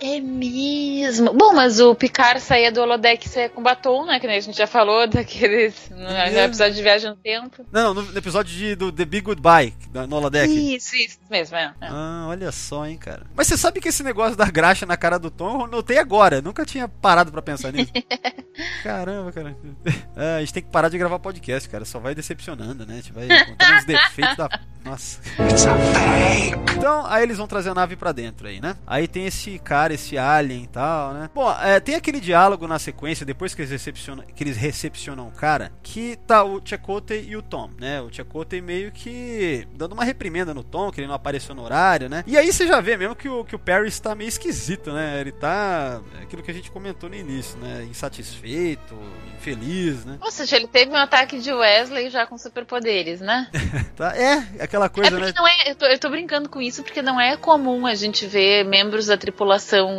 É 0.00 0.18
mesmo. 0.20 1.32
Bom, 1.34 1.52
mas 1.54 1.78
o 1.80 1.94
Picard 1.94 2.40
saía 2.40 2.72
do 2.72 2.80
holodeck 2.80 3.26
e 3.26 3.28
saía 3.28 3.48
com 3.48 3.62
batom, 3.62 4.06
né? 4.06 4.18
Que 4.18 4.26
nem 4.26 4.36
a 4.36 4.40
gente 4.40 4.56
já 4.56 4.66
falou 4.66 5.06
daqueles. 5.06 5.90
No, 5.90 5.98
no 5.98 6.08
mesmo? 6.08 6.38
episódio 6.38 6.74
de 6.74 6.82
Viagem 6.82 7.10
no 7.10 7.16
Tempo. 7.16 7.66
Não, 7.70 7.92
no, 7.92 8.02
no 8.02 8.18
episódio 8.18 8.54
de, 8.56 8.74
do 8.74 8.90
The 8.90 9.04
Big 9.04 9.22
Goodbye, 9.22 9.74
da- 9.90 10.06
no 10.06 10.16
holodeck. 10.16 10.50
Isso, 10.76 10.96
isso 10.96 11.18
mesmo, 11.30 11.56
é. 11.56 11.74
é. 11.80 11.88
Ah, 11.88 12.26
olha 12.28 12.50
só, 12.50 12.86
hein, 12.86 12.96
cara. 12.96 13.22
Mas 13.36 13.46
você 13.48 13.56
sabe 13.58 13.80
que 13.80 13.88
esse 13.88 14.02
negócio 14.02 14.36
da 14.36 14.46
graxa 14.46 14.86
na 14.86 14.96
cara 14.96 15.18
do 15.18 15.30
Tom 15.30 15.62
eu 15.62 15.66
notei 15.66 15.98
agora. 15.98 16.40
Nunca 16.40 16.64
tinha 16.64 16.88
parado 16.88 17.30
pra 17.30 17.42
pensar 17.42 17.70
nisso. 17.72 17.92
Caramba, 18.82 19.32
cara. 19.32 19.56
Ah, 20.16 20.36
a 20.36 20.40
gente 20.40 20.52
tem 20.52 20.62
que 20.62 20.68
parar 20.68 20.88
de 20.90 20.98
gravar 20.98 21.18
podcast, 21.18 21.66
cara. 21.68 21.84
Só 21.84 21.98
vai 21.98 22.14
decepcionando, 22.14 22.84
né? 22.84 22.94
A 22.94 22.96
gente 22.96 23.12
vai 23.12 23.26
contando 23.46 23.78
os 23.78 23.84
defeitos 23.86 24.36
da. 24.36 24.48
Nossa. 24.84 25.20
It's 25.50 25.66
a 25.66 25.74
fake. 25.76 26.76
Então, 26.76 27.06
aí 27.06 27.22
eles 27.22 27.38
vão 27.38 27.46
trazer 27.46 27.70
a 27.70 27.74
nave 27.74 27.96
pra 27.96 28.12
dentro 28.12 28.46
aí, 28.46 28.60
né? 28.60 28.76
Aí 28.86 29.08
tem 29.08 29.24
esse 29.26 29.49
cara, 29.58 29.94
esse 29.94 30.16
alien 30.16 30.64
e 30.64 30.66
tal, 30.66 31.14
né? 31.14 31.30
Bom, 31.34 31.50
é, 31.60 31.80
tem 31.80 31.94
aquele 31.94 32.20
diálogo 32.20 32.66
na 32.66 32.78
sequência, 32.78 33.26
depois 33.26 33.54
que 33.54 33.62
eles 33.62 33.70
recepcionam, 33.70 34.24
que 34.34 34.42
eles 34.42 34.56
recepcionam 34.56 35.28
o 35.28 35.32
cara, 35.32 35.72
que 35.82 36.16
tá 36.26 36.44
o 36.44 36.60
Chakotay 36.64 37.26
e 37.28 37.36
o 37.36 37.42
Tom, 37.42 37.70
né? 37.78 38.00
O 38.00 38.12
Chakotay 38.12 38.60
meio 38.60 38.92
que 38.92 39.66
dando 39.74 39.92
uma 39.92 40.04
reprimenda 40.04 40.54
no 40.54 40.62
Tom, 40.62 40.90
que 40.90 41.00
ele 41.00 41.08
não 41.08 41.14
apareceu 41.14 41.54
no 41.54 41.62
horário, 41.62 42.08
né? 42.08 42.24
E 42.26 42.36
aí 42.36 42.52
você 42.52 42.66
já 42.66 42.80
vê 42.80 42.96
mesmo 42.96 43.14
que 43.14 43.28
o, 43.28 43.44
que 43.44 43.54
o 43.54 43.58
Perry 43.58 43.88
está 43.88 44.14
meio 44.14 44.28
esquisito, 44.28 44.92
né? 44.92 45.20
Ele 45.20 45.32
tá... 45.32 46.00
é 46.18 46.22
aquilo 46.22 46.42
que 46.42 46.50
a 46.50 46.54
gente 46.54 46.70
comentou 46.70 47.08
no 47.08 47.16
início, 47.16 47.58
né? 47.58 47.86
Insatisfeito, 47.90 48.96
infeliz, 49.36 50.04
né? 50.04 50.18
Ou 50.20 50.30
seja, 50.30 50.56
ele 50.56 50.66
teve 50.66 50.90
um 50.92 50.96
ataque 50.96 51.38
de 51.38 51.52
Wesley 51.52 52.10
já 52.10 52.26
com 52.26 52.36
superpoderes, 52.36 53.20
né? 53.20 53.48
Tá, 53.96 54.16
é, 54.16 54.62
aquela 54.62 54.86
É 54.86 54.88
coisa, 54.88 55.10
porque 55.10 55.26
né? 55.26 55.32
não 55.36 55.46
é. 55.46 55.70
Eu 55.70 55.74
tô, 55.74 55.84
eu 55.84 55.98
tô 55.98 56.08
brincando 56.08 56.48
com 56.48 56.60
isso 56.60 56.82
porque 56.82 57.02
não 57.02 57.20
é 57.20 57.36
comum 57.36 57.86
a 57.86 57.94
gente 57.94 58.26
ver 58.26 58.64
membros 58.64 59.06
da 59.06 59.16
tripulação 59.16 59.39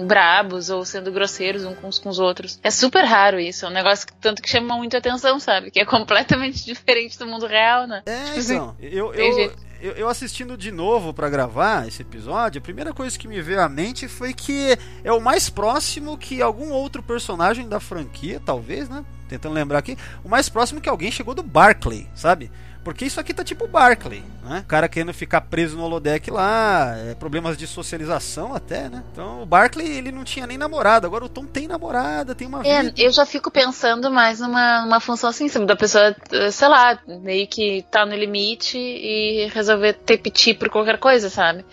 brabos 0.06 0.70
ou 0.70 0.86
sendo 0.86 1.12
grosseiros 1.12 1.64
uns 1.66 2.00
com 2.00 2.10
os, 2.10 2.20
outros. 2.20 2.60
É 2.64 2.72
super 2.72 3.04
raro 3.04 3.40
isso. 3.40 3.66
É 3.66 3.70
um 3.70 3.72
negócio 3.72 4.08
que 4.08 4.14
tanto 4.14 4.42
que 4.42 4.50
chama 4.50 4.76
muito 4.78 4.96
atenção, 4.96 5.40
sabe? 5.40 5.72
Que 5.72 5.80
é 5.80 5.86
completamente 5.86 6.64
diferente 6.66 7.18
do 7.18 7.26
mundo 7.26 7.46
real, 7.48 7.88
né? 7.88 8.04
É, 8.06 8.24
Tipo 8.26 8.40
assim, 8.40 8.54
então. 8.56 8.76
Eu, 8.80 9.14
eu, 9.14 9.52
eu, 9.82 9.92
eu 9.94 10.08
assistindo 10.08 10.56
de 10.56 10.72
novo 10.72 11.14
pra 11.14 11.30
gravar 11.30 11.88
esse 11.88 12.02
episódio, 12.02 12.60
a 12.60 12.62
primeira 12.62 12.94
coisa 12.94 13.18
que 13.18 13.28
me 13.28 13.42
veio 13.42 13.62
à 13.62 13.68
mente 13.68 14.08
foi 14.08 14.34
que 14.34 14.78
é 15.04 15.12
o 15.12 15.20
mais 15.20 15.50
próximo 15.50 16.18
que 16.18 16.42
algum 16.42 16.72
outro 16.72 17.02
personagem 17.02 17.68
da 17.68 17.80
franquia, 17.80 18.40
talvez, 18.46 18.88
né? 18.88 19.04
Tentando 19.28 19.56
lembrar 19.56 19.80
aqui, 19.80 19.98
o 20.24 20.30
mais 20.30 20.50
próximo 20.50 20.82
que 20.82 20.90
alguém 20.90 21.10
chegou 21.10 21.34
do 21.34 21.42
Barclay, 21.42 22.08
sabe? 22.14 22.52
Porque 22.84 23.06
isso 23.06 23.20
aqui 23.20 23.34
tá 23.34 23.44
tipo 23.44 23.68
Barclay, 23.68 24.24
né? 24.44 24.62
O 24.66 24.68
cara 24.68 24.90
querendo 24.90 25.14
ficar 25.14 25.42
preso 25.42 25.78
no 25.78 25.84
holodeck 25.84 26.32
lá, 26.32 26.96
é, 26.98 27.14
problemas 27.14 27.56
de 27.56 27.68
socialização 27.68 28.56
até, 28.56 28.90
né? 28.90 29.04
Então 29.12 29.44
o 29.44 29.46
Barclay, 29.46 29.88
ele 29.88 30.12
não 30.12 30.24
tinha 30.24 30.48
nem 30.48 30.58
namorada, 30.58 31.06
agora 31.06 31.24
o 31.24 31.30
Tom 31.30 31.46
tem 31.46 31.68
namorada, 31.68 32.34
tem 32.34 32.48
uma 32.48 32.66
É, 32.66 32.82
vida. 32.84 32.94
eu 32.98 33.12
já 33.12 33.26
fico 33.26 33.52
pensando 33.52 34.10
mais 34.10 34.40
numa, 34.40 34.82
numa 34.82 35.00
função 35.00 35.30
assim, 35.30 35.48
da 35.66 35.76
pessoa, 35.76 36.16
eh, 36.32 36.50
sei 36.50 36.68
lá, 36.68 37.00
meio 37.08 37.48
que 37.48 37.86
tá 37.92 38.04
no 38.06 38.16
limite 38.16 38.78
e 38.78 39.48
resolver 39.54 39.94
ter 39.94 40.18
piti 40.18 40.54
por 40.56 40.70
qualquer 40.70 40.98
coisa, 40.98 41.30
sabe? 41.30 41.64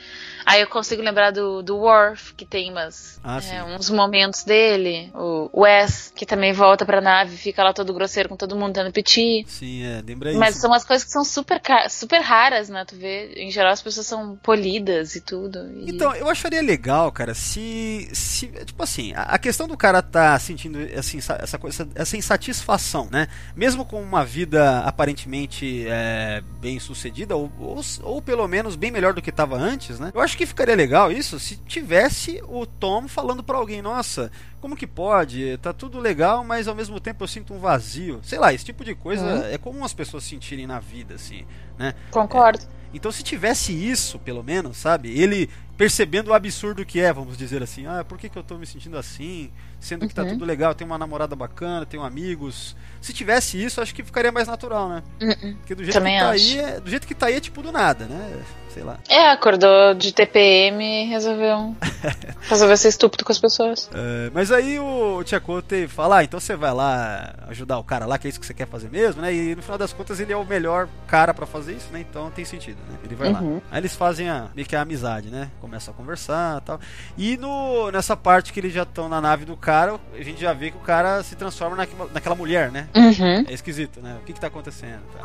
Aí 0.49 0.63
eu 0.63 0.67
consigo 0.67 1.03
lembrar 1.03 1.31
do, 1.31 1.63
do 1.63 1.77
Worf, 1.77 2.33
que 2.35 2.47
tem 2.47 2.71
umas, 2.71 3.21
Ah, 3.23 3.39
é, 3.45 3.63
uns 3.65 3.91
momentos 3.91 4.45
dele. 4.45 5.11
O 5.15 5.61
Wes, 5.61 6.11
que 6.17 6.25
também 6.25 6.55
volta 6.55 6.87
pra 6.87 7.03
nave, 7.03 7.37
fica 7.37 7.63
lá 7.63 7.75
todo 7.75 7.93
grosseiro 7.93 8.31
com 8.31 8.37
todo 8.37 8.57
mundo 8.57 8.73
tendo 8.73 8.91
piti. 8.91 9.45
Sim, 9.47 9.83
é, 9.85 10.03
lembra 10.07 10.31
isso. 10.31 10.39
Mas 10.41 10.57
são 10.57 10.71
umas 10.71 10.85
coisas 10.85 11.05
que 11.05 11.13
são 11.13 11.23
super, 11.23 11.61
super 11.91 12.23
raras, 12.23 12.71
né? 12.71 12.83
Tu 12.87 12.97
vê, 12.97 13.35
em 13.37 13.51
geral 13.51 13.73
as 13.73 13.83
pessoas 13.83 14.07
são 14.07 14.37
polidas 14.37 15.15
e 15.17 15.21
tudo. 15.21 15.59
e- 15.71 15.91
Então, 15.91 16.15
eu 16.15 16.31
acharia 16.31 16.63
legal, 16.63 17.13
cara, 17.13 17.35
se. 17.35 18.09
se 18.15 18.47
tipo 18.65 18.83
assim, 18.83 19.13
a, 19.15 19.37
questão 19.39 19.69
do 19.69 19.77
cara 19.77 20.01
tá 20.01 20.39
sentindo 20.39 20.79
assim, 20.99 21.19
essa, 21.19 21.59
coisa, 21.59 21.87
essa 21.95 22.17
insatisfação, 22.17 23.07
né? 23.11 23.29
Mesmo 23.55 23.85
com 23.85 24.01
uma 24.01 24.25
vida 24.25 24.79
aparentemente 24.81 25.85
é, 25.89 26.43
bem 26.59 26.81
sucedida, 26.81 27.37
ou, 27.37 27.53
ou, 27.59 27.81
ou 28.03 28.23
pelo 28.23 28.49
menos 28.49 28.77
bem 28.77 28.91
melhor 28.91 29.13
do 29.13 29.21
que 29.21 29.31
tava 29.31 29.57
antes, 29.57 30.01
né? 30.01 30.11
Eu 30.15 30.23
acho 30.23 30.38
que 30.39 30.47
ficaria 30.47 30.77
legal 30.77 31.11
isso 31.11 31.41
se 31.41 31.57
tivesse 31.57 32.41
o 32.47 32.65
Tom 32.65 33.09
falando 33.09 33.43
pra 33.43 33.59
alguém, 33.59 33.83
nossa. 33.83 34.31
Como 34.61 34.77
que 34.77 34.87
pode? 34.87 35.59
Tá 35.59 35.73
tudo 35.73 35.99
legal, 35.99 36.45
mas 36.45 36.69
ao 36.69 36.77
mesmo 36.77 37.01
tempo 37.01 37.25
eu 37.25 37.29
sinto 37.29 37.53
um 37.53 37.59
vazio. 37.59 38.21
Sei 38.23 38.39
lá, 38.39 38.55
esse 38.55 38.65
tipo 38.65 38.85
de 38.85 38.95
coisa 38.95 39.49
é 39.51 39.59
comum 39.59 39.85
as 39.85 39.93
pessoas 39.93 40.23
sentirem 40.23 40.65
na 40.65 40.79
vida, 40.79 41.17
assim, 41.17 41.45
né? 41.77 41.93
Concordo. 42.13 42.65
Então, 42.95 43.11
se 43.11 43.25
tivesse 43.25 43.73
isso, 43.73 44.17
pelo 44.21 44.45
menos, 44.45 44.77
sabe? 44.77 45.11
Ele 45.11 45.51
percebendo 45.79 46.29
o 46.29 46.35
absurdo 46.35 46.85
que 46.85 47.01
é, 47.01 47.13
vamos 47.13 47.39
dizer 47.39 47.63
assim. 47.63 47.87
Ah, 47.87 48.05
por 48.07 48.19
que, 48.19 48.29
que 48.29 48.37
eu 48.37 48.43
tô 48.43 48.59
me 48.59 48.67
sentindo 48.67 48.99
assim? 48.99 49.51
Sendo 49.81 50.09
que 50.09 50.15
tá 50.15 50.23
Uhum. 50.25 50.31
tudo 50.31 50.45
legal, 50.45 50.75
tenho 50.75 50.91
uma 50.91 50.99
namorada 50.99 51.37
bacana, 51.37 51.87
tenho 51.87 52.03
amigos. 52.03 52.77
Se 53.01 53.13
tivesse 53.13 53.63
isso, 53.63 53.81
acho 53.81 53.95
que 53.95 54.03
ficaria 54.03 54.33
mais 54.33 54.49
natural, 54.49 54.89
né? 54.89 55.03
Uh-uh. 55.23 55.55
Porque 55.59 55.75
do 55.77 55.85
jeito 55.85 55.95
Também 55.95 56.19
que 56.19 56.25
tá 56.25 56.31
acho. 56.31 56.45
aí, 56.53 56.59
é, 56.59 56.81
do 56.81 56.91
jeito 56.91 57.07
que 57.07 57.15
tá 57.15 57.27
aí 57.27 57.35
é 57.37 57.41
tipo 57.41 57.63
do 57.63 57.71
nada, 57.71 58.07
né? 58.07 58.43
Sei 58.75 58.83
lá. 58.83 58.99
É, 59.09 59.31
acordou 59.31 59.95
de 59.95 60.13
TPM 60.13 60.85
e 60.85 61.09
resolveu, 61.09 61.77
resolveu 62.49 62.77
ser 62.77 62.89
estúpido 62.89 63.25
com 63.25 63.33
as 63.33 63.39
pessoas. 63.39 63.89
É, 63.95 64.31
mas 64.35 64.51
aí 64.53 64.79
o 64.81 65.23
Tchakote 65.25 65.87
fala, 65.89 66.19
ah, 66.19 66.25
então 66.25 66.39
você 66.41 66.55
vai 66.57 66.73
lá 66.75 67.35
ajudar 67.49 67.79
o 67.79 67.85
cara 67.85 68.05
lá, 68.05 68.19
que 68.19 68.27
é 68.27 68.31
isso 68.31 68.39
que 68.41 68.47
você 68.47 68.55
quer 68.55 68.67
fazer 68.67 68.91
mesmo, 68.91 69.23
né? 69.23 69.33
E 69.33 69.55
no 69.55 69.63
final 69.63 69.79
das 69.79 69.93
contas 69.93 70.19
ele 70.21 70.33
é 70.33 70.37
o 70.37 70.45
melhor 70.45 70.89
cara 71.07 71.33
pra 71.33 71.47
fazer 71.47 71.73
isso, 71.75 71.89
né? 71.93 72.01
Então 72.01 72.31
tem 72.31 72.45
sentido, 72.45 72.79
né? 72.91 72.99
Ele 73.05 73.15
vai 73.15 73.29
Uhum. 73.33 73.55
lá. 73.57 73.61
Aí 73.71 73.81
eles 73.81 73.95
fazem 73.95 74.29
a, 74.29 74.49
meio 74.55 74.67
que 74.67 74.75
a 74.77 74.83
amizade, 74.83 75.29
né? 75.31 75.51
Começam 75.69 75.93
a 75.93 75.97
conversar 75.97 76.59
e 76.59 76.61
tal. 76.63 76.81
E 77.17 77.37
no, 77.37 77.91
nessa 77.91 78.17
parte 78.17 78.53
que 78.53 78.59
eles 78.61 78.73
já 78.73 78.85
estão 78.85 79.09
na 79.09 79.21
nave 79.21 79.45
do 79.45 79.55
cara, 79.57 80.01
a 80.15 80.23
gente 80.23 80.41
já 80.41 80.53
vê 80.55 80.71
que 80.71 80.77
o 80.79 80.81
cara 80.81 81.23
se 81.23 81.37
transforma 81.37 81.77
naquela, 81.77 82.09
naquela 82.13 82.35
mulher, 82.35 82.71
né? 82.73 82.89
Uhum. 82.95 83.45
É 83.47 83.53
esquisito, 83.53 84.01
né? 84.01 84.17
O 84.21 84.25
que 84.25 84.33
que 84.33 84.41
tá 84.41 84.47
acontecendo? 84.47 85.03
Tá? 85.13 85.21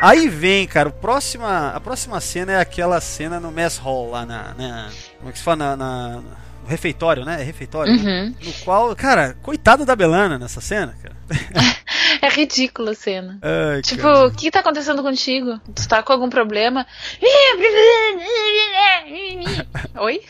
Aí 0.00 0.28
vem, 0.28 0.66
cara, 0.66 0.90
o 0.90 0.92
próxima, 0.92 1.70
a 1.70 1.80
próxima 1.80 2.20
cena 2.20 2.52
é 2.52 2.60
aquela 2.60 3.00
cena 3.00 3.40
no 3.40 3.50
mess 3.50 3.78
hall 3.78 4.10
lá 4.10 4.24
na. 4.26 4.54
na- 4.54 4.90
como 5.18 5.30
é 5.30 5.32
que 5.32 5.38
se 5.38 5.44
fala? 5.44 5.56
Na, 5.56 5.76
na- 5.76 6.22
refeitório, 6.66 7.24
né? 7.24 7.40
É 7.40 7.44
refeitório, 7.44 7.94
né? 7.96 8.02
Uhum. 8.02 8.34
No 8.46 8.52
qual, 8.64 8.94
cara, 8.96 9.36
coitada 9.42 9.84
da 9.84 9.94
Belana 9.96 10.38
nessa 10.38 10.60
cena, 10.60 10.94
cara. 11.02 11.16
É 12.22 12.28
ridícula 12.30 12.92
a 12.92 12.94
cena. 12.94 13.38
Ai, 13.42 13.82
Tipo, 13.82 14.02
cara. 14.02 14.26
o 14.26 14.30
que 14.32 14.50
tá 14.50 14.60
acontecendo 14.60 15.02
contigo? 15.02 15.60
Tu 15.74 15.86
tá 15.86 16.02
com 16.02 16.12
algum 16.12 16.30
problema? 16.30 16.86
Oi? 20.00 20.20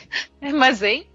Mas 0.55 0.83
hein? 0.83 1.07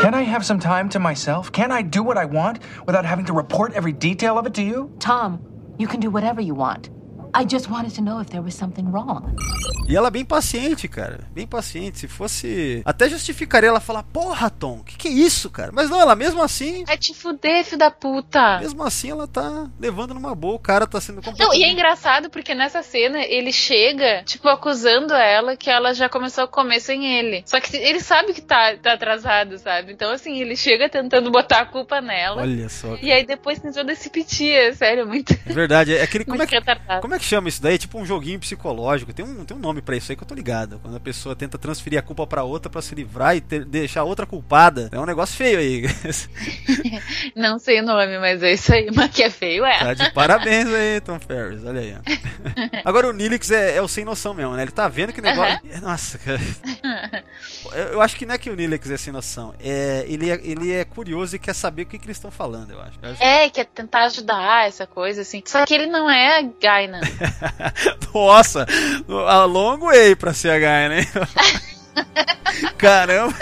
Can 0.00 0.14
I 0.14 0.22
have 0.32 0.44
some 0.44 0.60
time 0.60 0.88
to 0.90 1.00
myself? 1.00 1.50
Can 1.50 1.72
I 1.72 1.82
do 1.82 2.04
what 2.04 2.16
I 2.18 2.24
want 2.24 2.60
without 2.86 3.04
having 3.04 3.24
to 3.24 3.34
report 3.34 3.74
every 3.74 3.92
detail 3.92 4.38
of 4.38 4.46
it 4.46 4.54
to 4.54 4.62
you? 4.62 4.90
Tom, 5.00 5.40
you 5.78 5.88
can 5.88 5.98
do 6.00 6.10
whatever 6.10 6.40
you 6.40 6.54
want. 6.54 6.88
I 7.34 7.44
just 7.48 7.68
wanted 7.70 7.94
to 7.94 8.02
know 8.02 8.20
if 8.20 8.28
there 8.30 8.42
was 8.42 8.54
something 8.54 8.90
wrong. 8.90 9.34
E 9.88 9.96
ela 9.96 10.10
bem 10.10 10.24
paciente, 10.24 10.86
cara. 10.88 11.20
Bem 11.32 11.46
paciente. 11.46 11.98
Se 11.98 12.08
fosse. 12.08 12.82
Até 12.84 13.08
justificaria 13.08 13.68
ela 13.68 13.80
falar, 13.80 14.02
porra, 14.04 14.48
Tom, 14.50 14.82
que 14.84 14.96
que 14.96 15.08
é 15.08 15.10
isso, 15.10 15.50
cara? 15.50 15.70
Mas 15.72 15.90
não, 15.90 16.00
ela 16.00 16.14
mesmo 16.14 16.42
assim. 16.42 16.84
É 16.88 16.96
te 16.96 17.12
fuder, 17.14 17.64
filho 17.64 17.78
da 17.78 17.90
puta. 17.90 18.58
Mesmo 18.60 18.82
assim, 18.84 19.10
ela 19.10 19.26
tá 19.26 19.68
levando 19.78 20.14
numa 20.14 20.34
boa. 20.34 20.54
O 20.54 20.58
cara 20.58 20.86
tá 20.86 21.00
sendo 21.00 21.16
Não, 21.16 21.22
completamente. 21.22 21.60
e 21.60 21.64
é 21.64 21.70
engraçado 21.72 22.30
porque 22.30 22.54
nessa 22.54 22.82
cena 22.82 23.20
ele 23.24 23.52
chega, 23.52 24.22
tipo, 24.24 24.48
acusando 24.48 25.14
ela 25.14 25.56
que 25.56 25.70
ela 25.70 25.92
já 25.94 26.08
começou 26.08 26.44
a 26.44 26.48
comer 26.48 26.80
sem 26.80 27.18
ele. 27.18 27.42
Só 27.46 27.60
que 27.60 27.76
ele 27.76 28.00
sabe 28.00 28.32
que 28.32 28.40
tá, 28.40 28.76
tá 28.76 28.92
atrasado, 28.94 29.58
sabe? 29.58 29.92
Então, 29.92 30.10
assim, 30.12 30.40
ele 30.40 30.56
chega 30.56 30.88
tentando 30.88 31.30
botar 31.30 31.60
a 31.60 31.66
culpa 31.66 32.00
nela. 32.00 32.42
Olha 32.42 32.68
só. 32.68 32.96
E 33.00 33.10
aí 33.12 33.24
depois 33.24 33.58
tem 33.58 33.72
todo 33.72 33.90
esse 33.90 34.08
piti, 34.10 34.50
é 34.50 34.72
sério, 34.72 35.06
muito, 35.06 35.32
É 35.46 35.52
verdade. 35.52 35.96
É 35.96 36.02
aquele. 36.02 36.24
Como 36.30 36.42
é, 36.42 36.46
que, 36.46 36.54
retardado. 36.54 37.00
como 37.02 37.14
é 37.14 37.18
que 37.20 37.24
chama 37.26 37.48
isso 37.48 37.62
daí? 37.62 37.74
É 37.74 37.78
tipo 37.78 37.98
um 37.98 38.04
joguinho 38.04 38.40
psicológico. 38.40 39.12
Tem 39.12 39.24
um, 39.24 39.44
tem 39.44 39.56
um 39.56 39.60
nome 39.60 39.80
pra 39.80 39.96
isso 39.96 40.10
aí 40.10 40.16
que 40.16 40.22
eu 40.22 40.26
tô 40.26 40.34
ligado. 40.34 40.78
Quando 40.82 40.96
a 40.96 41.00
pessoa 41.00 41.36
tenta 41.36 41.56
transferir 41.58 41.98
a 41.98 42.02
culpa 42.02 42.26
pra 42.26 42.42
outra 42.42 42.68
pra 42.70 42.82
se 42.82 42.94
livrar 42.94 43.36
e 43.36 43.40
ter- 43.40 43.64
deixar 43.64 44.00
a 44.00 44.04
outra 44.04 44.26
culpada. 44.26 44.88
É 44.90 44.98
um 44.98 45.06
negócio 45.06 45.36
feio 45.36 45.58
aí. 45.58 45.84
Não 47.36 47.58
sei 47.58 47.80
o 47.80 47.84
nome, 47.84 48.18
mas 48.18 48.42
é 48.42 48.52
isso 48.52 48.72
aí. 48.72 48.90
Mas 48.94 49.10
que 49.10 49.22
é 49.22 49.30
feio, 49.30 49.64
é. 49.64 49.78
Tá 49.78 49.94
de 49.94 50.10
parabéns 50.12 50.66
aí, 50.68 51.00
Tom 51.00 51.18
Ferris. 51.20 51.64
Olha 51.64 51.80
aí. 51.80 51.94
ó. 51.94 52.80
Agora 52.88 53.08
o 53.08 53.12
Nilix 53.12 53.50
é, 53.50 53.76
é 53.76 53.82
o 53.82 53.88
sem 53.88 54.04
noção 54.04 54.34
mesmo, 54.34 54.54
né? 54.54 54.62
Ele 54.62 54.70
tá 54.70 54.88
vendo 54.88 55.12
que 55.12 55.20
negócio. 55.20 55.60
Nossa, 55.82 56.18
cara. 56.18 56.40
Eu, 57.72 57.84
eu 57.92 58.00
acho 58.02 58.16
que 58.16 58.24
não 58.26 58.34
é 58.34 58.38
que 58.38 58.48
o 58.50 58.56
Nilix 58.56 58.90
é 58.90 58.96
sem 58.96 59.12
noção. 59.12 59.54
É, 59.60 60.04
ele, 60.08 60.30
é, 60.30 60.40
ele 60.42 60.72
é 60.72 60.84
curioso 60.84 61.36
e 61.36 61.38
quer 61.38 61.54
saber 61.54 61.82
o 61.82 61.86
que, 61.86 61.98
que 61.98 62.06
eles 62.06 62.16
estão 62.16 62.30
falando, 62.30 62.70
eu 62.72 62.80
acho. 62.80 62.98
Eu 63.02 63.10
acho- 63.10 63.22
É, 63.22 63.48
quer 63.50 63.66
tentar 63.66 64.04
ajudar, 64.04 64.66
essa 64.66 64.86
coisa, 64.86 65.20
assim. 65.20 65.42
Só 65.46 65.64
que 65.66 65.74
ele 65.74 65.86
não 65.86 66.10
é 66.10 66.38
a 66.38 66.42
Gaina. 66.42 67.00
Nossa, 68.14 68.66
a 69.28 69.44
long 69.44 69.78
way 69.78 70.14
pra 70.14 70.32
Gaia, 70.58 70.88
né? 70.88 71.06
Caramba. 72.78 73.34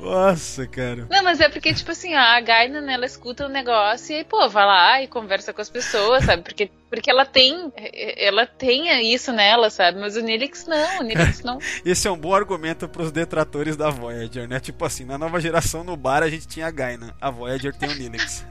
Nossa, 0.00 0.66
cara. 0.66 1.06
Não, 1.10 1.22
mas 1.22 1.40
é 1.40 1.48
porque, 1.48 1.72
tipo 1.74 1.90
assim, 1.90 2.14
a 2.14 2.40
Gaina, 2.40 2.80
né, 2.80 2.94
ela 2.94 3.06
escuta 3.06 3.46
o 3.46 3.48
negócio 3.48 4.12
e 4.12 4.18
aí, 4.18 4.24
pô, 4.24 4.48
vai 4.48 4.66
lá 4.66 5.02
e 5.02 5.08
conversa 5.08 5.52
com 5.52 5.60
as 5.60 5.70
pessoas, 5.70 6.24
sabe? 6.24 6.42
Porque, 6.42 6.70
porque 6.88 7.10
ela 7.10 7.24
tem. 7.24 7.72
Ela 8.16 8.46
tem 8.46 9.12
isso 9.12 9.32
nela, 9.32 9.70
sabe? 9.70 10.00
Mas 10.00 10.16
o 10.16 10.20
Nilix 10.20 10.66
não, 10.66 11.00
o 11.00 11.02
Nilix 11.02 11.42
não. 11.42 11.58
Esse 11.84 12.08
é 12.08 12.10
um 12.10 12.18
bom 12.18 12.34
argumento 12.34 12.88
pros 12.88 13.12
detratores 13.12 13.76
da 13.76 13.90
Voyager, 13.90 14.48
né? 14.48 14.60
Tipo 14.60 14.84
assim, 14.84 15.04
na 15.04 15.18
nova 15.18 15.40
geração 15.40 15.84
no 15.84 15.96
bar 15.96 16.22
a 16.22 16.30
gente 16.30 16.46
tinha 16.46 16.66
a 16.66 16.70
Gaina, 16.70 17.14
a 17.20 17.30
Voyager 17.30 17.74
tem 17.74 17.88
o 17.88 17.94
Nilix. 17.94 18.44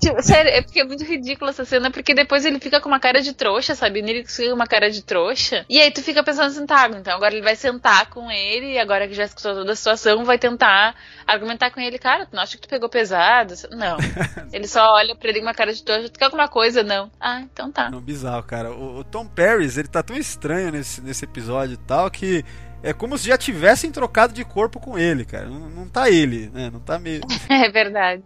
Tipo, 0.00 0.22
sério, 0.22 0.50
é 0.50 0.62
porque 0.62 0.80
é 0.80 0.84
muito 0.84 1.04
ridícula 1.04 1.50
essa 1.50 1.64
cena, 1.64 1.90
porque 1.90 2.14
depois 2.14 2.44
ele 2.44 2.58
fica 2.58 2.80
com 2.80 2.88
uma 2.88 2.98
cara 2.98 3.20
de 3.20 3.32
trouxa, 3.32 3.74
sabe? 3.74 4.00
O 4.00 4.02
Nilix 4.02 4.34
fica 4.34 4.48
com 4.48 4.54
uma 4.54 4.66
cara 4.66 4.90
de 4.90 5.02
trouxa. 5.02 5.64
E 5.68 5.80
aí 5.80 5.90
tu 5.90 6.02
fica 6.02 6.22
pensando 6.22 6.46
assim, 6.48 6.66
tá, 6.66 6.88
então 6.88 7.14
agora 7.14 7.34
ele 7.34 7.42
vai 7.42 7.54
sentar 7.54 8.10
com 8.10 8.30
ele, 8.30 8.72
e 8.72 8.78
agora 8.78 8.89
que 9.08 9.14
já 9.14 9.24
escutou 9.24 9.54
toda 9.54 9.72
a 9.72 9.76
situação, 9.76 10.24
vai 10.24 10.38
tentar 10.38 10.94
argumentar 11.26 11.70
com 11.70 11.80
ele, 11.80 11.98
cara, 11.98 12.26
tu 12.26 12.34
não 12.34 12.42
acha 12.42 12.56
que 12.56 12.62
tu 12.62 12.68
pegou 12.68 12.88
pesado? 12.88 13.54
Não. 13.70 13.96
ele 14.52 14.66
só 14.66 14.94
olha 14.94 15.14
pra 15.14 15.28
ele 15.28 15.40
com 15.40 15.46
uma 15.46 15.54
cara 15.54 15.72
de 15.72 15.82
trouxa, 15.82 16.08
tu 16.08 16.18
quer 16.18 16.26
alguma 16.26 16.48
coisa? 16.48 16.82
Não. 16.82 17.10
Ah, 17.20 17.40
então 17.40 17.70
tá. 17.70 17.90
Não, 17.90 18.00
bizarro, 18.00 18.42
cara. 18.42 18.70
O, 18.72 18.98
o 18.98 19.04
Tom 19.04 19.26
Paris, 19.26 19.76
ele 19.76 19.88
tá 19.88 20.02
tão 20.02 20.16
estranho 20.16 20.70
nesse, 20.72 21.00
nesse 21.00 21.24
episódio 21.24 21.74
e 21.74 21.86
tal 21.86 22.10
que 22.10 22.44
é 22.82 22.92
como 22.92 23.18
se 23.18 23.28
já 23.28 23.36
tivessem 23.36 23.90
trocado 23.92 24.32
de 24.32 24.44
corpo 24.44 24.80
com 24.80 24.98
ele, 24.98 25.24
cara. 25.24 25.48
Não, 25.48 25.68
não 25.68 25.88
tá 25.88 26.10
ele, 26.10 26.50
né? 26.52 26.70
Não 26.72 26.80
tá 26.80 26.98
meio. 26.98 27.20
É 27.48 27.68
verdade. 27.70 28.24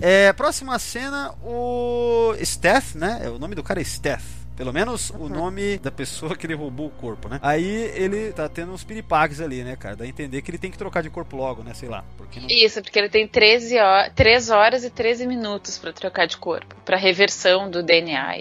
É, 0.00 0.32
próxima 0.32 0.78
cena, 0.78 1.32
o 1.42 2.34
Steph, 2.42 2.94
né? 2.94 3.20
É, 3.24 3.28
O 3.28 3.38
nome 3.38 3.54
do 3.54 3.62
cara 3.62 3.80
é 3.80 3.84
Steph. 3.84 4.43
Pelo 4.56 4.72
menos 4.72 5.10
o 5.10 5.28
nome 5.28 5.78
da 5.78 5.90
pessoa 5.90 6.36
que 6.36 6.46
ele 6.46 6.54
roubou 6.54 6.86
o 6.86 6.90
corpo, 6.90 7.28
né? 7.28 7.40
Aí 7.42 7.90
ele 7.94 8.32
tá 8.32 8.48
tendo 8.48 8.72
uns 8.72 8.84
piripaques 8.84 9.40
ali, 9.40 9.64
né, 9.64 9.76
cara? 9.76 9.96
Dá 9.96 10.04
a 10.04 10.08
entender 10.08 10.42
que 10.42 10.50
ele 10.50 10.58
tem 10.58 10.70
que 10.70 10.78
trocar 10.78 11.02
de 11.02 11.10
corpo 11.10 11.36
logo, 11.36 11.62
né? 11.62 11.74
Sei 11.74 11.88
lá. 11.88 12.04
Porque 12.16 12.38
não... 12.38 12.48
Isso, 12.48 12.80
porque 12.80 12.98
ele 12.98 13.08
tem 13.08 13.26
13 13.26 13.78
horas, 13.78 14.12
3 14.14 14.50
horas 14.50 14.84
e 14.84 14.90
13 14.90 15.26
minutos 15.26 15.76
pra 15.78 15.92
trocar 15.92 16.26
de 16.26 16.36
corpo, 16.36 16.74
pra 16.84 16.96
reversão 16.96 17.68
do 17.68 17.82
DNA. 17.82 18.34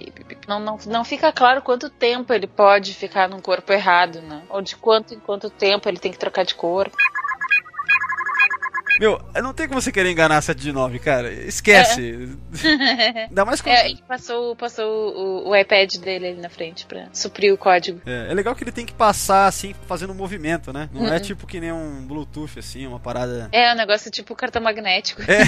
Não, 0.48 0.60
não, 0.60 0.78
não 0.86 1.04
fica 1.04 1.32
claro 1.32 1.62
quanto 1.62 1.90
tempo 1.90 2.32
ele 2.32 2.48
pode 2.48 2.94
ficar 2.94 3.28
num 3.28 3.40
corpo 3.40 3.74
errado, 3.74 4.22
né? 4.22 4.44
Ou 4.50 4.62
de 4.62 4.76
quanto 4.76 5.14
em 5.14 5.20
quanto 5.20 5.50
tempo 5.50 5.90
ele 5.90 5.98
tem 5.98 6.12
que 6.12 6.20
trocar 6.20 6.46
de 6.46 6.56
corpo. 6.56 6.96
Meu, 9.00 9.20
não 9.42 9.54
tem 9.54 9.68
como 9.68 9.82
você 9.82 9.92
querer 9.92 10.12
enganar 10.12 10.38
a 10.38 10.42
7 10.42 10.60
de 10.60 10.72
9, 10.72 11.00
cara. 11.00 11.32
Esquece. 11.32 12.30
Ainda 13.28 13.46
mais 13.46 13.60
quando... 13.62 13.76
É, 13.76 13.90
ele 13.90 14.04
passou, 14.08 14.56
passou 14.56 14.86
o, 15.46 15.50
o 15.50 15.56
iPad 15.56 15.96
dele 15.98 16.28
ali 16.28 16.42
na 16.42 16.50
frente 16.50 16.86
pra 16.86 17.08
suprir 17.14 17.54
o 17.54 17.58
código. 17.58 18.02
É, 18.06 18.28
é 18.32 18.34
legal 18.34 18.56
que 18.56 18.64
ele 18.64 18.72
tem 18.72 18.86
que 18.86 18.94
passar 18.94 19.48
assim, 19.48 19.74
fazendo 19.88 20.12
um 20.12 20.16
movimento, 20.16 20.72
né? 20.72 20.90
Não 20.94 21.08
é 21.08 21.14
Uhum. 21.14 21.20
tipo 21.20 21.46
que 21.48 21.60
nem 21.60 21.72
um 21.72 22.06
Bluetooth, 22.06 22.58
assim, 22.60 22.86
uma 22.88 23.00
parada. 23.00 23.50
É, 23.52 23.72
um 23.72 23.76
negócio 23.76 24.10
tipo 24.12 24.36
cartão 24.36 24.62
magnético. 24.62 25.22
É, 25.24 25.44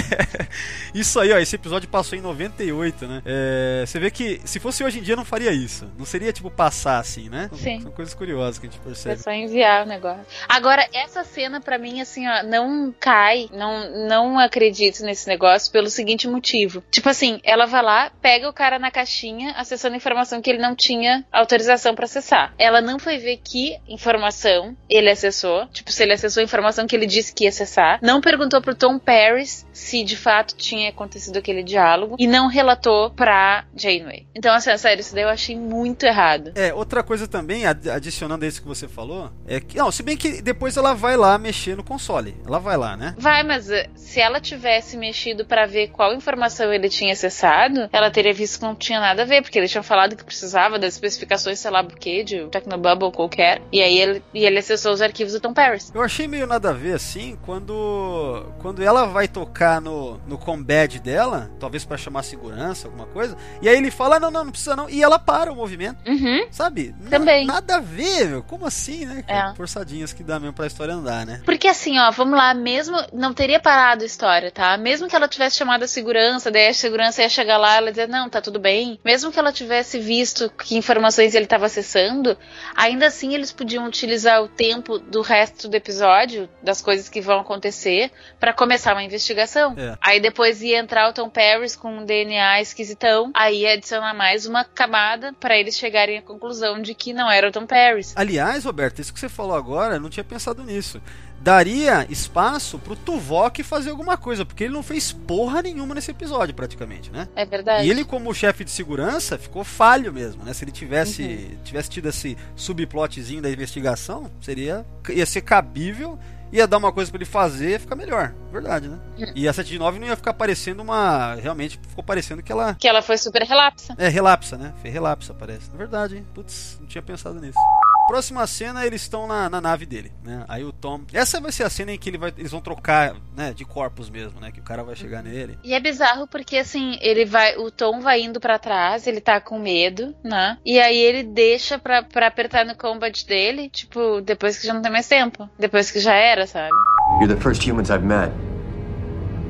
isso 0.94 1.18
aí, 1.20 1.32
ó, 1.32 1.38
esse 1.38 1.54
episódio 1.56 1.88
passou 1.88 2.18
em 2.18 2.22
98, 2.22 3.06
né? 3.06 3.22
É, 3.24 3.84
você 3.86 3.98
vê 3.98 4.10
que 4.10 4.40
se 4.44 4.58
fosse 4.60 4.82
hoje 4.84 4.98
em 4.98 5.02
dia 5.02 5.16
não 5.16 5.24
faria 5.24 5.52
isso. 5.52 5.90
Não 5.98 6.04
seria 6.04 6.32
tipo 6.32 6.50
passar 6.50 6.98
assim, 6.98 7.28
né? 7.28 7.50
Sim. 7.54 7.80
São 7.80 7.90
coisas 7.92 8.14
curiosas 8.14 8.58
que 8.58 8.66
a 8.66 8.70
gente 8.70 8.80
É 8.80 8.84
percebe. 8.84 9.20
só 9.22 9.30
enviar 9.32 9.84
o 9.84 9.88
negócio. 9.88 10.24
Agora, 10.48 10.86
essa 10.92 11.24
cena 11.24 11.60
pra 11.60 11.78
mim, 11.78 12.00
assim, 12.00 12.26
ó, 12.26 12.42
não 12.42 12.94
cai, 12.98 13.35
não, 13.52 14.06
não 14.08 14.38
acredito 14.38 15.02
nesse 15.02 15.26
negócio 15.28 15.70
pelo 15.72 15.88
seguinte 15.90 16.26
motivo. 16.28 16.82
Tipo 16.90 17.08
assim, 17.08 17.40
ela 17.44 17.66
vai 17.66 17.82
lá, 17.82 18.10
pega 18.20 18.48
o 18.48 18.52
cara 18.52 18.78
na 18.78 18.90
caixinha, 18.90 19.52
acessando 19.52 19.96
informação 19.96 20.40
que 20.40 20.50
ele 20.50 20.58
não 20.62 20.74
tinha 20.74 21.24
autorização 21.32 21.94
pra 21.94 22.04
acessar. 22.04 22.54
Ela 22.58 22.80
não 22.80 22.98
foi 22.98 23.18
ver 23.18 23.38
que 23.42 23.76
informação 23.88 24.76
ele 24.88 25.10
acessou, 25.10 25.66
tipo, 25.68 25.90
se 25.92 26.02
ele 26.02 26.12
acessou 26.12 26.40
a 26.40 26.44
informação 26.44 26.86
que 26.86 26.94
ele 26.96 27.06
disse 27.06 27.34
que 27.34 27.44
ia 27.44 27.50
acessar. 27.50 27.98
Não 28.02 28.20
perguntou 28.20 28.60
pro 28.62 28.74
Tom 28.74 28.98
Paris 28.98 29.66
se 29.72 30.02
de 30.04 30.16
fato 30.16 30.54
tinha 30.56 30.90
acontecido 30.90 31.36
aquele 31.38 31.62
diálogo 31.62 32.16
e 32.18 32.26
não 32.26 32.48
relatou 32.48 33.10
pra 33.10 33.64
Janeway. 33.76 34.26
Então, 34.34 34.54
assim, 34.54 34.76
sério, 34.76 35.00
isso 35.00 35.14
daí 35.14 35.24
eu 35.24 35.28
achei 35.28 35.56
muito 35.56 36.04
errado. 36.04 36.52
É, 36.54 36.72
outra 36.72 37.02
coisa 37.02 37.26
também, 37.26 37.66
ad- 37.66 37.90
adicionando 37.90 38.44
a 38.44 38.48
isso 38.48 38.62
que 38.62 38.68
você 38.68 38.86
falou, 38.88 39.30
é 39.46 39.60
que. 39.60 39.76
Não, 39.76 39.90
se 39.90 40.02
bem 40.02 40.16
que 40.16 40.40
depois 40.42 40.76
ela 40.76 40.94
vai 40.94 41.16
lá 41.16 41.38
mexer 41.38 41.76
no 41.76 41.84
console. 41.84 42.36
Ela 42.46 42.58
vai 42.58 42.76
lá, 42.76 42.96
né? 42.96 43.14
Vai, 43.26 43.42
mas 43.42 43.68
eh, 43.70 43.88
se 43.96 44.20
ela 44.20 44.40
tivesse 44.40 44.96
mexido 44.96 45.44
pra 45.44 45.66
ver 45.66 45.88
qual 45.88 46.14
informação 46.14 46.72
ele 46.72 46.88
tinha 46.88 47.12
acessado, 47.12 47.88
ela 47.92 48.08
teria 48.08 48.32
visto 48.32 48.60
que 48.60 48.64
não 48.64 48.74
tinha 48.74 49.00
nada 49.00 49.22
a 49.22 49.24
ver, 49.24 49.42
porque 49.42 49.58
eles 49.58 49.68
tinham 49.70 49.82
falado 49.82 50.14
que 50.14 50.24
precisava 50.24 50.78
das 50.78 50.94
especificações, 50.94 51.58
sei 51.58 51.70
lá, 51.72 51.82
do 51.82 51.96
que, 51.96 52.22
de 52.22 52.46
Tecnobubble 52.46 53.10
qualquer. 53.10 53.60
E 53.72 53.82
aí 53.82 53.98
ele, 53.98 54.22
e 54.32 54.44
ele 54.44 54.58
acessou 54.60 54.92
os 54.92 55.02
arquivos 55.02 55.32
do 55.32 55.40
Tom 55.40 55.52
Paris. 55.52 55.90
Eu 55.92 56.02
achei 56.02 56.28
meio 56.28 56.46
nada 56.46 56.70
a 56.70 56.72
ver 56.72 56.94
assim 56.94 57.36
quando 57.44 58.46
quando 58.60 58.80
ela 58.82 59.06
vai 59.06 59.26
tocar 59.26 59.80
no, 59.80 60.18
no 60.26 60.38
combat 60.38 60.98
dela, 61.00 61.50
talvez 61.58 61.84
pra 61.84 61.96
chamar 61.96 62.22
segurança, 62.22 62.86
alguma 62.86 63.06
coisa, 63.06 63.36
e 63.60 63.68
aí 63.68 63.76
ele 63.76 63.90
fala: 63.90 64.20
"Não, 64.20 64.30
não, 64.30 64.44
não 64.44 64.52
precisa 64.52 64.76
não", 64.76 64.88
e 64.88 65.02
ela 65.02 65.18
para 65.18 65.52
o 65.52 65.56
movimento, 65.56 65.98
Uhum. 66.08 66.46
sabe? 66.50 66.94
Na- 67.00 67.10
Também. 67.10 67.44
nada 67.44 67.76
a 67.76 67.80
ver, 67.80 68.28
meu. 68.28 68.42
Como 68.44 68.66
assim, 68.66 69.04
né? 69.04 69.24
É. 69.26 69.52
Forçadinhas 69.54 70.12
que 70.12 70.22
dá 70.22 70.38
mesmo 70.38 70.54
pra 70.54 70.66
história 70.68 70.94
andar, 70.94 71.26
né? 71.26 71.40
Porque 71.44 71.66
assim, 71.68 71.98
ó, 71.98 72.10
vamos 72.12 72.38
lá, 72.38 72.54
mesmo. 72.54 72.96
Não 73.16 73.32
teria 73.32 73.58
parado 73.58 74.02
a 74.02 74.06
história, 74.06 74.50
tá? 74.50 74.76
Mesmo 74.76 75.08
que 75.08 75.16
ela 75.16 75.26
tivesse 75.26 75.56
chamado 75.56 75.82
a 75.84 75.88
segurança, 75.88 76.50
daí 76.50 76.68
a 76.68 76.74
segurança 76.74 77.22
ia 77.22 77.28
chegar 77.28 77.56
lá 77.56 77.74
e 77.74 77.78
ela 77.78 77.90
dizer, 77.90 78.08
não, 78.08 78.28
tá 78.28 78.42
tudo 78.42 78.60
bem. 78.60 79.00
Mesmo 79.02 79.32
que 79.32 79.38
ela 79.38 79.52
tivesse 79.52 79.98
visto 79.98 80.50
que 80.50 80.76
informações 80.76 81.34
ele 81.34 81.44
estava 81.44 81.66
acessando, 81.66 82.36
ainda 82.76 83.06
assim 83.06 83.34
eles 83.34 83.50
podiam 83.50 83.86
utilizar 83.86 84.42
o 84.42 84.48
tempo 84.48 84.98
do 84.98 85.22
resto 85.22 85.66
do 85.66 85.74
episódio, 85.74 86.48
das 86.62 86.82
coisas 86.82 87.08
que 87.08 87.20
vão 87.20 87.40
acontecer, 87.40 88.10
pra 88.38 88.52
começar 88.52 88.92
uma 88.92 89.02
investigação. 89.02 89.74
É. 89.78 89.96
Aí 90.00 90.20
depois 90.20 90.60
ia 90.62 90.78
entrar 90.78 91.08
o 91.08 91.12
Tom 91.12 91.30
Paris 91.30 91.74
com 91.74 91.98
um 91.98 92.04
DNA 92.04 92.60
esquisitão, 92.60 93.30
aí 93.34 93.62
ia 93.62 93.72
adicionar 93.72 94.12
mais 94.12 94.44
uma 94.44 94.62
camada 94.62 95.32
pra 95.40 95.56
eles 95.56 95.78
chegarem 95.78 96.18
à 96.18 96.22
conclusão 96.22 96.82
de 96.82 96.94
que 96.94 97.14
não 97.14 97.30
era 97.30 97.48
o 97.48 97.52
Tom 97.52 97.66
Paris. 97.66 98.12
Aliás, 98.14 98.64
Roberto, 98.64 99.00
isso 99.00 99.14
que 99.14 99.20
você 99.20 99.28
falou 99.28 99.56
agora, 99.56 99.94
eu 99.94 100.00
não 100.00 100.10
tinha 100.10 100.24
pensado 100.24 100.62
nisso. 100.62 101.00
Daria 101.40 102.06
espaço 102.10 102.78
pro 102.78 102.96
Tuvok 102.96 103.62
fazer 103.62 103.90
alguma 103.90 104.16
coisa, 104.16 104.44
porque 104.44 104.64
ele 104.64 104.72
não 104.74 104.82
fez 104.82 105.12
porra 105.12 105.62
nenhuma 105.62 105.94
nesse 105.94 106.10
episódio, 106.10 106.54
praticamente, 106.54 107.10
né? 107.10 107.28
É 107.36 107.44
verdade. 107.44 107.86
E 107.86 107.90
ele, 107.90 108.04
como 108.04 108.34
chefe 108.34 108.64
de 108.64 108.70
segurança, 108.70 109.38
ficou 109.38 109.62
falho 109.62 110.12
mesmo, 110.12 110.42
né? 110.42 110.52
Se 110.52 110.64
ele 110.64 110.72
tivesse, 110.72 111.22
Uhum. 111.22 111.56
tivesse 111.64 111.90
tido 111.90 112.08
esse 112.08 112.36
subplotzinho 112.56 113.40
da 113.42 113.50
investigação, 113.50 114.30
seria 114.40 114.84
ia 115.08 115.24
ser 115.24 115.42
cabível, 115.42 116.18
ia 116.52 116.66
dar 116.66 116.78
uma 116.78 116.90
coisa 116.92 117.10
pra 117.10 117.18
ele 117.18 117.24
fazer, 117.24 117.70
ia 117.70 117.80
ficar 117.80 117.94
melhor. 117.94 118.34
Verdade, 118.50 118.88
né? 118.88 118.98
Uhum. 119.18 119.32
E 119.34 119.46
a 119.46 119.52
7 119.52 119.68
de 119.68 119.78
9 119.78 119.98
não 120.00 120.06
ia 120.08 120.16
ficar 120.16 120.34
parecendo 120.34 120.82
uma. 120.82 121.34
Realmente 121.34 121.78
ficou 121.88 122.02
parecendo 122.02 122.42
que 122.42 122.50
ela. 122.50 122.74
Que 122.74 122.88
ela 122.88 123.02
foi 123.02 123.18
super 123.18 123.42
relapsa. 123.42 123.94
É, 123.98 124.08
relapsa, 124.08 124.56
né? 124.56 124.72
Foi 124.80 124.90
relapsa, 124.90 125.32
parece. 125.34 125.70
Na 125.70 125.76
verdade, 125.76 126.16
hein? 126.16 126.26
Putz, 126.34 126.76
não 126.80 126.86
tinha 126.88 127.02
pensado 127.02 127.38
nisso. 127.40 127.58
Próxima 128.06 128.46
cena, 128.46 128.86
eles 128.86 129.02
estão 129.02 129.26
na, 129.26 129.50
na 129.50 129.60
nave 129.60 129.84
dele, 129.84 130.12
né? 130.22 130.44
Aí 130.46 130.62
o 130.62 130.72
Tom. 130.72 131.00
Essa 131.12 131.40
vai 131.40 131.50
ser 131.50 131.64
a 131.64 131.70
cena 131.70 131.90
em 131.92 131.98
que 131.98 132.08
ele 132.08 132.18
vai, 132.18 132.32
eles 132.38 132.52
vão 132.52 132.60
trocar, 132.60 133.16
né? 133.36 133.52
De 133.52 133.64
corpos 133.64 134.08
mesmo, 134.08 134.40
né? 134.40 134.52
Que 134.52 134.60
o 134.60 134.62
cara 134.62 134.84
vai 134.84 134.94
chegar 134.94 135.22
nele. 135.22 135.58
E 135.64 135.74
é 135.74 135.80
bizarro 135.80 136.26
porque 136.28 136.56
assim, 136.56 136.96
ele 137.00 137.24
vai, 137.24 137.56
o 137.56 137.68
Tom 137.70 138.00
vai 138.00 138.20
indo 138.22 138.38
pra 138.38 138.60
trás, 138.60 139.08
ele 139.08 139.20
tá 139.20 139.40
com 139.40 139.58
medo, 139.58 140.14
né? 140.22 140.56
E 140.64 140.78
aí 140.78 140.96
ele 140.96 141.24
deixa 141.24 141.78
pra, 141.78 142.02
pra 142.02 142.28
apertar 142.28 142.64
no 142.64 142.76
combat 142.76 143.26
dele, 143.26 143.68
tipo, 143.68 144.20
depois 144.20 144.58
que 144.58 144.66
já 144.66 144.72
não 144.72 144.82
tem 144.82 144.92
mais 144.92 145.08
tempo. 145.08 145.48
Depois 145.58 145.90
que 145.90 145.98
já 145.98 146.14
era, 146.14 146.46
sabe? 146.46 146.74
You're 147.20 147.34
the 147.34 147.40
first 147.40 147.66
humans 147.66 147.90
I've 147.90 148.04
met. 148.04 148.30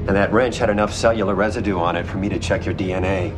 And 0.08 0.14
that 0.14 0.32
wrench 0.32 0.62
had 0.62 0.70
enough 0.70 0.92
cellular 0.92 1.34
residue 1.34 1.78
on 1.78 1.96
it 1.96 2.06
for 2.06 2.16
me 2.16 2.30
to 2.30 2.38
check 2.38 2.64
your 2.64 2.74
DNA. 2.74 3.32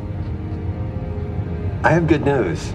I 1.82 1.90
have 1.90 2.06
good 2.06 2.24
news. 2.24 2.72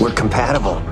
We're 0.00 0.14
compatible. 0.14 0.82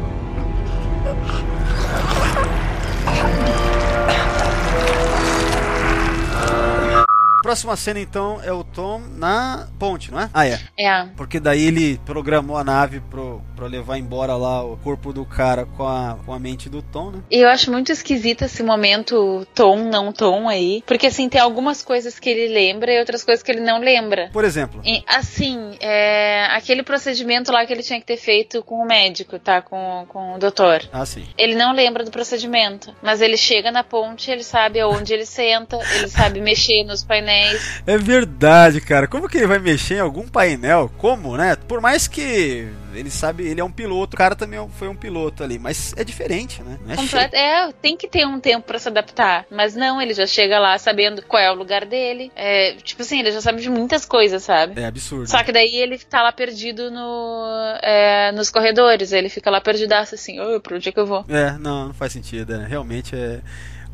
Próxima 7.49 7.77
cena, 7.77 7.99
então, 7.99 8.43
é 8.45 8.53
o 8.53 8.63
Tom 8.63 9.01
na 9.17 9.69
ponte, 9.79 10.11
não 10.11 10.21
é? 10.21 10.29
Ah, 10.35 10.47
é. 10.47 10.61
É. 10.79 11.07
Porque 11.17 11.41
daí 11.41 11.65
ele 11.65 11.99
programou 12.05 12.59
a 12.59 12.63
nave 12.63 13.01
pro, 13.01 13.41
pra 13.57 13.67
levar 13.67 13.97
embora 13.97 14.37
lá 14.37 14.63
o 14.63 14.77
corpo 14.77 15.15
do 15.15 15.25
cara 15.25 15.65
com 15.65 15.89
a, 15.89 16.19
com 16.27 16.35
a 16.35 16.39
mente 16.39 16.69
do 16.69 16.83
Tom, 16.83 17.11
né? 17.11 17.23
E 17.31 17.39
eu 17.39 17.49
acho 17.49 17.71
muito 17.73 17.91
esquisito 17.91 18.43
esse 18.43 18.63
momento 18.63 19.47
Tom, 19.55 19.79
não 19.79 20.13
Tom 20.13 20.47
aí. 20.47 20.85
Porque 20.87 21.07
assim, 21.07 21.27
tem 21.27 21.41
algumas 21.41 21.83
coisas 21.83 22.19
que 22.19 22.29
ele 22.29 22.53
lembra 22.53 22.93
e 22.93 22.99
outras 22.99 23.25
coisas 23.25 23.43
que 23.43 23.51
ele 23.51 23.63
não 23.63 23.81
lembra. 23.81 24.29
Por 24.31 24.45
exemplo. 24.45 24.83
E, 24.85 25.03
assim, 25.07 25.75
é, 25.81 26.49
aquele 26.51 26.83
procedimento 26.83 27.51
lá 27.51 27.65
que 27.65 27.73
ele 27.73 27.83
tinha 27.83 27.99
que 27.99 28.05
ter 28.05 28.19
feito 28.19 28.63
com 28.63 28.75
o 28.75 28.87
médico, 28.87 29.39
tá? 29.39 29.63
Com, 29.63 30.05
com 30.07 30.35
o 30.35 30.39
doutor. 30.39 30.87
Ah, 30.93 31.07
sim. 31.07 31.27
Ele 31.39 31.55
não 31.55 31.73
lembra 31.73 32.05
do 32.05 32.11
procedimento, 32.11 32.95
mas 33.03 33.23
ele 33.23 33.39
chega 33.39 33.71
na 33.71 33.83
ponte, 33.83 34.31
ele 34.31 34.45
sabe 34.45 34.79
aonde 34.81 35.15
ele 35.15 35.25
senta, 35.25 35.79
ele 35.97 36.09
sabe 36.09 36.43
mexer 36.43 36.85
nos 36.85 37.03
painéis. 37.03 37.38
É 37.87 37.99
verdade, 37.99 38.81
cara. 38.81 39.07
Como 39.07 39.29
que 39.29 39.39
ele 39.39 39.47
vai 39.47 39.59
mexer 39.59 39.97
em 39.97 40.01
algum 40.01 40.27
painel? 40.27 40.91
Como, 40.99 41.37
né? 41.37 41.57
Por 41.57 41.81
mais 41.81 42.07
que 42.09 42.69
ele 42.95 43.11
sabe, 43.11 43.47
ele 43.47 43.61
é 43.61 43.65
um 43.65 43.71
piloto, 43.71 44.15
o 44.15 44.19
cara 44.19 44.35
também 44.35 44.59
foi 44.79 44.89
um 44.89 44.97
piloto 44.97 45.45
ali, 45.45 45.59
mas 45.59 45.95
é 45.97 46.03
diferente, 46.03 46.63
né? 46.63 46.79
Não 46.85 46.93
é 46.93 46.97
Completo, 46.97 47.37
é, 47.37 47.73
tem 47.81 47.97
que 47.97 48.09
ter 48.09 48.27
um 48.27 48.41
tempo 48.41 48.67
pra 48.67 48.79
se 48.79 48.89
adaptar, 48.89 49.47
mas 49.51 49.75
não, 49.75 50.01
ele 50.01 50.15
já 50.15 50.27
chega 50.27 50.59
lá 50.59 50.77
sabendo 50.79 51.23
qual 51.23 51.43
é 51.43 51.51
o 51.51 51.55
lugar 51.55 51.85
dele. 51.85 52.33
É, 52.35 52.73
tipo 52.83 53.03
assim, 53.03 53.21
ele 53.21 53.31
já 53.33 53.41
sabe 53.41 53.61
de 53.61 53.71
muitas 53.71 54.05
coisas, 54.05 54.43
sabe? 54.43 54.81
É 54.81 54.87
absurdo. 54.87 55.29
Só 55.29 55.43
que 55.43 55.53
daí 55.53 55.77
ele 55.77 55.99
tá 55.99 56.23
lá 56.23 56.33
perdido 56.33 56.91
no, 56.91 57.45
é, 57.83 58.33
nos 58.33 58.51
corredores, 58.51 59.13
ele 59.13 59.29
fica 59.29 59.51
lá 59.51 59.61
perdidaço 59.61 60.15
assim, 60.15 60.41
oh, 60.41 60.61
pra 60.61 60.77
onde 60.77 60.89
é 60.89 60.93
que 60.93 61.01
eu 61.01 61.07
vou? 61.07 61.25
É, 61.29 61.53
não, 61.59 61.89
não 61.89 61.95
faz 61.95 62.13
sentido, 62.13 62.57
né? 62.57 62.67
Realmente 62.69 63.15
é. 63.15 63.41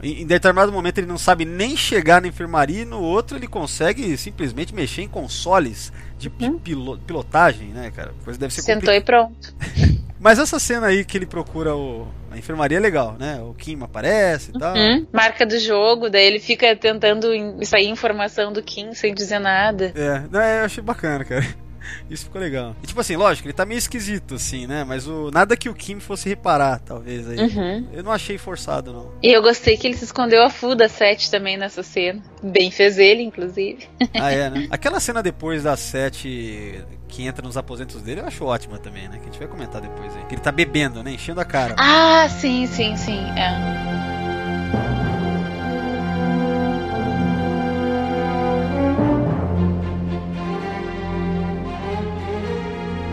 Em 0.05 0.27
determinado 0.27 0.71
momento 0.71 0.99
ele 0.99 1.07
não 1.07 1.19
sabe 1.19 1.45
nem 1.45 1.77
chegar 1.77 2.21
na 2.21 2.29
enfermaria 2.29 2.83
e 2.83 2.85
no 2.85 3.01
outro 3.01 3.37
ele 3.37 3.47
consegue 3.47 4.17
simplesmente 4.17 4.75
mexer 4.75 5.03
em 5.03 5.09
consoles 5.09 5.93
de, 6.19 6.29
de 6.29 6.51
pilo- 6.51 6.99
pilotagem, 6.99 7.69
né, 7.69 7.91
cara? 7.95 8.13
Coisa 8.25 8.39
deve 8.39 8.53
ser 8.53 8.63
Sentou 8.63 8.93
e 8.93 9.01
pronto. 9.01 9.55
Mas 10.21 10.39
essa 10.39 10.59
cena 10.59 10.87
aí 10.87 11.05
que 11.05 11.19
ele 11.19 11.27
procura 11.27 11.77
o, 11.77 12.09
a 12.31 12.39
enfermaria 12.39 12.79
é 12.79 12.81
legal, 12.81 13.15
né? 13.19 13.41
O 13.43 13.53
Kim 13.53 13.79
aparece 13.83 14.53
e 14.55 14.59
tal. 14.59 14.75
Hum, 14.75 15.07
marca 15.13 15.45
do 15.45 15.59
jogo, 15.59 16.09
daí 16.09 16.25
ele 16.25 16.41
fica 16.41 16.75
tentando 16.75 17.29
sair 17.63 17.89
informação 17.89 18.51
do 18.51 18.63
Kim 18.63 18.95
sem 18.95 19.13
dizer 19.15 19.39
nada. 19.39 19.93
É, 19.95 20.23
não, 20.31 20.41
é, 20.41 20.61
eu 20.61 20.65
achei 20.65 20.83
bacana, 20.83 21.25
cara. 21.25 21.45
Isso 22.11 22.24
ficou 22.24 22.41
legal. 22.41 22.76
E 22.82 22.87
tipo 22.87 23.01
assim, 23.01 23.16
lógico, 23.16 23.49
ele 23.49 23.55
tá 23.55 23.64
meio 23.64 23.78
esquisito, 23.78 24.35
assim, 24.35 24.66
né? 24.66 24.85
Mas 24.85 25.07
o 25.07 25.30
nada 25.30 25.57
que 25.57 25.68
o 25.68 25.74
Kim 25.74 26.01
fosse 26.01 26.28
reparar, 26.28 26.80
talvez. 26.80 27.28
Aí. 27.28 27.39
Uhum. 27.39 27.89
Eu 27.93 28.03
não 28.03 28.12
achei 28.12 28.39
forçado, 28.39 28.93
não. 28.93 29.11
E 29.22 29.32
eu 29.32 29.43
gostei 29.43 29.76
que 29.76 29.87
ele 29.87 29.97
se 29.97 30.05
escondeu 30.05 30.43
a 30.43 30.51
full 30.51 30.74
da 30.74 30.89
Sete 30.89 31.30
também 31.30 31.57
nessa 31.57 31.82
cena. 31.82 32.22
Bem 32.43 32.70
fez 32.70 32.99
ele, 32.99 33.22
inclusive. 33.22 33.89
Ah, 34.14 34.30
é, 34.30 34.49
né? 34.49 34.68
Aquela 34.70 35.01
cena 35.01 35.22
depois 35.22 35.64
das 35.64 35.80
sete 35.80 36.85
que 37.09 37.26
entra 37.26 37.45
nos 37.45 37.57
aposentos 37.57 38.01
dele, 38.01 38.20
eu 38.20 38.26
acho 38.26 38.45
ótima 38.45 38.78
também, 38.78 39.09
né? 39.09 39.18
Que 39.18 39.22
a 39.22 39.24
gente 39.26 39.39
vai 39.39 39.49
comentar 39.49 39.80
depois 39.80 40.14
aí. 40.16 40.24
Que 40.24 40.35
ele 40.35 40.43
tá 40.43 40.53
bebendo, 40.53 41.03
né? 41.03 41.12
Enchendo 41.12 41.41
a 41.41 41.45
cara. 41.45 41.74
Ah, 41.78 42.28
sim, 42.28 42.66
sim, 42.66 42.97
sim. 42.97 43.20
É. 43.37 43.93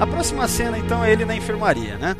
A 0.01 0.07
próxima 0.07 0.47
cena, 0.47 0.77
então, 0.79 1.03
é 1.03 1.11
ele 1.11 1.25
na 1.25 1.35
enfermaria, 1.35 1.95
né? 1.97 2.15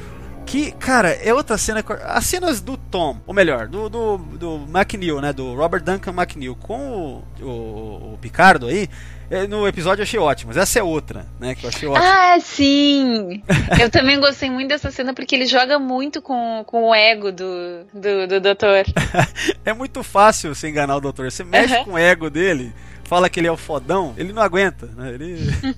Que, 0.45 0.71
cara, 0.73 1.09
é 1.13 1.33
outra 1.33 1.57
cena. 1.57 1.83
As 2.05 2.25
cenas 2.25 2.61
do 2.61 2.77
Tom, 2.77 3.17
ou 3.25 3.33
melhor, 3.33 3.67
do, 3.67 3.89
do, 3.89 4.17
do 4.17 4.55
McNeil, 4.71 5.19
né? 5.21 5.33
Do 5.33 5.55
Robert 5.55 5.81
Duncan 5.81 6.11
McNeil 6.11 6.55
com 6.55 7.23
o, 7.39 7.43
o, 7.43 8.13
o 8.13 8.17
Picardo 8.21 8.67
aí. 8.67 8.87
eh, 9.31 9.47
No 9.47 9.67
episódio 9.67 10.01
eu 10.01 10.03
achei 10.03 10.19
ótimas. 10.19 10.57
Essa 10.57 10.79
é 10.79 10.83
outra, 10.83 11.25
né? 11.39 11.55
Que 11.55 11.63
eu 11.65 11.69
achei 11.69 11.87
ótima. 11.87 12.05
Ah, 12.05 12.39
sim! 12.39 13.41
Eu 13.79 13.89
também 13.89 14.19
gostei 14.19 14.49
muito 14.49 14.69
dessa 14.69 14.91
cena 14.91 15.13
porque 15.13 15.33
ele 15.35 15.45
joga 15.47 15.79
muito 15.79 16.21
com, 16.21 16.63
com 16.67 16.89
o 16.89 16.93
ego 16.95 17.31
do, 17.31 17.85
do, 17.93 18.27
do 18.27 18.39
doutor. 18.41 18.83
É 19.65 19.73
muito 19.73 20.03
fácil 20.03 20.53
você 20.53 20.69
enganar 20.69 20.97
o 20.97 21.01
doutor. 21.01 21.31
Você 21.31 21.43
mexe 21.43 21.75
Aham. 21.75 21.83
com 21.85 21.91
o 21.93 21.97
ego 21.97 22.29
dele, 22.29 22.73
fala 23.11 23.29
que 23.29 23.41
ele 23.41 23.47
é 23.47 23.51
o 23.51 23.57
fodão, 23.57 24.13
ele 24.15 24.31
não 24.31 24.41
aguenta, 24.41 24.85
né? 24.85 25.13
Ele. 25.13 25.35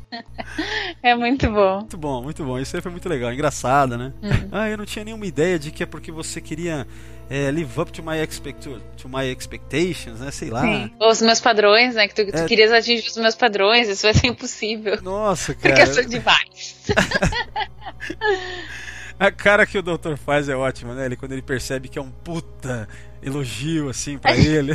É 1.02 1.16
muito 1.16 1.50
bom. 1.52 1.80
Muito 1.80 1.98
bom, 1.98 2.22
muito 2.24 2.44
bom. 2.46 2.60
Isso 2.60 2.76
aí 2.78 2.82
foi 2.82 2.92
muito 2.92 3.10
legal, 3.10 3.34
engraçado, 3.34 3.98
né? 3.98 4.14
Uhum. 4.22 4.50
Ah, 4.52 4.70
eu 4.70 4.78
não 4.78 4.86
tinha 4.86 5.04
nenhuma 5.04 5.26
ideia 5.26 5.58
de 5.60 5.70
que 5.72 5.84
é 5.84 5.86
porque 5.86 6.10
você 6.12 6.40
queria 6.40 6.88
é, 7.30 7.52
live 7.52 7.78
up 7.82 7.92
to 7.92 8.02
my, 8.04 8.18
expect 8.22 8.70
to 8.96 9.10
my 9.10 9.26
expectations, 9.30 10.20
né? 10.22 10.32
Sei 10.32 10.50
lá. 10.50 10.62
Sim. 10.62 10.92
Os 11.02 11.22
meus 11.22 11.42
padrões, 11.42 11.96
né? 11.96 12.08
Que 12.08 12.14
tu, 12.16 12.32
tu 12.32 12.38
É. 12.38 12.46
querias 12.46 12.72
atingir 12.72 13.10
os 13.10 13.18
meus 13.18 13.36
padrões, 13.36 13.90
isso 13.90 14.04
vai 14.04 14.14
ser 14.14 14.28
impossível. 14.28 15.02
Nossa, 15.02 15.54
Porque 15.54 15.68
cara. 15.70 15.82
eu 15.82 15.94
sou 15.94 16.06
demais. 16.06 16.78
A 19.20 19.30
cara 19.32 19.66
que 19.66 19.78
o 19.78 19.82
doutor 19.82 20.18
faz 20.18 20.48
é 20.48 20.56
ótima, 20.56 20.94
né? 20.96 21.06
Ele, 21.06 21.16
quando 21.18 21.34
ele 21.34 21.42
percebe 21.42 21.90
que 21.90 22.00
é 22.00 22.02
um 22.02 22.12
puta 22.12 22.88
elogio, 23.22 23.90
assim, 23.90 24.18
pra 24.18 24.36
ele. 24.38 24.72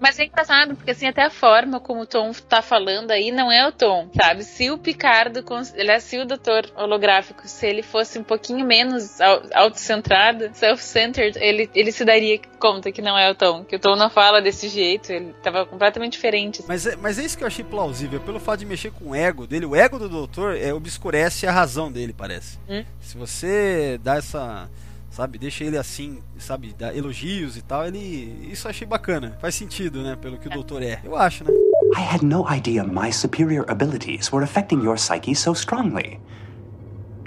Mas 0.00 0.18
é 0.18 0.24
engraçado, 0.24 0.74
porque 0.76 0.90
assim, 0.90 1.06
até 1.06 1.24
a 1.24 1.30
forma 1.30 1.80
como 1.80 2.02
o 2.02 2.06
Tom 2.06 2.32
tá 2.48 2.62
falando 2.62 3.10
aí 3.10 3.30
não 3.30 3.50
é 3.50 3.66
o 3.66 3.72
Tom, 3.72 4.08
sabe? 4.20 4.44
Se 4.44 4.70
o 4.70 4.78
Picardo, 4.78 5.44
aliás, 5.78 6.04
se 6.04 6.18
o 6.18 6.24
doutor 6.26 6.66
holográfico, 6.76 7.42
se 7.46 7.66
ele 7.66 7.82
fosse 7.82 8.18
um 8.18 8.24
pouquinho 8.24 8.64
menos 8.66 9.20
au- 9.20 9.42
autocentrado, 9.54 10.50
self-centered, 10.52 11.38
ele, 11.40 11.70
ele 11.74 11.92
se 11.92 12.04
daria 12.04 12.38
conta 12.58 12.90
que 12.90 13.00
não 13.02 13.16
é 13.16 13.30
o 13.30 13.34
Tom, 13.34 13.64
que 13.64 13.76
o 13.76 13.78
Tom 13.78 13.96
não 13.96 14.10
fala 14.10 14.40
desse 14.42 14.68
jeito, 14.68 15.10
ele 15.12 15.32
tava 15.42 15.64
completamente 15.66 16.12
diferente. 16.12 16.64
Mas 16.66 16.86
é, 16.86 16.96
mas 16.96 17.18
é 17.18 17.24
isso 17.24 17.36
que 17.38 17.44
eu 17.44 17.48
achei 17.48 17.64
plausível, 17.64 18.20
pelo 18.20 18.40
fato 18.40 18.60
de 18.60 18.66
mexer 18.66 18.90
com 18.92 19.10
o 19.10 19.14
ego 19.14 19.46
dele. 19.46 19.66
O 19.66 19.76
ego 19.76 19.98
do 19.98 20.08
doutor 20.08 20.56
é, 20.56 20.72
obscurece 20.72 21.46
a 21.46 21.52
razão 21.52 21.90
dele, 21.90 22.12
parece. 22.16 22.58
Hum. 22.68 22.84
Se 23.00 23.16
você 23.16 23.98
dá 24.02 24.16
essa. 24.16 24.68
Sabe, 25.10 25.38
deixa 25.38 25.64
ele 25.64 25.78
assim, 25.78 26.18
sabe, 26.38 26.74
dá 26.78 26.94
elogios 26.94 27.56
e 27.56 27.62
tal, 27.62 27.86
ele. 27.86 28.48
Isso 28.52 28.66
eu 28.66 28.70
achei 28.70 28.86
bacana. 28.86 29.36
Faz 29.40 29.54
sentido, 29.54 30.02
né? 30.02 30.16
Pelo 30.16 30.38
que 30.38 30.48
o 30.48 30.50
doutor 30.50 30.82
é. 30.82 31.00
Eu 31.02 31.16
acho, 31.16 31.44
né? 31.44 31.50
I 31.96 32.00
had 32.00 32.22
no 32.22 32.46
idea 32.48 32.84
my 32.84 33.10
superior 33.10 33.64
abilities 33.68 34.30
were 34.30 34.44
affecting 34.44 34.82
your 34.82 34.98
psyche 34.98 35.34
so 35.34 35.52
strongly. 35.52 36.20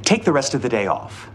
Take 0.03 0.23
the 0.23 0.31
rest 0.31 0.53
of 0.55 0.61
the 0.61 0.69
day 0.69 0.87
off. 0.87 1.29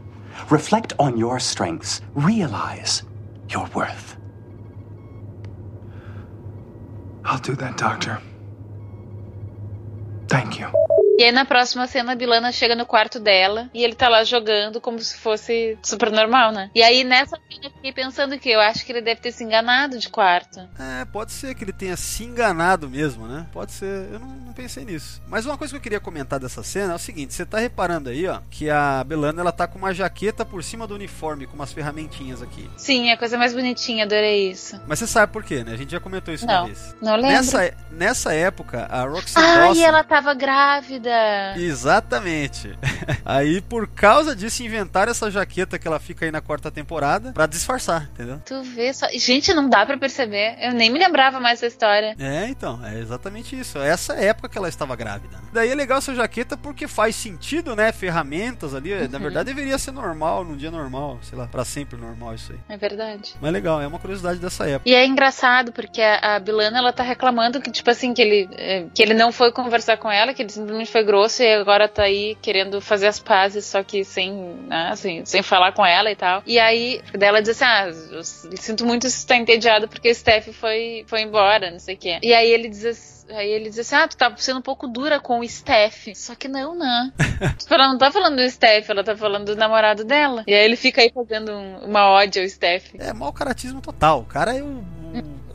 Reflect 0.51 0.95
on 0.99 1.19
your 1.19 1.41
strengths. 1.41 2.01
Realize 2.15 3.03
your 3.49 3.69
worth. 3.75 4.17
I'll 7.25 7.41
do 7.41 7.57
that, 7.57 7.77
Doctor. 7.77 8.21
Thank 10.29 10.61
you. 10.61 10.69
E 11.19 11.25
aí 11.25 11.33
na 11.33 11.45
próxima 11.45 11.87
cena 11.87 12.13
a 12.13 12.15
Bilana 12.15 12.53
chega 12.53 12.75
no 12.75 12.85
quarto 12.85 13.19
dela 13.19 13.71
e 13.73 13.83
ele 13.83 13.95
tá 13.95 14.09
lá 14.09 14.23
jogando 14.25 14.81
como 14.81 14.99
se 14.99 15.17
fosse 15.17 15.79
super 15.83 16.11
normal, 16.11 16.53
né? 16.53 16.71
E 16.75 16.83
aí 16.83 17.05
nessa 17.05 17.37
cena 17.51 17.67
eu 17.67 17.71
fiquei 17.71 17.93
pensando 17.93 18.39
que 18.39 18.51
eu 18.51 18.61
acho 18.61 18.85
que 18.85 18.93
ele 18.93 19.01
deve 19.01 19.21
ter 19.21 19.33
se 19.33 19.43
enganado 19.43 19.99
de 19.99 20.09
quarto. 20.11 20.61
É, 20.79 21.05
pode 21.07 21.33
ser 21.33 21.55
que 21.55 21.65
ele 21.65 21.73
tenha 21.73 21.97
se 21.97 22.25
enganado 22.25 22.89
mesmo, 22.89 23.27
né? 23.27 23.47
Pode 23.53 23.73
ser, 23.73 24.09
eu 24.13 24.19
não, 24.19 24.27
não 24.29 24.53
pensei 24.53 24.85
nisso. 24.85 25.23
Mas 25.27 25.47
uma 25.47 25.57
coisa 25.57 25.73
que 25.73 25.79
eu 25.79 25.83
queria 25.83 26.01
comentar 26.01 26.39
dessa 26.39 26.63
cena 26.63 26.93
é 26.93 26.97
o 26.97 26.99
seguinte: 26.99 27.33
você 27.33 27.47
tá 27.47 27.59
reparando 27.59 28.11
aí, 28.11 28.27
ó, 28.27 28.41
que 28.51 28.69
a 28.69 29.03
Belana 29.03 29.41
ela 29.41 29.53
tá 29.53 29.67
com 29.67 29.79
uma 29.79 29.95
jaqueta 29.95 30.45
por 30.45 30.63
cima 30.63 30.87
do 30.87 30.95
uniforme, 30.95 31.47
com 31.47 31.55
umas 31.55 31.73
ferramentinhas 31.73 32.43
aqui. 32.43 32.69
Sim, 32.77 33.09
é 33.09 33.13
a 33.13 33.17
coisa 33.19 33.39
mais 33.39 33.55
bonitinha, 33.55 34.05
adorei 34.05 34.51
isso. 34.51 34.79
Mas 34.87 34.99
você 34.99 35.07
sabe 35.07 35.33
por 35.33 35.43
quê, 35.43 35.65
né? 35.65 35.73
A 35.73 35.77
gente 35.77 35.93
já 35.93 36.01
comentou 36.01 36.35
isso 36.35 36.45
Não, 36.47 36.55
uma 36.61 36.67
vez. 36.67 36.97
não 37.01 37.15
lembro. 37.17 37.29
Nessa, 37.31 37.75
nessa 37.91 38.35
época, 38.35 38.87
a 38.91 39.03
Roxanne 39.05 39.47
Ah, 39.47 39.57
Dawson. 39.61 39.81
e 39.81 39.85
ela 39.85 40.05
tava 40.05 40.35
grávida. 40.35 41.06
Exatamente. 41.57 42.77
Aí, 43.25 43.61
por 43.61 43.87
causa 43.89 44.35
disso, 44.35 44.63
inventaram 44.63 45.11
essa 45.11 45.31
jaqueta 45.31 45.79
que 45.79 45.87
ela 45.87 45.99
fica 45.99 46.25
aí 46.25 46.31
na 46.31 46.41
quarta 46.41 46.71
temporada 46.71 47.33
pra 47.33 47.47
disfarçar, 47.47 48.09
entendeu? 48.13 48.41
Tu 48.45 48.63
vê 48.63 48.93
só. 48.93 49.07
Gente, 49.13 49.53
não 49.53 49.69
dá 49.69 49.85
pra 49.85 49.99
perceber. 49.99 50.57
Eu 50.61 50.73
nem 50.73 50.91
me 50.91 50.99
lembrava 50.99 51.41
mais 51.41 51.61
dessa 51.61 51.67
história. 51.67 52.15
É, 52.19 52.49
então, 52.49 52.85
é 52.85 52.99
exatamente 52.99 53.59
isso. 53.59 53.79
Essa 53.79 54.15
época 54.15 54.49
que 54.49 54.59
ela 54.59 54.69
estava 54.69 54.95
grávida. 54.95 55.39
Daí 55.53 55.71
é 55.71 55.75
legal 55.75 55.99
essa 55.99 56.15
jaqueta 56.15 56.57
porque 56.57 56.87
faz 56.87 57.17
sentido, 57.17 57.75
né? 57.75 57.93
Ferramentas 57.93 58.75
ali. 58.75 58.93
Uhum. 58.93 59.09
Na 59.09 59.19
verdade, 59.19 59.53
deveria 59.53 59.79
ser 59.79 59.93
normal, 59.93 60.45
num 60.45 60.57
dia 60.57 60.71
normal, 60.71 61.19
sei 61.23 61.39
lá, 61.39 61.47
pra 61.47 61.65
sempre 61.65 61.99
normal 61.99 62.35
isso 62.35 62.53
aí. 62.53 62.59
É 62.69 62.77
verdade. 62.77 63.35
Mas 63.41 63.53
legal, 63.53 63.81
é 63.81 63.87
uma 63.87 63.99
curiosidade 63.99 64.39
dessa 64.39 64.69
época. 64.69 64.89
E 64.89 64.95
é 64.95 65.07
engraçado 65.07 65.73
porque 65.73 66.01
a, 66.01 66.37
a 66.37 66.39
Bilana 66.39 66.79
ela 66.79 66.93
tá 66.93 67.03
reclamando 67.03 67.61
que 67.61 67.71
tipo 67.71 67.91
assim 67.91 68.15
que 68.15 68.23
ele 68.23 68.49
eh, 68.53 68.87
que 68.95 69.03
ele 69.03 69.15
não 69.15 69.33
foi 69.33 69.53
conversar 69.53 69.97
com 69.97 70.11
ela, 70.11 70.33
que 70.35 70.43
ele 70.43 70.51
simplesmente 70.51 70.91
foi 70.97 71.05
grosso 71.05 71.43
e 71.43 71.55
agora 71.55 71.87
tá 71.89 72.05
aí 72.05 72.37
querendo 72.41 72.81
fazer 72.81 73.07
as 73.07 73.19
pazes 73.19 73.67
só 73.67 73.83
que 73.83 74.03
sem, 74.03 74.33
né, 74.67 74.89
assim, 74.91 75.23
sem 75.27 75.43
falar 75.43 75.73
com 75.73 75.85
ela 75.85 76.11
e 76.11 76.17
tal. 76.17 76.43
E 76.47 76.59
aí 76.59 77.03
daí 77.13 77.29
ela 77.29 77.43
diz 77.43 77.51
assim: 77.51 77.65
"Ah, 77.65 77.89
eu 78.13 78.25
sinto 78.25 78.87
muito 78.87 79.09
se 79.11 79.27
tá 79.27 79.37
entediado 79.37 79.89
porque 79.89 80.11
o 80.11 80.15
Steph 80.15 80.49
foi 80.53 81.05
foi 81.07 81.21
embora, 81.21 81.71
não 81.71 81.79
sei 81.79 81.97
o 81.97 81.99
quê". 81.99 82.19
E 82.23 82.33
aí 82.33 82.51
ele 82.51 82.69
diz 82.69 82.85
assim, 82.85 83.17
Aí 83.29 83.51
ele 83.51 83.69
diz 83.71 83.81
assim: 83.81 83.97
Ah, 83.97 84.07
tu 84.07 84.17
tá 84.17 84.33
sendo 84.37 84.61
um 84.61 84.63
pouco 84.63 84.87
dura 84.87 85.19
com 85.19 85.41
o 85.41 85.49
Steph. 85.49 86.07
Só 86.15 86.37
que 86.37 86.47
não, 86.47 86.77
né? 86.79 87.13
Tipo, 87.59 87.75
ela 87.75 87.89
não 87.89 87.99
tá 87.99 88.09
falando 88.13 88.37
do 88.37 88.49
Steph, 88.49 88.89
ela 88.89 89.03
tá 89.03 89.17
falando 89.17 89.47
do 89.47 89.57
namorado 89.57 90.05
dela. 90.05 90.45
E 90.47 90.55
aí 90.55 90.65
ele 90.65 90.77
fica 90.77 91.01
aí 91.03 91.11
fazendo 91.13 91.51
um- 91.51 91.79
uma 91.87 92.07
ódio 92.09 92.41
ao 92.41 92.49
Steph. 92.49 92.95
É 92.99 93.13
mau 93.13 93.33
caratismo 93.33 93.81
total. 93.81 94.21
O 94.21 94.25
cara 94.25 94.55
é 94.57 94.63
o 94.63 94.81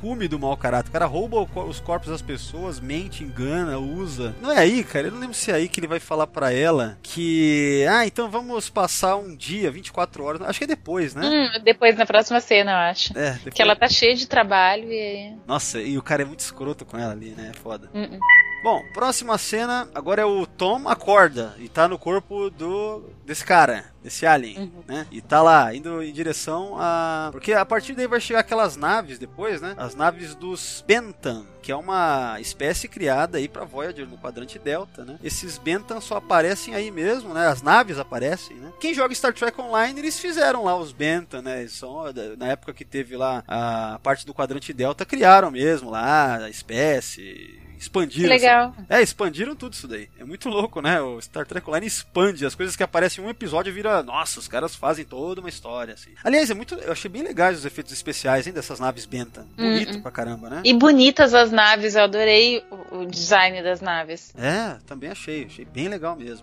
cume 0.01 0.27
do 0.27 0.39
mau 0.39 0.57
caráter. 0.57 0.89
O 0.89 0.91
cara 0.91 1.05
rouba 1.05 1.47
os 1.63 1.79
corpos 1.79 2.09
das 2.09 2.21
pessoas, 2.21 2.79
mente, 2.79 3.23
engana, 3.23 3.77
usa. 3.77 4.35
Não 4.41 4.51
é 4.51 4.57
aí, 4.57 4.83
cara. 4.83 5.07
Eu 5.07 5.11
não 5.11 5.19
lembro 5.19 5.35
se 5.35 5.51
é 5.51 5.53
aí 5.53 5.69
que 5.69 5.79
ele 5.79 5.87
vai 5.87 5.99
falar 5.99 6.25
pra 6.25 6.51
ela 6.51 6.97
que. 7.03 7.85
Ah, 7.87 8.05
então 8.05 8.29
vamos 8.29 8.69
passar 8.69 9.15
um 9.15 9.35
dia, 9.35 9.69
24 9.69 10.23
horas. 10.23 10.41
Acho 10.41 10.57
que 10.57 10.63
é 10.63 10.67
depois, 10.67 11.13
né? 11.13 11.21
Hum, 11.23 11.63
depois 11.63 11.95
na 11.95 12.05
próxima 12.05 12.39
cena, 12.39 12.71
eu 12.71 12.77
acho. 12.77 13.17
É, 13.17 13.33
depois. 13.33 13.53
Que 13.53 13.61
ela 13.61 13.75
tá 13.75 13.87
cheia 13.87 14.15
de 14.15 14.27
trabalho 14.27 14.91
e. 14.91 15.35
Nossa, 15.45 15.79
e 15.79 15.97
o 15.97 16.01
cara 16.01 16.23
é 16.23 16.25
muito 16.25 16.39
escroto 16.39 16.83
com 16.83 16.97
ela 16.97 17.11
ali, 17.11 17.29
né? 17.29 17.51
É 17.51 17.53
foda. 17.53 17.89
Hum, 17.93 18.07
hum. 18.13 18.19
Bom, 18.63 18.85
próxima 18.93 19.39
cena, 19.39 19.89
agora 19.93 20.21
é 20.21 20.25
o 20.25 20.45
Tom 20.45 20.87
acorda 20.87 21.55
e 21.57 21.67
tá 21.67 21.87
no 21.87 21.97
corpo 21.97 22.47
do 22.51 23.03
desse 23.25 23.43
cara, 23.43 23.85
desse 24.03 24.23
alien, 24.23 24.71
né? 24.87 25.07
E 25.09 25.19
tá 25.19 25.41
lá 25.41 25.73
indo 25.73 26.03
em 26.03 26.13
direção 26.13 26.75
a 26.77 27.29
porque 27.31 27.53
a 27.53 27.65
partir 27.65 27.95
daí 27.95 28.05
vai 28.05 28.19
chegar 28.19 28.41
aquelas 28.41 28.75
naves 28.77 29.17
depois, 29.17 29.61
né? 29.61 29.73
As 29.77 29.95
naves 29.95 30.35
dos 30.35 30.83
Bentham, 30.85 31.47
que 31.63 31.71
é 31.71 31.75
uma 31.75 32.39
espécie 32.39 32.87
criada 32.87 33.39
aí 33.39 33.47
para 33.47 33.65
Voyager 33.65 34.07
no 34.07 34.17
quadrante 34.17 34.59
Delta, 34.59 35.03
né? 35.03 35.17
Esses 35.23 35.57
Bentham 35.57 35.99
só 35.99 36.17
aparecem 36.17 36.75
aí 36.75 36.91
mesmo, 36.91 37.33
né? 37.33 37.47
As 37.47 37.63
naves 37.63 37.97
aparecem, 37.97 38.57
né? 38.57 38.71
Quem 38.79 38.93
joga 38.93 39.15
Star 39.15 39.33
Trek 39.33 39.59
Online, 39.59 39.99
eles 39.99 40.19
fizeram 40.19 40.65
lá 40.65 40.75
os 40.75 40.91
Bentham, 40.91 41.41
né? 41.41 41.61
Eles 41.61 41.73
são 41.73 42.03
na 42.37 42.47
época 42.47 42.73
que 42.73 42.85
teve 42.85 43.17
lá 43.17 43.43
a 43.47 43.99
parte 44.03 44.23
do 44.23 44.35
quadrante 44.35 44.71
Delta, 44.71 45.03
criaram 45.03 45.49
mesmo 45.49 45.89
lá 45.89 46.35
a 46.35 46.49
espécie 46.49 47.70
expandiram. 47.81 48.29
Que 48.29 48.33
legal. 48.33 48.75
É, 48.87 49.01
expandiram 49.01 49.55
tudo 49.55 49.73
isso 49.73 49.87
daí. 49.87 50.07
É 50.19 50.23
muito 50.23 50.47
louco, 50.47 50.81
né? 50.81 51.01
O 51.01 51.19
Star 51.19 51.45
Trek 51.45 51.67
Online 51.67 51.87
expande. 51.87 52.45
As 52.45 52.53
coisas 52.53 52.75
que 52.75 52.83
aparecem 52.83 53.23
em 53.23 53.27
um 53.27 53.29
episódio 53.29 53.73
vira. 53.73 54.03
Nossa, 54.03 54.39
os 54.39 54.47
caras 54.47 54.75
fazem 54.75 55.03
toda 55.03 55.41
uma 55.41 55.49
história, 55.49 55.95
assim. 55.95 56.11
Aliás, 56.23 56.49
é 56.49 56.53
muito. 56.53 56.75
Eu 56.75 56.91
achei 56.91 57.09
bem 57.09 57.23
legais 57.23 57.57
os 57.57 57.65
efeitos 57.65 57.91
especiais, 57.91 58.45
hein, 58.45 58.53
dessas 58.53 58.79
naves 58.79 59.05
Bentham. 59.05 59.45
Bonito 59.57 60.01
pra 60.01 60.11
caramba, 60.11 60.49
né? 60.49 60.61
E 60.63 60.73
bonitas 60.73 61.33
as 61.33 61.51
naves, 61.51 61.95
eu 61.95 62.03
adorei 62.03 62.63
o 62.91 63.05
design 63.05 63.61
das 63.63 63.81
naves. 63.81 64.33
É, 64.37 64.77
também 64.85 65.09
achei. 65.09 65.45
Achei 65.45 65.65
bem 65.65 65.87
legal 65.87 66.15
mesmo. 66.15 66.41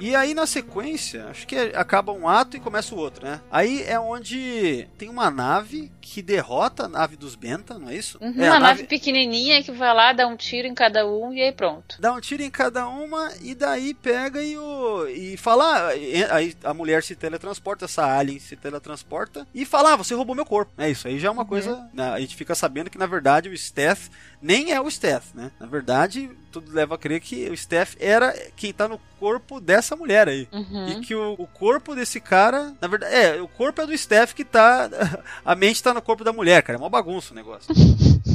E 0.00 0.14
aí 0.14 0.34
na 0.34 0.44
sequência, 0.44 1.26
acho 1.26 1.46
que 1.46 1.56
acaba 1.56 2.12
um 2.12 2.28
ato 2.28 2.56
e 2.56 2.60
começa 2.60 2.94
o 2.94 2.98
outro, 2.98 3.24
né? 3.24 3.40
Aí 3.50 3.82
é 3.84 3.98
onde 3.98 4.88
tem 4.98 5.08
uma 5.08 5.30
nave 5.30 5.92
que 6.04 6.20
derrota 6.22 6.84
a 6.84 6.88
nave 6.88 7.16
dos 7.16 7.34
Benta, 7.34 7.78
não 7.78 7.88
é 7.88 7.96
isso? 7.96 8.18
Uhum, 8.20 8.34
é, 8.38 8.46
uma 8.50 8.56
a 8.56 8.60
nave... 8.60 8.84
pequenininha 8.84 9.62
que 9.62 9.72
vai 9.72 9.92
lá, 9.94 10.12
dá 10.12 10.26
um 10.26 10.36
tiro 10.36 10.68
em 10.68 10.74
cada 10.74 11.06
um 11.06 11.32
e 11.32 11.40
aí 11.42 11.50
pronto. 11.50 11.96
Dá 11.98 12.12
um 12.12 12.20
tiro 12.20 12.42
em 12.42 12.50
cada 12.50 12.86
uma 12.86 13.32
e 13.42 13.54
daí 13.54 13.94
pega 13.94 14.42
e, 14.42 14.56
o, 14.56 15.06
e 15.08 15.36
fala. 15.36 15.88
Aí 16.30 16.54
a 16.62 16.74
mulher 16.74 17.02
se 17.02 17.16
teletransporta, 17.16 17.86
essa 17.86 18.04
alien 18.06 18.38
se 18.38 18.54
teletransporta 18.54 19.46
e 19.54 19.64
fala: 19.64 19.94
ah, 19.94 19.96
você 19.96 20.14
roubou 20.14 20.34
meu 20.36 20.44
corpo. 20.44 20.72
É 20.76 20.90
isso 20.90 21.08
aí 21.08 21.18
já 21.18 21.28
é 21.28 21.30
uma 21.30 21.42
Uhum. 21.42 21.48
coisa. 21.48 21.88
né, 21.92 22.10
a 22.10 22.20
gente 22.20 22.36
fica 22.36 22.54
sabendo 22.54 22.90
que 22.90 22.98
na 22.98 23.06
verdade 23.06 23.48
o 23.48 23.56
Steph 23.56 24.08
nem 24.44 24.72
é 24.72 24.80
o 24.80 24.90
Steph, 24.90 25.32
né? 25.34 25.50
Na 25.58 25.66
verdade, 25.66 26.30
tudo 26.52 26.70
leva 26.70 26.96
a 26.96 26.98
crer 26.98 27.18
que 27.18 27.48
o 27.48 27.56
Steph 27.56 27.94
era 27.98 28.30
quem 28.54 28.74
tá 28.74 28.86
no 28.86 29.00
corpo 29.18 29.58
dessa 29.58 29.96
mulher 29.96 30.28
aí. 30.28 30.46
Uhum. 30.52 30.88
E 30.88 31.00
que 31.00 31.14
o, 31.14 31.32
o 31.38 31.46
corpo 31.46 31.94
desse 31.94 32.20
cara, 32.20 32.74
na 32.78 32.86
verdade, 32.86 33.14
é, 33.14 33.40
o 33.40 33.48
corpo 33.48 33.80
é 33.80 33.86
do 33.86 33.96
Steph 33.96 34.34
que 34.34 34.44
tá. 34.44 34.90
A 35.46 35.54
mente 35.54 35.82
tá 35.82 35.94
no 35.94 36.02
corpo 36.02 36.22
da 36.22 36.30
mulher, 36.30 36.62
cara. 36.62 36.78
É 36.78 36.80
uma 36.80 36.90
bagunça 36.90 37.32
o 37.32 37.34
negócio. 37.34 37.74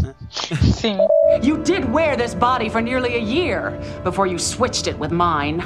né? 0.02 0.16
Sim. 0.74 0.98
You 1.44 1.58
did 1.58 1.86
wear 1.94 2.18
this 2.18 2.34
body 2.34 2.70
for 2.70 2.82
nearly 2.82 3.14
a 3.14 3.22
year 3.22 3.80
before 4.04 4.28
you 4.28 4.40
switched 4.40 4.88
it 4.88 5.00
with 5.00 5.12
mine. 5.12 5.62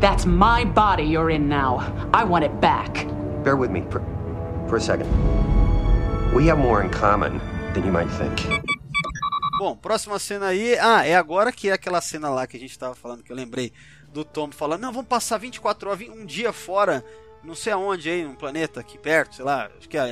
That's 0.00 0.26
my 0.26 0.64
body 0.64 1.04
you're 1.04 1.30
in 1.30 1.48
now. 1.48 1.78
I 2.12 2.24
want 2.24 2.44
it 2.44 2.60
back. 2.60 3.06
Bear 3.44 3.56
with 3.56 3.70
me 3.70 3.84
for, 3.88 4.02
for 4.68 4.76
a 4.76 4.80
second. 4.80 5.08
We 6.34 6.48
have 6.48 6.58
more 6.58 6.82
in 6.82 6.90
common 6.90 7.40
than 7.72 7.84
you 7.84 7.92
might 7.92 8.10
think. 8.10 8.76
Bom, 9.58 9.76
próxima 9.76 10.20
cena 10.20 10.46
aí. 10.46 10.78
Ah, 10.78 11.04
é 11.04 11.16
agora 11.16 11.50
que 11.50 11.68
é 11.68 11.72
aquela 11.72 12.00
cena 12.00 12.30
lá 12.30 12.46
que 12.46 12.56
a 12.56 12.60
gente 12.60 12.78
tava 12.78 12.94
falando, 12.94 13.24
que 13.24 13.32
eu 13.32 13.36
lembrei 13.36 13.72
do 14.12 14.24
Tom 14.24 14.52
falando: 14.52 14.82
não, 14.82 14.92
vamos 14.92 15.08
passar 15.08 15.36
24 15.36 15.90
horas, 15.90 16.08
um 16.08 16.24
dia 16.24 16.52
fora. 16.52 17.04
Não 17.42 17.54
sei 17.54 17.72
aonde 17.72 18.10
aí, 18.10 18.26
um 18.26 18.34
planeta 18.34 18.80
aqui 18.80 18.98
perto, 18.98 19.36
sei 19.36 19.44
lá. 19.44 19.68
Acho 19.78 19.88
que 19.88 19.96
a, 19.96 20.04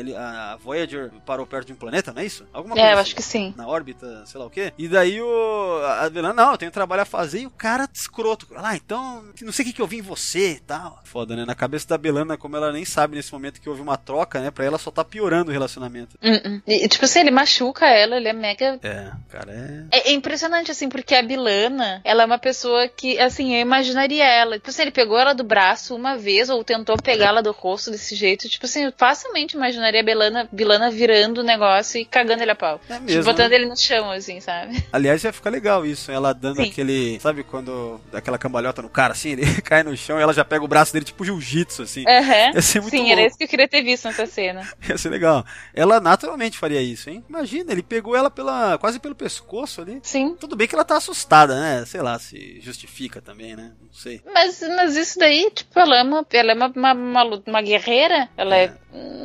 a 0.52 0.56
Voyager 0.56 1.10
parou 1.24 1.46
perto 1.46 1.66
de 1.66 1.72
um 1.72 1.76
planeta, 1.76 2.12
não 2.12 2.22
é 2.22 2.26
isso? 2.26 2.46
Alguma 2.52 2.74
É, 2.74 2.78
coisa 2.78 2.90
eu 2.90 2.92
assim, 2.94 3.00
acho 3.02 3.16
que 3.16 3.22
sim. 3.22 3.54
Na 3.56 3.66
órbita, 3.66 4.24
sei 4.26 4.40
lá 4.40 4.46
o 4.46 4.50
quê. 4.50 4.72
E 4.78 4.88
daí 4.88 5.20
o. 5.20 5.80
A 6.00 6.08
Belana, 6.10 6.34
não, 6.34 6.52
eu 6.52 6.58
tenho 6.58 6.70
trabalho 6.70 7.02
a 7.02 7.06
fazer. 7.06 7.40
E 7.40 7.46
o 7.46 7.50
cara 7.50 7.88
escroto. 7.92 8.46
Ah, 8.56 8.76
então. 8.76 9.24
Não 9.42 9.52
sei 9.52 9.64
o 9.64 9.68
que, 9.68 9.74
que 9.74 9.82
eu 9.82 9.86
vi 9.86 9.98
em 9.98 10.02
você 10.02 10.52
e 10.52 10.60
tal. 10.60 11.00
Foda, 11.04 11.34
né? 11.36 11.44
Na 11.44 11.54
cabeça 11.54 11.86
da 11.88 11.98
Belana, 11.98 12.36
como 12.36 12.56
ela 12.56 12.72
nem 12.72 12.84
sabe 12.84 13.16
nesse 13.16 13.32
momento 13.32 13.60
que 13.60 13.68
houve 13.68 13.82
uma 13.82 13.96
troca, 13.96 14.40
né? 14.40 14.50
Pra 14.50 14.64
ela 14.64 14.78
só 14.78 14.90
tá 14.90 15.04
piorando 15.04 15.50
o 15.50 15.52
relacionamento. 15.52 16.16
Uh-uh. 16.22 16.62
E, 16.66 16.88
tipo 16.88 17.04
assim, 17.04 17.20
ele 17.20 17.30
machuca 17.30 17.86
ela, 17.86 18.16
ele 18.16 18.28
é 18.28 18.32
mega. 18.32 18.78
É, 18.82 19.10
cara, 19.28 19.52
é. 19.52 19.98
É, 19.98 20.10
é 20.10 20.12
impressionante, 20.12 20.70
assim, 20.70 20.88
porque 20.88 21.14
a 21.14 21.22
Bilana, 21.22 22.00
ela 22.04 22.22
é 22.22 22.26
uma 22.26 22.38
pessoa 22.38 22.88
que, 22.88 23.18
assim, 23.18 23.54
eu 23.54 23.60
imaginaria 23.60 24.24
ela. 24.24 24.56
Tipo 24.56 24.70
assim, 24.70 24.82
ele 24.82 24.90
pegou 24.90 25.18
ela 25.18 25.34
do 25.34 25.44
braço 25.44 25.94
uma 25.94 26.16
vez, 26.16 26.48
ou 26.48 26.62
tentou 26.64 26.96
pegá-la 27.18 27.40
do 27.40 27.52
rosto 27.52 27.90
desse 27.90 28.14
jeito. 28.14 28.48
Tipo 28.48 28.66
assim, 28.66 28.84
eu 28.84 28.92
facilmente 28.96 29.56
imaginaria 29.56 30.00
a 30.00 30.04
Bilana, 30.04 30.48
Bilana 30.52 30.90
virando 30.90 31.38
o 31.40 31.44
negócio 31.44 32.00
e 32.00 32.04
cagando 32.04 32.42
ele 32.42 32.50
a 32.50 32.54
pau. 32.54 32.80
É 32.88 32.94
Tipo, 32.94 33.04
mesmo, 33.06 33.24
botando 33.24 33.50
né? 33.50 33.56
ele 33.56 33.66
no 33.66 33.76
chão, 33.76 34.10
assim, 34.10 34.40
sabe? 34.40 34.84
Aliás, 34.92 35.22
ia 35.24 35.32
ficar 35.32 35.50
legal 35.50 35.84
isso, 35.86 36.10
ela 36.10 36.32
dando 36.32 36.62
Sim. 36.62 36.70
aquele. 36.70 37.18
Sabe 37.20 37.42
quando. 37.44 38.00
aquela 38.12 38.38
cambalhota 38.38 38.82
no 38.82 38.88
cara 38.88 39.12
assim, 39.12 39.30
ele 39.36 39.62
cai 39.62 39.82
no 39.82 39.96
chão 39.96 40.18
e 40.18 40.22
ela 40.22 40.32
já 40.32 40.44
pega 40.44 40.64
o 40.64 40.68
braço 40.68 40.92
dele 40.92 41.04
tipo 41.04 41.24
jiu-jitsu, 41.24 41.82
assim. 41.82 42.04
Aham. 42.06 42.52
Ia 42.54 42.62
ser 42.62 42.80
muito 42.80 42.90
Sim, 42.92 42.98
louco. 42.98 43.12
era 43.12 43.26
isso 43.26 43.36
que 43.38 43.44
eu 43.44 43.48
queria 43.48 43.68
ter 43.68 43.82
visto 43.82 44.04
nessa 44.06 44.26
cena. 44.26 44.68
Ia 44.88 44.98
ser 44.98 45.08
legal. 45.10 45.44
Ela 45.74 46.00
naturalmente 46.00 46.58
faria 46.58 46.80
isso, 46.82 47.10
hein? 47.10 47.24
Imagina, 47.28 47.72
ele 47.72 47.82
pegou 47.82 48.16
ela 48.16 48.30
pela. 48.30 48.78
quase 48.78 48.98
pelo 48.98 49.14
pescoço 49.14 49.80
ali. 49.80 50.00
Sim. 50.02 50.36
Tudo 50.38 50.56
bem 50.56 50.66
que 50.68 50.74
ela 50.74 50.84
tá 50.84 50.96
assustada, 50.96 51.58
né? 51.58 51.84
Sei 51.86 52.00
lá 52.00 52.18
se 52.18 52.60
justifica 52.60 53.20
também, 53.20 53.56
né? 53.56 53.72
Não 53.80 53.92
sei. 53.92 54.20
Mas, 54.32 54.60
mas 54.60 54.96
isso 54.96 55.18
daí, 55.18 55.50
tipo, 55.54 55.78
ela 55.78 55.96
é 55.98 56.02
uma, 56.02 56.26
ela 56.32 56.52
é 56.52 56.54
uma, 56.54 56.68
uma, 56.68 56.94
uma, 57.06 57.42
uma 57.46 57.62
guerreira? 57.62 58.28
Ela 58.36 58.56
é. 58.56 58.74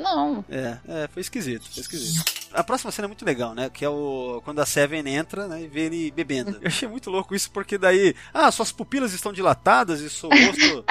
Não. 0.02 0.44
É, 0.50 0.78
é, 0.88 1.08
foi 1.08 1.22
esquisito, 1.22 1.70
foi 1.72 1.82
esquisito. 1.82 2.24
A 2.54 2.64
próxima 2.64 2.92
cena 2.92 3.06
é 3.06 3.10
muito 3.10 3.26
legal, 3.26 3.54
né? 3.54 3.70
Que 3.70 3.86
é 3.86 3.90
o. 3.90 4.42
Quando 4.44 4.60
a 4.60 4.66
Seven 4.66 5.08
entra, 5.08 5.48
né? 5.48 5.62
E 5.62 5.68
vê 5.68 5.82
ele 5.82 6.12
bebendo. 6.12 6.58
Eu 6.62 6.68
achei 6.68 6.88
muito 6.88 7.10
louco 7.10 7.34
isso, 7.36 7.50
porque 7.52 7.78
daí. 7.78 8.14
Ah, 8.34 8.52
suas 8.52 8.72
pupilas 8.72 9.14
estão 9.14 9.32
dilatadas 9.32 10.02
e 10.02 10.10
seu 10.10 10.30
rosto. 10.30 10.86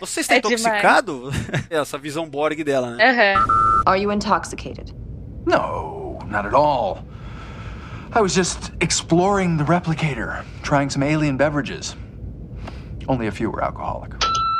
Você 0.00 0.20
está 0.20 0.34
É 0.34 0.38
intoxicado? 0.38 1.30
É, 1.70 1.76
Essa 1.78 1.96
visão 1.98 2.28
Borg 2.28 2.62
dela, 2.62 2.90
né? 2.96 3.34
Aham. 3.34 3.82
Are 3.86 4.00
you 4.00 4.12
intoxicated? 4.12 4.92
No, 5.46 6.18
not 6.26 6.46
at 6.46 6.54
all. 6.54 7.04
I 8.14 8.20
was 8.20 8.34
just 8.34 8.72
exploring 8.80 9.56
the 9.58 9.64
replicator, 9.64 10.44
trying 10.62 10.90
some 10.90 11.02
alien 11.04 11.36
beverages. 11.36 11.96
Only 13.08 13.26
a 13.28 13.32
few 13.32 13.50
were 13.50 13.62
alcoholic. 13.62 14.12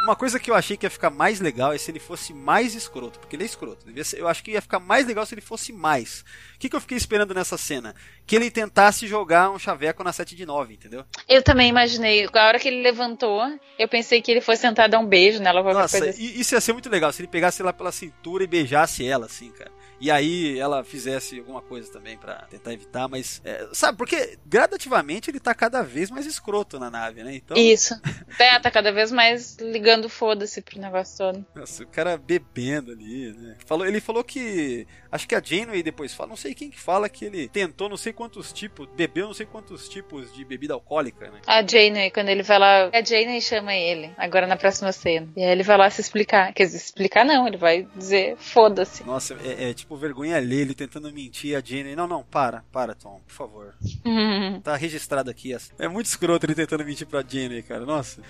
Uma 0.07 0.15
coisa 0.15 0.39
que 0.39 0.49
eu 0.51 0.55
achei 0.55 0.77
que 0.77 0.87
ia 0.87 0.91
ficar 0.91 1.11
mais 1.11 1.41
legal 1.41 1.73
é 1.73 1.79
se 1.79 1.91
ele 1.91 1.99
fosse 1.99 2.33
mais 2.33 2.77
escroto, 2.77 3.19
porque 3.19 3.35
ele 3.35 3.43
é 3.43 3.47
escroto. 3.47 3.85
Eu 4.17 4.29
acho 4.29 4.45
que 4.45 4.53
ia 4.53 4.63
ficar 4.63 4.79
mais 4.79 5.05
legal 5.05 5.27
se 5.27 5.35
ele 5.35 5.41
fosse 5.41 5.73
mais. 5.73 6.25
O 6.55 6.59
que, 6.61 6.69
que 6.69 6.77
eu 6.77 6.81
fiquei 6.81 6.97
esperando 6.97 7.35
nessa 7.35 7.59
cena? 7.59 7.93
Que 8.25 8.37
ele 8.37 8.49
tentasse 8.51 9.07
jogar 9.09 9.51
um 9.51 9.59
chaveco 9.59 10.05
na 10.05 10.13
7 10.13 10.37
de 10.37 10.47
9, 10.47 10.75
entendeu? 10.75 11.05
Eu 11.29 11.43
também 11.43 11.69
imaginei. 11.69 12.29
A 12.33 12.47
hora 12.47 12.61
que 12.61 12.69
ele 12.69 12.83
levantou, 12.83 13.43
eu 13.77 13.89
pensei 13.89 14.23
que 14.23 14.31
ele 14.31 14.41
fosse 14.41 14.63
tentar 14.63 14.87
dar 14.87 15.01
um 15.01 15.07
beijo 15.07 15.43
nela, 15.43 15.61
Nossa, 15.63 15.99
coisa 15.99 16.11
assim. 16.11 16.23
e- 16.23 16.41
isso 16.41 16.55
ia 16.55 16.61
ser 16.61 16.73
muito 16.73 16.89
legal 16.89 17.13
se 17.13 17.21
ele 17.23 17.29
pegasse 17.29 17.61
ela 17.61 17.73
pela 17.73 17.91
cintura 17.91 18.45
e 18.45 18.47
beijasse 18.47 19.05
ela, 19.05 19.27
assim, 19.27 19.51
cara. 19.51 19.73
E 20.01 20.11
aí 20.11 20.59
ela 20.59 20.85
fizesse 20.85 21.39
alguma 21.39 21.63
coisa 21.63 21.91
também 21.91 22.17
para 22.17 22.43
tentar 22.51 22.73
evitar, 22.73 23.09
mas 23.09 23.41
é, 23.45 23.69
sabe, 23.73 23.97
porque 23.97 24.39
gradativamente 24.47 25.31
ele 25.31 25.41
tá 25.41 25.55
cada 25.55 25.83
vez 25.83 26.11
mais 26.11 26.27
escroto 26.27 26.79
na 26.79 26.91
nave, 26.91 27.23
né? 27.23 27.35
Então... 27.35 27.57
Isso. 27.57 27.95
É, 28.39 28.59
tá 28.59 28.71
cada 28.71 28.93
vez 28.93 29.11
mais 29.11 29.57
ligando 29.57 30.09
foda-se 30.09 30.61
pro 30.61 30.79
negócio 30.79 31.17
todo. 31.17 31.47
Nossa, 31.55 31.83
o 31.83 31.87
cara 31.87 32.19
bebendo 32.19 32.93
ali, 32.93 33.33
né? 33.33 33.57
Falou, 33.65 33.87
ele 33.87 34.01
falou 34.01 34.23
que 34.23 34.87
acho 35.17 35.27
que 35.27 35.35
a 35.35 35.43
Janeway 35.43 35.83
depois 35.83 36.15
fala, 36.15 36.29
não 36.29 36.37
sei 36.37 36.55
quem 36.55 36.71
que 36.71 36.79
fala 36.79 37.09
que 37.09 37.25
ele 37.25 37.49
tentou 37.49 37.89
não 37.89 37.97
sei 37.97 38.13
quantos 38.13 38.53
tipos, 38.53 38.89
bebeu 38.95 39.27
não 39.27 39.35
sei 39.35 39.47
quantos 39.47 39.89
tipos 39.89 40.33
de 40.33 40.45
bebida 40.45 40.75
alcoólica, 40.75 41.31
né? 41.31 41.41
A 41.47 41.63
Janeway, 41.67 42.11
quando 42.11 42.29
ele 42.29 42.43
vai 42.43 42.59
lá, 42.59 42.91
a 42.93 43.03
Janeway 43.03 43.41
chama 43.41 43.75
ele, 43.75 44.13
agora 44.17 44.47
na 44.47 44.57
próxima 44.57 44.93
cena. 44.93 45.29
E 45.37 45.43
aí 45.43 45.51
ele 45.51 45.63
vai 45.63 45.77
lá 45.77 45.91
se 45.91 46.01
explicar. 46.01 46.53
Quer 46.53 46.65
dizer, 46.65 46.77
explicar 46.77 47.25
não, 47.25 47.47
ele 47.47 47.57
vai 47.57 47.87
dizer 47.97 48.37
foda-se. 48.37 49.05
Nossa, 49.05 49.37
é, 49.45 49.71
é, 49.71 49.75
tipo 49.75 49.97
vergonha 49.97 50.37
alheia 50.37 50.63
ele 50.63 50.75
tentando 50.75 51.13
mentir 51.13 51.57
a 51.57 51.61
Janeway. 51.61 51.97
Não, 51.97 52.07
não, 52.07 52.23
para, 52.23 52.63
para, 52.73 52.95
Tom, 52.95 53.21
por 53.27 53.35
favor. 53.35 53.75
tá 54.63 54.77
registrado 54.77 55.31
aqui. 55.31 55.57
É 55.79 55.89
muito 55.89 56.07
escroto 56.07 56.47
ele 56.47 56.55
tentando 56.55 56.85
mentir 56.85 57.07
pra 57.07 57.25
Janeway, 57.27 57.63
cara. 57.63 57.85
Nossa. 57.85 58.21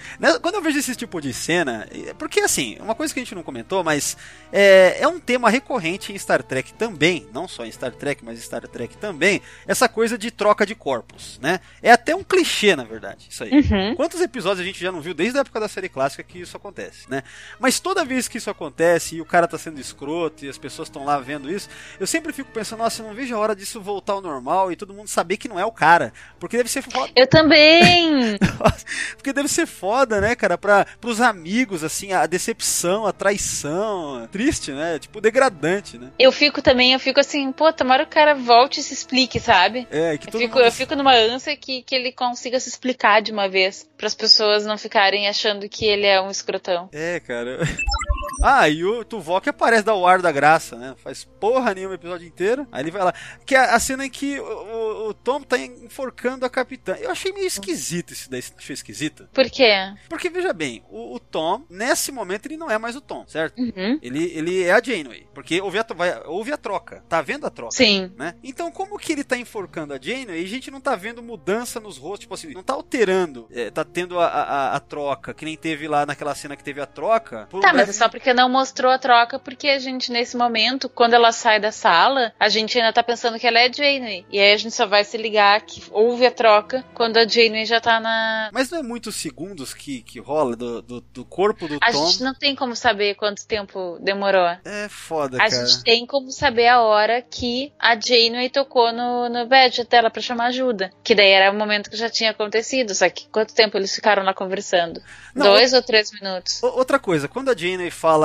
Quando 0.41 0.57
eu 0.57 0.63
vejo 0.63 0.79
esse 0.79 0.95
tipo 0.95 1.21
de 1.21 1.33
cena, 1.33 1.89
porque 2.19 2.41
assim, 2.41 2.77
uma 2.81 2.95
coisa 2.95 3.13
que 3.13 3.21
a 3.21 3.23
gente 3.23 3.35
não 3.35 3.43
comentou, 3.43 3.83
mas 3.83 4.17
é, 4.53 4.99
é 5.01 5.09
um 5.09 5.19
tema 5.19 5.51
recorrente 5.51 6.13
em 6.13 6.19
Star 6.19 6.43
Trek 6.43 6.75
também, 6.77 7.27
não 7.33 7.49
só 7.49 7.65
em 7.65 7.73
Star 7.73 7.93
Trek, 7.93 8.25
mas 8.25 8.39
em 8.39 8.43
Star 8.43 8.67
Trek 8.69 8.97
também, 8.97 9.41
essa 9.67 9.89
coisa 9.89 10.17
de 10.17 10.31
troca 10.31 10.65
de 10.65 10.75
corpos, 10.75 11.39
né? 11.43 11.61
É 11.83 11.91
até 11.91 12.15
um 12.15 12.23
clichê, 12.23 12.77
na 12.77 12.85
verdade, 12.85 13.27
isso 13.29 13.43
aí. 13.43 13.51
Uhum. 13.51 13.95
Quantos 13.97 14.21
episódios 14.21 14.61
a 14.61 14.65
gente 14.65 14.81
já 14.81 14.93
não 14.93 15.01
viu 15.01 15.15
desde 15.15 15.39
a 15.39 15.41
época 15.41 15.61
da 15.61 15.69
série 15.69 15.89
clássica 15.89 16.23
que 16.23 16.41
isso 16.41 16.57
acontece, 16.57 17.11
né? 17.11 17.23
Mas 17.59 17.81
toda 17.81 18.05
vez 18.05 18.29
que 18.29 18.39
isso 18.39 18.51
acontece 18.51 19.17
e 19.17 19.21
o 19.21 19.25
cara 19.25 19.49
tá 19.49 19.59
sendo 19.59 19.81
escroto 19.81 20.45
e 20.45 20.49
as 20.49 20.59
pessoas 20.59 20.89
estão 20.89 21.05
lá 21.05 21.19
vendo 21.19 21.51
isso, 21.51 21.69
eu 21.99 22.07
sempre 22.07 22.33
fico 22.33 22.51
pensando, 22.53 22.81
nossa, 22.81 23.03
eu 23.03 23.07
não 23.07 23.15
vejo 23.15 23.35
a 23.35 23.39
hora 23.39 23.57
disso 23.57 23.81
voltar 23.81 24.13
ao 24.13 24.21
normal 24.21 24.71
e 24.71 24.77
todo 24.77 24.95
mundo 24.95 25.09
saber 25.09 25.37
que 25.37 25.49
não 25.49 25.59
é 25.59 25.65
o 25.65 25.73
cara, 25.73 26.13
porque 26.39 26.57
deve 26.57 26.69
ser 26.69 26.83
foda. 26.83 27.11
Eu 27.17 27.27
também! 27.27 28.39
porque 29.17 29.33
deve 29.33 29.49
ser 29.49 29.67
foda, 29.67 30.21
né, 30.21 30.35
cara, 30.35 30.59
para 30.59 30.87
pros 31.01 31.21
amigos 31.21 31.83
assim, 31.83 32.13
a 32.13 32.27
decepção, 32.27 33.07
a 33.07 33.13
traição, 33.13 34.29
triste, 34.31 34.73
né? 34.73 34.99
Tipo 34.99 35.21
degradante, 35.21 35.99
né? 35.99 36.11
Eu 36.19 36.33
fico 36.33 36.56
também, 36.63 36.93
eu 36.93 37.01
fico 37.01 37.21
assim, 37.21 37.53
pô, 37.53 37.73
tomara 37.73 38.03
o 38.03 38.07
cara 38.07 38.35
volte 38.35 38.81
e 38.81 38.83
se 38.83 38.95
explique, 38.95 39.39
sabe? 39.39 39.87
É, 39.91 40.17
que 40.17 40.29
eu 40.29 40.41
fico, 40.41 40.57
mundo... 40.57 40.65
eu 40.65 40.73
fico 40.73 40.95
numa 40.95 41.15
ânsia 41.15 41.57
que, 41.57 41.83
que 41.83 41.95
ele 41.95 42.13
consiga 42.13 42.59
se 42.61 42.69
explicar 42.69 43.21
de 43.23 43.33
uma 43.33 43.49
vez, 43.49 43.89
para 43.97 44.07
as 44.07 44.15
pessoas 44.15 44.65
não 44.67 44.79
ficarem 44.79 45.29
achando 45.29 45.69
que 45.69 45.85
ele 45.85 46.07
é 46.07 46.21
um 46.21 46.31
escrotão. 46.31 46.89
É, 46.93 47.21
cara. 47.21 47.59
Ah, 48.43 48.69
e 48.69 48.85
o 48.85 49.05
Tuvok 49.05 49.49
aparece 49.49 49.85
da 49.85 49.95
ar 49.95 50.21
da 50.21 50.31
graça, 50.31 50.77
né? 50.77 50.95
Faz 50.99 51.25
porra 51.25 51.75
nenhuma 51.75 51.93
o 51.93 51.97
episódio 51.97 52.27
inteiro. 52.27 52.67
Aí 52.71 52.83
ele 52.83 52.91
vai 52.91 53.03
lá. 53.03 53.15
Que 53.45 53.55
é 53.55 53.59
a 53.59 53.79
cena 53.81 54.05
em 54.05 54.11
que 54.11 54.39
o, 54.39 54.45
o, 54.45 55.09
o 55.09 55.15
Tom 55.15 55.41
tá 55.41 55.59
enforcando 55.59 56.45
a 56.45 56.51
capitã. 56.51 56.97
Eu 57.01 57.11
achei 57.11 57.33
meio 57.33 57.47
esquisito 57.47 58.13
isso 58.13 58.31
daí. 58.31 58.43
Achei 58.57 58.75
esquisito? 58.75 59.29
Por 59.33 59.51
quê? 59.51 59.73
Porque, 60.09 60.29
veja 60.29 60.53
bem, 60.53 60.83
o, 60.91 61.15
o 61.15 61.21
Tom, 61.21 61.65
nesse 61.69 62.13
momento, 62.13 62.47
ele 62.47 62.57
não 62.57 62.71
é 62.71 62.79
mais 62.79 62.97
o 62.97 63.01
Tom, 63.01 63.25
certo? 63.27 63.59
Uhum. 63.59 63.99
Ele, 64.03 64.25
ele 64.35 64.63
é 64.63 64.73
a 64.73 64.83
Janeway. 64.83 65.27
Porque 65.35 65.61
houve 65.61 65.79
a, 65.79 65.87
vai, 65.95 66.23
houve 66.27 66.53
a 66.53 66.57
troca. 66.57 67.03
Tá 67.09 67.23
vendo 67.23 67.47
a 67.47 67.51
troca? 67.51 67.73
Sim. 67.73 68.13
Né? 68.17 68.35
Então, 68.43 68.71
como 68.71 68.99
que 68.99 69.13
ele 69.13 69.25
tá 69.25 69.37
enforcando 69.37 69.95
a 69.95 69.99
Janeway 70.01 70.41
e 70.41 70.45
a 70.45 70.49
gente 70.49 70.71
não 70.71 70.81
tá 70.81 70.95
vendo 70.97 71.23
mudança 71.23 71.81
nos 71.81 71.97
rostos? 71.97 72.21
Tipo 72.21 72.35
assim, 72.35 72.53
não 72.53 72.63
tá 72.63 72.75
alterando. 72.75 73.47
É, 73.51 73.71
tá 73.71 73.85
tendo 73.85 74.19
a, 74.19 74.27
a, 74.27 74.77
a, 74.77 74.81
troca, 74.81 75.35
que 75.35 75.45
nem 75.45 75.57
teve 75.57 75.89
lá 75.89 76.07
naquela 76.07 76.35
cena 76.35 76.57
que 76.57 76.65
teve 76.65 76.81
a 76.81 76.87
troca. 76.87 77.49
Tá, 77.61 77.73
mas 77.73 77.89
é 77.89 77.93
só 77.93 78.09
porque 78.09 78.26
não 78.35 78.49
mostrou 78.49 78.91
a 78.91 78.99
troca, 78.99 79.39
porque 79.39 79.69
a 79.69 79.79
gente, 79.79 80.11
nesse 80.11 80.37
momento, 80.37 80.89
quando 80.89 81.15
ela 81.15 81.33
sai 81.33 81.61
da 81.61 81.73
sala, 81.73 82.33
a 82.39 82.49
gente 82.49 82.79
ainda 82.79 82.93
tá 82.93 83.03
pensando 83.03 83.39
que 83.39 83.47
ela 83.47 83.59
é 83.59 83.67
a 83.69 83.73
Janeway. 83.73 84.27
E 84.31 84.39
aí 84.39 84.53
a 84.53 84.57
gente 84.57 84.75
só 84.75 84.87
vai 84.87 85.05
se 85.05 85.17
ligar 85.17 85.61
que 85.63 85.83
houve 85.91 86.27
a 86.27 86.31
troca 86.31 86.85
quando 86.95 87.17
a 87.19 87.27
Janeway 87.27 87.65
já 87.65 87.81
tá 87.81 88.01
na. 88.01 88.51
Mas 88.53 88.71
não 88.71 88.79
é 88.79 88.83
muitos 88.83 89.17
segundos 89.17 89.75
que, 89.75 90.03
que 90.03 90.19
rola 90.19 90.57
do, 90.57 90.83
do, 90.83 91.01
do 91.01 91.25
corpo 91.25 91.69
do 91.69 91.77
a 91.81 91.93
Tom? 91.93 92.05
A 92.05 92.07
gente 92.07 92.23
não 92.23 92.35
tem 92.35 92.55
como 92.55 92.75
saber 92.75 93.15
quanto 93.15 93.47
tempo 93.47 93.99
demorou. 94.01 94.49
É 94.65 94.89
foda, 94.89 95.37
a 95.37 95.41
cara. 95.41 95.63
A 95.63 95.67
gente 95.67 95.83
tem 95.83 96.07
como 96.07 96.31
saber 96.31 96.69
a 96.69 96.81
hora 96.81 97.23
que 97.23 97.73
a 97.79 97.99
Janeway 97.99 98.49
tocou 98.49 98.93
no, 98.93 99.29
no 99.29 99.47
badge 99.47 99.85
dela 99.85 100.11
pra 100.11 100.23
chamar 100.23 100.47
ajuda. 100.47 100.91
Que 101.03 101.15
daí 101.15 101.31
era 101.31 101.53
o 101.53 101.55
momento 101.57 101.91
que 101.91 101.97
já 101.97 102.09
tinha 102.09 102.31
acontecido. 102.31 102.95
Só 102.95 103.09
que 103.09 103.29
quanto 103.29 103.55
tempo 103.55 103.77
eles 103.77 103.95
ficaram 103.95 104.23
lá 104.23 104.33
conversando? 104.33 105.01
Não, 105.35 105.47
Dois 105.47 105.73
ou 105.73 105.83
três 105.83 106.11
minutos. 106.13 106.63
Outra 106.63 106.99
coisa, 106.99 107.29
quando 107.29 107.51
a 107.51 107.57
Janeway 107.57 107.91
fala 107.91 108.16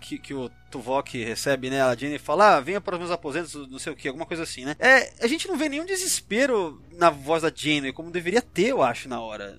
que, 0.00 0.18
que 0.18 0.34
o 0.34 0.50
Tuvok 0.70 1.22
recebe, 1.22 1.70
né? 1.70 1.82
A 1.82 1.94
Jenny 1.94 2.18
fala, 2.18 2.56
ah, 2.56 2.60
venha 2.60 2.80
para 2.80 2.94
os 2.94 3.00
meus 3.00 3.10
aposentos, 3.10 3.54
não 3.70 3.78
sei 3.78 3.92
o 3.92 3.96
que, 3.96 4.08
alguma 4.08 4.26
coisa 4.26 4.42
assim, 4.42 4.64
né? 4.64 4.74
É, 4.78 5.12
a 5.20 5.26
gente 5.26 5.46
não 5.46 5.56
vê 5.56 5.68
nenhum 5.68 5.84
desespero 5.84 6.82
na 6.92 7.10
voz 7.10 7.42
da 7.42 7.52
Jenny, 7.54 7.92
como 7.92 8.10
deveria 8.10 8.40
ter, 8.40 8.68
eu 8.68 8.82
acho, 8.82 9.08
na 9.08 9.20
hora. 9.20 9.58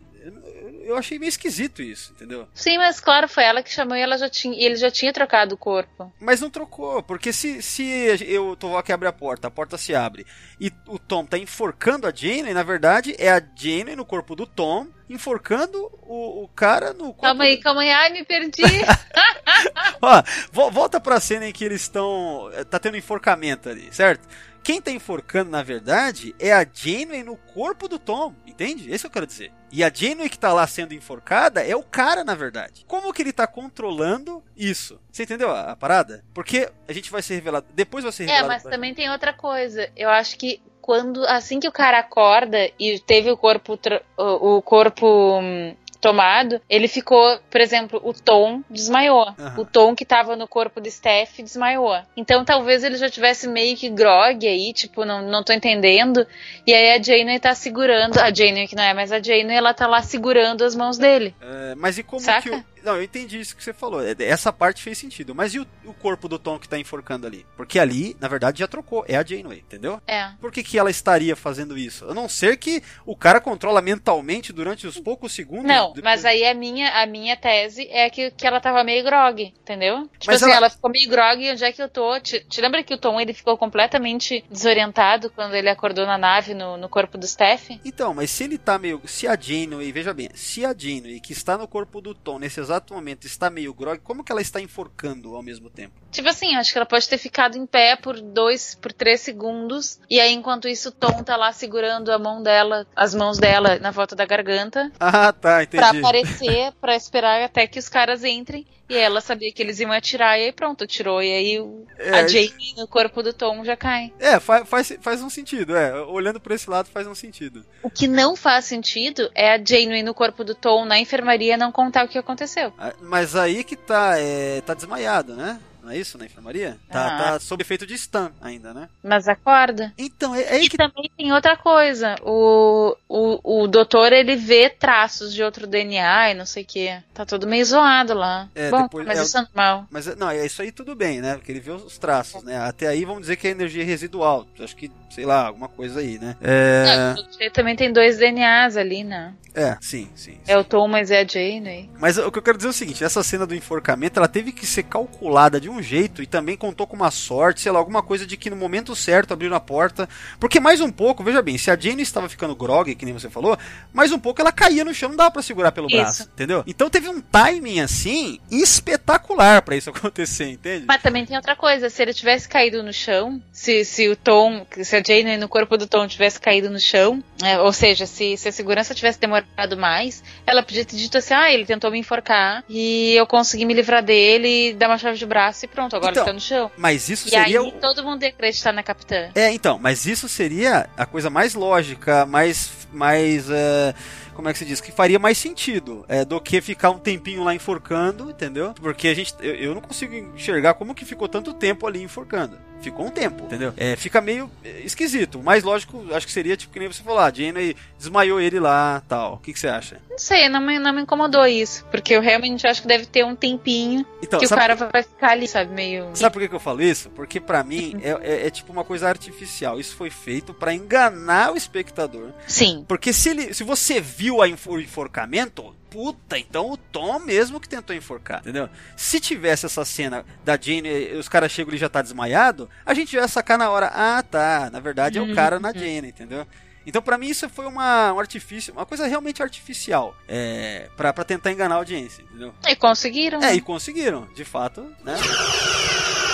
Eu 0.86 0.98
achei 0.98 1.20
meio 1.20 1.30
esquisito 1.30 1.82
isso, 1.82 2.14
entendeu? 2.14 2.48
Sim, 2.54 2.78
mas 2.78 3.00
claro, 3.00 3.28
foi 3.28 3.44
ela 3.44 3.64
que 3.64 3.72
chamou 3.72 3.96
e 3.96 4.02
ela 4.02 4.18
já 4.18 4.30
tinha, 4.30 4.58
ele 4.58 4.76
já 4.76 4.90
tinha 4.90 5.14
trocado 5.14 5.56
o 5.56 5.58
corpo. 5.58 6.12
Mas 6.20 6.42
não 6.42 6.50
trocou, 6.50 7.02
porque 7.04 7.32
se, 7.32 7.62
se 7.62 7.84
eu, 8.26 8.50
o 8.50 8.56
Tuvok 8.56 8.92
abre 8.92 9.08
a 9.08 9.14
porta, 9.14 9.48
a 9.48 9.52
porta 9.52 9.78
se 9.78 9.94
abre 9.96 10.26
e 10.60 10.72
o 10.88 10.98
Tom 10.98 11.26
tá 11.26 11.38
enforcando 11.38 12.08
a 12.08 12.14
Jane, 12.14 12.54
na 12.54 12.64
verdade 12.64 13.16
é 13.18 13.30
a 13.32 13.42
Jane 13.56 13.96
no 13.96 14.06
corpo 14.06 14.36
do 14.36 14.46
Tom 14.46 14.88
enforcando 15.14 15.78
o, 16.02 16.44
o 16.44 16.48
cara 16.50 16.94
no 16.94 17.06
corpo. 17.06 17.22
Calma 17.22 17.44
aí, 17.44 17.58
calma 17.58 17.82
aí, 17.82 17.90
ai, 17.90 18.10
me 18.12 18.24
perdi. 18.24 18.64
Ó, 20.02 20.24
volta 20.72 21.00
pra 21.00 21.20
cena 21.20 21.48
em 21.48 21.54
que 21.54 21.64
eles 21.64 21.82
estão. 21.82 22.50
Tá 22.70 22.80
tendo 22.80 22.98
enforcamento 22.98 23.70
ali, 23.70 23.94
certo? 23.94 24.28
Quem 24.64 24.82
tá 24.82 24.92
enforcando, 24.92 25.52
na 25.52 25.62
verdade, 25.62 26.34
é 26.40 26.54
a 26.54 26.66
Janeway 26.66 27.22
no 27.22 27.36
corpo 27.36 27.90
do 27.90 28.00
Tom, 28.00 28.34
entende? 28.48 28.90
Esse 28.90 29.06
eu 29.06 29.12
quero 29.12 29.28
dizer. 29.28 29.52
E 29.70 29.84
a 29.84 29.92
Janeway 29.94 30.30
que 30.30 30.40
tá 30.40 30.54
lá 30.54 30.66
sendo 30.66 30.94
enforcada 30.94 31.62
é 31.62 31.76
o 31.76 31.84
cara, 31.84 32.24
na 32.24 32.34
verdade. 32.34 32.86
Como 32.88 33.12
que 33.12 33.22
ele 33.22 33.34
tá 33.34 33.46
controlando 33.46 34.42
isso? 34.56 35.02
Você 35.12 35.24
entendeu 35.24 35.52
a, 35.52 35.72
a 35.72 35.76
parada? 35.76 36.24
Porque 36.34 36.72
a 36.88 36.94
gente 36.94 37.12
vai 37.12 37.22
ser 37.22 37.36
revelado. 37.36 37.66
Depois 37.74 38.06
vai 38.06 38.14
ser 38.14 38.24
revelado. 38.24 38.46
É, 38.46 38.56
mas 38.56 38.64
também 38.64 38.94
tem 38.94 39.10
outra 39.10 39.34
coisa. 39.34 39.92
Eu 39.98 40.10
acho 40.10 40.38
que 40.38 40.62
quando 40.84 41.26
assim 41.28 41.62
que 41.62 41.68
o 41.68 41.72
cara 41.72 42.00
acorda 42.00 42.70
e 42.78 43.00
teve 43.00 43.32
o 43.32 43.38
corpo 43.38 43.80
o, 44.18 44.62
corpo 44.62 45.40
hum, 45.40 45.74
tomado, 46.02 46.60
ele 46.70 46.90
ficou, 46.90 47.40
por 47.50 47.62
exemplo, 47.62 48.02
o 48.04 48.14
Tom 48.14 48.62
desmaiou. 48.70 49.26
Uhum. 49.40 49.62
O 49.62 49.66
Tom 49.66 49.96
que 49.96 50.04
tava 50.04 50.36
no 50.36 50.46
corpo 50.46 50.82
do 50.82 50.92
Steph 50.92 51.38
desmaiou. 51.38 51.98
Então 52.18 52.44
talvez 52.44 52.84
ele 52.84 52.98
já 52.98 53.10
tivesse 53.10 53.48
meio 53.48 53.78
que 53.78 53.90
grog 53.90 54.46
aí, 54.46 54.74
tipo, 54.74 55.06
não, 55.06 55.22
não 55.22 55.42
tô 55.42 55.54
entendendo. 55.54 56.28
E 56.68 56.74
aí 56.74 56.92
a 56.92 57.02
Janeway 57.02 57.40
tá 57.40 57.56
segurando, 57.56 58.20
a 58.20 58.34
Janeway 58.34 58.68
que 58.68 58.76
não 58.76 58.84
é 58.84 58.94
mais 58.94 59.14
a 59.14 59.22
Janeway, 59.22 59.56
ela 59.56 59.74
tá 59.74 59.88
lá 59.88 60.02
segurando 60.02 60.66
as 60.66 60.76
mãos 60.76 60.98
dele. 60.98 61.34
É, 61.42 61.76
mas 61.76 61.98
e 61.98 62.04
como 62.04 62.20
Saca? 62.20 62.42
que 62.42 62.50
o, 62.50 62.66
não, 62.84 62.98
eu 62.98 63.04
entendi 63.04 63.40
isso 63.40 63.56
que 63.56 63.64
você 63.64 63.74
falou. 63.74 64.02
É, 64.06 64.16
essa 64.20 64.52
parte 64.52 64.84
fez 64.84 64.98
sentido. 64.98 65.34
Mas 65.34 65.54
e 65.54 65.60
o, 65.60 65.68
o, 65.86 65.94
corpo 65.94 66.28
do 66.28 66.38
Tom 66.38 66.60
que 66.60 66.68
tá 66.68 66.78
enforcando 66.78 67.26
ali? 67.26 67.46
Porque 67.56 67.80
ali, 67.80 68.16
na 68.20 68.28
verdade, 68.28 68.60
já 68.60 68.68
trocou. 68.68 69.06
É 69.08 69.16
a 69.16 69.24
Janeway, 69.24 69.60
entendeu? 69.60 70.02
É. 70.06 70.32
Por 70.40 70.52
que, 70.52 70.64
que 70.64 70.78
ela 70.78 70.92
estaria 70.92 71.36
fazendo 71.36 71.78
isso? 71.78 72.10
A 72.10 72.14
não 72.14 72.28
ser 72.28 72.58
que 72.58 72.84
o 73.06 73.16
cara 73.16 73.40
controla 73.40 73.82
mentalmente 73.82 74.52
durante 74.52 74.86
os 74.86 75.00
poucos 75.00 75.34
segundos. 75.34 75.66
Não, 75.66 75.94
depois... 75.94 76.04
mas 76.04 76.26
aí 76.26 76.46
a 76.46 76.54
minha, 76.54 77.02
a 77.02 77.06
minha 77.06 77.38
tese 77.38 77.88
é 77.90 78.10
que, 78.10 78.32
que 78.32 78.46
ela 78.46 78.60
tava 78.60 78.84
meio 78.84 79.04
grog, 79.04 79.42
entendeu? 79.42 80.04
Tipo 80.20 80.28
mas 80.28 80.44
assim, 80.44 80.52
ela... 80.52 80.58
ela... 80.58 80.70
ficou 80.70 80.92
meio 80.92 81.10
grog, 81.10 81.52
onde 81.52 81.64
é 81.64 81.72
que 81.72 81.82
eu 81.82 81.90
tô? 81.90 82.20
Te, 82.20 82.42
te, 82.42 82.62
lembra 82.62 82.84
que 82.84 82.94
o 82.94 82.98
Tom 82.98 83.20
ele 83.20 83.34
ficou 83.34 83.58
completamente 83.58 84.44
desorientado 84.50 85.30
quando 85.30 85.56
ele 85.56 85.70
acordou 85.70 86.06
na 86.06 86.18
nave 86.18 86.54
no, 86.54 86.78
no 86.78 86.90
corpo 86.90 87.18
do 87.18 87.26
Steph? 87.26 87.72
Então, 87.86 88.14
mas 88.14 88.30
se 88.30 88.44
ele 88.44 88.58
tá 88.58 88.78
meio. 88.78 89.02
Se 89.06 89.28
a 89.28 89.38
Janeway, 89.40 89.92
veja 89.92 90.14
bem, 90.14 90.30
se 90.34 90.66
a 90.66 90.76
Janeway 90.78 91.20
que 91.20 91.34
está 91.34 91.58
no 91.58 91.68
corpo 91.68 92.02
do 92.02 92.14
Tom 92.14 92.40
nesse 92.40 92.60
exato 92.60 92.73
momento 92.94 93.28
está 93.28 93.50
meio 93.50 93.74
grog, 93.74 94.00
como 94.00 94.24
que 94.24 94.32
ela 94.32 94.42
está 94.42 94.62
enforcando 94.62 95.36
ao 95.36 95.44
mesmo 95.44 95.70
tempo? 95.70 96.03
Tipo 96.14 96.30
assim, 96.30 96.56
acho 96.56 96.72
que 96.72 96.78
ela 96.78 96.86
pode 96.86 97.10
ter 97.10 97.18
ficado 97.18 97.58
em 97.58 97.66
pé 97.66 97.96
por 97.96 98.22
dois, 98.22 98.76
por 98.76 98.94
três 98.94 99.20
segundos, 99.22 100.00
e 100.08 100.20
aí 100.20 100.32
enquanto 100.32 100.68
isso 100.68 100.90
o 100.90 100.92
Tom 100.92 101.24
tá 101.24 101.36
lá 101.36 101.52
segurando 101.52 102.12
a 102.12 102.20
mão 102.20 102.42
dela, 102.42 102.86
as 102.96 103.16
mãos 103.16 103.40
dela 103.40 103.80
na 103.80 103.90
volta 103.90 104.16
da 104.16 104.26
garganta. 104.26 104.92
Ah, 105.00 105.34
tá, 105.34 105.64
entendi. 105.64 105.84
Pra 105.84 105.90
aparecer, 106.00 106.72
pra 106.80 106.96
esperar 106.96 107.42
até 107.42 107.66
que 107.66 107.80
os 107.80 107.90
caras 107.90 108.24
entrem. 108.24 108.66
E 108.90 108.96
ela 108.96 109.22
sabia 109.22 109.52
que 109.52 109.62
eles 109.62 109.80
iam 109.80 109.92
atirar, 109.92 110.38
e 110.38 110.44
aí 110.44 110.52
pronto, 110.52 110.86
tirou. 110.86 111.24
E 111.24 111.32
aí 111.32 111.60
o, 111.60 111.84
é, 111.98 112.12
a 112.12 112.28
Jamie 112.28 112.76
no 112.78 112.88
corpo 112.88 113.24
do 113.24 113.34
Tom 113.34 113.64
já 113.64 113.76
cai. 113.76 114.14
É, 114.20 114.40
faz, 114.40 114.70
faz, 114.70 114.98
faz 115.02 115.22
um 115.22 115.30
sentido, 115.30 115.76
é. 115.76 116.00
Olhando 116.02 116.40
por 116.40 116.52
esse 116.52 116.70
lado 116.70 116.90
faz 116.90 117.08
um 117.08 117.16
sentido. 117.16 117.66
O 117.82 117.90
que 117.90 118.08
não 118.08 118.36
faz 118.36 118.66
sentido 118.66 119.32
é 119.34 119.54
a 119.54 119.58
Janeway 119.58 120.04
no 120.04 120.14
corpo 120.14 120.44
do 120.44 120.54
Tom 120.54 120.86
na 120.86 121.00
enfermaria 121.00 121.58
não 121.58 121.72
contar 121.72 122.06
o 122.06 122.08
que 122.08 122.18
aconteceu. 122.20 122.72
Ah, 122.78 122.94
mas 123.02 123.36
aí 123.36 123.64
que 123.64 123.76
tá, 123.76 124.20
é, 124.20 124.62
tá 124.62 124.74
desmaiado, 124.74 125.34
né? 125.34 125.60
Não 125.84 125.92
é 125.92 125.98
isso, 125.98 126.18
na 126.18 126.26
enfermaria? 126.26 126.78
Tá, 126.90 127.06
Ah. 127.06 127.18
tá 127.34 127.40
sob 127.40 127.62
efeito 127.62 127.86
de 127.86 127.98
stun 127.98 128.30
ainda, 128.42 128.74
né? 128.74 128.88
Mas 129.04 129.28
acorda. 129.28 129.94
Então, 129.98 130.34
é, 130.34 130.42
é 130.44 130.52
aí 130.54 130.66
E 130.66 130.70
que... 130.70 130.78
também 130.78 131.10
tem 131.18 131.32
outra 131.34 131.56
coisa. 131.58 132.16
O, 132.24 132.96
o, 133.08 133.64
o 133.64 133.68
doutor, 133.68 134.12
ele 134.14 134.36
vê 134.36 134.70
traços 134.70 135.34
de 135.34 135.44
outro 135.44 135.68
DNA 135.68 136.32
e 136.32 136.34
não 136.34 136.46
sei 136.46 136.64
o 136.64 136.66
que. 136.66 136.98
Tá 137.14 137.26
tudo 137.26 137.46
meio 137.48 137.66
zoado 137.66 138.14
lá. 138.14 138.50
É, 138.56 138.70
Bom, 138.70 138.84
depois- 138.84 139.06
mas 139.06 139.20
é, 139.20 139.24
isso 139.24 139.38
é 139.38 139.42
normal. 139.42 139.86
Mas 139.92 140.16
não, 140.16 140.30
é 140.30 140.46
isso 140.46 140.62
aí 140.62 140.72
tudo 140.72 140.96
bem, 140.96 141.22
né? 141.22 141.36
Porque 141.36 141.52
ele 141.52 141.60
vê 141.60 141.72
os 141.72 141.98
traços, 141.98 142.44
né? 142.44 142.58
Até 142.58 142.88
aí 142.88 143.04
vamos 143.06 143.22
dizer 143.22 143.36
que 143.36 143.48
é 143.48 143.52
energia 143.52 143.84
residual. 143.84 144.48
Acho 144.60 144.76
que, 144.76 144.90
sei 145.14 145.26
lá, 145.26 145.48
alguma 145.48 145.70
coisa 145.70 146.00
aí, 146.00 146.18
né? 146.18 146.36
É, 146.42 147.14
Não, 147.16 147.24
porque 147.24 147.50
também 147.52 147.76
tem 147.76 147.94
dois 147.94 148.18
DNAs 148.18 148.76
ali, 148.76 149.04
né? 149.04 149.34
é 149.56 149.78
sim, 149.80 150.10
sim. 150.16 150.40
É 150.48 150.58
o 150.58 150.64
Tom, 150.64 150.88
mas 150.88 151.12
é 151.12 151.22
a 151.22 151.28
Janeway. 151.28 151.88
Mas 152.00 152.18
o 152.18 152.32
que 152.32 152.40
eu 152.40 152.42
quero 152.42 152.58
dizer 152.58 152.70
é 152.70 152.72
o 152.72 152.74
seguinte, 152.74 153.04
essa 153.04 153.22
cena 153.22 153.46
do 153.46 153.54
enforcamento, 153.54 154.20
ela 154.20 154.28
teve 154.28 154.52
que 154.52 154.66
ser 154.66 154.84
calculada 154.84 155.62
de 155.62 155.70
um 155.70 155.82
jeito 155.82 156.24
e 156.24 156.26
também 156.26 156.58
contou 156.58 156.88
com 156.88 156.96
uma 156.96 157.12
sorte, 157.12 157.62
sei 157.62 157.72
lá, 157.72 157.78
alguma 157.78 158.02
coisa 158.02 158.26
de 158.26 158.36
que 158.36 158.50
no 158.50 158.56
momento 158.56 158.96
certo 158.96 159.34
abriram 159.34 159.56
a 159.56 159.60
porta. 159.60 160.10
Porque 160.40 160.60
mais 160.60 160.82
um 160.82 160.92
pouco, 160.92 161.24
veja 161.24 161.42
bem, 161.42 161.58
se 161.58 161.70
a 161.70 161.78
Jane 161.78 162.02
estava 162.02 162.28
ficando 162.28 162.56
grog, 162.56 162.96
que 162.96 163.06
nem 163.06 163.14
você 163.14 163.30
falou, 163.30 163.56
mais 163.94 164.12
um 164.12 164.20
pouco 164.20 164.42
ela 164.42 164.52
caía 164.52 164.84
no 164.84 164.94
chão, 164.94 165.10
não 165.10 165.18
dava 165.18 165.32
pra 165.32 165.42
segurar 165.44 165.72
pelo 165.72 165.88
Isso. 165.88 165.98
braço, 165.98 166.24
entendeu? 166.34 166.64
Então 166.66 166.90
teve 166.90 167.08
um 167.08 167.22
timing 167.22 167.82
assim 167.82 168.40
espetacular 168.50 169.62
pra 169.62 169.76
isso 169.76 169.92
acontecer, 169.92 170.50
entende? 170.50 170.86
Mas 170.88 171.02
também 171.02 171.26
tem 171.26 171.38
outra 171.38 171.56
coisa, 171.56 171.90
se 171.90 172.02
ele 172.02 172.14
tivesse 172.14 172.50
caído 172.50 172.82
no 172.82 172.92
chão, 172.92 173.40
se, 173.52 173.86
se 173.86 174.10
o 174.10 174.16
Tom, 174.16 174.66
se 174.82 174.96
a 174.96 175.03
Janeway 175.06 175.38
no 175.38 175.48
corpo 175.50 175.78
do 175.78 175.88
Tom 175.88 176.08
tivesse 176.08 176.40
caído 176.40 176.70
no 176.70 176.80
chão, 176.80 177.24
é, 177.44 177.60
ou 177.60 177.72
seja, 177.74 178.06
se, 178.06 178.38
se 178.38 178.48
a 178.48 178.52
segurança 178.52 178.94
tivesse 178.96 179.20
demorado 179.20 179.78
mais, 179.78 180.24
ela 180.46 180.64
podia 180.64 180.86
ter 180.86 180.96
dito 180.96 181.18
assim, 181.18 181.34
ah, 181.34 181.52
ele 181.52 181.66
tentou 181.66 181.92
me 181.92 182.00
enforcar 182.00 182.64
e 182.70 183.14
eu 183.16 183.26
consegui 183.28 183.66
me 183.66 183.74
livrar 183.74 184.04
dele, 184.04 184.74
dar 184.74 184.88
uma 184.90 184.98
chave 184.98 185.18
de 185.18 185.26
braço 185.26 185.66
e 185.66 185.68
pronto, 185.68 185.96
agora 185.96 186.12
Então, 186.12 186.24
ele 186.24 186.30
tá 186.30 186.34
no 186.34 186.40
chão. 186.40 186.72
Mas 186.78 187.10
isso 187.10 187.28
E 187.28 187.32
seria 187.32 187.46
aí 187.46 187.60
o- 187.60 187.72
todo 187.74 188.04
mundo 188.04 188.24
ia 188.24 188.30
acreditar 188.30 188.72
na 188.72 188.84
capitã. 188.84 189.30
É, 189.36 189.52
então, 189.52 189.78
mas 189.80 190.06
isso 190.06 190.28
seria 190.30 190.88
a 190.98 191.06
coisa 191.06 191.30
mais 191.30 191.54
lógica, 191.54 192.26
mais. 192.26 192.72
mais 192.92 193.50
é, 193.50 193.94
como 194.34 194.50
é 194.50 194.54
que 194.54 194.58
se 194.60 194.66
diz? 194.66 194.82
Que 194.82 194.92
faria 194.92 195.20
mais 195.20 195.38
sentido 195.38 196.04
é, 196.08 196.26
do 196.26 196.40
que 196.42 196.60
ficar 196.62 196.90
um 196.90 196.98
tempinho 196.98 197.44
lá 197.44 197.54
enforcando, 197.54 198.32
entendeu? 198.32 198.74
Porque 198.82 199.08
a 199.08 199.14
gente. 199.14 199.34
Eu, 199.40 199.54
eu 199.56 199.74
não 199.76 199.82
consigo 199.82 200.14
enxergar 200.16 200.74
como 200.74 200.96
que 200.96 201.06
ficou 201.06 201.28
tanto 201.28 201.54
tempo 201.54 201.86
ali 201.86 202.02
enforcando. 202.02 202.58
Ficou 202.84 203.06
um 203.08 203.10
tempo, 203.10 203.46
entendeu? 203.46 203.74
É, 203.78 203.96
fica 203.96 204.20
meio 204.20 204.52
é, 204.64 204.82
esquisito. 204.82 205.40
O 205.40 205.44
mais 205.44 205.64
lógico, 205.64 206.06
acho 206.14 206.26
que 206.28 206.32
seria, 206.34 206.58
tipo, 206.58 206.74
que 206.74 206.80
nem 206.80 206.88
você 206.92 207.02
falou, 207.02 207.20
a 207.20 207.32
Janeway 207.32 207.76
desmaiou 207.98 208.42
ele 208.42 208.60
lá 208.60 209.02
tal. 209.08 209.36
O 209.36 209.38
que, 209.38 209.54
que 209.54 209.60
você 209.60 209.70
acha? 209.70 210.00
Não 210.10 210.18
sei, 210.18 210.50
não 210.50 210.60
me, 210.60 210.78
não 210.78 210.92
me 210.94 211.02
incomodou 211.02 211.46
isso, 211.48 211.86
porque 211.90 212.14
eu 212.14 212.22
realmente 212.22 212.68
acho 212.68 212.82
que 212.82 212.88
deve 212.88 213.06
ter 213.06 213.24
um 213.26 213.36
tempinho 213.36 214.06
Então, 214.22 214.38
que 214.40 214.46
o 214.46 214.50
cara 214.50 214.76
vai 214.76 215.02
ficar 215.02 215.30
ali, 215.32 215.48
sabe, 215.48 215.74
meio... 215.74 216.10
Sabe 216.14 216.34
por 216.34 216.42
que, 216.42 216.50
que 216.50 216.56
eu 216.56 216.60
falo 216.60 216.82
isso? 216.82 217.10
Porque 217.12 217.40
pra 217.40 217.64
mim 217.64 217.96
é, 218.04 218.10
é- 218.22 218.48
é 218.48 218.50
tipo 218.50 218.72
uma 218.74 218.84
coisa 218.84 219.08
artificial. 219.08 219.80
Isso 219.80 219.96
foi 219.96 220.10
feito 220.10 220.54
pra 220.54 220.74
enganar 220.74 221.54
o 221.54 221.58
espectador. 221.58 222.32
Sim. 222.48 222.84
Porque 222.88 223.14
se 223.14 223.30
ele, 223.30 223.54
se 223.54 223.64
você 223.64 224.02
viu 224.02 224.42
a 224.42 224.48
enfor- 224.50 224.78
o 224.78 224.82
enforcamento, 224.82 225.74
puta, 225.94 226.40
então 226.40 226.72
o 226.72 226.76
Tom 226.76 227.20
mesmo 227.20 227.60
que 227.60 227.70
tentou 227.70 227.96
enforcar, 227.96 228.40
entendeu? 228.40 228.68
Se 228.98 229.20
tivesse 229.20 229.68
essa 229.68 229.86
cena 229.86 230.26
da 230.44 230.58
Jane, 230.60 230.90
eh, 230.90 231.16
os 231.18 231.30
caras 231.30 231.52
chegam 231.52 231.72
e 231.74 231.78
já 231.78 231.88
tá 231.88 232.02
desmaiado, 232.02 232.68
a 232.84 232.94
gente 232.96 233.14
ia 233.16 233.28
sacar 233.28 233.60
na 233.60 233.70
hora, 233.70 233.92
ah, 233.94 234.24
tá, 234.24 234.70
na 234.74 234.80
verdade 234.80 235.20
é 235.20 235.22
o 235.22 235.36
cara 235.36 235.60
na 235.60 235.72
Jane, 235.72 236.08
entendeu? 236.08 236.48
Então, 236.86 237.02
pra 237.02 237.18
mim, 237.18 237.28
isso 237.28 237.48
foi 237.48 237.66
uma, 237.66 238.12
um 238.12 238.20
artifício, 238.20 238.74
uma 238.74 238.86
coisa 238.86 239.06
realmente 239.08 239.42
artificial, 239.42 240.14
é, 240.28 240.90
pra, 240.98 241.14
pra 241.14 241.24
tentar 241.24 241.52
enganar 241.52 241.76
a 241.76 241.78
audiência, 241.78 242.24
entendeu? 242.24 242.54
E 242.68 242.76
conseguiram, 242.76 243.38
É, 243.38 243.42
né? 243.52 243.56
e 243.56 243.62
conseguiram, 243.62 244.28
de 244.36 244.44
fato, 244.44 244.82
né? 245.04 245.16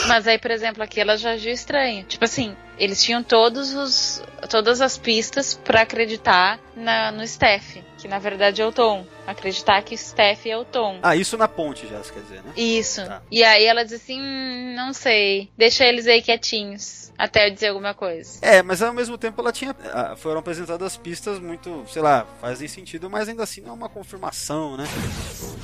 Mas 0.08 0.26
aí, 0.28 0.40
por 0.40 0.50
exemplo, 0.50 0.82
aqui 0.82 1.00
ela 1.00 1.16
já 1.18 1.32
agiu 1.32 1.54
estranho. 1.54 2.04
Tipo 2.06 2.26
assim, 2.26 2.56
eles 2.80 3.04
tinham 3.04 3.22
todos 3.22 3.76
os, 3.76 4.24
todas 4.50 4.82
as 4.82 4.98
pistas 4.98 5.54
pra 5.64 5.82
acreditar 5.82 6.60
na, 6.76 7.12
no 7.12 7.28
Steph, 7.28 7.78
que 8.00 8.08
na 8.08 8.18
verdade 8.18 8.60
é 8.60 8.66
o 8.66 8.72
Tom. 8.72 9.06
Acreditar 9.30 9.82
que 9.84 9.94
o 9.94 9.98
Steph 9.98 10.46
é 10.48 10.58
o 10.58 10.66
Tom. 10.66 11.00
Ah, 11.04 11.16
isso 11.16 11.38
na 11.38 11.48
ponte 11.48 11.88
já, 11.88 12.00
quer 12.00 12.22
dizer, 12.22 12.44
né? 12.44 12.52
Isso. 12.58 13.06
Tá. 13.06 13.22
E 13.32 13.44
aí 13.44 13.66
ela 13.66 13.84
diz 13.84 13.94
assim, 13.94 14.20
hum, 14.20 14.74
não 14.76 14.92
sei, 14.94 15.50
deixa 15.58 15.86
eles 15.86 16.08
aí 16.08 16.22
quietinhos, 16.22 17.12
até 17.18 17.48
eu 17.48 17.54
dizer 17.54 17.68
alguma 17.68 17.94
coisa. 17.94 18.40
É, 18.42 18.64
mas 18.64 18.82
ao 18.82 18.94
mesmo 18.94 19.18
tempo 19.18 19.40
ela 19.42 19.52
tinha. 19.52 19.76
ah, 19.94 20.16
Foram 20.16 20.40
apresentadas 20.40 20.98
pistas 20.98 21.40
muito, 21.40 21.84
sei 21.88 22.02
lá, 22.02 22.26
fazem 22.42 22.68
sentido, 22.68 23.10
mas 23.10 23.30
ainda 23.30 23.44
assim 23.44 23.62
não 23.62 23.70
é 23.70 23.74
uma 23.74 23.90
confirmação, 23.90 24.76
né? 24.78 24.86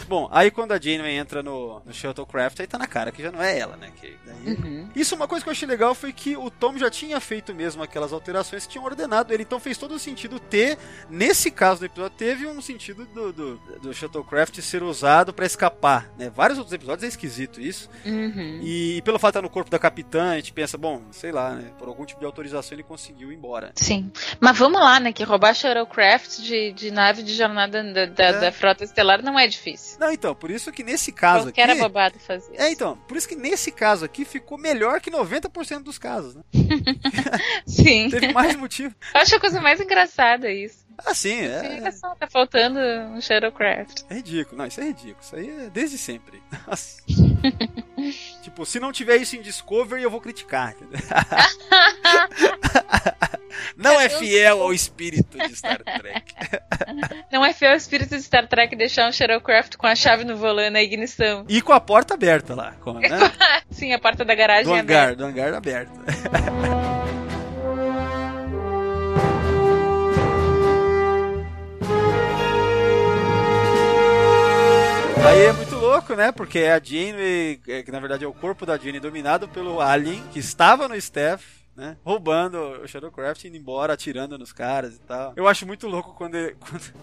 Bom, 0.08 0.30
aí 0.32 0.52
quando 0.52 0.72
a 0.72 0.80
Janeway 0.80 1.16
entra 1.16 1.42
no, 1.42 1.82
no 1.84 1.92
Shuttlecraft, 1.94 2.60
aí 2.60 2.68
tá 2.68 2.78
na 2.78 2.86
cara 2.88 3.12
que 3.12 3.24
já 3.24 3.32
não 3.32 3.42
é 3.42 3.58
ela, 3.58 3.76
né? 3.78 3.92
Que 4.00 4.16
daí- 4.26 4.36
Uhum. 4.56 4.88
Isso 4.96 5.16
uma 5.16 5.28
coisa 5.28 5.44
que 5.44 5.50
eu 5.50 5.52
achei 5.54 5.68
legal 5.68 5.96
foi 5.96 6.14
que 6.14 6.38
o 6.38 6.52
Tom 6.52 6.78
já 6.78 6.90
tinha 6.92 7.20
feito 7.20 7.54
mesmo 7.56 7.82
aquelas 7.82 8.14
alterações 8.14 8.66
que 8.68 8.74
tinham 8.74 8.86
ordenado 8.86 9.34
ele, 9.34 9.42
então 9.42 9.60
fez 9.60 9.76
todo 9.78 9.98
sentido 9.98 10.40
ter, 10.40 10.78
nesse 11.10 11.50
caso 11.50 11.80
do 11.80 11.86
episódio, 11.88 12.16
teve 12.18 12.46
um 12.46 12.62
sentido 12.62 13.06
do, 13.08 13.34
do, 13.34 13.55
do 13.82 13.94
Shuttlecraft 13.94 14.60
ser 14.62 14.84
usado 14.84 15.34
pra 15.34 15.46
escapar, 15.46 16.10
né? 16.18 16.30
Vários 16.30 16.58
outros 16.58 16.74
episódios 16.74 17.04
é 17.04 17.08
esquisito 17.08 17.60
isso. 17.62 17.90
Uhum. 18.06 18.60
E 18.64 19.02
pelo 19.04 19.20
fato 19.20 19.34
de 19.34 19.38
estar 19.40 19.42
no 19.42 19.50
corpo 19.50 19.70
da 19.70 19.80
capitã, 19.80 20.32
a 20.32 20.36
gente 20.36 20.54
pensa, 20.54 20.78
bom, 20.78 21.02
sei 21.12 21.32
lá, 21.32 21.52
né? 21.56 21.72
Por 21.78 21.88
algum 21.88 22.06
tipo 22.06 22.20
de 22.20 22.26
autorização 22.26 22.76
ele 22.76 22.84
conseguiu 22.84 23.32
ir 23.32 23.36
embora. 23.36 23.72
Sim. 23.76 24.12
Mas 24.40 24.58
vamos 24.58 24.80
lá, 24.80 25.00
né? 25.00 25.12
Que 25.14 25.24
roubar 25.24 25.54
Shuttlecraft 25.54 26.40
de, 26.42 26.72
de 26.74 26.92
nave 26.92 27.24
de 27.24 27.34
jornada 27.34 27.84
da, 27.94 28.06
da, 28.06 28.24
É. 28.26 28.40
da 28.40 28.52
frota 28.52 28.84
estelar 28.84 29.22
não 29.24 29.38
é 29.40 29.48
difícil. 29.48 29.98
Não, 30.00 30.12
então, 30.12 30.34
por 30.36 30.50
isso 30.52 30.72
que 30.72 30.84
nesse 30.84 31.12
caso 31.12 31.46
Qualquer 31.46 31.70
aqui. 31.70 31.80
abobado 31.80 32.20
fazer. 32.20 32.56
É, 32.58 32.72
então, 32.72 32.98
por 33.08 33.18
isso 33.18 33.28
que 33.28 33.36
nesse 33.36 33.72
caso 33.72 34.06
aqui 34.06 34.26
ficou 34.26 34.58
melhor 34.58 35.00
que 35.02 35.10
90% 35.12 35.84
dos 35.84 35.98
casos, 35.98 36.36
né? 36.36 36.42
Sim. 37.66 38.10
Teve 38.12 38.34
mais 38.34 38.56
motivo. 38.56 38.94
Eu 39.14 39.22
acho 39.22 39.36
a 39.36 39.40
coisa 39.40 39.60
mais 39.62 39.80
engraçada 39.80 40.52
isso. 40.52 40.85
Ah, 41.06 41.14
sim, 41.14 41.38
Sim, 41.40 41.46
é, 41.46 41.80
olha 41.82 41.92
só, 41.92 42.16
tá 42.16 42.28
faltando 42.28 42.80
um 42.80 43.22
Shuttlecraft. 43.22 44.04
é 44.10 44.16
ridículo. 44.16 44.58
Não, 44.58 44.66
isso 44.66 44.82
é 44.82 44.86
ridículo. 44.86 45.18
Isso 45.22 45.36
aí 45.36 45.66
é 45.66 45.70
desde 45.70 45.98
sempre. 45.98 46.42
Tipo, 48.42 48.66
se 48.66 48.80
não 48.80 48.92
tiver 48.92 49.18
isso 49.18 49.36
em 49.36 49.42
Discovery, 49.42 50.04
eu 50.04 50.12
vou 50.12 50.22
criticar. 50.22 50.76
não 53.76 54.00
é 54.00 54.10
fiel 54.10 54.62
ao 54.62 54.74
espírito 54.74 55.38
de 55.38 55.56
Star 55.56 55.82
Trek. 55.84 56.34
Não 57.32 57.44
é 57.44 57.54
fiel 57.54 57.72
ao 57.72 57.78
espírito 57.78 58.16
de 58.16 58.22
Star 58.22 58.48
Trek 58.48 58.76
deixar 58.76 59.10
um 59.10 59.12
Shuttlecraft 59.12 59.76
com 59.78 59.88
a 59.88 59.96
chave 59.96 60.24
no 60.24 60.38
volante 60.38 60.70
na 60.70 60.82
ignição. 60.82 61.46
E 61.50 61.62
com 61.62 61.74
a 61.74 61.80
porta 61.80 62.14
aberta 62.14 62.54
lá. 62.54 62.74
Com, 62.82 62.94
né? 62.94 63.08
Sim, 63.72 63.94
a 63.94 64.00
porta 64.00 64.24
da 64.24 64.36
garagem 64.36 64.66
Do 64.66 64.76
é 64.76 64.80
hangar, 64.80 65.04
aberta. 65.04 65.16
do 65.16 65.26
hangar 65.26 65.54
aberto. 65.54 65.92
Aí 75.28 75.42
é 75.46 75.54
muito 75.54 75.76
louco, 75.76 76.14
né? 76.16 76.32
Porque 76.32 76.60
é 76.60 76.74
a 76.74 76.80
Janeway, 76.82 77.60
é, 77.68 77.84
que 77.84 77.92
na 77.92 78.00
verdade 78.00 78.24
é 78.24 78.28
o 78.28 78.34
corpo 78.34 78.66
da 78.66 78.78
Janeway 78.78 79.00
dominado 79.00 79.48
pelo 79.48 79.82
Alien, 79.82 80.24
que 80.32 80.40
estava 80.40 80.88
no 80.88 81.00
Steph, 81.00 81.44
né? 81.76 81.98
Roubando 82.06 82.58
o 82.84 82.88
Shadowcraft, 82.88 83.44
indo 83.46 83.58
embora, 83.58 83.94
atirando 83.94 84.38
nos 84.38 84.54
caras 84.54 84.96
e 84.96 85.00
tal. 85.00 85.34
Eu 85.36 85.48
acho 85.48 85.66
muito 85.66 85.88
louco 85.88 86.14
quando, 86.14 86.36
ele- 86.36 86.56
quando, 86.62 86.94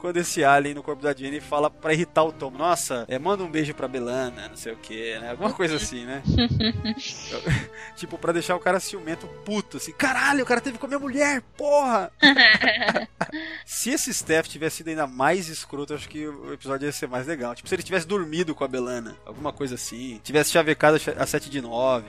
quando 0.00 0.18
esse 0.18 0.44
Alien 0.44 0.74
no 0.74 0.82
corpo 0.82 1.02
da 1.02 1.12
Janeway 1.14 1.40
fala 1.40 1.70
pra 1.70 1.92
irritar 1.92 2.24
o 2.24 2.32
Tom. 2.32 2.50
Nossa, 2.50 3.04
é, 3.08 3.18
manda 3.18 3.42
um 3.42 3.50
beijo 3.50 3.74
pra 3.74 3.88
Belana, 3.88 4.48
não 4.48 4.56
sei 4.56 4.72
o 4.72 4.76
que, 4.76 5.18
né? 5.18 5.30
Alguma 5.30 5.52
coisa 5.52 5.76
assim, 5.76 6.04
né? 6.04 6.22
tipo, 7.96 8.18
pra 8.18 8.32
deixar 8.32 8.56
o 8.56 8.60
cara 8.60 8.80
ciumento 8.80 9.26
puto, 9.44 9.76
assim. 9.76 9.92
Caralho, 9.92 10.42
o 10.42 10.46
cara 10.46 10.60
teve 10.60 10.74
que 10.76 10.80
comer 10.80 10.98
mulher, 10.98 11.42
porra! 11.56 12.10
se 13.64 13.90
esse 13.90 14.12
Steph 14.12 14.46
tivesse 14.48 14.76
sido 14.76 14.88
ainda 14.88 15.06
mais 15.06 15.48
escroto, 15.48 15.92
eu 15.92 15.96
acho 15.96 16.08
que 16.08 16.26
o 16.26 16.52
episódio 16.52 16.86
ia 16.86 16.92
ser 16.92 17.08
mais 17.08 17.26
legal. 17.26 17.54
Tipo, 17.54 17.68
se 17.68 17.74
ele 17.74 17.82
tivesse 17.82 18.06
dormido 18.06 18.54
com 18.54 18.64
a 18.64 18.68
Belana, 18.68 19.16
alguma 19.24 19.52
coisa 19.52 19.74
assim. 19.74 20.20
Tivesse 20.22 20.50
chavecado 20.50 20.98
a 21.18 21.26
7 21.26 21.48
de 21.50 21.60
9. 21.60 22.04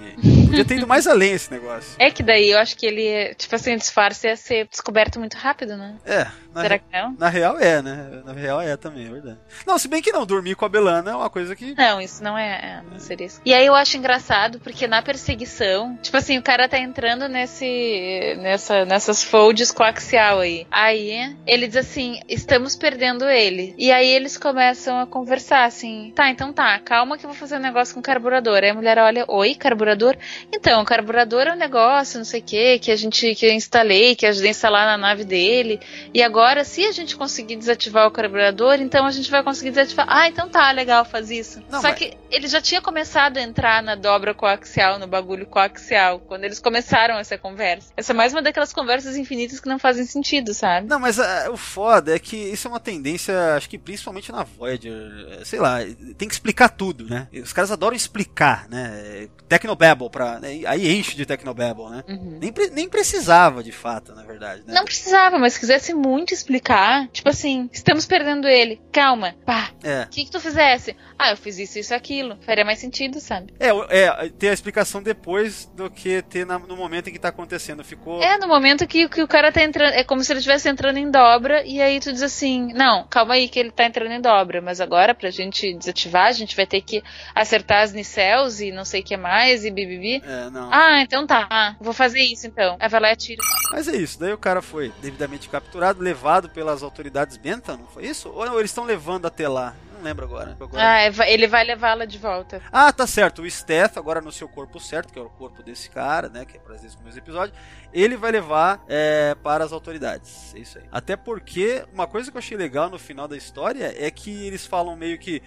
Podia 0.48 0.66
ter 0.66 0.76
ido 0.78 0.88
mais 0.88 1.06
além 1.08 1.34
esse 1.34 1.52
negócio. 1.52 1.92
É 2.00 2.12
que 2.12 2.24
daí 2.24 2.52
eu 2.52 2.60
acho 2.60 2.76
que 2.78 2.86
ele, 2.86 3.34
tipo 3.36 3.56
assim, 3.56 3.74
o 3.74 3.78
disfarce 3.78 4.28
ia 4.28 4.36
ser 4.36 4.68
descoberto 4.68 5.20
muito 5.20 5.36
rápido, 5.36 5.78
né? 5.78 5.98
É, 6.06 6.28
na, 6.54 6.62
Será 6.62 6.76
re- 6.76 6.80
que 6.80 6.86
não? 7.02 7.16
na 7.18 7.30
real 7.30 7.58
é, 7.60 7.77
né? 7.82 8.22
Na 8.26 8.34
real 8.34 8.62
é 8.62 8.76
também, 8.76 9.08
é 9.08 9.10
verdade. 9.10 9.38
Não, 9.66 9.78
se 9.78 9.88
bem 9.88 10.02
que 10.02 10.12
não, 10.12 10.26
dormir 10.26 10.56
com 10.56 10.66
a 10.66 10.70
Belana 10.70 11.12
é 11.12 11.16
uma 11.16 11.30
coisa 11.30 11.56
que. 11.56 11.76
Não, 11.76 12.02
isso 12.02 12.24
não 12.24 12.38
é, 12.38 12.50
é, 12.50 12.82
não 12.90 13.00
seria 13.00 13.28
isso. 13.28 13.42
E 13.46 13.54
aí 13.54 13.66
eu 13.66 13.76
acho 13.76 13.98
engraçado 13.98 14.60
porque 14.60 14.88
na 14.88 15.02
perseguição, 15.02 15.98
tipo 16.02 16.18
assim, 16.18 16.38
o 16.38 16.44
cara 16.44 16.68
tá 16.68 16.80
entrando 16.80 17.28
nesse 17.28 18.36
nessa 18.40 18.86
nessas 18.86 19.24
folds 19.24 19.72
coaxial 19.72 20.40
aí. 20.40 20.66
Aí 20.72 21.36
ele 21.46 21.68
ele 21.68 21.68
diz 21.68 21.78
assim: 21.78 22.20
estamos 22.28 22.76
perdendo 22.76 23.26
ele. 23.26 23.76
E 23.78 23.92
aí 23.92 24.08
eles 24.08 24.38
começam 24.38 25.00
a 25.00 25.06
conversar 25.06 25.66
assim: 25.66 26.12
tá, 26.16 26.30
então 26.30 26.54
tá, 26.54 26.80
calma 26.80 27.18
que 27.18 27.26
eu 27.26 27.30
vou 27.30 27.38
fazer 27.38 27.58
um 27.58 27.62
negócio 27.62 27.94
com 27.94 28.00
o 28.00 28.04
carburador. 28.04 28.64
Aí 28.64 28.70
a 28.70 28.74
mulher 28.74 28.98
olha: 28.98 29.26
oi, 29.28 29.54
carburador? 29.54 30.16
Então, 30.52 30.82
o 30.82 30.86
carburador 30.86 31.48
é 31.48 31.54
um 31.54 31.58
negócio, 31.58 32.18
não 32.18 32.26
sei 32.26 32.40
o 32.40 32.44
que, 32.44 32.80
que 32.80 32.92
a 32.92 32.96
gente 32.96 33.36
que 33.36 33.46
eu 33.46 33.52
instalei, 33.52 34.16
que 34.16 34.26
ajudei 34.26 34.50
a 34.50 34.52
instalar 34.52 34.86
na 34.86 34.98
nave 34.98 35.26
dele. 35.26 35.80
E 36.14 36.24
agora, 36.24 36.64
se 36.64 36.86
a 36.86 36.92
gente 36.92 37.16
conseguir 37.16 37.56
desativar 37.68 38.08
o 38.08 38.12
carburador, 38.12 38.76
então 38.80 39.06
a 39.06 39.12
gente 39.12 39.30
vai 39.30 39.44
conseguir 39.44 39.72
desativar. 39.72 40.06
Ah, 40.10 40.28
então 40.28 40.48
tá, 40.50 40.72
legal, 40.72 41.04
faz 41.04 41.30
isso. 41.30 41.62
Não, 41.70 41.82
Só 41.82 41.90
mas- 41.90 41.98
que 41.98 42.18
ele 42.32 42.48
já 42.48 42.62
tinha 42.62 42.82
começado 42.82 43.38
a 43.38 43.42
entrar 43.42 43.84
na 43.84 43.96
dobra 43.96 44.34
coaxial, 44.34 44.98
no 44.98 45.08
bagulho 45.08 45.46
coaxial, 45.46 46.20
quando 46.20 46.46
eles 46.46 46.60
começaram 46.60 47.18
essa 47.18 47.38
conversa. 47.38 47.92
Essa 47.98 48.14
é 48.14 48.16
mais 48.16 48.34
uma 48.34 48.42
daquelas 48.42 48.72
conversas 48.72 49.16
infinitas 49.18 49.60
que 49.60 49.68
não 49.68 49.78
fazem 49.78 50.06
sentido, 50.06 50.54
sabe? 50.54 50.88
Não, 50.88 51.00
mas 51.00 51.20
ah, 51.20 51.50
o 51.52 51.58
foda 51.58 52.16
é 52.16 52.20
que 52.20 52.36
isso 52.36 52.68
é 52.68 52.72
uma 52.72 52.80
tendência, 52.80 53.56
acho 53.56 53.70
que 53.70 53.78
principalmente 53.78 54.32
na 54.32 54.44
Voyager, 54.44 55.42
sei 55.44 55.60
lá, 55.60 55.80
tem 56.18 56.28
que 56.28 56.34
explicar 56.34 56.70
tudo, 56.70 57.06
né? 57.06 57.28
Os 57.34 57.54
caras 57.54 57.72
adoram 57.72 57.96
explicar, 57.96 58.68
né? 58.70 59.28
Technobabble, 59.48 60.10
pra, 60.10 60.40
né? 60.40 60.62
aí 60.66 60.98
enche 60.98 61.16
de 61.16 61.26
Technobabble, 61.26 61.90
né? 61.90 62.04
Uhum. 62.08 62.38
Nem, 62.40 62.54
nem 62.72 62.90
precisava, 62.90 63.64
de 63.64 63.72
fato, 63.72 64.14
na 64.14 64.24
verdade, 64.24 64.64
né? 64.66 64.74
Não 64.74 64.84
precisava, 64.86 65.38
mas 65.40 65.54
se 65.54 65.60
quisesse 65.60 65.94
muito 65.94 66.34
explicar, 66.34 67.08
tipo 67.10 67.30
assim, 67.30 67.57
estamos 67.72 68.06
perdendo 68.06 68.48
ele. 68.48 68.82
Calma, 68.92 69.36
pá. 69.46 69.70
É. 69.84 70.04
O 70.04 70.08
que, 70.10 70.26
que 70.26 70.32
tu 70.32 70.40
fizesse? 70.40 70.96
Ah, 71.18 71.32
eu 71.32 71.38
fiz 71.38 71.58
isso, 71.58 71.80
isso, 71.80 71.94
aquilo. 71.94 72.38
Faria 72.46 72.64
mais 72.66 72.80
sentido, 72.80 73.20
sabe? 73.20 73.54
É, 73.60 73.70
é, 73.90 74.30
ter 74.30 74.50
a 74.50 74.54
explicação 74.54 75.02
depois 75.02 75.66
do 75.76 75.90
que 75.90 76.22
ter 76.24 76.46
na- 76.46 76.60
no 76.60 76.76
momento 76.78 77.10
em 77.10 77.14
que 77.14 77.20
tá 77.20 77.30
acontecendo. 77.30 77.84
Ficou. 77.84 78.22
É, 78.22 78.38
no 78.38 78.48
momento 78.48 78.86
que, 78.88 79.08
que 79.10 79.22
o 79.22 79.28
cara 79.28 79.52
tá 79.52 79.64
entrando. 79.64 79.94
É 79.94 80.04
como 80.04 80.24
se 80.24 80.32
ele 80.32 80.40
estivesse 80.40 80.70
entrando 80.70 80.98
em 80.98 81.10
dobra, 81.10 81.64
e 81.66 81.82
aí 81.82 82.00
tu 82.00 82.12
diz 82.14 82.22
assim: 82.22 82.72
Não, 82.74 83.06
calma 83.08 83.34
aí 83.36 83.48
que 83.50 83.60
ele 83.60 83.72
tá 83.72 83.86
entrando 83.86 84.12
em 84.12 84.22
dobra, 84.22 84.62
mas 84.62 84.80
agora 84.82 85.16
pra 85.16 85.30
gente 85.32 85.74
desativar, 85.74 86.28
a 86.28 86.32
gente 86.32 86.56
vai 86.56 86.66
ter 86.66 86.82
que 86.82 87.02
acertar 87.34 87.84
as 87.84 87.94
nicels 87.94 88.60
e 88.60 88.72
não 88.72 88.86
sei 88.86 89.02
o 89.02 89.04
que 89.04 89.18
mais, 89.18 89.66
e 89.66 89.72
bibibi. 89.72 90.22
É, 90.26 90.50
não. 90.50 90.70
Ah, 90.72 91.02
então 91.02 91.26
tá, 91.26 91.76
vou 91.80 91.94
fazer 91.94 92.22
isso 92.22 92.46
então. 92.48 92.78
Aí 92.80 92.90
vai 92.90 93.00
lá 93.02 93.10
e 93.10 93.14
atira. 93.14 93.42
Mas 93.72 93.88
é 93.88 93.96
isso, 93.96 94.20
daí 94.20 94.34
o 94.34 94.38
cara 94.38 94.62
foi 94.62 94.92
devidamente 95.02 95.50
capturado, 95.50 96.02
levado 96.02 96.50
pelas 96.50 96.84
autoridades 96.84 97.38
Não 97.56 97.88
foi 97.88 98.06
isso? 98.06 98.30
Ou 98.30 98.46
não, 98.46 98.58
eles 98.60 98.72
estão 98.72 98.84
levando 98.84 99.26
até 99.26 99.48
lá? 99.48 99.74
Não 99.96 100.04
lembro 100.04 100.26
agora. 100.26 100.56
Agora- 100.60 100.84
Ah, 100.90 101.02
é, 101.02 101.34
ele 101.34 101.48
vai 101.48 101.64
levá-la 101.64 102.06
de 102.06 102.18
volta. 102.20 102.62
Ah, 102.72 102.92
tá 102.94 103.08
certo. 103.08 103.42
O 103.42 103.50
Steth, 103.50 103.98
agora 103.98 104.22
no 104.22 104.32
seu 104.32 104.48
corpo 104.48 104.80
certo, 104.80 105.12
que 105.12 105.18
é 105.18 105.22
o 105.22 105.30
corpo 105.30 105.64
desse 105.64 105.90
cara, 105.90 106.30
né? 106.30 106.46
Que 106.46 106.58
é 106.58 106.60
pra 106.60 106.76
desde 106.76 106.96
o 106.96 107.00
começo 107.00 107.16
do 107.18 107.24
episódio, 107.24 107.56
ele 107.92 108.16
vai 108.16 108.32
levar 108.32 108.84
é, 108.88 109.36
para 109.42 109.64
as 109.64 109.72
autoridades. 109.72 110.54
É 110.54 110.60
isso 110.60 110.78
aí. 110.78 110.84
Até 110.92 111.16
porque 111.16 111.84
uma 111.94 112.06
coisa 112.06 112.30
que 112.30 112.38
eu 112.38 112.40
achei 112.40 112.56
legal 112.56 112.90
no 112.92 113.00
final 113.00 113.28
da 113.28 113.36
história 113.36 113.92
é 113.98 114.12
que 114.12 114.46
eles 114.46 114.66
falam 114.68 114.96
meio 114.96 115.18
que. 115.18 115.42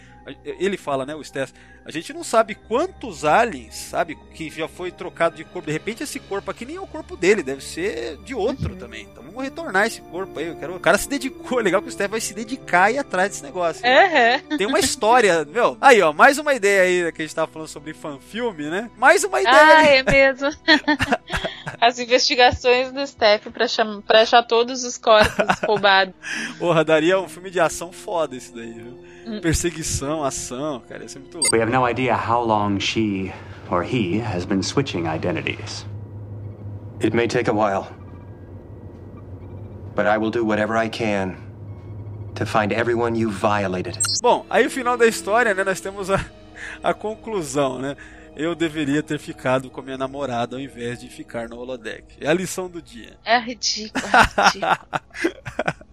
Ele 0.44 0.77
fala, 0.77 1.05
né, 1.07 1.15
o 1.15 1.23
Steth, 1.24 1.52
a 1.85 1.90
gente 1.90 2.12
não 2.12 2.23
sabe 2.23 2.55
quantos 2.55 3.24
aliens, 3.24 3.74
sabe, 3.74 4.16
que 4.35 4.51
já 4.51 4.69
foi 4.69 4.90
trocado 4.93 5.35
de 5.36 5.44
corpo. 5.44 5.66
De 5.66 5.73
repente 5.73 6.02
esse 6.02 6.20
corpo 6.20 6.51
aqui 6.51 6.65
nem 6.66 6.77
é 6.77 6.81
o 6.81 6.86
corpo 6.86 7.16
dele, 7.16 7.43
deve 7.43 7.62
ser 7.62 8.16
de 8.19 8.35
outro 8.35 8.77
também. 8.77 9.09
Então 9.11 9.23
vamos 9.23 9.43
retornar 9.43 9.86
esse 9.86 10.01
corpo 10.02 10.39
aí. 10.39 10.47
Eu 10.48 10.57
quero... 10.57 10.77
O 10.77 10.81
cara 10.81 10.98
se 10.98 11.09
dedicou, 11.09 11.59
é 11.61 11.62
legal 11.62 11.81
que 11.82 11.89
o 11.89 11.90
Steth 11.93 12.11
vai 12.11 12.20
se 12.20 12.35
dedicar 12.35 12.90
e 12.90 12.94
ir 12.94 12.98
atrás 12.98 13.31
desse 13.31 13.43
negócio. 13.43 13.82
Uhum. 13.85 14.57
Tem 14.59 14.66
uma 14.66 14.78
história, 14.78 15.44
meu. 15.51 15.77
Aí, 15.81 16.01
ó, 16.02 16.12
mais 16.12 16.39
uma 16.39 16.55
ideia 16.55 16.82
aí 17.07 17.12
que 17.12 17.23
a 17.23 17.24
gente 17.24 17.35
tava 17.35 17.51
falando 17.51 17.69
sobre 17.69 17.94
fanfilme, 17.94 18.65
né? 18.70 18.90
Mais 18.97 19.24
uma 19.24 19.40
ideia. 19.40 19.57
Ah, 19.57 19.82
é 19.86 20.02
mesmo. 20.02 20.48
As 21.81 21.98
investigações 21.98 22.93
do 22.93 23.07
Steph 23.07 23.47
pra, 23.52 23.66
cham- 23.66 24.02
pra 24.02 24.23
achar 24.23 24.43
todos 24.43 24.85
os 24.85 24.98
corpos 24.98 25.59
roubados. 25.66 26.15
Porra, 26.59 26.85
daria 26.85 27.19
um 27.19 27.28
filme 27.28 27.51
de 27.51 27.59
ação 27.59 27.90
foda 27.90 28.36
esse 28.36 28.55
daí, 28.55 28.73
viu? 28.73 29.10
Hum. 29.27 29.41
Perseguição, 29.41 30.25
ação, 30.25 30.83
cara, 30.89 31.03
ia 31.03 31.09
ser 31.09 31.19
muito 31.19 31.39
louco. 31.39 31.55
We 31.55 31.63
have 31.63 31.71
no 31.71 31.89
idea 31.89 32.17
how 32.17 32.45
long 32.45 32.79
she 32.79 33.33
or 33.71 33.83
he 33.83 34.21
has 34.21 34.45
been 34.45 34.63
switching 34.63 35.07
identities. 35.07 35.87
It 37.01 37.15
may 37.15 37.27
take 37.27 37.49
a 37.49 37.55
while. 37.55 37.89
But 39.95 40.07
I 40.07 40.19
will 40.19 40.31
do 40.31 40.45
whatever 40.45 40.77
I 40.77 40.89
can 40.89 41.37
to 42.35 42.47
find 42.47 42.73
everyone 42.73 43.17
you 43.19 43.31
violated. 43.31 43.99
Bom, 44.23 44.45
aí 44.49 44.67
o 44.67 44.71
final 44.71 44.97
da 44.97 45.07
história, 45.07 45.55
né? 45.55 45.65
Nós 45.65 45.81
temos 45.81 46.11
a, 46.11 46.25
a 46.83 46.95
conclusão, 46.95 47.79
né? 47.79 47.97
Eu 48.41 48.55
deveria 48.55 49.03
ter 49.03 49.19
ficado 49.19 49.69
com 49.69 49.83
a 49.83 49.85
minha 49.85 49.99
namorada 49.99 50.57
ao 50.57 50.61
invés 50.62 50.99
de 50.99 51.11
ficar 51.11 51.47
no 51.47 51.59
holodeck. 51.59 52.17
É 52.19 52.27
a 52.27 52.33
lição 52.33 52.71
do 52.71 52.81
dia. 52.81 53.19
É 53.23 53.39
ridículo, 53.39 54.03
é 54.07 54.45
ridículo. 54.47 54.79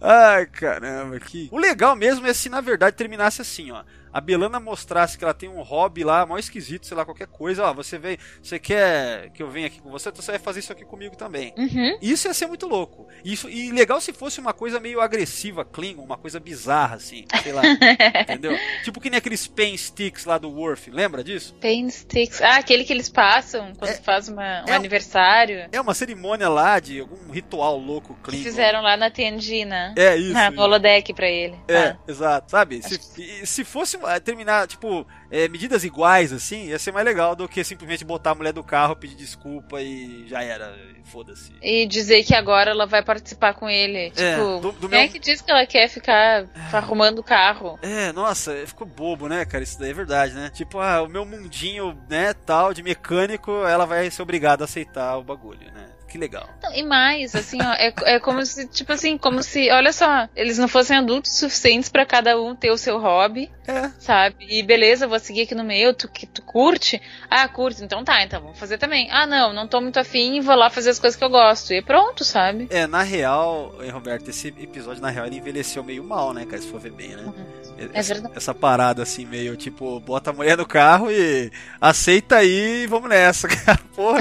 Ai, 0.00 0.46
caramba, 0.46 1.20
que. 1.20 1.50
O 1.52 1.58
legal 1.58 1.94
mesmo 1.94 2.26
é 2.26 2.32
se 2.32 2.48
na 2.48 2.62
verdade 2.62 2.96
terminasse 2.96 3.42
assim, 3.42 3.70
ó. 3.70 3.84
A 4.12 4.20
Belana 4.20 4.58
mostrasse 4.60 5.16
que 5.18 5.24
ela 5.24 5.34
tem 5.34 5.48
um 5.48 5.62
hobby 5.62 6.04
lá, 6.04 6.24
mó 6.26 6.38
esquisito, 6.38 6.86
sei 6.86 6.96
lá, 6.96 7.04
qualquer 7.04 7.26
coisa. 7.26 7.64
Ó, 7.64 7.74
você 7.74 7.98
vem. 7.98 8.16
Você 8.42 8.58
quer 8.58 9.30
que 9.30 9.42
eu 9.42 9.50
venha 9.50 9.66
aqui 9.66 9.80
com 9.80 9.90
você? 9.90 10.08
Então 10.08 10.22
você 10.22 10.32
vai 10.32 10.40
fazer 10.40 10.60
isso 10.60 10.72
aqui 10.72 10.84
comigo 10.84 11.16
também. 11.16 11.52
Uhum. 11.56 11.98
Isso 12.00 12.26
ia 12.28 12.34
ser 12.34 12.46
muito 12.46 12.66
louco. 12.66 13.06
Isso, 13.24 13.48
e 13.48 13.70
legal 13.72 14.00
se 14.00 14.12
fosse 14.12 14.40
uma 14.40 14.52
coisa 14.52 14.80
meio 14.80 15.00
agressiva, 15.00 15.64
Klingon, 15.64 16.02
uma 16.02 16.16
coisa 16.16 16.38
bizarra, 16.40 16.96
assim, 16.96 17.24
sei 17.42 17.52
lá. 17.52 17.62
entendeu? 18.22 18.56
Tipo 18.84 19.00
que 19.00 19.10
nem 19.10 19.18
aqueles 19.18 19.46
pen 19.46 19.76
sticks 19.76 20.24
lá 20.24 20.38
do 20.38 20.50
Worf, 20.50 20.90
lembra 20.90 21.22
disso? 21.22 21.54
Pain 21.60 21.88
sticks. 21.90 22.40
Ah, 22.42 22.56
aquele 22.56 22.84
que 22.84 22.92
eles 22.92 23.08
passam 23.08 23.72
quando 23.78 23.96
faz 24.02 24.28
uma, 24.28 24.64
um 24.66 24.72
é- 24.72 24.76
aniversário. 24.76 25.68
É 25.70 25.80
uma 25.80 25.94
cerimônia 25.94 26.48
lá 26.48 26.80
de 26.80 27.00
algum 27.00 27.30
ritual 27.30 27.76
louco 27.78 28.14
Que 28.16 28.30
Klingon. 28.30 28.44
fizeram 28.44 28.80
lá 28.82 28.96
na 28.96 29.10
TNG, 29.10 29.64
né? 29.64 29.94
É, 29.96 30.16
isso, 30.16 30.36
isso. 30.38 30.50
no 30.52 30.62
holodeck 30.62 31.12
pra 31.12 31.28
ele. 31.28 31.58
É, 31.68 31.78
Ah. 31.88 31.96
exato, 32.06 32.50
sabe? 32.50 32.82
Se, 32.82 33.46
se 33.46 33.64
fosse 33.64 33.97
uma- 33.98 34.20
terminar, 34.20 34.66
tipo, 34.66 35.06
é, 35.30 35.48
medidas 35.48 35.84
iguais, 35.84 36.32
assim, 36.32 36.66
ia 36.68 36.78
ser 36.78 36.92
mais 36.92 37.04
legal 37.04 37.34
do 37.36 37.48
que 37.48 37.62
simplesmente 37.64 38.04
botar 38.04 38.30
a 38.30 38.34
mulher 38.34 38.52
do 38.52 38.64
carro, 38.64 38.96
pedir 38.96 39.14
desculpa 39.16 39.80
e 39.82 40.26
já 40.28 40.42
era, 40.42 40.74
foda-se. 41.04 41.52
E 41.62 41.86
dizer 41.86 42.22
que 42.24 42.34
agora 42.34 42.70
ela 42.70 42.86
vai 42.86 43.02
participar 43.02 43.54
com 43.54 43.68
ele. 43.68 44.10
Tipo, 44.10 44.20
É, 44.22 44.36
do- 44.60 44.72
do 44.72 44.88
quem 44.88 44.98
é 44.98 45.02
meu- 45.04 45.10
que 45.12 45.18
diz 45.18 45.40
que 45.40 45.50
ela 45.50 45.66
quer 45.66 45.88
ficar 45.88 46.46
arrumando 46.72 47.20
o 47.20 47.24
carro? 47.24 47.78
É, 47.82 48.12
nossa, 48.12 48.54
ficou 48.66 48.86
bobo, 48.86 49.28
né, 49.28 49.44
cara? 49.44 49.64
Isso 49.64 49.78
daí 49.78 49.90
é 49.90 49.94
verdade, 49.94 50.34
né? 50.34 50.50
Tipo, 50.52 50.78
ah, 50.80 51.02
o 51.02 51.08
meu 51.08 51.24
mundinho, 51.24 51.96
né, 52.08 52.34
tal, 52.34 52.74
de 52.74 52.82
mecânico, 52.82 53.50
ela 53.66 53.86
vai 53.86 54.10
ser 54.10 54.22
obrigada 54.22 54.64
a 54.64 54.66
aceitar 54.66 55.16
o 55.16 55.22
bagulho, 55.24 55.64
né? 55.72 55.77
Que 56.08 56.16
legal. 56.16 56.48
Não, 56.62 56.74
e 56.74 56.82
mais, 56.82 57.34
assim, 57.34 57.58
ó, 57.62 57.72
é, 57.74 57.92
é 58.04 58.18
como 58.18 58.44
se, 58.44 58.66
tipo 58.66 58.92
assim, 58.92 59.18
como 59.18 59.42
se, 59.42 59.70
olha 59.70 59.92
só, 59.92 60.26
eles 60.34 60.56
não 60.56 60.66
fossem 60.66 60.96
adultos 60.96 61.38
suficientes 61.38 61.90
pra 61.90 62.06
cada 62.06 62.40
um 62.40 62.56
ter 62.56 62.70
o 62.70 62.78
seu 62.78 62.98
hobby, 62.98 63.50
É. 63.66 63.90
sabe? 63.98 64.46
E 64.48 64.62
beleza, 64.62 65.06
vou 65.06 65.18
seguir 65.18 65.42
aqui 65.42 65.54
no 65.54 65.64
meu, 65.64 65.92
tu, 65.92 66.08
que 66.08 66.26
tu 66.26 66.40
curte? 66.42 67.00
Ah, 67.30 67.46
curte, 67.46 67.84
então 67.84 68.02
tá, 68.02 68.22
então 68.24 68.40
vamos 68.40 68.58
fazer 68.58 68.78
também. 68.78 69.06
Ah, 69.10 69.26
não, 69.26 69.52
não 69.52 69.68
tô 69.68 69.80
muito 69.82 70.00
afim, 70.00 70.40
vou 70.40 70.56
lá 70.56 70.70
fazer 70.70 70.90
as 70.90 70.98
coisas 70.98 71.18
que 71.18 71.24
eu 71.24 71.28
gosto. 71.30 71.74
E 71.74 71.82
pronto, 71.82 72.24
sabe? 72.24 72.66
É, 72.70 72.86
na 72.86 73.02
real, 73.02 73.74
hein, 73.82 73.90
Roberto, 73.90 74.30
esse 74.30 74.48
episódio, 74.48 75.02
na 75.02 75.10
real, 75.10 75.26
ele 75.26 75.36
envelheceu 75.36 75.84
meio 75.84 76.02
mal, 76.02 76.32
né, 76.32 76.46
cara, 76.46 76.62
se 76.62 76.68
for 76.68 76.80
ver 76.80 76.92
bem, 76.92 77.10
né? 77.10 77.30
É 77.64 77.67
essa, 77.92 78.14
verdade. 78.14 78.34
essa 78.36 78.54
parada 78.54 79.02
assim, 79.02 79.24
meio 79.24 79.56
tipo, 79.56 80.00
bota 80.00 80.30
a 80.30 80.32
mulher 80.32 80.56
no 80.56 80.66
carro 80.66 81.10
e 81.10 81.50
aceita 81.80 82.36
aí 82.36 82.84
e 82.84 82.86
vamos 82.86 83.08
nessa, 83.08 83.46
cara. 83.48 83.78
Porra, 83.94 84.20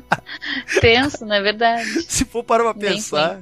Tenso, 0.80 1.24
não 1.24 1.34
é 1.34 1.42
verdade? 1.42 2.02
se 2.02 2.24
for 2.24 2.42
parar 2.42 2.64
pra 2.64 2.74
Bem 2.74 2.92
pensar. 2.92 3.40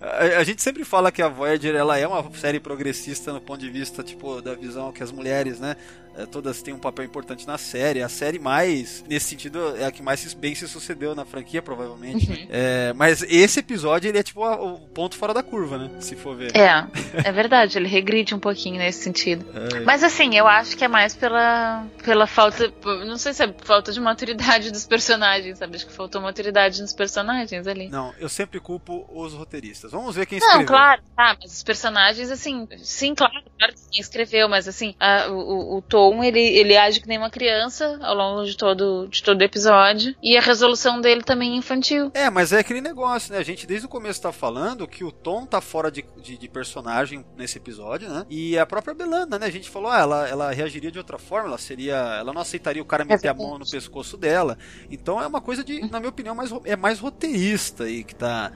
A, 0.00 0.38
a 0.38 0.44
gente 0.44 0.62
sempre 0.62 0.84
fala 0.84 1.10
que 1.10 1.22
a 1.22 1.28
Voyager 1.28 1.74
ela 1.74 1.98
é 1.98 2.06
uma 2.06 2.30
série 2.34 2.60
progressista 2.60 3.32
no 3.32 3.40
ponto 3.40 3.60
de 3.60 3.70
vista 3.70 4.02
tipo 4.02 4.40
da 4.42 4.54
visão 4.54 4.92
que 4.92 5.02
as 5.02 5.10
mulheres, 5.10 5.58
né, 5.58 5.76
todas 6.24 6.62
têm 6.62 6.72
um 6.72 6.78
papel 6.78 7.04
importante 7.04 7.46
na 7.46 7.58
série. 7.58 8.02
A 8.02 8.08
série 8.08 8.38
mais 8.38 9.04
nesse 9.08 9.26
sentido 9.26 9.76
é 9.76 9.84
a 9.84 9.92
que 9.92 10.02
mais 10.02 10.32
bem 10.32 10.54
se 10.54 10.66
sucedeu 10.68 11.14
na 11.14 11.24
franquia 11.24 11.60
provavelmente. 11.60 12.30
Uhum. 12.30 12.46
É, 12.48 12.92
mas 12.94 13.22
esse 13.22 13.60
episódio 13.60 14.08
ele 14.08 14.18
é 14.18 14.22
tipo 14.22 14.42
o 14.46 14.78
ponto 14.88 15.16
fora 15.16 15.34
da 15.34 15.42
curva, 15.42 15.76
né? 15.78 15.90
Se 16.00 16.16
for 16.16 16.36
ver. 16.36 16.56
É, 16.56 16.86
é 17.28 17.32
verdade, 17.32 17.76
ele 17.76 17.88
regride 17.88 18.34
um 18.34 18.38
pouquinho 18.38 18.78
nesse 18.78 19.02
sentido. 19.02 19.44
É. 19.54 19.80
Mas 19.80 20.02
assim, 20.02 20.36
eu 20.36 20.46
acho 20.46 20.76
que 20.76 20.84
é 20.84 20.88
mais 20.88 21.14
pela, 21.14 21.86
pela 22.04 22.26
falta. 22.26 22.72
Não 23.06 23.18
sei 23.18 23.32
se 23.32 23.42
é 23.44 23.54
falta 23.64 23.92
de 23.92 24.00
maturidade 24.00 24.70
dos 24.70 24.86
personagens, 24.86 25.58
sabe? 25.58 25.76
Acho 25.76 25.86
que 25.86 25.92
faltou 25.92 26.20
maturidade 26.20 26.80
nos 26.80 26.92
personagens 26.92 27.66
ali. 27.66 27.88
Não, 27.88 28.14
eu 28.18 28.28
sempre 28.28 28.60
culpo 28.60 29.06
os 29.12 29.32
roteiristas. 29.32 29.90
Vamos 29.92 30.14
ver 30.14 30.26
quem 30.26 30.38
escreveu. 30.38 30.60
Não, 30.60 30.66
claro, 30.66 31.02
tá, 31.16 31.36
mas 31.40 31.52
os 31.52 31.62
personagens, 31.62 32.30
assim, 32.30 32.68
sim, 32.82 33.14
claro, 33.14 33.34
claro 33.58 33.74
que 33.74 33.80
quem 33.90 34.00
escreveu, 34.00 34.48
mas 34.48 34.68
assim, 34.68 34.94
a- 35.00 35.28
o, 35.30 35.78
o 35.78 35.82
Tom, 35.82 36.05
ele, 36.22 36.40
ele 36.40 36.76
age 36.76 37.00
que 37.00 37.08
nem 37.08 37.18
uma 37.18 37.30
criança 37.30 37.98
ao 38.02 38.14
longo 38.14 38.44
de 38.44 38.56
todo, 38.56 39.06
de 39.08 39.22
todo 39.22 39.40
o 39.40 39.44
episódio. 39.44 40.14
E 40.22 40.36
a 40.36 40.40
resolução 40.40 41.00
dele 41.00 41.22
também 41.22 41.52
é 41.54 41.56
infantil. 41.56 42.10
É, 42.14 42.28
mas 42.30 42.52
é 42.52 42.58
aquele 42.58 42.80
negócio, 42.80 43.32
né? 43.32 43.38
A 43.38 43.42
gente 43.44 43.66
desde 43.66 43.86
o 43.86 43.88
começo 43.88 44.20
tá 44.22 44.32
falando 44.32 44.86
que 44.86 45.04
o 45.04 45.10
Tom 45.12 45.46
tá 45.46 45.60
fora 45.60 45.90
de, 45.90 46.04
de, 46.22 46.36
de 46.36 46.48
personagem 46.48 47.24
nesse 47.36 47.58
episódio, 47.58 48.08
né? 48.08 48.24
E 48.30 48.58
a 48.58 48.66
própria 48.66 48.94
Belanda, 48.94 49.38
né? 49.38 49.46
A 49.46 49.50
gente 49.50 49.68
falou, 49.70 49.90
ah, 49.90 49.98
ela, 50.00 50.28
ela 50.28 50.52
reagiria 50.52 50.90
de 50.90 50.98
outra 50.98 51.18
forma, 51.18 51.48
ela 51.48 51.58
seria. 51.58 51.96
Ela 52.18 52.32
não 52.32 52.40
aceitaria 52.42 52.82
o 52.82 52.86
cara 52.86 53.04
meter 53.04 53.28
a 53.28 53.34
mão 53.34 53.58
no 53.58 53.68
pescoço 53.68 54.16
dela. 54.16 54.56
Então 54.90 55.20
é 55.22 55.26
uma 55.26 55.40
coisa 55.40 55.62
de, 55.64 55.80
na 55.90 55.98
minha 55.98 56.10
opinião, 56.10 56.34
mais, 56.34 56.50
é 56.64 56.76
mais 56.76 56.98
roteirista 56.98 57.84
aí 57.84 58.04
que 58.04 58.14
tá 58.14 58.52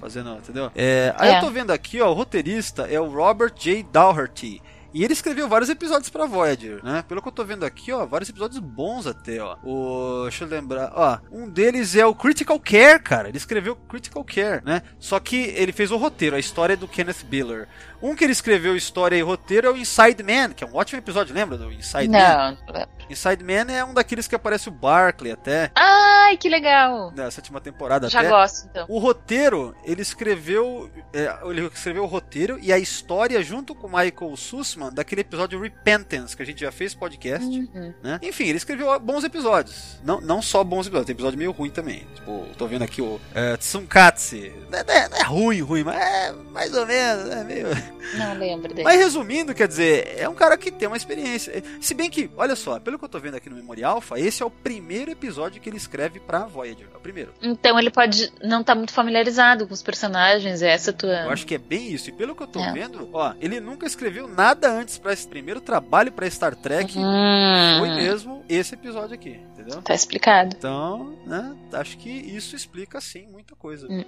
fazendo, 0.00 0.32
entendeu? 0.36 0.70
É, 0.74 1.14
aí 1.16 1.30
É. 1.30 1.36
eu 1.36 1.40
tô 1.40 1.50
vendo 1.50 1.70
aqui, 1.70 2.00
ó, 2.00 2.10
o 2.10 2.14
roteirista 2.14 2.82
é 2.90 3.00
o 3.00 3.08
Robert 3.08 3.52
J. 3.56 3.82
Dougherty. 3.92 4.62
E 4.92 5.04
ele 5.04 5.12
escreveu 5.12 5.48
vários 5.48 5.70
episódios 5.70 6.10
pra 6.10 6.26
Voyager, 6.26 6.84
né? 6.84 7.04
Pelo 7.06 7.22
que 7.22 7.28
eu 7.28 7.32
tô 7.32 7.44
vendo 7.44 7.64
aqui, 7.64 7.92
ó, 7.92 8.04
vários 8.06 8.28
episódios 8.28 8.58
bons 8.58 9.06
até, 9.06 9.40
ó. 9.40 9.56
O, 9.62 10.22
deixa 10.22 10.44
eu 10.44 10.48
lembrar, 10.48 10.92
ó, 10.94 11.18
um 11.30 11.48
deles 11.48 11.94
é 11.94 12.04
o 12.04 12.14
Critical 12.14 12.58
Care, 12.58 13.00
cara. 13.00 13.28
Ele 13.28 13.36
escreveu 13.36 13.76
Critical 13.76 14.24
Care, 14.24 14.62
né? 14.64 14.82
Só 14.98 15.20
que 15.20 15.36
ele 15.36 15.72
fez 15.72 15.90
o 15.90 15.96
roteiro, 15.96 16.36
a 16.36 16.40
história 16.40 16.74
é 16.74 16.76
do 16.76 16.88
Kenneth 16.88 17.24
Biller. 17.24 17.68
Um 18.02 18.14
que 18.14 18.24
ele 18.24 18.32
escreveu 18.32 18.76
história 18.76 19.16
e 19.16 19.22
roteiro 19.22 19.66
é 19.66 19.70
o 19.70 19.76
Inside 19.76 20.22
Man, 20.22 20.50
que 20.54 20.64
é 20.64 20.66
um 20.66 20.74
ótimo 20.74 20.98
episódio, 20.98 21.34
lembra 21.34 21.58
do 21.58 21.70
Inside 21.72 22.08
Man? 22.08 22.18
Não, 22.18 22.50
não 22.66 22.74
lembro. 22.74 22.88
Inside 23.10 23.44
Man 23.44 23.72
é 23.72 23.84
um 23.84 23.92
daqueles 23.92 24.26
que 24.28 24.34
aparece 24.34 24.68
o 24.68 24.72
Barclay 24.72 25.32
até, 25.32 25.70
Ai, 25.74 26.36
que 26.36 26.48
legal! 26.48 27.12
na 27.14 27.30
sétima 27.30 27.60
temporada 27.60 28.08
Já 28.08 28.20
até. 28.20 28.28
gosto, 28.28 28.68
então. 28.70 28.86
O 28.88 28.98
roteiro, 28.98 29.74
ele 29.84 30.00
escreveu. 30.00 30.88
é, 31.12 31.36
ele 31.44 31.66
escreveu 31.66 32.04
o 32.04 32.06
roteiro 32.06 32.58
e 32.62 32.72
a 32.72 32.78
história 32.78 33.42
junto 33.42 33.74
com 33.74 33.86
o 33.86 33.90
Michael 33.90 34.36
Sussman 34.36 34.92
daquele 34.92 35.22
episódio 35.22 35.60
Repentance, 35.60 36.36
que 36.36 36.42
a 36.42 36.46
gente 36.46 36.60
já 36.60 36.70
fez 36.72 36.94
podcast. 36.94 37.44
Uhum. 37.46 37.92
Né? 38.02 38.18
Enfim, 38.22 38.44
ele 38.44 38.58
escreveu 38.58 38.98
bons 39.00 39.24
episódios. 39.24 39.98
Não, 40.04 40.20
não 40.20 40.40
só 40.40 40.62
bons 40.62 40.86
episódios, 40.86 41.06
tem 41.06 41.14
episódio 41.14 41.38
meio 41.38 41.50
ruim 41.50 41.70
também. 41.70 42.06
Tipo, 42.14 42.46
tô 42.56 42.66
vendo 42.66 42.82
aqui 42.82 43.02
o 43.02 43.20
é, 43.34 43.56
Tsunkatse. 43.56 44.52
Não 44.70 44.78
é, 44.78 44.84
não 44.84 44.94
é- 44.94 45.08
não 45.08 45.18
é 45.18 45.22
ruim, 45.24 45.60
ruim, 45.62 45.82
mas 45.82 46.00
é 46.00 46.32
mais 46.32 46.74
ou 46.74 46.86
menos. 46.86 47.28
É 47.30 47.44
meio... 47.44 47.66
Não 48.14 48.34
lembro 48.38 48.68
dele. 48.72 48.84
Mas 48.84 48.98
resumindo, 48.98 49.54
quer 49.54 49.68
dizer, 49.68 50.14
é 50.18 50.28
um 50.28 50.34
cara 50.34 50.56
que 50.56 50.70
tem 50.70 50.88
uma 50.88 50.96
experiência. 50.96 51.62
Se 51.80 51.94
bem 51.94 52.10
que, 52.10 52.30
olha 52.36 52.56
só, 52.56 52.78
pelo 52.80 52.98
que 52.98 53.04
eu 53.04 53.08
tô 53.08 53.18
vendo 53.18 53.36
aqui 53.36 53.48
no 53.50 53.56
Memorial 53.56 53.94
Alpha, 53.96 54.18
esse 54.18 54.42
é 54.42 54.46
o 54.46 54.50
primeiro 54.50 55.10
episódio 55.10 55.60
que 55.60 55.68
ele 55.68 55.76
escreve 55.76 56.20
pra 56.20 56.40
Voyager. 56.46 56.86
É 56.92 56.96
o 56.96 57.00
primeiro. 57.00 57.32
Então 57.42 57.78
ele 57.78 57.90
pode 57.90 58.32
não 58.42 58.60
estar 58.60 58.74
muito 58.74 58.92
familiarizado 58.92 59.66
com 59.66 59.74
os 59.74 59.82
personagens, 59.82 60.62
essa 60.62 60.90
é 60.90 60.92
a 60.92 60.96
tua. 60.96 61.10
Eu 61.24 61.30
acho 61.30 61.46
que 61.46 61.54
é 61.54 61.58
bem 61.58 61.92
isso. 61.92 62.08
E 62.10 62.12
pelo 62.12 62.34
que 62.34 62.42
eu 62.42 62.46
tô 62.46 62.60
É. 62.60 62.72
vendo, 62.72 63.08
ó, 63.12 63.34
ele 63.40 63.58
nunca 63.60 63.86
escreveu 63.86 64.28
nada 64.28 64.70
antes 64.70 64.98
para 64.98 65.12
esse 65.12 65.26
primeiro 65.26 65.60
trabalho 65.60 66.12
pra 66.12 66.28
Star 66.30 66.54
Trek. 66.54 66.96
Hum. 66.98 67.76
Foi 67.78 67.88
mesmo 67.88 68.44
esse 68.48 68.74
episódio 68.74 69.14
aqui, 69.14 69.40
entendeu? 69.52 69.80
Tá 69.82 69.94
explicado. 69.94 70.54
Então, 70.56 71.18
né, 71.26 71.54
acho 71.72 71.96
que 71.98 72.10
isso 72.10 72.54
explica 72.56 73.00
sim 73.00 73.26
muita 73.28 73.54
coisa. 73.56 73.86
Hum. 73.90 74.04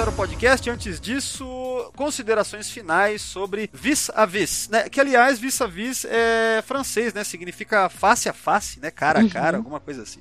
Fechar 0.00 0.08
o 0.08 0.12
podcast. 0.12 0.70
Antes 0.70 1.00
disso, 1.00 1.44
considerações 1.96 2.70
finais 2.70 3.20
sobre 3.22 3.68
vis 3.72 4.10
a 4.14 4.24
vis, 4.24 4.68
né? 4.70 4.88
Que 4.88 5.00
aliás, 5.00 5.38
vis 5.38 5.60
a 5.60 5.66
vis 5.66 6.04
é 6.08 6.62
francês, 6.66 7.12
né? 7.12 7.22
Significa 7.24 7.88
face 7.88 8.28
a 8.28 8.32
face, 8.32 8.80
né? 8.80 8.90
Cara 8.90 9.20
a 9.20 9.28
cara, 9.28 9.56
Uhum. 9.58 9.64
alguma 9.64 9.80
coisa 9.80 10.02
assim. 10.02 10.20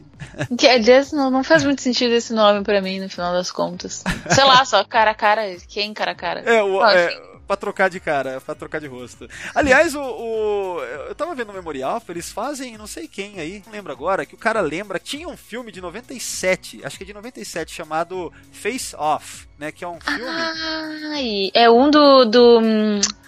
Que, 0.58 0.68
aliás, 0.68 1.12
não, 1.12 1.30
não 1.30 1.44
faz 1.44 1.64
muito 1.64 1.82
sentido 1.82 2.14
esse 2.14 2.34
nome 2.34 2.64
pra 2.64 2.82
mim, 2.82 3.00
no 3.00 3.10
final 3.10 3.32
das 3.34 3.52
contas. 3.52 4.04
Sei 4.30 4.44
lá, 4.44 4.64
só 4.66 4.84
cara 4.84 5.12
a 5.12 5.16
cara. 5.16 5.42
Quem 5.68 5.94
cara 5.94 6.12
a 6.12 6.16
cara? 6.16 6.40
É, 6.42 6.62
o, 6.64 6.82
Ah, 6.82 6.94
é, 6.94 7.30
pra 7.48 7.56
trocar 7.56 7.90
de 7.90 8.00
cara, 8.00 8.40
pra 8.42 8.54
trocar 8.56 8.80
de 8.82 8.88
rosto. 8.88 9.28
Aliás, 9.56 9.96
o, 9.96 10.02
o- 10.02 10.82
eu 11.08 11.16
tava 11.16 11.34
vendo 11.34 11.50
o 11.50 11.54
Memorial, 11.54 12.02
eles 12.10 12.32
fazem, 12.32 12.78
não 12.78 12.86
sei 12.88 13.08
quem 13.08 13.40
aí, 13.40 13.64
não 13.66 13.72
lembro 13.74 13.92
agora, 13.92 14.26
que 14.26 14.36
o 14.36 14.38
cara 14.38 14.62
lembra, 14.62 15.00
tinha 15.00 15.28
um 15.28 15.38
filme 15.38 15.72
de 15.72 15.82
97, 15.82 16.82
acho 16.86 16.98
que 16.98 17.04
é 17.04 17.08
de 17.08 17.14
97, 17.14 17.74
chamado 17.74 18.32
Face 18.52 18.96
Off, 18.96 19.48
né, 19.60 19.72
que 19.72 19.84
é 19.84 19.88
um 19.88 20.00
filme... 20.00 20.24
Ai, 21.12 21.52
é 21.54 21.70
um 21.70 21.90
do. 21.90 22.26
do 22.26 22.60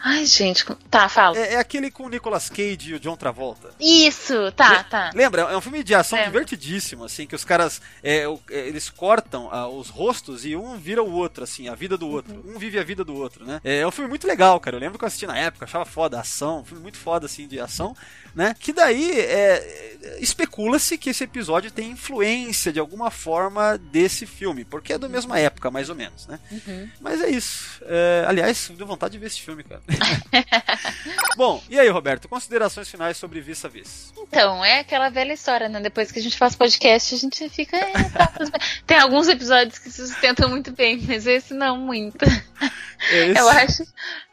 ai, 0.02 0.26
gente. 0.26 0.66
Tá, 0.90 1.10
fala. 1.10 1.38
É, 1.38 1.56
é 1.56 1.58
aquele 1.58 1.92
com 1.92 2.04
o 2.04 2.10
Nicolas 2.10 2.50
Cage 2.50 2.92
e 2.92 2.94
o 2.94 3.00
John 3.00 3.18
Travolta. 3.18 3.72
Isso, 3.80 4.52
tá, 4.54 4.84
tá. 4.84 5.12
Lembra? 5.14 5.42
É 5.42 5.58
um 5.58 5.62
filme 5.62 5.84
de 5.84 5.94
ação 5.94 6.22
divertidíssimo, 6.24 7.04
assim, 7.04 7.28
que 7.28 7.36
os 7.36 7.44
caras, 7.44 7.82
é, 8.02 8.24
é, 8.50 8.68
eles 8.68 8.90
cortam 8.90 9.50
ah, 9.52 9.68
os 9.68 9.90
rostos 9.90 10.46
e 10.46 10.56
um 10.56 10.78
vira 10.78 11.04
o 11.04 11.12
outro, 11.12 11.44
assim, 11.44 11.68
a 11.68 11.76
vida 11.76 11.98
do 11.98 12.08
outro. 12.08 12.42
Um 12.48 12.58
vive 12.58 12.80
a 12.80 12.84
vida 12.84 13.04
do 13.04 13.16
outro, 13.16 13.46
né? 13.46 13.60
É, 13.64 13.80
é 13.80 13.88
um 13.88 13.92
filme 13.92 14.10
muito 14.10 14.28
legal, 14.28 14.60
cara. 14.60 14.78
Eu 14.78 14.82
lembro 14.82 14.98
que 14.98 15.04
eu 15.04 15.08
assisti 15.08 15.28
na 15.28 15.38
época, 15.38 15.66
achava 15.66 15.86
foda, 15.86 16.18
a 16.18 16.22
ação, 16.22 16.60
um 16.60 16.66
filme 16.66 16.82
muito 16.82 16.98
foda, 16.98 17.26
assim, 17.26 17.48
de 17.48 17.60
ação, 17.60 17.96
né? 18.34 18.56
Que 18.60 18.72
daí, 18.72 19.20
é, 19.20 20.18
especula-se 20.20 20.98
que 20.98 21.10
esse 21.10 21.24
episódio 21.24 21.72
tem 21.72 21.92
influência, 21.92 22.72
de 22.72 22.80
alguma 22.80 23.12
forma, 23.12 23.78
desse 23.78 24.26
filme, 24.26 24.64
porque 24.64 24.94
é 24.94 24.98
da 24.98 25.10
mesma 25.10 25.38
época, 25.40 25.70
mais 25.70 25.90
ou 25.90 25.96
menos, 25.96 26.21
né? 26.28 26.40
Uhum. 26.52 26.90
Mas 27.00 27.22
é 27.22 27.30
isso. 27.30 27.82
É, 27.86 28.26
aliás, 28.28 28.70
deu 28.76 28.86
vontade 28.88 29.14
de 29.14 29.20
ver 29.20 29.28
esse 29.28 29.42
filme, 29.42 29.64
cara. 29.64 29.82
Bom, 31.38 31.62
e 31.70 31.80
aí, 31.80 31.88
Roberto, 31.90 32.28
considerações 32.28 32.90
finais 32.90 33.18
sobre 33.18 33.40
Vis 33.42 33.64
a 33.64 33.68
Vis? 33.68 34.14
Então, 34.18 34.64
é 34.64 34.80
aquela 34.80 35.10
velha 35.10 35.34
história, 35.34 35.68
né? 35.70 35.80
Depois 35.80 36.12
que 36.12 36.20
a 36.20 36.22
gente 36.22 36.38
faz 36.38 36.56
podcast, 36.56 37.16
a 37.16 37.18
gente 37.18 37.50
fica. 37.50 37.78
é, 37.78 37.92
tá. 38.10 38.32
Tem 38.86 38.98
alguns 38.98 39.28
episódios 39.28 39.80
que 39.80 39.90
se 39.90 40.08
sustentam 40.08 40.50
muito 40.50 40.72
bem, 40.72 41.02
mas 41.08 41.26
esse 41.28 41.54
não 41.54 41.78
muito. 41.78 42.24
Esse- 43.12 43.40
Eu 43.40 43.50
acho, 43.50 43.84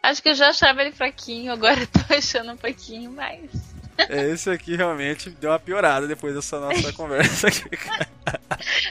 acho 0.03 0.23
que 0.23 0.29
eu 0.29 0.35
já 0.35 0.49
achava 0.51 0.83
ele 0.83 0.93
fraquinho, 0.93 1.53
agora 1.53 1.81
eu 1.81 1.87
tô 1.87 2.15
achando 2.15 2.53
um 2.53 2.57
pouquinho 2.57 3.11
mais. 3.13 3.51
É, 4.09 4.31
esse 4.31 4.49
aqui 4.49 4.77
realmente 4.77 5.29
deu 5.29 5.51
uma 5.51 5.59
piorada 5.59 6.07
depois 6.07 6.35
dessa 6.35 6.61
nossa 6.61 6.93
conversa 6.93 7.49
aqui, 7.49 7.69
cara. 7.77 8.09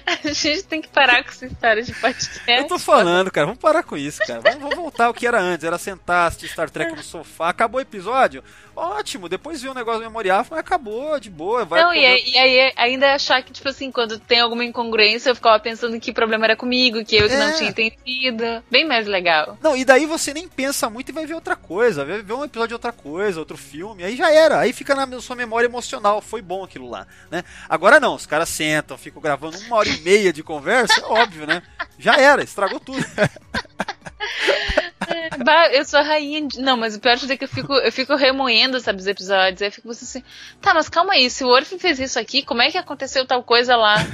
A 0.06 0.34
gente 0.34 0.64
tem 0.64 0.82
que 0.82 0.90
parar 0.90 1.24
com 1.24 1.30
essa 1.30 1.46
história 1.46 1.82
de 1.82 1.94
podcast. 1.94 2.44
Eu 2.48 2.68
tô 2.68 2.78
falando, 2.78 3.32
cara, 3.32 3.48
vamos 3.48 3.60
parar 3.60 3.84
com 3.84 3.96
isso, 3.96 4.20
cara. 4.28 4.42
Vamos, 4.42 4.60
vamos 4.60 4.76
voltar 4.76 5.06
ao 5.06 5.14
que 5.14 5.26
era 5.26 5.40
antes, 5.40 5.64
era 5.64 5.78
sentar, 5.78 6.28
assistir 6.28 6.50
Star 6.50 6.70
Trek 6.70 6.94
no 6.94 7.02
sofá. 7.02 7.50
Acabou 7.50 7.80
o 7.80 7.82
episódio? 7.82 8.44
Ótimo, 8.78 9.28
depois 9.28 9.60
viu 9.60 9.72
um 9.72 9.74
negócio 9.74 10.02
memorial, 10.02 10.46
mas 10.52 10.60
acabou, 10.60 11.20
de 11.20 11.32
boa. 11.32 11.66
Vai 11.66 11.82
Não, 11.82 11.92
e 11.96 12.06
aí, 12.06 12.24
e 12.28 12.38
aí 12.38 12.74
ainda 12.76 13.16
achar 13.16 13.42
que, 13.42 13.52
tipo 13.52 13.68
assim, 13.68 13.92
quando 13.92 14.20
tem 14.20 14.40
alguma 14.40 14.64
incongruência, 14.64 15.32
eu 15.32 15.36
ficava 15.36 15.60
pensando 15.60 16.00
que 16.00 16.12
o 16.12 16.14
problema 16.14 16.46
era 16.46 16.56
comigo, 16.56 17.04
que 17.04 17.16
eu 17.16 17.28
que 17.28 17.34
É. 17.34 17.38
não 17.40 17.58
tinha 17.58 17.72
entendido. 17.72 18.64
Bem 18.70 18.86
mais 18.86 19.08
legal. 19.08 19.58
Não, 19.64 19.76
e 19.76 19.84
daí 19.84 20.06
você 20.06 20.32
nem 20.32 20.48
pensa 20.48 20.92
muito 20.92 21.10
e 21.10 21.12
vai 21.12 21.26
ver 21.26 21.34
outra 21.34 21.56
coisa, 21.56 22.06
vai 22.06 22.22
ver 22.22 22.34
um 22.34 22.46
episódio 22.46 22.68
de 22.68 22.74
outra 22.76 22.92
coisa, 22.92 23.40
outro 23.40 23.58
filme, 23.58 24.04
aí 24.04 24.16
já 24.16 24.32
era, 24.32 24.60
aí 24.60 24.72
fica 24.72 24.94
na 24.94 25.20
sua 25.20 25.36
memória 25.36 25.66
emocional, 25.66 26.22
foi 26.22 26.44
bom 26.44 26.64
aquilo 26.64 26.88
lá, 26.88 27.08
né? 27.32 27.44
Agora 27.68 28.00
não, 28.00 28.14
os 28.14 28.28
caras 28.28 28.48
sentam, 28.48 28.96
ficam 28.96 29.20
gravando 29.20 29.58
uma 29.58 29.78
hora 29.78 29.90
e 29.90 30.00
meia 30.02 30.32
de 30.32 30.44
conversa, 30.44 31.04
óbvio, 31.08 31.48
né? 31.48 31.64
Já 31.98 32.16
era, 32.18 32.44
estragou 32.44 32.80
tudo. 32.80 33.04
Bah, 35.44 35.70
eu 35.72 35.86
sou 35.86 36.00
a 36.00 36.04
rainha 36.04 36.48
de... 36.48 36.60
Não, 36.60 36.76
mas 36.76 36.96
o 36.96 37.00
pior 37.00 37.16
de 37.16 37.22
tudo 37.22 37.34
é 37.34 37.38
que 37.38 37.44
eu 37.44 37.50
fico, 37.50 37.74
eu 37.74 37.92
fico 37.92 38.16
remoendo, 38.16 38.80
sabe, 38.80 39.00
os 39.00 39.08
episódios. 39.08 39.62
Aí 39.62 39.68
eu 39.68 39.72
fico 39.72 39.90
assim, 39.92 40.24
tá, 40.62 40.74
mas 40.74 40.90
calma 40.90 41.14
aí, 41.14 41.30
se 41.30 41.44
o 41.44 41.50
Orphan 41.50 41.78
fez 41.78 42.00
isso 42.00 42.20
aqui, 42.20 42.44
como 42.44 42.62
é 42.62 42.72
que 42.72 42.78
aconteceu 42.78 43.26
tal 43.26 43.44
coisa 43.44 43.76
lá? 43.76 43.96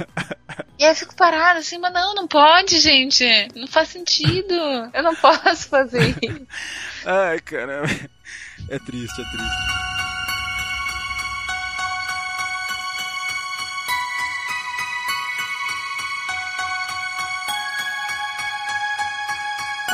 E 0.76 0.84
aí 0.84 0.90
eu 0.90 0.96
fico 0.96 1.14
parada 1.14 1.60
assim, 1.60 1.78
mas 1.78 1.92
não, 1.92 2.14
não 2.14 2.26
pode, 2.26 2.80
gente. 2.80 3.24
Não 3.54 3.66
faz 3.66 3.88
sentido. 3.90 4.54
Eu 4.92 5.02
não 5.04 5.14
posso 5.14 5.68
fazer 5.68 6.16
isso. 6.20 6.46
Ai, 7.06 7.38
caramba. 7.40 7.88
É 8.68 8.78
triste, 8.80 9.20
é 9.20 9.24
triste. 9.24 9.83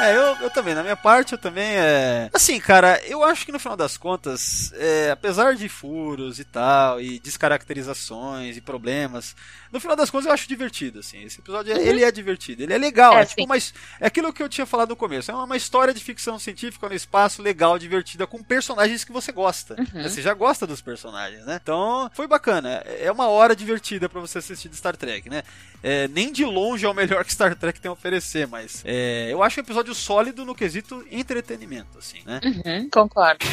É, 0.02 0.16
eu, 0.16 0.36
eu 0.42 0.50
também, 0.50 0.74
na 0.74 0.82
minha 0.82 0.96
parte, 0.96 1.32
eu 1.32 1.38
também 1.38 1.64
é. 1.76 2.30
Assim, 2.32 2.58
cara, 2.60 3.00
eu 3.06 3.22
acho 3.24 3.44
que 3.44 3.52
no 3.52 3.58
final 3.58 3.76
das 3.76 3.96
contas, 3.96 4.72
é, 4.74 5.10
apesar 5.10 5.54
de 5.54 5.68
furos 5.68 6.38
e 6.38 6.44
tal, 6.44 7.00
e 7.00 7.18
descaracterizações 7.20 8.56
e 8.56 8.60
problemas, 8.60 9.34
no 9.72 9.78
final 9.80 9.94
das 9.96 10.10
contas 10.10 10.26
eu 10.26 10.32
acho 10.32 10.48
divertido, 10.48 10.98
assim. 11.00 11.22
Esse 11.24 11.40
episódio, 11.40 11.72
é- 11.72 11.80
ele 11.82 12.02
é 12.04 12.10
divertido, 12.10 12.62
ele 12.62 12.72
é 12.74 12.78
legal, 12.78 13.16
É, 13.16 13.22
é, 13.22 13.24
tipo 13.26 13.44
uma, 13.44 13.56
his- 13.56 13.72
é 14.00 14.06
aquilo 14.06 14.32
que 14.32 14.42
eu 14.42 14.48
tinha 14.48 14.66
falado 14.66 14.90
no 14.90 14.96
começo, 14.96 15.30
é 15.30 15.34
uma 15.34 15.56
história 15.56 15.94
de 15.94 16.02
ficção 16.02 16.38
científica 16.38 16.88
no 16.88 16.94
espaço, 16.94 17.42
legal, 17.42 17.78
divertida, 17.78 18.26
com 18.26 18.42
personagens 18.42 19.04
que 19.04 19.12
você 19.12 19.30
gosta. 19.32 19.76
Uhum. 19.78 20.02
Você 20.02 20.20
já 20.22 20.34
gosta 20.34 20.66
dos 20.66 20.80
personagens, 20.80 21.44
né? 21.46 21.58
Então, 21.62 22.10
foi 22.14 22.26
bacana. 22.26 22.82
É 23.00 23.10
uma 23.12 23.28
hora 23.28 23.54
divertida 23.54 24.08
pra 24.08 24.20
você 24.20 24.38
assistir 24.38 24.68
de 24.68 24.76
Star 24.76 24.96
Trek, 24.96 25.28
né? 25.30 25.42
É, 25.82 26.08
nem 26.08 26.30
de 26.32 26.44
longe 26.44 26.84
é 26.84 26.88
o 26.88 26.94
melhor 26.94 27.24
que 27.24 27.32
Star 27.32 27.54
Trek 27.56 27.80
tem 27.80 27.88
a 27.88 27.92
oferecer, 27.92 28.46
mas 28.46 28.82
é, 28.84 29.28
eu 29.30 29.42
acho 29.42 29.60
um 29.60 29.62
episódio 29.62 29.89
sólido 29.94 30.44
no 30.44 30.54
quesito 30.54 31.04
entretenimento, 31.10 31.98
assim, 31.98 32.18
né? 32.24 32.40
Uhum, 32.44 32.88
concordo. 32.90 33.44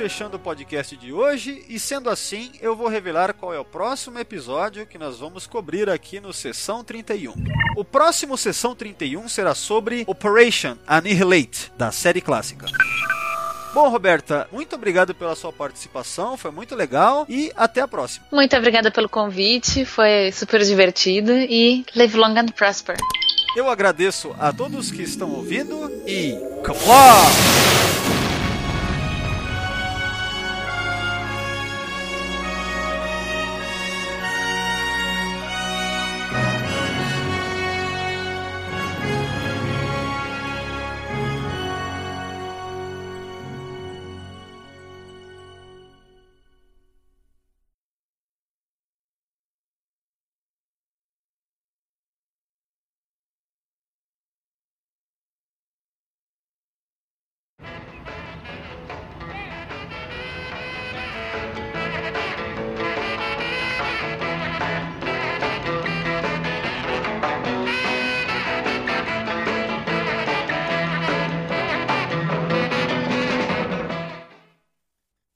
Fechando 0.00 0.38
o 0.38 0.40
podcast 0.40 0.96
de 0.96 1.12
hoje 1.12 1.62
e 1.68 1.78
sendo 1.78 2.08
assim, 2.08 2.52
eu 2.62 2.74
vou 2.74 2.88
revelar 2.88 3.34
qual 3.34 3.52
é 3.52 3.58
o 3.58 3.64
próximo 3.66 4.18
episódio 4.18 4.86
que 4.86 4.96
nós 4.96 5.18
vamos 5.18 5.46
cobrir 5.46 5.90
aqui 5.90 6.18
no 6.18 6.32
Sessão 6.32 6.82
31. 6.82 7.34
O 7.76 7.84
próximo 7.84 8.34
Sessão 8.38 8.74
31 8.74 9.28
será 9.28 9.54
sobre 9.54 10.04
Operation 10.06 10.78
Annihilate, 10.88 11.70
da 11.76 11.92
série 11.92 12.22
clássica. 12.22 12.64
Bom, 13.74 13.90
Roberta, 13.90 14.48
muito 14.50 14.74
obrigado 14.74 15.14
pela 15.14 15.36
sua 15.36 15.52
participação, 15.52 16.34
foi 16.34 16.50
muito 16.50 16.74
legal 16.74 17.26
e 17.28 17.52
até 17.54 17.82
a 17.82 17.88
próxima. 17.88 18.24
Muito 18.32 18.56
obrigada 18.56 18.90
pelo 18.90 19.06
convite, 19.06 19.84
foi 19.84 20.32
super 20.32 20.62
divertido 20.62 21.30
e 21.30 21.84
live 21.94 22.16
long 22.16 22.38
and 22.38 22.46
prosper. 22.56 22.96
Eu 23.54 23.68
agradeço 23.68 24.34
a 24.38 24.50
todos 24.50 24.90
que 24.90 25.02
estão 25.02 25.30
ouvindo 25.30 25.92
e 26.06 26.38
come 26.64 26.78
on! 26.88 28.29